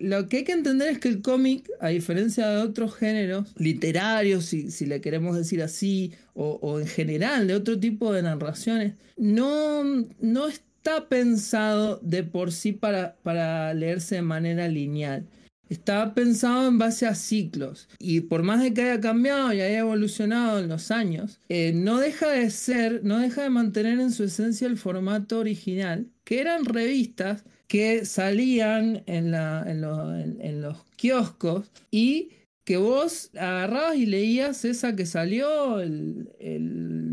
lo 0.00 0.28
que 0.28 0.38
hay 0.38 0.44
que 0.44 0.52
entender 0.52 0.90
es 0.90 0.98
que 0.98 1.08
el 1.08 1.22
cómic, 1.22 1.68
a 1.80 1.88
diferencia 1.88 2.48
de 2.48 2.58
otros 2.58 2.94
géneros 2.94 3.54
literarios, 3.56 4.44
si, 4.44 4.70
si 4.70 4.86
le 4.86 5.00
queremos 5.00 5.36
decir 5.36 5.62
así, 5.62 6.12
o, 6.34 6.78
en 6.78 6.86
general 6.86 7.48
de 7.48 7.54
otro 7.54 7.80
tipo 7.80 8.12
de 8.12 8.22
narraciones, 8.22 8.94
no, 9.16 9.82
no 10.20 10.46
está 10.46 11.08
pensado 11.08 11.98
de 12.02 12.22
por 12.22 12.52
sí 12.52 12.72
para, 12.72 13.16
para 13.22 13.74
leerse 13.74 14.16
de 14.16 14.22
manera 14.22 14.68
lineal. 14.68 15.26
Está 15.68 16.14
pensado 16.14 16.66
en 16.68 16.78
base 16.78 17.06
a 17.06 17.14
ciclos 17.14 17.88
y 17.98 18.20
por 18.20 18.42
más 18.42 18.62
de 18.62 18.72
que 18.72 18.82
haya 18.82 19.00
cambiado 19.00 19.52
y 19.52 19.60
haya 19.60 19.80
evolucionado 19.80 20.60
en 20.60 20.68
los 20.68 20.90
años, 20.90 21.40
eh, 21.50 21.72
no 21.74 21.98
deja 21.98 22.30
de 22.30 22.48
ser, 22.50 23.04
no 23.04 23.18
deja 23.18 23.42
de 23.42 23.50
mantener 23.50 24.00
en 24.00 24.12
su 24.12 24.24
esencia 24.24 24.66
el 24.66 24.78
formato 24.78 25.38
original, 25.38 26.06
que 26.24 26.40
eran 26.40 26.64
revistas 26.64 27.44
que 27.68 28.06
salían 28.06 29.02
en, 29.06 29.30
los 30.60 30.76
kioscos 30.96 31.70
y 31.90 32.30
que 32.64 32.76
vos 32.76 33.30
agarrabas 33.34 33.96
y 33.96 34.04
leías 34.04 34.64
esa 34.66 34.94
que 34.94 35.06
salió, 35.06 35.80
el, 35.80 36.28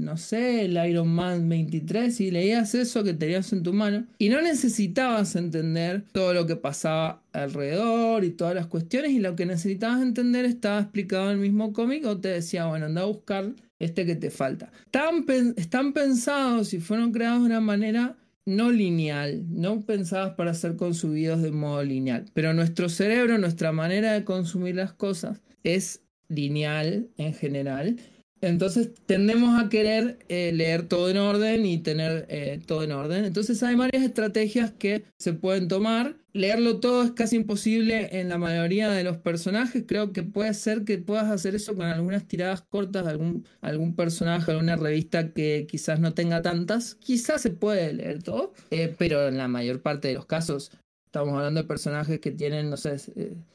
no 0.03 0.18
sé, 0.18 0.65
el 0.65 0.77
Iron 0.90 1.07
Man 1.07 1.48
23, 1.48 2.19
y 2.19 2.32
leías 2.32 2.76
eso 2.76 3.06
que 3.06 3.14
tenías 3.14 3.53
en 3.53 3.64
tu 3.64 3.72
mano, 3.72 4.06
y 4.18 4.27
no 4.27 4.41
necesitabas 4.41 5.38
entender 5.38 6.03
todo 6.11 6.34
lo 6.34 6.45
que 6.45 6.57
pasaba 6.57 7.22
alrededor 7.32 8.26
y 8.26 8.32
todas 8.32 8.53
las 8.53 8.68
cuestiones, 8.68 9.11
y 9.11 9.19
lo 9.19 9.38
que 9.38 9.45
necesitabas 9.45 10.02
entender 10.02 10.44
estaba 10.44 10.82
explicado 10.82 11.27
en 11.27 11.36
el 11.36 11.40
mismo 11.40 11.72
cómic, 11.72 12.06
o 12.06 12.18
te 12.18 12.30
decía, 12.30 12.65
bueno, 12.65 12.88
anda 12.88 13.03
a 13.03 13.06
buscar 13.06 13.53
este 13.80 14.06
que 14.06 14.15
te 14.15 14.32
falta. 14.32 14.72
Están 15.56 15.94
pensados 15.94 16.73
y 16.73 16.80
fueron 16.80 17.14
creados 17.14 17.41
de 17.41 17.45
una 17.45 17.61
manera 17.61 18.18
no 18.46 18.72
lineal, 18.72 19.44
no 19.50 19.82
pensadas 19.82 20.36
para 20.36 20.54
ser 20.54 20.76
consumidos 20.76 21.42
de 21.42 21.52
modo 21.52 21.84
lineal, 21.84 22.26
pero 22.34 22.54
nuestro 22.54 22.90
cerebro, 22.90 23.38
nuestra 23.38 23.72
manera 23.72 24.14
de 24.14 24.24
consumir 24.24 24.76
las 24.76 24.94
cosas 24.94 25.42
es 25.64 26.04
lineal 26.28 27.10
en 27.18 27.34
general 27.34 27.98
entonces 28.46 28.92
tendemos 29.06 29.60
a 29.62 29.70
querer 29.70 30.20
eh, 30.30 30.52
leer 30.54 30.88
todo 30.88 31.10
en 31.10 31.18
orden 31.18 31.66
y 31.66 31.80
tener 31.80 32.26
eh, 32.30 32.60
todo 32.66 32.84
en 32.84 32.92
orden. 32.92 33.26
Entonces 33.26 33.62
hay 33.64 33.76
varias 33.76 34.04
estrategias 34.04 34.72
que 34.72 35.04
se 35.18 35.34
pueden 35.34 35.68
tomar. 35.68 36.18
Leerlo 36.34 36.80
todo 36.80 37.04
es 37.04 37.12
casi 37.12 37.38
imposible 37.38 38.20
en 38.20 38.30
la 38.30 38.38
mayoría 38.38 38.90
de 38.90 39.04
los 39.04 39.18
personajes. 39.18 39.84
Creo 39.88 40.12
que 40.12 40.22
puede 40.24 40.54
ser 40.54 40.84
que 40.84 40.98
puedas 40.98 41.32
hacer 41.32 41.56
eso 41.56 41.76
con 41.76 41.86
algunas 41.88 42.28
tiradas 42.28 42.62
cortas 42.62 43.06
de 43.06 43.12
algún, 43.12 43.48
algún 43.62 43.96
personaje, 43.96 44.52
alguna 44.52 44.76
revista 44.76 45.32
que 45.32 45.66
quizás 45.68 46.00
no 46.00 46.14
tenga 46.14 46.42
tantas. 46.42 46.96
Quizás 46.96 47.42
se 47.42 47.52
puede 47.52 47.94
leer 47.94 48.22
todo, 48.22 48.54
eh, 48.70 48.94
pero 48.98 49.28
en 49.28 49.38
la 49.38 49.48
mayor 49.48 49.82
parte 49.82 50.10
de 50.10 50.14
los 50.14 50.26
casos 50.26 50.72
Estamos 51.16 51.34
hablando 51.36 51.62
de 51.62 51.68
personajes 51.68 52.20
que 52.20 52.32
tienen, 52.32 52.70
no 52.70 52.76
sé, 52.76 52.98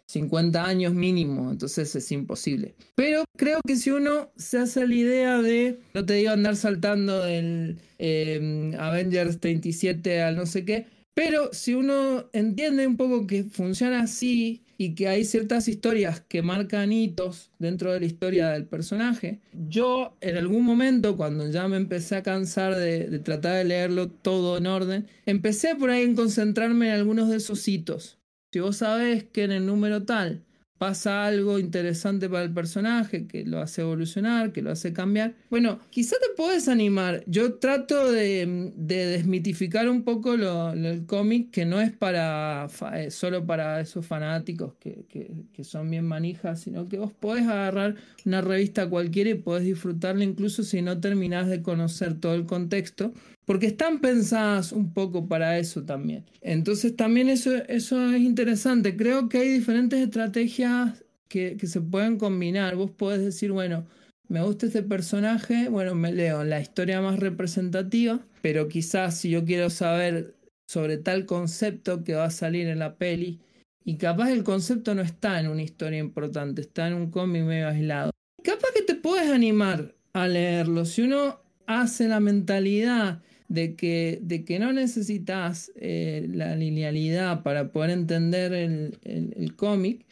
50 0.07 0.59
eh, 0.59 0.63
años 0.63 0.95
mínimo, 0.95 1.51
entonces 1.51 1.95
es 1.95 2.11
imposible. 2.11 2.75
Pero 2.95 3.25
creo 3.37 3.61
que 3.67 3.77
si 3.77 3.91
uno 3.91 4.31
se 4.35 4.57
hace 4.57 4.89
la 4.89 4.95
idea 4.95 5.43
de, 5.43 5.79
no 5.93 6.07
te 6.07 6.15
digo 6.15 6.31
andar 6.31 6.57
saltando 6.57 7.23
del 7.23 7.77
eh, 7.99 8.75
Avengers 8.79 9.41
37 9.41 10.23
al 10.23 10.37
no 10.37 10.47
sé 10.47 10.65
qué, 10.65 10.87
pero 11.13 11.53
si 11.53 11.75
uno 11.75 12.31
entiende 12.33 12.87
un 12.87 12.97
poco 12.97 13.27
que 13.27 13.45
funciona 13.45 14.05
así 14.05 14.63
y 14.81 14.95
que 14.95 15.09
hay 15.09 15.27
ciertas 15.27 15.69
historias 15.69 16.23
que 16.27 16.41
marcan 16.41 16.91
hitos 16.91 17.51
dentro 17.59 17.93
de 17.93 18.01
la 18.01 18.07
historia 18.07 18.49
del 18.49 18.65
personaje, 18.65 19.39
yo 19.53 20.17
en 20.23 20.39
algún 20.39 20.65
momento 20.65 21.19
cuando 21.19 21.47
ya 21.51 21.69
me 21.69 21.77
empecé 21.77 22.17
a 22.17 22.23
cansar 22.23 22.75
de, 22.75 23.19
tratar 23.19 23.57
de 23.57 23.65
leerlo 23.65 24.09
todo 24.09 24.57
en 24.57 24.67
orden, 24.67 25.07
empecé 25.27 25.75
por 25.75 25.91
ahí 25.91 26.05
en 26.05 26.15
concentrarme 26.15 26.89
en 26.89 26.95
algunos 26.95 27.29
de 27.29 27.37
esos 27.37 27.69
hitos. 27.69 28.21
Si 28.53 28.61
vos 28.61 28.79
sabés 28.79 29.25
que 29.25 29.45
en 29.45 29.53
el 29.53 29.67
número 29.67 30.05
tal 30.05 30.47
pasa 30.81 31.27
algo 31.27 31.59
interesante 31.59 32.27
para 32.31 32.43
el 32.43 32.55
personaje, 32.55 33.27
que 33.27 33.45
lo 33.45 33.61
hace 33.61 33.83
evolucionar, 33.83 34.51
que 34.51 34.63
lo 34.63 34.71
hace 34.71 34.95
cambiar. 34.95 35.35
Bueno, 35.51 35.79
quizá 35.91 36.17
te 36.17 36.35
puedes 36.35 36.69
animar. 36.69 37.23
Yo 37.27 37.57
trato 37.57 38.11
de, 38.11 38.73
desmitificar 38.77 39.91
un 39.91 40.05
poco 40.05 40.39
lo, 40.39 40.73
el 40.73 41.05
cómic, 41.05 41.51
que 41.51 41.67
no 41.67 41.83
es 41.83 41.93
para 41.93 42.67
eh, 42.95 43.11
solo 43.11 43.45
para 43.45 43.79
esos 43.79 44.07
fanáticos 44.07 44.73
que, 44.81 45.05
que, 45.53 45.65
son 45.65 45.91
bien 45.91 46.07
manijas, 46.07 46.63
sino 46.63 46.89
que 46.89 46.99
vos 46.99 47.13
podés 47.13 47.47
agarrar 47.47 47.97
una 48.25 48.41
revista 48.41 48.89
cualquiera 48.89 49.29
y 49.29 49.35
podés 49.35 49.65
disfrutarla 49.65 50.25
incluso 50.25 50.63
si 50.63 50.81
no 50.81 50.99
terminás 50.99 51.47
de 51.49 51.61
conocer 51.61 52.19
todo 52.19 52.35
el 52.35 52.47
contexto 52.47 53.13
porque 53.51 53.67
están 53.67 53.99
pensadas 53.99 54.71
un 54.71 54.93
poco 54.93 55.27
para 55.27 55.59
eso 55.59 55.83
también. 55.83 56.25
Entonces 56.41 56.95
también 56.95 57.29
eso, 57.29 57.53
eso 57.67 58.13
es 58.13 58.21
interesante. 58.21 58.97
Creo 58.97 59.29
que 59.29 59.39
hay 59.39 59.49
diferentes 59.49 59.99
estrategias 59.99 61.05
que, 61.27 61.59
se 61.65 61.81
pueden 61.81 62.17
combinar. 62.17 62.77
Vos 62.77 62.93
podés 62.93 63.25
decir, 63.25 63.51
bueno, 63.51 63.89
me 64.29 64.41
gusta 64.41 64.67
este 64.67 64.85
personaje, 64.85 65.69
bueno, 65.69 65.97
me 65.97 66.13
leo 66.13 66.45
la 66.45 66.61
historia 66.61 67.01
más 67.01 67.19
representativa, 67.19 68.21
pero 68.41 68.69
quizás 68.69 69.19
si 69.19 69.31
yo 69.31 69.45
quiero 69.45 69.69
saber 69.69 70.37
sobre 70.69 70.97
tal 70.99 71.27
concepto 71.27 72.05
que 72.05 72.15
va 72.15 72.27
a 72.27 72.31
salir 72.31 72.69
en 72.69 72.79
la 72.79 72.95
peli, 72.99 73.41
y 73.85 73.97
capaz 73.97 74.31
el 74.31 74.45
concepto 74.45 74.95
no 74.95 75.03
está 75.03 75.41
en 75.41 75.49
una 75.49 75.63
historia 75.63 75.99
importante, 75.99 76.61
está 76.61 76.87
en 76.87 76.95
un 76.95 77.11
cómic 77.11 77.43
medio 77.43 77.67
aislado. 77.67 78.13
Capaz 78.45 78.69
que 78.77 78.83
te 78.83 78.95
puedes 78.95 79.29
animar 79.29 79.97
a 80.13 80.29
leerlo. 80.29 80.85
Si 80.85 81.03
uno 81.03 81.41
hace 81.67 82.07
la 82.07 82.21
mentalidad 82.21 83.23
de 83.51 83.75
que, 83.75 84.21
de 84.23 84.45
que 84.45 84.61
no 84.61 84.73
necesitas 84.73 85.73
eh, 85.75 86.29
la 86.33 86.55
linealidad 86.55 87.43
para 87.43 87.73
poder 87.73 87.91
entender 87.91 88.53
el, 88.53 89.57
cómic, 89.57 90.07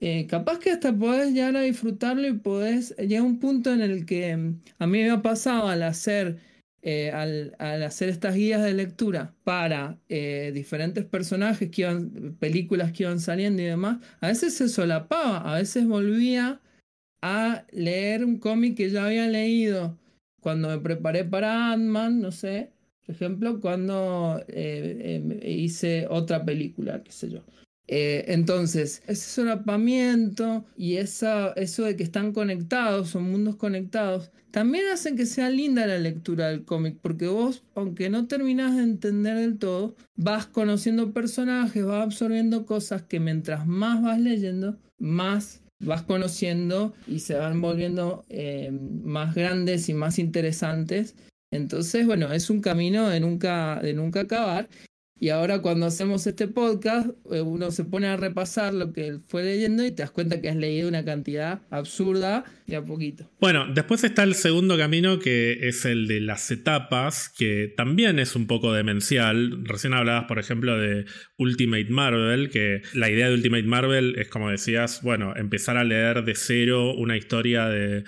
eh, 0.00 0.26
capaz 0.28 0.60
que 0.60 0.70
hasta 0.70 0.96
podés 0.96 1.32
llegar 1.32 1.56
a 1.56 1.62
disfrutarlo 1.62 2.28
y 2.28 2.34
podés 2.34 2.96
llegar 2.96 3.22
un 3.22 3.40
punto 3.40 3.72
en 3.72 3.80
el 3.80 4.06
que 4.06 4.36
mm, 4.36 4.60
a 4.78 4.86
mí 4.86 5.02
me 5.02 5.10
ha 5.10 5.22
pasado 5.22 5.68
al 5.68 5.82
hacer, 5.82 6.38
eh, 6.82 7.10
al, 7.10 7.56
hacer 7.58 8.10
estas 8.10 8.36
guías 8.36 8.62
de 8.62 8.74
lectura 8.74 9.34
para 9.42 9.98
diferentes 10.08 11.04
personajes 11.04 11.70
que 11.70 11.84
películas 12.38 12.92
que 12.92 13.02
iban 13.02 13.18
saliendo 13.18 13.60
y 13.60 13.64
demás, 13.64 13.98
a 14.20 14.28
veces 14.28 14.54
se 14.54 14.68
solapaba, 14.68 15.38
a 15.38 15.56
veces 15.56 15.84
volvía 15.84 16.60
a 17.22 17.64
leer 17.72 18.24
un 18.24 18.38
cómic 18.38 18.76
que 18.76 18.90
ya 18.90 19.06
había 19.06 19.26
leído 19.26 19.98
cuando 20.40 20.68
me 20.68 20.78
preparé 20.78 21.24
para 21.24 21.72
Ant-Man, 21.72 22.20
no 22.20 22.30
sé, 22.30 22.73
por 23.06 23.14
ejemplo, 23.14 23.60
cuando 23.60 24.42
eh, 24.48 25.20
em, 25.22 25.38
hice 25.42 26.06
otra 26.08 26.44
película, 26.44 27.02
qué 27.02 27.12
sé 27.12 27.30
yo. 27.30 27.44
Eh, 27.86 28.24
entonces, 28.28 29.02
ese 29.06 29.30
solapamiento 29.30 30.64
y 30.76 30.96
eso 30.96 31.52
de 31.54 31.96
que 31.96 32.02
están 32.02 32.32
conectados, 32.32 33.10
son 33.10 33.30
mundos 33.30 33.56
conectados, 33.56 34.30
también 34.50 34.86
hacen 34.86 35.16
que 35.16 35.26
sea 35.26 35.50
linda 35.50 35.86
la 35.86 35.98
lectura 35.98 36.48
del 36.48 36.64
cómic, 36.64 36.98
porque 37.02 37.26
vos, 37.26 37.64
aunque 37.74 38.08
no 38.08 38.26
terminás 38.26 38.76
de 38.76 38.84
entender 38.84 39.36
del 39.36 39.58
todo, 39.58 39.96
vas 40.16 40.46
conociendo 40.46 41.12
personajes, 41.12 41.84
vas 41.84 42.04
absorbiendo 42.04 42.64
cosas 42.64 43.02
que 43.02 43.20
mientras 43.20 43.66
más 43.66 44.00
vas 44.00 44.20
leyendo, 44.20 44.78
más 44.98 45.60
vas 45.80 46.02
conociendo 46.02 46.94
y 47.06 47.18
se 47.18 47.34
van 47.34 47.60
volviendo 47.60 48.24
eh, 48.30 48.70
más 48.70 49.34
grandes 49.34 49.88
y 49.88 49.94
más 49.94 50.18
interesantes 50.18 51.14
entonces, 51.54 52.04
bueno, 52.04 52.32
es 52.32 52.50
un 52.50 52.60
camino 52.60 53.08
de 53.08 53.20
nunca, 53.20 53.78
de 53.80 53.94
nunca 53.94 54.20
acabar. 54.20 54.68
Y 55.20 55.28
ahora 55.28 55.62
cuando 55.62 55.86
hacemos 55.86 56.26
este 56.26 56.48
podcast, 56.48 57.10
eh, 57.30 57.40
uno 57.42 57.70
se 57.70 57.84
pone 57.84 58.08
a 58.08 58.16
repasar 58.16 58.74
lo 58.74 58.92
que 58.92 59.20
fue 59.20 59.44
leyendo 59.44 59.84
y 59.84 59.92
te 59.92 60.02
das 60.02 60.10
cuenta 60.10 60.40
que 60.40 60.48
has 60.48 60.56
leído 60.56 60.88
una 60.88 61.04
cantidad 61.04 61.62
absurda 61.70 62.44
de 62.66 62.76
a 62.76 62.82
poquito. 62.82 63.30
Bueno, 63.40 63.66
después 63.72 64.04
está 64.04 64.22
el 64.22 64.34
segundo 64.34 64.78
camino 64.78 65.18
que 65.18 65.68
es 65.68 65.84
el 65.84 66.06
de 66.06 66.20
las 66.20 66.50
etapas, 66.50 67.28
que 67.28 67.72
también 67.76 68.18
es 68.18 68.36
un 68.36 68.46
poco 68.46 68.72
demencial. 68.72 69.64
Recién 69.64 69.92
hablabas, 69.92 70.24
por 70.24 70.38
ejemplo, 70.38 70.78
de 70.78 71.04
Ultimate 71.36 71.90
Marvel, 71.90 72.50
que 72.50 72.82
la 72.94 73.10
idea 73.10 73.28
de 73.28 73.34
Ultimate 73.34 73.64
Marvel 73.64 74.14
es, 74.18 74.28
como 74.28 74.50
decías, 74.50 75.02
bueno, 75.02 75.34
empezar 75.36 75.76
a 75.76 75.84
leer 75.84 76.24
de 76.24 76.34
cero 76.34 76.94
una 76.94 77.16
historia 77.16 77.68
de, 77.68 78.04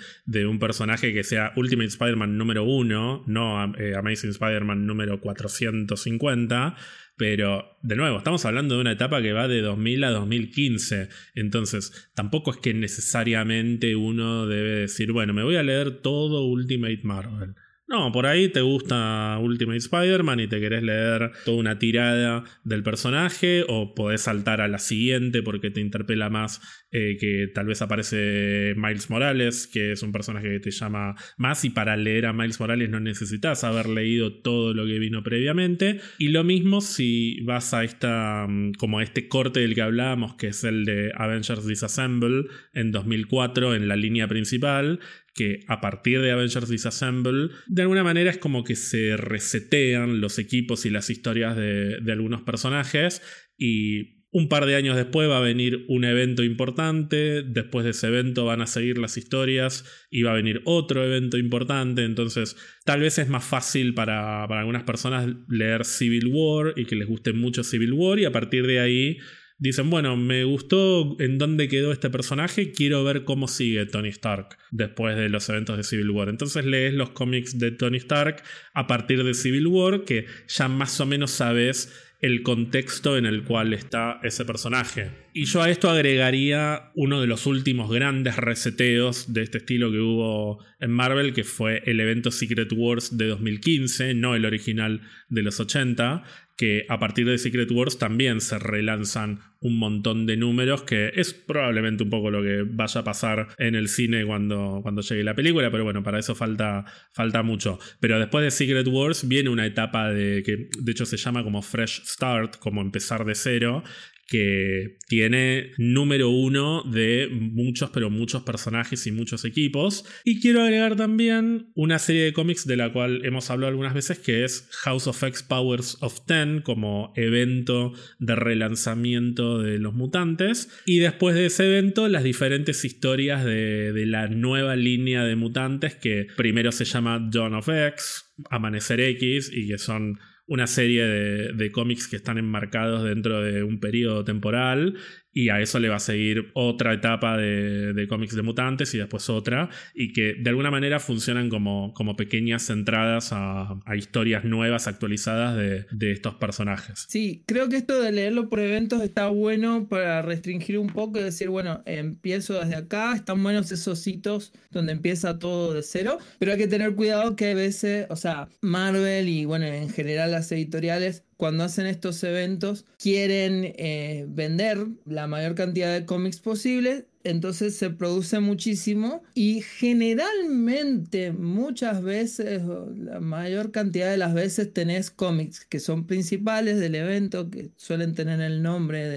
un 0.47 0.59
personaje 0.59 1.13
que 1.13 1.23
sea 1.23 1.53
Ultimate 1.55 1.89
Spider-Man 1.89 2.37
número 2.37 2.63
uno, 2.63 3.23
no 3.27 3.73
eh, 3.77 3.95
Amazing 3.95 4.31
Spider-Man 4.31 4.85
número 4.85 5.19
450 5.19 6.75
pero, 7.17 7.77
de 7.81 7.95
nuevo, 7.95 8.19
estamos 8.19 8.45
hablando 8.45 8.75
de 8.75 8.81
una 8.81 8.91
etapa 8.91 9.23
que 9.23 9.33
va 9.33 9.47
de 9.47 9.61
2000 9.61 10.03
a 10.03 10.11
2015. 10.11 11.09
Entonces, 11.33 12.09
tampoco 12.13 12.51
es 12.51 12.57
que 12.57 12.75
necesariamente 12.75 13.95
uno 13.95 14.45
debe 14.45 14.81
decir, 14.81 15.11
bueno, 15.11 15.33
me 15.33 15.43
voy 15.43 15.55
a 15.55 15.63
leer 15.63 16.01
todo 16.01 16.45
Ultimate 16.45 17.01
Marvel. 17.01 17.55
No, 17.89 18.11
por 18.11 18.25
ahí 18.25 18.49
te 18.49 18.59
gusta 18.59 19.39
Ultimate 19.39 19.77
Spider-Man 19.77 20.41
y 20.41 20.47
te 20.47 20.59
querés 20.59 20.83
leer 20.83 21.31
toda 21.45 21.57
una 21.57 21.79
tirada 21.79 22.43
del 22.65 22.83
personaje 22.83 23.63
o 23.65 23.95
podés 23.95 24.23
saltar 24.23 24.59
a 24.59 24.67
la 24.67 24.77
siguiente 24.77 25.41
porque 25.41 25.71
te 25.71 25.79
interpela 25.79 26.29
más 26.29 26.59
eh, 26.91 27.15
que 27.17 27.47
tal 27.53 27.67
vez 27.67 27.81
aparece 27.81 28.73
Miles 28.75 29.09
Morales, 29.09 29.67
que 29.67 29.93
es 29.93 30.03
un 30.03 30.11
personaje 30.11 30.49
que 30.49 30.59
te 30.59 30.71
llama 30.71 31.15
más 31.37 31.63
y 31.63 31.69
para 31.69 31.95
leer 31.95 32.25
a 32.25 32.33
Miles 32.33 32.59
Morales 32.59 32.89
no 32.89 32.99
necesitas 32.99 33.63
haber 33.63 33.87
leído 33.87 34.33
todo 34.41 34.73
lo 34.73 34.85
que 34.85 34.99
vino 34.99 35.23
previamente. 35.23 36.01
Y 36.17 36.29
lo 36.29 36.43
mismo 36.43 36.81
si 36.81 37.39
vas 37.45 37.73
a 37.73 37.85
esta, 37.85 38.47
mm, 38.49 38.73
como 38.73 38.99
a 38.99 39.03
este 39.03 39.29
corte 39.29 39.61
del 39.61 39.75
que 39.75 39.81
hablábamos, 39.81 40.35
que 40.35 40.47
es 40.47 40.65
el 40.65 40.83
de 40.83 41.11
Avengers 41.15 41.65
Disassemble 41.65 42.47
en 42.73 42.91
2004 42.91 43.75
en 43.75 43.87
la 43.87 43.95
línea 43.95 44.27
principal, 44.27 44.99
que 45.37 45.61
a 45.67 45.79
partir 45.79 46.21
de 46.21 46.31
Avengers 46.31 46.67
Disassemble, 46.67 47.51
de 47.67 47.81
alguna 47.83 48.03
manera 48.03 48.31
es 48.31 48.37
como 48.37 48.65
que 48.65 48.75
se 48.75 49.15
resetean 49.15 50.19
los 50.19 50.39
equipos 50.39 50.85
y 50.85 50.89
las 50.89 51.09
historias 51.09 51.55
de, 51.55 51.99
de 52.01 52.11
algunos 52.11 52.41
personajes 52.41 53.21
y 53.57 54.17
un 54.31 54.49
par 54.49 54.65
de 54.65 54.75
años 54.75 54.95
después 54.95 55.29
va 55.29 55.37
a 55.37 55.41
venir 55.41 55.85
un 55.87 56.03
evento 56.03 56.43
importante, 56.43 57.43
después 57.43 57.85
de 57.85 57.91
ese 57.91 58.07
evento 58.07 58.45
van 58.45 58.61
a 58.61 58.67
seguir 58.67 58.97
las 58.97 59.17
historias 59.17 59.85
y 60.11 60.23
va 60.23 60.31
a 60.31 60.35
venir 60.35 60.61
otro 60.65 61.03
evento 61.03 61.37
importante, 61.37 62.03
entonces 62.03 62.57
tal 62.83 62.99
vez 62.99 63.17
es 63.19 63.29
más 63.29 63.45
fácil 63.45 63.93
para, 63.93 64.45
para 64.47 64.59
algunas 64.61 64.83
personas 64.83 65.27
leer 65.47 65.85
Civil 65.85 66.27
War 66.27 66.73
y 66.75 66.85
que 66.85 66.95
les 66.95 67.07
guste 67.07 67.31
mucho 67.31 67.63
Civil 67.63 67.93
War 67.93 68.19
y 68.19 68.25
a 68.25 68.31
partir 68.31 68.67
de 68.67 68.79
ahí 68.79 69.17
dicen, 69.59 69.89
bueno, 69.89 70.15
me 70.17 70.43
gustó 70.43 71.15
en 71.19 71.37
dónde 71.37 71.67
quedó 71.67 71.91
este 71.91 72.09
personaje, 72.09 72.71
quiero 72.71 73.03
ver 73.03 73.23
cómo 73.23 73.47
sigue 73.47 73.85
Tony 73.85 74.09
Stark 74.09 74.57
después 74.71 75.15
de 75.15 75.29
los 75.29 75.49
eventos 75.49 75.77
de 75.77 75.83
Civil 75.83 76.11
War. 76.11 76.29
Entonces 76.29 76.65
lees 76.65 76.93
los 76.93 77.11
cómics 77.11 77.57
de 77.57 77.71
Tony 77.71 77.97
Stark 77.97 78.43
a 78.73 78.87
partir 78.87 79.23
de 79.23 79.33
Civil 79.33 79.67
War, 79.67 80.03
que 80.03 80.25
ya 80.47 80.67
más 80.67 80.99
o 81.01 81.05
menos 81.05 81.31
sabes 81.31 81.93
el 82.19 82.41
contexto 82.41 83.15
en 83.15 83.25
el 83.25 83.43
cual 83.43 83.73
está 83.73 84.19
ese 84.23 84.43
personaje. 84.43 85.11
Y 85.33 85.45
yo 85.45 85.61
a 85.61 85.69
esto 85.69 85.89
agregaría 85.89 86.91
uno 86.95 87.21
de 87.21 87.27
los 87.27 87.45
últimos 87.45 87.91
grandes 87.91 88.37
reseteos 88.37 89.33
de 89.33 89.43
este 89.43 89.59
estilo 89.59 89.91
que 89.91 89.99
hubo 89.99 90.63
en 90.79 90.91
Marvel, 90.91 91.33
que 91.33 91.43
fue 91.43 91.83
el 91.85 91.99
evento 91.99 92.31
Secret 92.31 92.71
Wars 92.75 93.17
de 93.17 93.27
2015, 93.27 94.15
no 94.15 94.33
el 94.33 94.45
original 94.45 95.01
de 95.29 95.43
los 95.43 95.59
80, 95.59 96.23
que 96.57 96.85
a 96.89 96.99
partir 96.99 97.27
de 97.27 97.37
Secret 97.37 97.69
Wars 97.71 97.99
también 97.99 98.41
se 98.41 98.57
relanzan 98.57 99.39
un 99.59 99.77
montón 99.77 100.25
de 100.25 100.37
números, 100.37 100.83
que 100.83 101.11
es 101.15 101.33
probablemente 101.33 102.03
un 102.03 102.09
poco 102.09 102.31
lo 102.31 102.41
que 102.41 102.63
vaya 102.67 103.01
a 103.01 103.03
pasar 103.03 103.47
en 103.59 103.75
el 103.75 103.87
cine 103.87 104.25
cuando, 104.25 104.79
cuando 104.81 105.01
llegue 105.01 105.23
la 105.23 105.35
película, 105.35 105.69
pero 105.71 105.83
bueno, 105.83 106.03
para 106.03 106.19
eso 106.19 106.33
falta, 106.35 106.85
falta 107.11 107.43
mucho. 107.43 107.79
Pero 107.99 108.19
después 108.19 108.43
de 108.43 108.51
Secret 108.51 108.87
Wars 108.87 109.27
viene 109.27 109.49
una 109.49 109.65
etapa 109.65 110.09
de 110.09 110.41
que 110.43 110.69
de 110.79 110.91
hecho 110.91 111.05
se 111.05 111.17
llama 111.17 111.43
como 111.43 111.61
Fresh 111.61 112.03
Start, 112.05 112.57
como 112.57 112.81
empezar 112.81 113.23
de 113.23 113.35
cero, 113.35 113.83
que 114.27 114.97
tiene 115.07 115.71
número 115.77 116.29
uno 116.29 116.83
de 116.83 117.29
muchos, 117.31 117.89
pero 117.91 118.09
muchos 118.09 118.43
personajes 118.43 119.07
y 119.07 119.11
muchos 119.11 119.45
equipos. 119.45 120.05
Y 120.25 120.41
quiero 120.41 120.61
agregar 120.61 120.97
también 120.97 121.71
una 121.75 121.97
serie 121.97 122.23
de 122.23 122.33
cómics 122.33 122.67
de 122.67 122.75
la 122.75 122.91
cual 122.91 123.25
hemos 123.25 123.49
hablado 123.49 123.69
algunas 123.69 123.93
veces, 123.93 124.19
que 124.19 124.43
es 124.43 124.67
House 124.83 125.07
of 125.07 125.23
X 125.23 125.43
Powers 125.43 125.97
of 126.01 126.25
Ten, 126.25 126.61
como 126.61 127.13
evento 127.15 127.93
de 128.19 128.35
relanzamiento 128.35 129.59
de 129.59 129.79
los 129.79 129.93
mutantes. 129.93 130.69
Y 130.85 130.99
después 130.99 131.35
de 131.35 131.45
ese 131.45 131.65
evento, 131.65 132.09
las 132.09 132.23
diferentes 132.23 132.83
historias 132.83 133.45
de, 133.45 133.93
de 133.93 134.05
la 134.05 134.27
nueva 134.27 134.75
línea 134.75 135.23
de 135.23 135.37
mutantes, 135.37 135.95
que 135.95 136.27
primero 136.35 136.73
se 136.73 136.83
llama 136.83 137.25
Dawn 137.31 137.53
of 137.53 137.69
X, 137.69 138.25
Amanecer 138.49 138.99
X, 138.99 139.49
y 139.53 139.67
que 139.67 139.77
son 139.77 140.19
una 140.47 140.65
serie 140.65 141.05
de, 141.05 141.71
cómics 141.71 142.07
que 142.07 142.15
están 142.15 142.37
enmarcados 142.37 143.03
dentro 143.03 143.41
de 143.41 143.63
un 143.63 143.79
periodo 143.79 144.23
temporal 144.23 144.97
y 145.37 145.49
a 145.49 145.61
eso 145.61 145.79
le 145.79 145.87
va 145.87 145.97
a 145.97 145.99
seguir 145.99 146.49
otra 146.55 146.91
etapa 146.93 147.37
de, 147.37 148.07
cómics 148.09 148.35
de 148.35 148.41
mutantes 148.41 148.95
y 148.95 148.97
después 148.97 149.29
otra, 149.29 149.69
y 149.93 150.11
que 150.11 150.33
de 150.33 150.49
alguna 150.49 150.71
manera 150.71 150.99
funcionan 150.99 151.47
como, 151.49 151.93
como 151.93 152.15
pequeñas 152.15 152.71
entradas 152.71 153.29
a, 153.33 153.77
historias 153.95 154.45
nuevas, 154.45 154.87
actualizadas 154.87 155.55
de, 155.55 155.85
de, 155.91 156.11
estos 156.11 156.33
personajes. 156.35 157.05
Sí, 157.07 157.43
creo 157.45 157.69
que 157.69 157.77
esto 157.77 158.01
de 158.01 158.11
leerlo 158.11 158.49
por 158.49 158.61
eventos 158.61 159.03
está 159.03 159.27
bueno 159.27 159.87
para 159.87 160.23
restringir 160.23 160.79
un 160.79 160.87
poco 160.87 161.19
y 161.19 161.23
decir, 161.23 161.49
bueno, 161.49 161.83
empiezo 161.85 162.59
desde 162.59 162.75
acá, 162.75 163.13
están 163.13 163.43
buenos 163.43 163.71
esos 163.71 164.07
hitos 164.07 164.53
donde 164.71 164.93
empieza 164.93 165.37
todo 165.37 165.71
de 165.75 165.83
cero, 165.83 166.17
pero 166.39 166.53
hay 166.53 166.57
que 166.57 166.67
tener 166.67 166.95
cuidado 166.95 167.35
que 167.35 167.51
a 167.51 167.53
veces, 167.53 168.07
o 168.09 168.15
sea, 168.15 168.49
Marvel 168.61 169.29
y 169.29 169.45
bueno, 169.45 169.67
en 169.67 169.89
general 169.89 170.31
las 170.31 170.51
editoriales 170.51 171.26
cuando 171.37 171.63
hacen 171.63 171.85
estos 171.85 172.23
eventos 172.23 172.85
quieren 172.97 173.73
eh, 173.77 174.25
vender 174.27 174.87
la 175.05 175.27
mayor 175.27 175.55
cantidad 175.55 175.93
de 175.93 176.05
cómics 176.05 176.39
posible, 176.39 177.05
entonces 177.23 177.75
se 177.75 177.89
produce 177.89 178.39
muchísimo 178.39 179.23
y 179.35 179.61
generalmente 179.61 181.31
muchas 181.31 182.01
veces, 182.01 182.61
la 182.95 183.19
mayor 183.19 183.71
cantidad 183.71 184.09
de 184.09 184.17
las 184.17 184.33
veces 184.33 184.73
tenés 184.73 185.11
cómics 185.11 185.65
que 185.65 185.79
son 185.79 186.07
principales 186.07 186.79
del 186.79 186.95
evento, 186.95 187.49
que 187.49 187.71
suelen 187.75 188.15
tener 188.15 188.41
el 188.41 188.63
nombre 188.63 189.07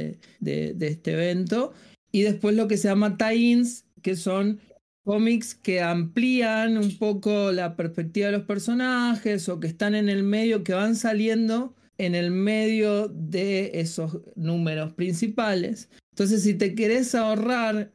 de, 0.41 0.75
de 0.75 0.87
este 0.87 1.13
evento, 1.13 1.73
y 2.13 2.23
después 2.23 2.57
lo 2.57 2.69
que 2.69 2.77
se 2.77 2.89
llama 2.89 3.17
tie-ins, 3.17 3.85
que 4.03 4.17
son 4.17 4.61
cómics 5.05 5.55
que 5.55 5.81
amplían 5.81 6.77
un 6.77 6.99
poco 6.99 7.53
la 7.53 7.77
perspectiva 7.77 8.27
de 8.27 8.33
los 8.33 8.43
personajes 8.43 9.49
o 9.49 9.61
que 9.61 9.69
están 9.69 9.95
en 9.95 10.09
el 10.09 10.23
medio, 10.23 10.65
que 10.65 10.75
van 10.75 10.97
saliendo 10.97 11.75
en 12.01 12.15
el 12.15 12.31
medio 12.31 13.09
de 13.09 13.73
esos 13.75 14.21
números 14.35 14.95
principales. 14.95 15.91
Entonces, 16.13 16.43
si 16.43 16.55
te 16.55 16.75
querés 16.75 17.15
ahorrar, 17.15 17.93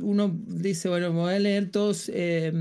uno 0.00 0.38
dice, 0.46 0.90
bueno, 0.90 1.12
me 1.14 1.20
voy 1.20 1.34
a 1.34 1.38
leer 1.38 1.70
todos 1.70 2.10
eh, 2.12 2.52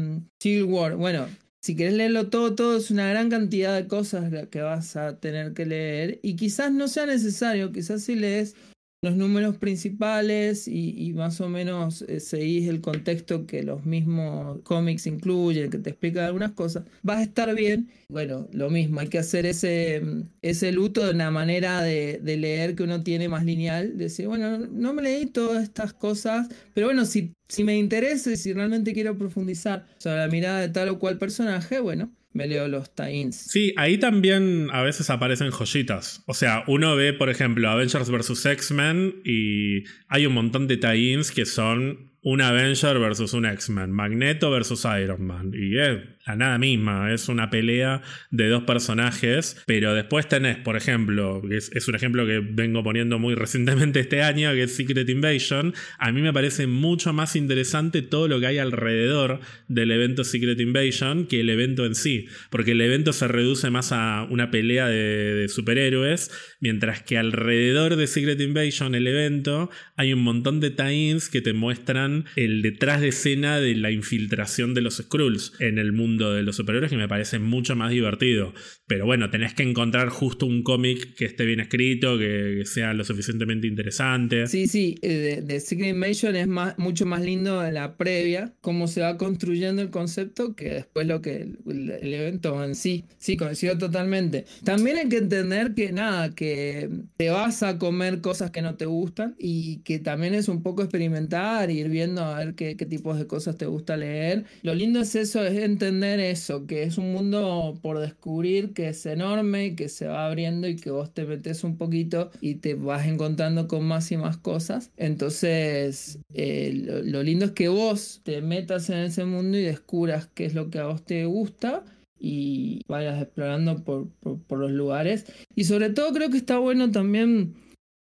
War. 0.65 0.95
Bueno, 0.95 1.27
si 1.61 1.75
querés 1.75 1.93
leerlo 1.93 2.29
todo, 2.29 2.55
todo 2.55 2.77
es 2.77 2.89
una 2.89 3.09
gran 3.09 3.29
cantidad 3.29 3.75
de 3.75 3.87
cosas 3.87 4.31
que 4.49 4.61
vas 4.61 4.95
a 4.95 5.19
tener 5.19 5.53
que 5.53 5.65
leer. 5.65 6.19
Y 6.23 6.37
quizás 6.37 6.71
no 6.71 6.87
sea 6.87 7.05
necesario, 7.05 7.73
quizás 7.73 8.03
si 8.03 8.15
lees 8.15 8.55
los 9.03 9.15
números 9.15 9.57
principales 9.57 10.67
y, 10.67 11.11
más 11.13 11.41
o 11.41 11.49
menos 11.49 12.03
eh, 12.03 12.19
seguís 12.19 12.67
el 12.69 12.81
contexto 12.81 13.47
que 13.47 13.63
los 13.63 13.83
mismos 13.83 14.59
cómics 14.63 15.07
incluyen, 15.07 15.71
que 15.71 15.79
te 15.79 15.89
explica 15.89 16.27
algunas 16.27 16.51
cosas, 16.51 16.83
vas 17.01 17.17
a 17.17 17.23
estar 17.23 17.53
bien. 17.55 17.89
Bueno, 18.09 18.47
lo 18.51 18.69
mismo, 18.69 18.99
hay 18.99 19.07
que 19.07 19.17
hacer 19.17 19.47
ese, 19.47 20.03
ese 20.43 20.71
luto 20.71 21.03
de 21.03 21.11
una 21.11 21.31
manera 21.31 21.81
de, 21.81 22.19
de 22.21 22.37
leer 22.37 22.75
que 22.75 22.83
uno 22.83 23.01
tiene 23.03 23.27
más 23.27 23.43
lineal, 23.43 23.97
decir, 23.97 24.27
bueno, 24.27 24.59
no 24.59 24.93
me 24.93 25.01
leí 25.01 25.25
todas 25.25 25.63
estas 25.63 25.93
cosas, 25.93 26.47
pero 26.75 26.87
bueno, 26.87 27.05
si, 27.05 27.33
si 27.49 27.63
me 27.63 27.77
interesa 27.79 28.31
y 28.31 28.37
si 28.37 28.53
realmente 28.53 28.93
quiero 28.93 29.17
profundizar 29.17 29.87
sobre 29.97 30.17
la 30.17 30.27
mirada 30.27 30.59
de 30.59 30.69
tal 30.69 30.89
o 30.89 30.99
cual 30.99 31.17
personaje, 31.17 31.79
bueno, 31.79 32.11
me 32.33 32.47
leo 32.47 32.67
los 32.67 32.95
tie 32.95 33.31
Sí, 33.31 33.73
ahí 33.77 33.97
también 33.97 34.69
a 34.71 34.81
veces 34.81 35.09
aparecen 35.09 35.51
joyitas. 35.51 36.23
O 36.27 36.33
sea, 36.33 36.63
uno 36.67 36.95
ve, 36.95 37.13
por 37.13 37.29
ejemplo, 37.29 37.69
Avengers 37.69 38.09
vs. 38.09 38.45
X-Men 38.45 39.21
y 39.25 39.83
hay 40.07 40.25
un 40.25 40.33
montón 40.33 40.67
de 40.67 40.77
tie 40.77 41.19
que 41.33 41.45
son 41.45 42.10
un 42.23 42.39
Avenger 42.39 42.99
versus 42.99 43.33
un 43.33 43.45
X-Men, 43.45 43.91
Magneto 43.91 44.51
versus 44.51 44.85
Iron 44.85 45.25
Man. 45.25 45.51
Y 45.55 45.77
es 45.77 45.97
la 46.27 46.35
nada 46.35 46.57
misma, 46.59 47.11
es 47.11 47.29
una 47.29 47.49
pelea 47.49 48.03
de 48.29 48.47
dos 48.47 48.63
personajes, 48.63 49.59
pero 49.65 49.95
después 49.95 50.27
tenés, 50.27 50.57
por 50.57 50.77
ejemplo, 50.77 51.41
es, 51.49 51.87
un 51.87 51.95
ejemplo 51.95 52.27
que 52.27 52.39
vengo 52.39 52.83
poniendo 52.83 53.17
muy 53.17 53.33
recientemente 53.41 54.01
este 54.01 54.21
año, 54.21 54.53
que 54.53 54.63
es 54.63 54.75
Secret 54.75 55.09
Invasion. 55.09 55.73
A 55.97 56.11
mí 56.11 56.21
me 56.21 56.31
parece 56.31 56.67
mucho 56.67 57.11
más 57.11 57.35
interesante 57.35 58.03
todo 58.03 58.27
lo 58.27 58.39
que 58.39 58.47
hay 58.47 58.57
alrededor 58.59 59.39
del 59.67 59.89
evento 59.89 60.23
Secret 60.23 60.59
Invasion 60.59 61.25
que 61.25 61.39
el 61.39 61.49
evento 61.49 61.87
en 61.87 61.95
sí, 61.95 62.27
porque 62.51 62.73
el 62.73 62.81
evento 62.81 63.13
se 63.13 63.27
reduce 63.27 63.71
más 63.71 63.91
a 63.91 64.27
una 64.29 64.51
pelea 64.51 64.87
de, 64.87 65.33
de 65.33 65.49
superhéroes, 65.49 66.29
mientras 66.59 67.01
que 67.01 67.17
alrededor 67.17 67.95
de 67.95 68.05
Secret 68.05 68.39
Invasion, 68.39 68.93
el 68.93 69.07
evento, 69.07 69.71
hay 69.95 70.13
un 70.13 70.21
montón 70.21 70.59
de 70.59 70.69
tie-ins 70.69 71.29
que 71.29 71.41
te 71.41 71.53
muestran 71.53 72.10
el 72.35 72.61
detrás 72.61 73.01
de 73.01 73.09
escena 73.09 73.59
de 73.59 73.75
la 73.75 73.91
infiltración 73.91 74.73
de 74.73 74.81
los 74.81 74.97
Skrulls 74.97 75.53
en 75.59 75.77
el 75.77 75.91
mundo 75.91 76.33
de 76.33 76.43
los 76.43 76.55
superhéroes 76.55 76.91
que 76.91 76.97
me 76.97 77.07
parece 77.07 77.39
mucho 77.39 77.75
más 77.75 77.91
divertido. 77.91 78.53
Pero 78.87 79.05
bueno, 79.05 79.29
tenés 79.29 79.53
que 79.53 79.63
encontrar 79.63 80.09
justo 80.09 80.45
un 80.45 80.63
cómic 80.63 81.15
que 81.15 81.25
esté 81.25 81.45
bien 81.45 81.59
escrito, 81.61 82.17
que, 82.17 82.63
sea 82.65 82.93
lo 82.93 83.03
suficientemente 83.03 83.67
interesante. 83.67 84.47
Sí, 84.47 84.67
sí, 84.67 84.95
eh, 85.01 85.41
de, 85.45 85.59
Secret 85.59 85.89
Invasion 85.89 86.35
es 86.35 86.47
más, 86.47 86.77
mucho 86.77 87.05
más 87.05 87.21
lindo 87.21 87.65
en 87.65 87.75
la 87.75 87.95
previa, 87.95 88.53
cómo 88.59 88.87
se 88.87 89.01
va 89.01 89.17
construyendo 89.17 89.81
el 89.81 89.89
concepto, 89.89 90.55
que 90.55 90.69
después 90.71 91.07
lo 91.07 91.21
que 91.21 91.47
el, 91.67 92.13
evento 92.13 92.63
en 92.63 92.75
sí. 92.75 93.05
Sí, 93.17 93.37
coincido 93.37 93.77
totalmente. 93.77 94.45
También 94.63 94.97
hay 94.97 95.09
que 95.09 95.17
entender 95.17 95.73
que 95.73 95.91
nada, 95.91 96.31
que 96.35 96.89
te 97.15 97.29
vas 97.29 97.63
a 97.63 97.77
comer 97.77 98.21
cosas 98.21 98.51
que 98.51 98.61
no 98.61 98.75
te 98.75 98.85
gustan 98.85 99.35
y 99.39 99.77
que 99.83 99.99
también 99.99 100.33
es 100.33 100.47
un 100.47 100.63
poco 100.63 100.81
experimentar 100.83 101.71
ir 101.71 101.87
viendo 101.87 102.00
a 102.03 102.37
ver 102.37 102.55
qué, 102.55 102.75
qué, 102.75 102.85
tipos 102.85 103.17
de 103.17 103.27
cosas 103.27 103.57
te 103.57 103.65
gusta 103.65 103.97
leer. 103.97 104.45
Lo 104.61 104.73
lindo 104.73 104.99
es 105.01 105.15
eso, 105.15 105.45
es 105.45 105.57
entender 105.57 106.19
eso, 106.19 106.65
que 106.67 106.83
es 106.83 106.97
un 106.97 107.11
mundo 107.11 107.77
por 107.81 107.99
descubrir 107.99 108.73
que 108.73 108.89
es 108.89 109.05
enorme 109.05 109.67
y 109.67 109.75
que 109.75 109.89
se 109.89 110.07
va 110.07 110.25
abriendo 110.25 110.67
y 110.67 110.75
que 110.75 110.91
vos 110.91 111.13
te 111.13 111.25
metes 111.25 111.63
un 111.63 111.77
poquito 111.77 112.31
y 112.41 112.55
te 112.55 112.75
vas 112.75 113.07
encontrando 113.07 113.67
con 113.67 113.85
más 113.85 114.11
y 114.11 114.17
más 114.17 114.37
cosas. 114.37 114.91
Entonces, 114.97 116.19
eh, 116.33 117.01
lo, 117.05 117.23
lindo 117.23 117.45
es 117.45 117.51
que 117.51 117.69
vos 117.69 118.21
te 118.23 118.41
metas 118.41 118.89
en 118.89 118.97
ese 118.97 119.25
mundo 119.25 119.57
y 119.57 119.63
descubras 119.63 120.27
qué 120.33 120.45
es 120.45 120.53
lo 120.53 120.69
que 120.69 120.79
a 120.79 120.85
vos 120.85 121.03
te 121.03 121.25
gusta 121.25 121.83
y 122.19 122.81
vayas 122.87 123.21
explorando 123.21 123.83
por, 123.83 124.07
por 124.19 124.59
los 124.59 124.71
lugares. 124.71 125.25
Y 125.55 125.63
sobre 125.63 125.89
todo 125.89 126.13
creo 126.13 126.29
que 126.29 126.37
está 126.37 126.59
bueno 126.59 126.91
también 126.91 127.55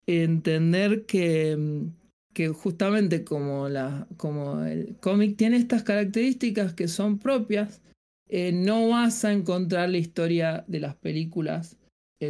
entender 0.07 1.05
que 1.05 1.85
que 2.39 2.47
justamente 2.47 3.25
como, 3.25 3.67
la, 3.67 4.07
como 4.15 4.63
el 4.63 4.95
cómic 5.01 5.35
tiene 5.35 5.57
estas 5.57 5.83
características 5.83 6.73
que 6.73 6.87
son 6.87 7.19
propias, 7.19 7.81
eh, 8.29 8.53
no 8.53 8.87
vas 8.87 9.25
a 9.25 9.33
encontrar 9.33 9.89
la 9.89 9.97
historia 9.97 10.63
de 10.65 10.79
las 10.79 10.95
películas 10.95 11.75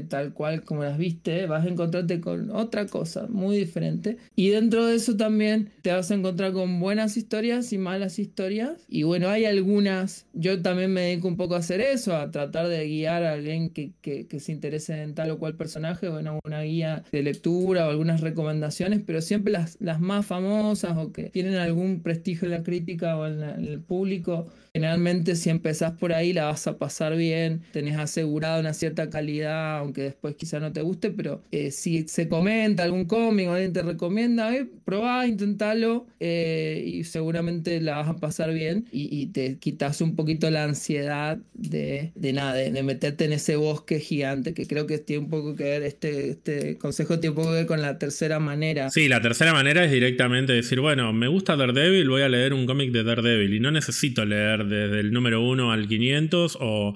tal 0.07 0.34
cual 0.34 0.64
como 0.64 0.84
las 0.84 0.98
viste, 0.98 1.48
vas 1.48 1.66
a 1.66 1.70
encontrarte 1.70 2.22
con 2.22 2.52
otra 2.52 2.86
cosa 2.86 3.28
muy 3.28 3.57
diferente. 3.57 4.18
Y 4.36 4.49
dentro 4.49 4.86
de 4.86 4.95
eso 4.95 5.18
también 5.18 5.72
te 5.82 5.91
vas 5.91 6.11
a 6.11 6.16
encontrar 6.16 6.53
con 6.53 6.80
buenas 6.80 7.18
historias 7.18 7.74
y 7.74 7.78
malas 7.78 8.20
historias. 8.20 8.86
Y 8.88 9.03
bueno, 9.03 9.30
hay 9.30 9.45
algunas, 9.45 10.28
yo 10.34 10.61
también 10.61 10.94
me 10.94 11.02
dedico 11.02 11.28
un 11.28 11.38
poco 11.38 11.56
a 11.56 11.60
hacer 11.60 11.82
eso, 11.82 12.16
a 12.16 12.30
tratar 12.32 12.68
de 12.68 12.88
guiar 12.88 13.24
a 13.24 13.34
alguien 13.34 13.72
que, 13.72 13.94
que, 14.02 14.40
se 14.40 14.52
interese 14.52 15.02
en 15.02 15.16
tal 15.16 15.32
o 15.32 15.40
cual 15.40 15.56
personaje, 15.56 16.07
bueno, 16.07 16.40
una 16.45 16.61
guía 16.61 17.03
de 17.11 17.24
lectura 17.24 17.88
o 17.88 17.90
algunas 17.90 18.22
recomendaciones, 18.22 19.02
pero 19.06 19.22
siempre 19.22 19.52
las, 19.52 19.78
las 19.82 19.99
más 19.99 20.26
famosas 20.26 20.98
o 20.98 21.11
que 21.11 21.24
tienen 21.24 21.56
algún 21.56 22.02
prestigio 22.02 22.45
en 22.45 22.52
la 22.52 22.64
crítica 22.64 23.18
o 23.18 23.28
en 23.28 23.41
el 23.41 23.82
público 23.82 24.48
Generalmente 24.73 25.35
si 25.35 25.49
empezás 25.49 25.93
por 25.93 26.13
ahí 26.13 26.33
la 26.33 26.45
vas 26.45 26.67
a 26.67 26.77
pasar 26.77 27.15
bien, 27.15 27.61
tenés 27.71 27.97
asegurada 27.97 28.59
una 28.59 28.73
cierta 28.73 29.09
calidad, 29.09 29.77
aunque 29.79 30.03
después 30.03 30.35
quizá 30.35 30.59
no 30.59 30.71
te 30.71 30.81
guste, 30.81 31.11
pero 31.11 31.43
eh, 31.51 31.71
si 31.71 32.07
se 32.07 32.27
comenta 32.27 32.83
algún 32.83 33.05
cómic 33.05 33.47
o 33.47 33.53
alguien 33.53 33.73
te 33.73 33.81
recomienda, 33.81 34.55
eh, 34.55 34.67
probá, 34.85 35.27
intentalo 35.27 36.07
eh, 36.19 36.83
y 36.85 37.03
seguramente 37.03 37.81
la 37.81 37.97
vas 37.97 38.09
a 38.09 38.17
pasar 38.17 38.53
bien 38.53 38.85
y, 38.91 39.19
te 39.29 39.57
quitas 39.57 40.01
un 40.01 40.15
poquito 40.15 40.49
la 40.49 40.63
ansiedad 40.63 41.37
de, 41.53 42.11
de 42.15 42.33
nada, 42.33 42.53
de, 42.53 42.83
meterte 42.83 43.25
en 43.25 43.33
ese 43.33 43.57
bosque 43.57 43.99
gigante, 43.99 44.53
que 44.53 44.65
creo 44.65 44.87
que 44.87 44.97
tiene 44.97 45.23
un 45.23 45.29
poco 45.29 45.55
que 45.55 45.63
ver, 45.63 45.83
este, 45.83 46.31
este 46.31 46.77
consejo 46.77 47.19
tiene 47.19 47.31
un 47.31 47.35
poco 47.35 47.49
que 47.49 47.55
ver 47.55 47.65
con 47.65 47.81
la 47.81 47.99
tercera 47.99 48.39
manera. 48.39 48.89
Sí, 48.89 49.07
la 49.07 49.21
tercera 49.21 49.53
manera 49.53 49.83
es 49.83 49.91
directamente 49.91 50.53
decir, 50.53 50.79
bueno, 50.79 51.11
me 51.13 51.27
gusta 51.27 51.55
Daredevil, 51.55 52.09
voy 52.09 52.21
a 52.21 52.29
leer 52.29 52.53
un 52.53 52.65
cómic 52.65 52.91
de 52.91 53.03
Daredevil 53.03 53.53
y 53.53 53.59
no 53.59 53.71
necesito 53.71 54.25
leer 54.25 54.59
desde 54.65 54.99
el 54.99 55.11
número 55.11 55.41
1 55.41 55.72
al 55.72 55.88
500 55.88 56.57
o, 56.60 56.94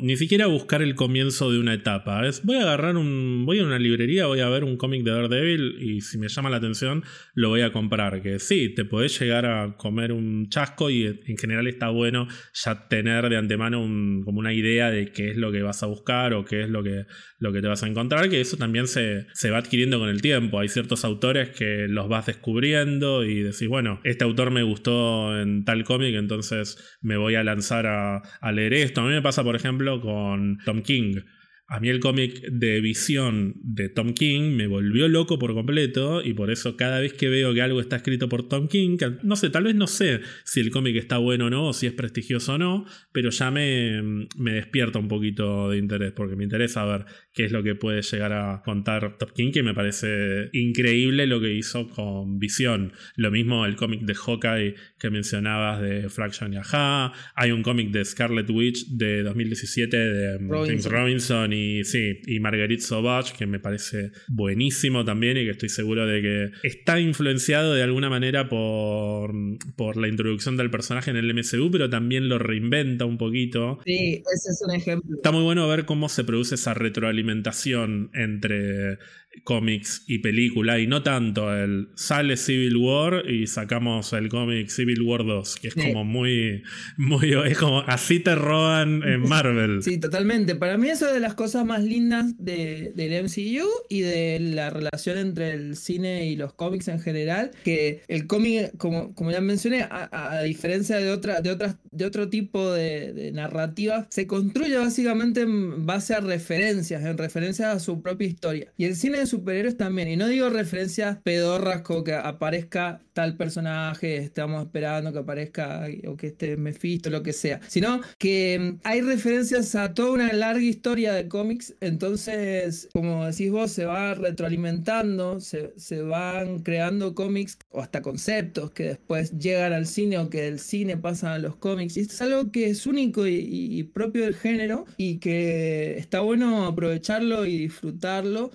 ni 0.00 0.16
siquiera 0.16 0.46
buscar 0.46 0.82
el 0.82 0.94
comienzo 0.94 1.50
de 1.50 1.58
una 1.58 1.74
etapa. 1.74 2.22
Voy 2.44 2.56
a 2.56 2.62
agarrar 2.62 2.96
un. 2.96 3.44
Voy 3.46 3.60
a 3.60 3.64
una 3.64 3.78
librería, 3.78 4.26
voy 4.26 4.40
a 4.40 4.48
ver 4.48 4.64
un 4.64 4.76
cómic 4.76 5.04
de 5.04 5.12
Daredevil 5.12 5.76
y 5.80 6.00
si 6.00 6.18
me 6.18 6.28
llama 6.28 6.50
la 6.50 6.56
atención, 6.56 7.04
lo 7.34 7.48
voy 7.48 7.62
a 7.62 7.72
comprar. 7.72 8.22
Que 8.22 8.38
sí, 8.38 8.74
te 8.74 8.84
podés 8.84 9.18
llegar 9.20 9.46
a 9.46 9.76
comer 9.76 10.12
un 10.12 10.48
chasco 10.48 10.90
y 10.90 11.06
en 11.06 11.36
general 11.36 11.66
está 11.66 11.88
bueno 11.88 12.28
ya 12.52 12.88
tener 12.88 13.28
de 13.28 13.36
antemano 13.36 13.78
como 14.24 14.38
una 14.38 14.52
idea 14.52 14.90
de 14.90 15.12
qué 15.12 15.30
es 15.30 15.36
lo 15.36 15.52
que 15.52 15.62
vas 15.62 15.82
a 15.82 15.86
buscar 15.86 16.34
o 16.34 16.44
qué 16.44 16.62
es 16.62 16.68
lo 16.68 16.82
que, 16.82 17.06
lo 17.38 17.52
que 17.52 17.60
te 17.60 17.68
vas 17.68 17.82
a 17.82 17.88
encontrar. 17.88 18.28
Que 18.28 18.40
eso 18.40 18.56
también 18.56 18.86
se, 18.86 19.26
se 19.32 19.50
va 19.50 19.58
adquiriendo 19.58 19.98
con 19.98 20.08
el 20.08 20.22
tiempo. 20.22 20.60
Hay 20.60 20.68
ciertos 20.68 21.04
autores 21.04 21.50
que 21.50 21.86
los 21.88 22.08
vas 22.08 22.26
descubriendo 22.26 23.24
y 23.24 23.42
decís, 23.42 23.68
bueno, 23.68 24.00
este 24.04 24.24
autor 24.24 24.50
me 24.50 24.62
gustó 24.62 25.38
en 25.40 25.64
tal 25.64 25.84
cómic, 25.84 26.14
entonces 26.14 26.98
me 27.06 27.16
voy 27.16 27.36
a 27.36 27.44
lanzar 27.44 27.86
a, 27.86 28.52
leer 28.52 28.74
esto. 28.74 29.00
A 29.00 29.04
mí 29.04 29.10
me 29.10 29.22
pasa, 29.22 29.44
por 29.44 29.54
ejemplo, 29.54 30.00
con 30.00 30.58
Tom 30.64 30.82
King. 30.82 31.20
A 31.68 31.80
mí 31.80 31.88
el 31.88 31.98
cómic 31.98 32.42
de 32.42 32.80
visión 32.80 33.54
de 33.62 33.88
Tom 33.88 34.14
King 34.14 34.54
me 34.54 34.68
volvió 34.68 35.08
loco 35.08 35.36
por 35.36 35.52
completo 35.52 36.22
y 36.22 36.32
por 36.32 36.52
eso 36.52 36.76
cada 36.76 37.00
vez 37.00 37.12
que 37.12 37.28
veo 37.28 37.52
que 37.54 37.60
algo 37.60 37.80
está 37.80 37.96
escrito 37.96 38.28
por 38.28 38.48
Tom 38.48 38.68
King, 38.68 38.98
no 39.24 39.34
sé, 39.34 39.50
tal 39.50 39.64
vez 39.64 39.74
no 39.74 39.88
sé 39.88 40.20
si 40.44 40.60
el 40.60 40.70
cómic 40.70 40.94
está 40.94 41.18
bueno 41.18 41.46
o 41.46 41.50
no, 41.50 41.68
o 41.68 41.72
si 41.72 41.88
es 41.88 41.92
prestigioso 41.92 42.54
o 42.54 42.58
no, 42.58 42.86
pero 43.10 43.30
ya 43.30 43.50
me, 43.50 44.00
me 44.38 44.52
despierta 44.52 45.00
un 45.00 45.08
poquito 45.08 45.70
de 45.70 45.78
interés 45.78 46.12
porque 46.12 46.36
me 46.36 46.44
interesa 46.44 46.84
ver 46.84 47.04
qué 47.32 47.46
es 47.46 47.50
lo 47.50 47.64
que 47.64 47.74
puede 47.74 48.02
llegar 48.02 48.32
a 48.32 48.62
contar 48.64 49.18
Tom 49.18 49.30
King, 49.34 49.50
que 49.50 49.64
me 49.64 49.74
parece 49.74 50.50
increíble 50.52 51.26
lo 51.26 51.40
que 51.40 51.52
hizo 51.52 51.88
con 51.88 52.38
visión. 52.38 52.92
Lo 53.16 53.32
mismo 53.32 53.66
el 53.66 53.74
cómic 53.74 54.02
de 54.02 54.14
Hawkeye 54.14 54.74
que 55.00 55.10
mencionabas 55.10 55.82
de 55.82 56.08
Fraction 56.10 56.52
y 56.54 56.58
Aja, 56.58 57.12
hay 57.34 57.50
un 57.50 57.64
cómic 57.64 57.90
de 57.90 58.04
Scarlet 58.04 58.48
Witch 58.50 58.86
de 58.86 59.24
2017 59.24 59.96
de 59.96 60.38
James 60.48 60.84
Robinson 60.84 61.52
y 61.52 61.55
sí, 61.84 62.20
y 62.26 62.40
Marguerite 62.40 62.82
Sauvage, 62.82 63.34
que 63.36 63.46
me 63.46 63.60
parece 63.60 64.10
buenísimo 64.28 65.04
también 65.04 65.36
y 65.36 65.44
que 65.44 65.50
estoy 65.50 65.68
seguro 65.68 66.06
de 66.06 66.22
que 66.22 66.50
está 66.62 67.00
influenciado 67.00 67.74
de 67.74 67.82
alguna 67.82 68.08
manera 68.10 68.48
por, 68.48 69.32
por 69.76 69.96
la 69.96 70.08
introducción 70.08 70.56
del 70.56 70.70
personaje 70.70 71.10
en 71.10 71.16
el 71.16 71.32
MCU, 71.32 71.70
pero 71.70 71.90
también 71.90 72.28
lo 72.28 72.38
reinventa 72.38 73.04
un 73.04 73.18
poquito. 73.18 73.78
Sí, 73.84 74.22
ese 74.34 74.50
es 74.50 74.62
un 74.66 74.74
ejemplo. 74.74 75.16
Está 75.16 75.32
muy 75.32 75.42
bueno 75.42 75.66
ver 75.68 75.84
cómo 75.84 76.08
se 76.08 76.24
produce 76.24 76.56
esa 76.56 76.74
retroalimentación 76.74 78.10
entre 78.14 78.98
cómics 79.44 80.04
y 80.06 80.18
película 80.18 80.78
y 80.78 80.86
no 80.86 81.02
tanto 81.02 81.54
el 81.54 81.88
sale 81.94 82.36
Civil 82.36 82.76
War 82.76 83.28
y 83.28 83.46
sacamos 83.46 84.12
el 84.12 84.28
cómic 84.28 84.68
Civil 84.68 85.02
War 85.02 85.24
2 85.24 85.56
que 85.56 85.68
es 85.68 85.74
como 85.74 86.04
muy 86.04 86.62
muy 86.96 87.32
es 87.32 87.58
como 87.58 87.80
así 87.80 88.20
te 88.20 88.34
roban 88.34 89.02
en 89.02 89.20
Marvel. 89.28 89.82
Sí 89.82 89.98
totalmente. 89.98 90.54
Para 90.54 90.78
mí 90.78 90.88
eso 90.88 91.08
es 91.08 91.14
de 91.14 91.20
las 91.20 91.34
cosas 91.34 91.64
más 91.64 91.82
lindas 91.82 92.34
de, 92.38 92.92
del 92.94 93.24
MCU 93.24 93.68
y 93.88 94.00
de 94.00 94.38
la 94.40 94.70
relación 94.70 95.18
entre 95.18 95.52
el 95.52 95.76
cine 95.76 96.26
y 96.26 96.36
los 96.36 96.52
cómics 96.52 96.88
en 96.88 97.00
general 97.00 97.50
que 97.64 98.02
el 98.08 98.26
cómic 98.26 98.76
como, 98.76 99.14
como 99.14 99.30
ya 99.30 99.40
mencioné 99.40 99.86
a, 99.90 100.42
diferencia 100.42 100.98
de 100.98 101.10
otra 101.10 101.40
de 101.40 101.50
otras 101.50 101.76
de 101.96 102.04
otro 102.04 102.28
tipo 102.28 102.72
de, 102.72 103.12
de 103.12 103.32
narrativa 103.32 104.06
se 104.10 104.26
construye 104.26 104.76
básicamente 104.76 105.42
en 105.42 105.86
base 105.86 106.14
a 106.14 106.20
referencias 106.20 107.04
en 107.04 107.18
referencias 107.18 107.74
a 107.74 107.80
su 107.80 108.02
propia 108.02 108.28
historia 108.28 108.72
y 108.76 108.84
el 108.84 108.96
cine 108.96 109.26
superhéroes 109.26 109.76
también. 109.76 110.08
Y 110.08 110.16
no 110.16 110.28
digo 110.28 110.48
referencias 110.50 111.18
pedorras 111.22 111.82
como 111.82 112.04
que 112.04 112.14
aparezca 112.14 113.00
tal 113.16 113.34
personaje, 113.34 114.18
estamos 114.18 114.62
esperando 114.62 115.10
que 115.10 115.18
aparezca 115.20 115.86
o 116.06 116.18
que 116.18 116.26
esté 116.26 116.58
Mephisto, 116.58 117.08
lo 117.08 117.22
que 117.22 117.32
sea. 117.32 117.60
Sino 117.66 118.02
que 118.18 118.58
mm, 118.58 118.80
hay 118.84 119.00
referencias 119.00 119.74
a 119.74 119.94
toda 119.94 120.10
una 120.10 120.32
larga 120.34 120.62
historia 120.62 121.14
de 121.14 121.26
cómics. 121.26 121.74
Entonces, 121.80 122.90
como 122.92 123.24
decís 123.24 123.50
vos, 123.50 123.70
se 123.70 123.86
va 123.86 124.12
retroalimentando, 124.12 125.40
se, 125.40 125.72
se 125.78 126.02
van 126.02 126.58
creando 126.58 127.14
cómics 127.14 127.56
o 127.70 127.80
hasta 127.80 128.02
conceptos 128.02 128.70
que 128.72 128.84
después 128.84 129.32
llegan 129.38 129.72
al 129.72 129.86
cine 129.86 130.18
o 130.18 130.28
que 130.28 130.42
del 130.42 130.58
cine 130.60 130.98
pasan 130.98 131.32
a 131.32 131.38
los 131.38 131.56
cómics. 131.56 131.96
Y 131.96 132.00
esto 132.00 132.12
es 132.12 132.20
algo 132.20 132.52
que 132.52 132.66
es 132.66 132.86
único 132.86 133.26
y, 133.26 133.38
y 133.40 133.82
propio 133.84 134.24
del 134.24 134.34
género 134.34 134.84
y 134.98 135.20
que 135.20 135.96
está 135.96 136.20
bueno 136.20 136.66
aprovecharlo 136.66 137.46
y 137.46 137.56
disfrutarlo 137.56 138.50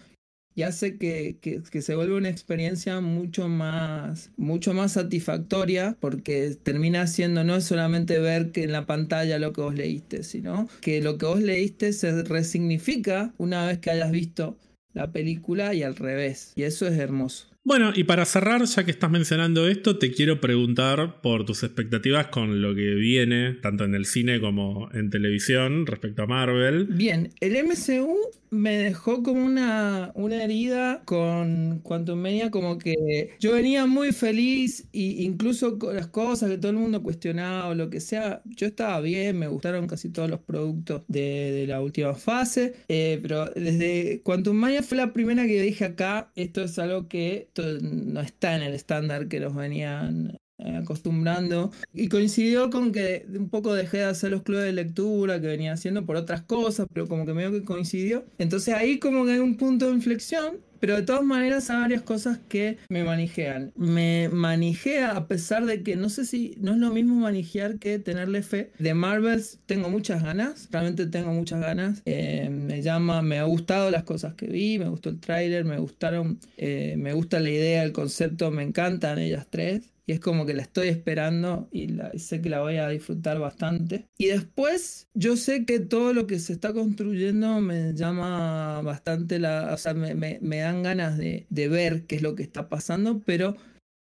y 0.55 0.63
hace 0.63 0.97
que, 0.97 1.37
se 1.81 1.95
vuelva 1.95 2.17
una 2.17 2.29
experiencia 2.29 2.99
mucho 2.99 3.47
más, 3.47 4.31
mucho 4.37 4.73
más 4.73 4.93
satisfactoria 4.93 5.95
porque 5.99 6.55
termina 6.61 7.07
siendo 7.07 7.43
no 7.43 7.61
solamente 7.61 8.19
ver 8.19 8.51
que 8.51 8.63
en 8.63 8.71
la 8.71 8.85
pantalla 8.85 9.39
lo 9.39 9.53
que 9.53 9.61
vos 9.61 9.75
leíste, 9.75 10.23
sino 10.23 10.67
que 10.81 11.01
lo 11.01 11.17
que 11.17 11.25
vos 11.25 11.41
leíste 11.41 11.93
se 11.93 12.23
resignifica 12.23 13.33
una 13.37 13.65
vez 13.65 13.79
que 13.79 13.91
hayas 13.91 14.11
visto 14.11 14.57
la 14.93 15.11
película 15.11 15.73
y 15.73 15.83
al 15.83 15.95
revés. 15.95 16.51
Y 16.55 16.63
eso 16.63 16.87
es 16.87 16.97
hermoso. 16.97 17.50
Bueno, 17.63 17.91
y 17.95 18.05
para 18.05 18.25
cerrar, 18.25 18.65
ya 18.65 18.83
que 18.83 18.91
estás 18.91 19.11
mencionando 19.11 19.67
esto, 19.67 19.99
te 19.99 20.11
quiero 20.11 20.41
preguntar 20.41 21.21
por 21.21 21.45
tus 21.45 21.61
expectativas 21.61 22.27
con 22.27 22.59
lo 22.59 22.73
que 22.73 22.95
viene, 22.95 23.53
tanto 23.53 23.83
en 23.83 23.93
el 23.93 24.05
cine 24.05 24.39
como 24.39 24.89
en 24.93 25.11
televisión, 25.11 25.85
respecto 25.85 26.23
a 26.23 26.27
Marvel. 26.27 26.85
Bien, 26.85 27.31
el 27.39 27.55
MCU 27.63 28.17
me 28.51 28.77
dejó 28.77 29.23
como 29.23 29.45
una, 29.45 30.11
una 30.13 30.43
herida 30.43 31.03
con 31.05 31.79
Quantum 31.83 32.19
Media, 32.19 32.51
como 32.51 32.77
que 32.77 33.29
yo 33.39 33.53
venía 33.53 33.85
muy 33.85 34.11
feliz 34.11 34.87
e 34.91 35.23
incluso 35.23 35.79
con 35.79 35.95
las 35.95 36.07
cosas 36.07 36.49
que 36.49 36.57
todo 36.57 36.71
el 36.71 36.77
mundo 36.77 37.01
cuestionaba 37.01 37.69
o 37.69 37.75
lo 37.75 37.89
que 37.89 38.01
sea, 38.01 38.41
yo 38.45 38.67
estaba 38.67 38.99
bien, 38.99 39.39
me 39.39 39.47
gustaron 39.47 39.87
casi 39.87 40.09
todos 40.09 40.29
los 40.29 40.41
productos 40.41 41.03
de, 41.07 41.65
la 41.67 41.79
última 41.79 42.13
fase, 42.13 42.73
eh, 42.89 43.19
pero 43.21 43.45
desde 43.55 44.21
Quantum 44.21 44.57
Mania 44.57 44.83
fue 44.83 44.97
la 44.97 45.13
primera 45.13 45.45
que 45.47 45.61
dije 45.61 45.85
acá, 45.85 46.31
esto 46.35 46.61
es 46.61 46.77
algo 46.77 47.07
que 47.07 47.47
no 47.55 48.21
está 48.21 48.55
en 48.55 48.63
el 48.63 48.73
estándar 48.73 49.27
que 49.27 49.39
nos 49.39 49.55
venían 49.55 50.37
eh, 50.57 50.77
acostumbrando. 50.77 51.71
Y 51.93 52.07
coincidió 52.07 52.69
con 52.69 52.91
que 52.91 53.25
un 53.33 53.49
poco 53.49 53.73
dejé 53.73 53.97
de 53.97 54.03
hacer 54.05 54.31
los 54.31 54.43
clubes 54.43 54.65
de 54.65 54.73
lectura 54.73 55.41
que 55.41 55.47
venía 55.47 55.73
haciendo 55.73 56.05
por 56.05 56.15
otras 56.15 56.43
cosas, 56.43 56.87
pero 56.93 57.07
como 57.07 57.25
que 57.25 57.33
medio 57.33 57.51
que 57.51 57.63
coincidió. 57.63 58.25
Entonces 58.37 58.73
ahí 58.75 58.99
como 58.99 59.25
que 59.25 59.33
hay 59.33 59.39
un 59.39 59.57
punto 59.57 59.87
de 59.87 59.93
inflexión. 59.93 60.59
Pero 60.81 60.95
de 60.95 61.03
todas 61.03 61.23
maneras 61.23 61.69
hay 61.69 61.79
varias 61.79 62.01
cosas 62.01 62.39
que 62.49 62.79
me 62.89 63.03
manejean. 63.03 63.71
Me 63.75 64.29
manijea 64.29 65.11
a 65.11 65.27
pesar 65.27 65.65
de 65.67 65.83
que 65.83 65.95
no 65.95 66.09
sé 66.09 66.25
si 66.25 66.55
no 66.59 66.71
es 66.71 66.79
lo 66.79 66.89
mismo 66.91 67.13
manejar 67.15 67.77
que 67.77 67.99
tenerle 67.99 68.41
fe. 68.41 68.71
De 68.79 68.95
Marvels 68.95 69.59
tengo 69.67 69.89
muchas 69.89 70.23
ganas, 70.23 70.67
realmente 70.71 71.05
tengo 71.05 71.31
muchas 71.33 71.61
ganas. 71.61 72.01
Eh, 72.05 72.49
me 72.49 72.81
llama, 72.81 73.21
me 73.21 73.37
ha 73.37 73.43
gustado 73.43 73.91
las 73.91 74.03
cosas 74.03 74.33
que 74.33 74.47
vi, 74.47 74.79
me 74.79 74.89
gustó 74.89 75.09
el 75.09 75.19
tráiler, 75.19 75.65
me 75.65 75.77
gustaron, 75.77 76.39
eh, 76.57 76.95
me 76.97 77.13
gusta 77.13 77.39
la 77.39 77.51
idea, 77.51 77.83
el 77.83 77.91
concepto, 77.91 78.49
me 78.49 78.63
encantan 78.63 79.19
ellas 79.19 79.45
tres 79.49 79.91
es 80.11 80.19
como 80.19 80.45
que 80.45 80.53
la 80.53 80.61
estoy 80.61 80.89
esperando 80.89 81.67
y, 81.71 81.89
sé 82.17 82.41
que 82.41 82.49
la 82.49 82.61
voy 82.61 82.77
a 82.77 82.89
disfrutar 82.89 83.39
bastante. 83.39 84.07
Y 84.17 84.27
después 84.27 85.07
yo 85.13 85.37
sé 85.37 85.65
que 85.65 85.79
todo 85.79 86.13
lo 86.13 86.27
que 86.27 86.39
se 86.39 86.53
está 86.53 86.73
construyendo 86.73 87.61
me 87.61 87.93
llama 87.93 88.81
bastante 88.81 89.39
la... 89.39 89.71
O 89.73 89.77
sea, 89.77 89.93
me, 89.93 90.63
ganas 90.83 91.17
de, 91.17 91.45
de 91.49 91.67
ver 91.67 92.05
qué 92.05 92.15
es 92.15 92.21
lo 92.21 92.35
que 92.35 92.43
está 92.43 92.69
pasando, 92.69 93.21
pero 93.25 93.55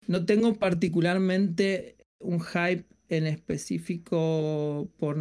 no 0.07 0.25
tengo 0.25 0.55
particularmente 0.55 1.97
un 2.19 2.39
hype 2.41 2.85
en 3.09 3.27
específico 3.27 4.89
por 4.99 5.17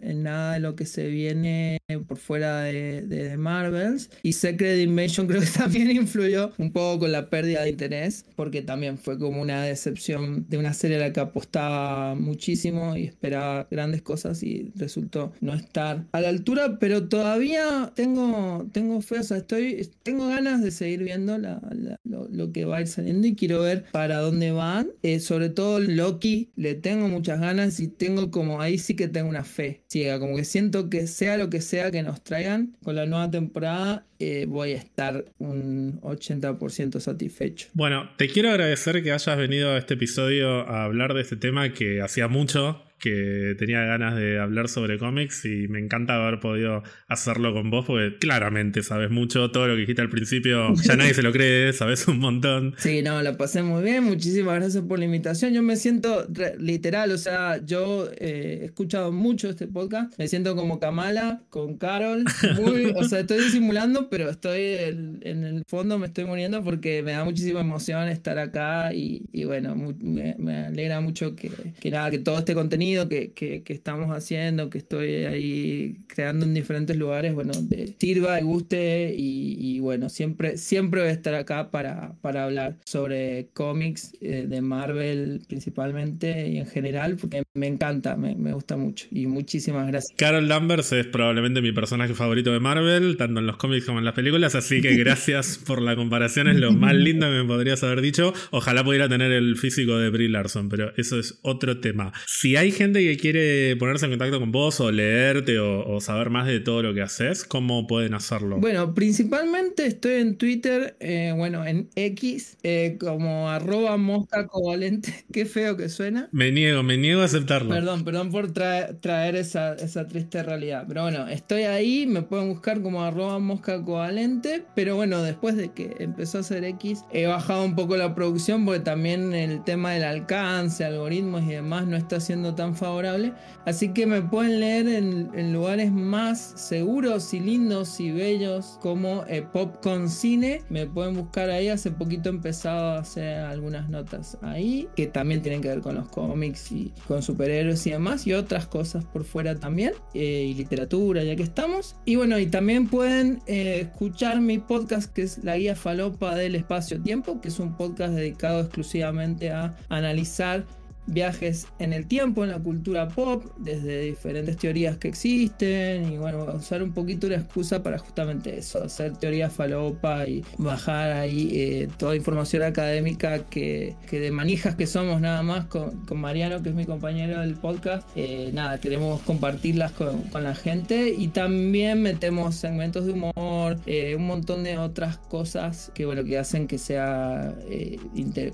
nada 0.00 0.54
de 0.54 0.60
lo 0.60 0.74
que 0.74 0.86
se 0.86 1.06
viene 1.08 1.78
por 2.06 2.16
fuera 2.18 2.62
de, 2.62 3.02
de, 3.02 3.36
Marvels. 3.36 4.10
Y 4.22 4.32
Secret 4.32 4.80
Invasion 4.80 5.26
creo 5.28 5.40
que 5.40 5.46
también 5.46 5.90
influyó 5.90 6.52
un 6.58 6.72
poco 6.72 7.00
con 7.00 7.12
la 7.12 7.28
pérdida 7.28 7.62
de 7.62 7.70
interés, 7.70 8.24
porque 8.36 8.62
también 8.62 8.98
fue 8.98 9.18
como 9.18 9.40
una 9.40 9.62
decepción 9.64 10.46
de 10.48 10.58
una 10.58 10.72
serie 10.72 10.96
a 10.96 11.00
la 11.00 11.12
que 11.12 11.20
apostaba 11.20 12.14
muchísimo 12.14 12.96
y 12.96 13.04
esperaba 13.04 13.66
grandes 13.70 14.02
cosas 14.02 14.42
y 14.42 14.72
resultó 14.76 15.32
no 15.40 15.54
estar 15.54 16.06
a 16.12 16.20
la 16.20 16.28
altura, 16.28 16.78
pero 16.78 17.08
todavía 17.08 17.92
tengo, 17.94 18.66
tengo 18.72 19.00
fe, 19.00 19.18
o 19.18 19.22
sea, 19.22 19.38
estoy, 19.38 19.88
tengo 20.02 20.28
ganas 20.28 20.62
de 20.62 20.70
seguir 20.70 21.04
viendo 21.04 21.38
lo, 21.38 22.52
que 22.52 22.64
va 22.64 22.78
a 22.78 22.80
ir 22.82 22.86
saliendo 22.86 23.26
y 23.26 23.34
quiero 23.34 23.60
ver 23.60 23.84
para 23.92 24.18
dónde 24.18 24.52
van. 24.52 24.90
Eh, 25.02 25.20
sobre 25.20 25.48
todo 25.48 25.80
Loki, 25.80 26.50
le 26.56 26.74
tengo 26.74 27.08
muchas 27.22 27.38
ganas 27.38 27.78
y 27.78 27.86
tengo 27.86 28.32
como, 28.32 28.60
ahí 28.60 28.78
sí 28.78 28.96
que 28.96 29.06
tengo 29.06 29.28
una 29.28 29.44
fe 29.44 29.84
ciega, 29.88 30.18
como 30.18 30.34
que 30.34 30.44
siento 30.44 30.90
que 30.90 31.06
sea 31.06 31.36
lo 31.36 31.50
que 31.50 31.60
sea 31.60 31.92
que 31.92 32.02
nos 32.02 32.24
traigan 32.24 32.76
con 32.82 32.96
la 32.96 33.06
nueva 33.06 33.30
temporada, 33.30 34.04
eh, 34.18 34.46
voy 34.48 34.72
a 34.72 34.78
estar 34.78 35.24
un 35.38 36.00
80% 36.00 36.98
satisfecho. 36.98 37.68
Bueno, 37.74 38.10
te 38.16 38.28
quiero 38.28 38.50
agradecer 38.50 39.04
que 39.04 39.12
hayas 39.12 39.38
venido 39.38 39.70
a 39.70 39.78
este 39.78 39.94
episodio 39.94 40.68
a 40.68 40.82
hablar 40.82 41.14
de 41.14 41.20
este 41.20 41.36
tema 41.36 41.72
que 41.72 42.02
hacía 42.02 42.26
mucho 42.26 42.82
que 43.02 43.56
tenía 43.58 43.82
ganas 43.82 44.14
de 44.14 44.38
hablar 44.38 44.68
sobre 44.68 44.96
cómics 44.96 45.44
y 45.44 45.66
me 45.66 45.80
encanta 45.80 46.14
haber 46.14 46.38
podido 46.38 46.84
hacerlo 47.08 47.52
con 47.52 47.68
vos 47.68 47.84
porque 47.84 48.16
claramente 48.18 48.84
sabes 48.84 49.10
mucho, 49.10 49.50
todo 49.50 49.66
lo 49.66 49.74
que 49.74 49.80
dijiste 49.80 50.02
al 50.02 50.08
principio 50.08 50.72
ya 50.74 50.94
nadie 50.94 51.12
se 51.12 51.22
lo 51.22 51.32
cree, 51.32 51.72
sabes 51.72 52.06
un 52.06 52.20
montón. 52.20 52.74
Sí, 52.78 53.02
no, 53.02 53.20
lo 53.20 53.36
pasé 53.36 53.64
muy 53.64 53.82
bien, 53.82 54.04
muchísimas 54.04 54.54
gracias 54.54 54.84
por 54.84 55.00
la 55.00 55.06
invitación. 55.06 55.52
Yo 55.52 55.62
me 55.64 55.74
siento 55.74 56.28
literal, 56.58 57.10
o 57.10 57.18
sea, 57.18 57.60
yo 57.64 58.08
eh, 58.18 58.60
he 58.62 58.64
escuchado 58.66 59.10
mucho 59.10 59.50
este 59.50 59.66
podcast, 59.66 60.16
me 60.16 60.28
siento 60.28 60.54
como 60.54 60.78
Kamala 60.78 61.42
con 61.50 61.78
Carol, 61.78 62.24
o 62.94 63.04
sea, 63.04 63.20
estoy 63.20 63.42
disimulando, 63.42 64.10
pero 64.10 64.30
estoy 64.30 64.60
en, 64.60 65.20
el 65.24 65.64
fondo 65.66 65.98
me 65.98 66.06
estoy 66.06 66.24
muriendo 66.24 66.62
porque 66.62 67.02
me 67.02 67.12
da 67.12 67.24
muchísima 67.24 67.62
emoción 67.62 68.08
estar 68.08 68.38
acá 68.38 68.94
y, 68.94 69.24
bueno, 69.44 69.74
me, 69.74 70.36
me, 70.38 70.66
alegra 70.66 71.00
mucho 71.00 71.34
que, 71.34 71.50
que 71.80 71.90
nada, 71.90 72.08
que 72.12 72.20
todo 72.20 72.38
este 72.38 72.54
contenido 72.54 72.91
que, 73.08 73.62
estamos 73.68 74.10
haciendo, 74.10 74.70
que 74.70 74.78
estoy 74.78 75.24
ahí 75.24 75.96
creando 76.06 76.44
en 76.44 76.54
diferentes 76.54 76.96
lugares, 76.96 77.34
bueno, 77.34 77.52
sirva 77.98 78.40
y 78.40 78.44
guste 78.44 79.14
y, 79.16 79.78
bueno, 79.80 80.08
siempre, 80.08 80.58
siempre 80.58 81.00
voy 81.00 81.10
a 81.10 81.12
estar 81.12 81.34
acá 81.34 81.70
para, 81.70 82.14
para 82.20 82.44
hablar 82.44 82.76
sobre 82.84 83.48
cómics 83.52 84.12
eh, 84.20 84.46
de 84.48 84.60
Marvel 84.60 85.42
principalmente 85.48 86.48
y 86.48 86.58
en 86.58 86.66
general, 86.66 87.16
porque 87.16 87.42
me 87.54 87.66
encanta, 87.66 88.16
me, 88.16 88.34
me 88.34 88.52
gusta 88.52 88.76
mucho 88.76 89.06
y 89.10 89.26
muchísimas 89.26 89.86
gracias. 89.86 90.16
Carol 90.16 90.48
Danvers 90.48 90.92
es 90.92 91.06
probablemente 91.06 91.60
mi 91.60 91.72
personaje 91.72 92.14
favorito 92.14 92.52
de 92.52 92.60
Marvel, 92.60 93.16
tanto 93.16 93.40
en 93.40 93.46
los 93.46 93.56
cómics 93.56 93.86
como 93.86 93.98
en 93.98 94.04
las 94.04 94.14
películas, 94.14 94.54
así 94.54 94.80
que 94.80 94.96
gracias 94.96 95.58
por 95.66 95.80
la 95.82 95.96
comparación, 95.96 96.48
es 96.48 96.56
lo 96.56 96.72
más 96.72 96.94
lindo 96.94 97.26
que 97.26 97.32
me 97.32 97.44
podrías 97.44 97.82
haber 97.82 98.00
dicho. 98.00 98.32
Ojalá 98.50 98.84
pudiera 98.84 99.08
tener 99.08 99.32
el 99.32 99.56
físico 99.56 99.98
de 99.98 100.10
Brie 100.10 100.28
Larson, 100.28 100.68
pero 100.68 100.92
eso 100.96 101.18
es 101.18 101.38
otro 101.42 101.78
tema. 101.78 102.12
Si 102.26 102.56
hay 102.56 102.71
gente 102.72 103.00
que 103.00 103.16
quiere 103.16 103.76
ponerse 103.76 104.06
en 104.06 104.12
contacto 104.12 104.40
con 104.40 104.52
vos 104.52 104.80
o 104.80 104.90
leerte 104.90 105.58
o, 105.58 106.00
saber 106.00 106.30
más 106.30 106.46
de 106.46 106.60
todo 106.60 106.82
lo 106.82 106.94
que 106.94 107.02
haces, 107.02 107.44
¿cómo 107.44 107.86
pueden 107.86 108.14
hacerlo? 108.14 108.58
Bueno, 108.58 108.94
principalmente 108.94 109.86
estoy 109.86 110.14
en 110.14 110.36
Twitter, 110.36 110.96
eh, 111.00 111.32
bueno, 111.36 111.64
en 111.64 111.88
X, 111.94 112.56
eh, 112.62 112.96
como 112.98 113.50
arroba 113.50 113.96
mosca 113.96 114.46
covalente. 114.46 115.24
Qué 115.32 115.46
feo 115.46 115.76
que 115.76 115.88
suena. 115.88 116.28
Me 116.32 116.50
niego, 116.50 116.82
me 116.82 116.96
niego 116.96 117.22
a 117.22 117.26
aceptarlo. 117.26 117.70
Perdón, 117.70 118.04
perdón 118.04 118.30
por 118.30 118.52
traer, 118.52 119.36
esa, 119.36 119.76
triste 120.08 120.42
realidad. 120.42 120.84
Pero 120.88 121.02
bueno, 121.02 121.28
estoy 121.28 121.62
ahí, 121.62 122.06
me 122.06 122.22
pueden 122.22 122.48
buscar 122.48 122.82
como 122.82 123.02
arroba 123.02 123.38
mosca 123.38 123.82
covalente. 123.82 124.64
Pero 124.74 124.96
bueno, 124.96 125.22
después 125.22 125.56
de 125.56 125.72
que 125.72 125.94
empezó 125.98 126.38
a 126.38 126.40
hacer 126.42 126.64
X, 126.64 127.04
he 127.12 127.26
bajado 127.26 127.64
un 127.64 127.74
poco 127.74 127.96
la 127.96 128.14
producción 128.14 128.64
porque 128.64 128.80
también 128.80 129.32
el 129.34 129.62
tema 129.64 129.92
del 129.92 130.04
alcance, 130.04 130.84
algoritmos 130.84 131.42
y 131.44 131.50
demás 131.50 131.86
no 131.86 131.96
está 131.96 132.20
siendo 132.20 132.54
tan 132.54 132.61
favorable. 132.74 133.32
Así 133.66 133.92
que 133.92 134.06
me 134.06 134.22
pueden 134.22 134.60
leer 134.60 134.88
en, 134.88 135.52
lugares 135.52 135.92
más 135.92 136.38
seguros 136.56 137.34
y 137.34 137.40
lindos 137.40 138.00
y 138.00 138.10
bellos 138.10 138.78
como 138.80 139.24
eh, 139.28 139.42
Popcorn 139.42 140.08
Cine. 140.08 140.62
Me 140.68 140.86
pueden 140.86 141.14
buscar 141.14 141.50
ahí. 141.50 141.68
Hace 141.68 141.90
poquito 141.90 142.28
he 142.28 142.32
empezado 142.32 142.96
a 142.96 142.98
hacer 142.98 143.38
algunas 143.38 143.88
notas 143.88 144.38
ahí 144.42 144.88
que 144.96 145.06
también 145.06 145.42
tienen 145.42 145.60
que 145.60 145.68
ver 145.68 145.80
con 145.80 145.94
los 145.94 146.08
cómics 146.08 146.72
y 146.72 146.92
con 147.06 147.22
superhéroes 147.22 147.86
y 147.86 147.90
demás. 147.90 148.26
Y 148.26 148.32
otras 148.32 148.66
cosas 148.66 149.04
por 149.04 149.24
fuera 149.24 149.58
también. 149.58 149.92
Eh, 150.14 150.46
y 150.48 150.54
literatura, 150.54 151.22
ya 151.24 151.36
que 151.36 151.42
estamos. 151.42 151.96
Y 152.04 152.16
bueno, 152.16 152.38
y 152.38 152.46
también 152.46 152.88
pueden 152.88 153.42
eh, 153.46 153.80
escuchar 153.82 154.40
mi 154.40 154.58
podcast 154.58 155.12
que 155.12 155.22
es 155.22 155.42
La 155.44 155.56
Guía 155.56 155.76
Falopa 155.76 156.34
del 156.34 156.54
Espacio-Tiempo, 156.54 157.40
que 157.40 157.48
es 157.48 157.58
un 157.58 157.76
podcast 157.76 158.14
dedicado 158.14 158.60
exclusivamente 158.60 159.50
a 159.50 159.76
analizar 159.88 160.64
viajes 161.06 161.66
en 161.78 161.92
el 161.92 162.06
tiempo, 162.06 162.44
en 162.44 162.50
la 162.50 162.58
cultura 162.58 163.08
pop, 163.08 163.44
desde 163.58 164.00
diferentes 164.02 164.56
teorías 164.56 164.96
que 164.98 165.08
existen 165.08 166.12
y 166.12 166.18
bueno, 166.18 166.44
usar 166.54 166.82
un 166.82 166.92
poquito 166.92 167.28
la 167.28 167.36
excusa 167.36 167.82
para 167.82 167.98
justamente 167.98 168.58
eso, 168.58 168.82
hacer 168.84 169.16
teoría 169.16 169.50
falopa 169.50 170.26
y 170.26 170.44
bajar 170.58 171.12
ahí 171.12 171.50
eh, 171.52 171.88
toda 171.98 172.14
información 172.14 172.62
académica 172.62 173.40
que, 173.46 173.96
que, 174.08 174.20
de 174.20 174.30
manijas 174.30 174.76
que 174.76 174.86
somos 174.86 175.20
nada 175.20 175.42
más 175.42 175.66
con, 175.66 176.04
con 176.06 176.20
Mariano, 176.20 176.62
que 176.62 176.70
es 176.70 176.74
mi 176.74 176.86
compañero 176.86 177.40
del 177.40 177.54
podcast, 177.54 178.08
eh, 178.16 178.50
nada, 178.52 178.78
queremos 178.78 179.20
compartirlas 179.22 179.92
con, 179.92 180.22
con, 180.22 180.42
la 180.42 180.54
gente 180.54 181.14
y 181.16 181.28
también 181.28 182.02
metemos 182.02 182.56
segmentos 182.56 183.06
de 183.06 183.12
humor, 183.12 183.78
eh, 183.86 184.16
un 184.16 184.26
montón 184.26 184.64
de 184.64 184.78
otras 184.78 185.18
cosas 185.18 185.90
que 185.94 186.04
bueno, 186.04 186.24
que 186.24 186.38
hacen 186.38 186.66
que 186.66 186.78
sea, 186.78 187.54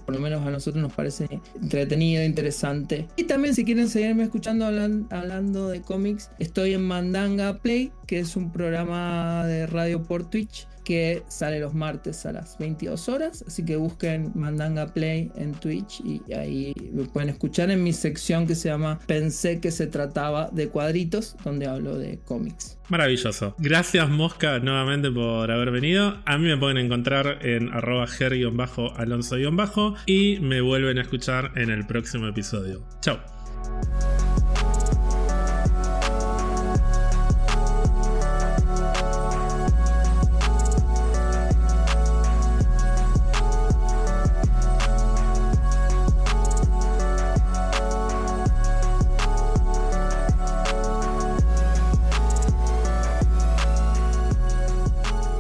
por 0.05 0.15
lo 0.15 0.21
menos 0.21 0.47
a 0.47 0.51
nosotros 0.51 0.83
nos 0.83 0.93
parece 0.93 1.27
entretenido, 1.61 2.23
interesante. 2.39 3.09
Y 3.17 3.25
también 3.25 3.55
si 3.55 3.65
quieren 3.65 3.89
seguirme 3.89 4.25
escuchando 4.25 4.67
hablando 4.67 5.69
de 5.69 5.83
cómics, 5.83 6.31
estoy 6.39 6.75
en 6.75 6.87
Mandanga 6.87 7.59
Play, 7.59 7.93
que 8.07 8.21
es 8.21 8.37
un 8.37 8.53
programa 8.53 9.45
de 9.47 9.67
radio 9.67 10.03
por 10.03 10.31
Twitch 10.31 10.67
que 10.89 11.23
sale 11.29 11.61
los 11.61 11.75
martes 11.75 12.25
a 12.25 12.33
las 12.33 12.57
22 12.57 13.11
horas. 13.11 13.45
Así 13.47 13.63
que 13.63 13.77
busquen 13.77 14.33
Mandanga 14.35 14.87
Play 14.87 15.31
en 15.37 15.53
Twitch 15.53 16.01
y 16.01 16.23
ahí 16.33 16.73
me 16.95 17.05
pueden 17.05 17.29
escuchar 17.29 17.71
en 17.71 17.83
mi 17.85 17.93
sección 17.93 18.47
que 18.47 18.55
se 18.55 18.71
llama 18.71 18.99
Pensé 19.07 19.61
que 19.61 19.71
se 19.71 19.87
trataba 19.87 20.49
de 20.51 20.69
cuadritos, 20.71 21.37
donde 21.45 21.67
hablo 21.67 21.99
de 21.99 22.19
cómics. 22.25 22.79
Maravilloso. 22.89 23.55
Gracias 23.59 24.09
Mosca 24.09 24.61
nuevamente 24.61 25.11
por 25.11 25.51
haber 25.51 25.71
venido. 25.73 26.23
A 26.25 26.39
mí 26.39 26.47
me 26.49 26.57
pueden 26.57 26.79
encontrar 26.79 27.45
en 27.45 27.69
arroba 27.69 28.07
ger-alonso- 28.07 29.97
y 30.07 30.41
me 30.41 30.63
vuelven 30.63 30.97
a 30.97 31.03
escuchar 31.03 31.53
en 31.57 31.69
el 31.69 31.87
próximo 31.87 32.29
episodio. 32.29 32.83
Chao. 33.03 33.19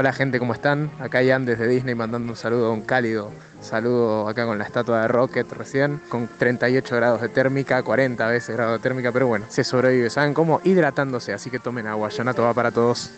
Hola 0.00 0.14
gente, 0.14 0.38
¿cómo 0.38 0.54
están? 0.54 0.90
Acá 0.98 1.22
Ian 1.22 1.44
desde 1.44 1.68
Disney 1.68 1.94
mandando 1.94 2.32
un 2.32 2.36
saludo, 2.36 2.72
un 2.72 2.80
cálido 2.80 3.32
saludo 3.60 4.26
acá 4.28 4.46
con 4.46 4.56
la 4.56 4.64
estatua 4.64 5.02
de 5.02 5.08
Rocket 5.08 5.52
recién, 5.52 6.00
con 6.08 6.26
38 6.26 6.96
grados 6.96 7.20
de 7.20 7.28
térmica, 7.28 7.82
40 7.82 8.26
veces 8.28 8.56
grados 8.56 8.78
de 8.78 8.82
térmica, 8.82 9.12
pero 9.12 9.26
bueno, 9.26 9.44
se 9.50 9.62
sobrevive, 9.62 10.08
¿saben 10.08 10.32
cómo? 10.32 10.62
Hidratándose, 10.64 11.34
así 11.34 11.50
que 11.50 11.58
tomen 11.58 11.86
agua, 11.86 12.08
Yonato 12.08 12.42
va 12.44 12.54
para 12.54 12.70
todos. 12.70 13.10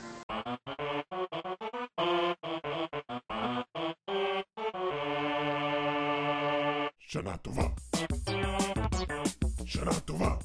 Yonato 7.07 7.53
va. 7.55 7.73
Yonato 9.65 10.19
va. 10.19 10.39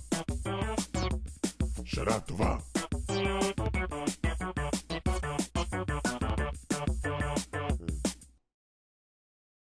Yonato 1.84 2.38
va. 2.38 3.57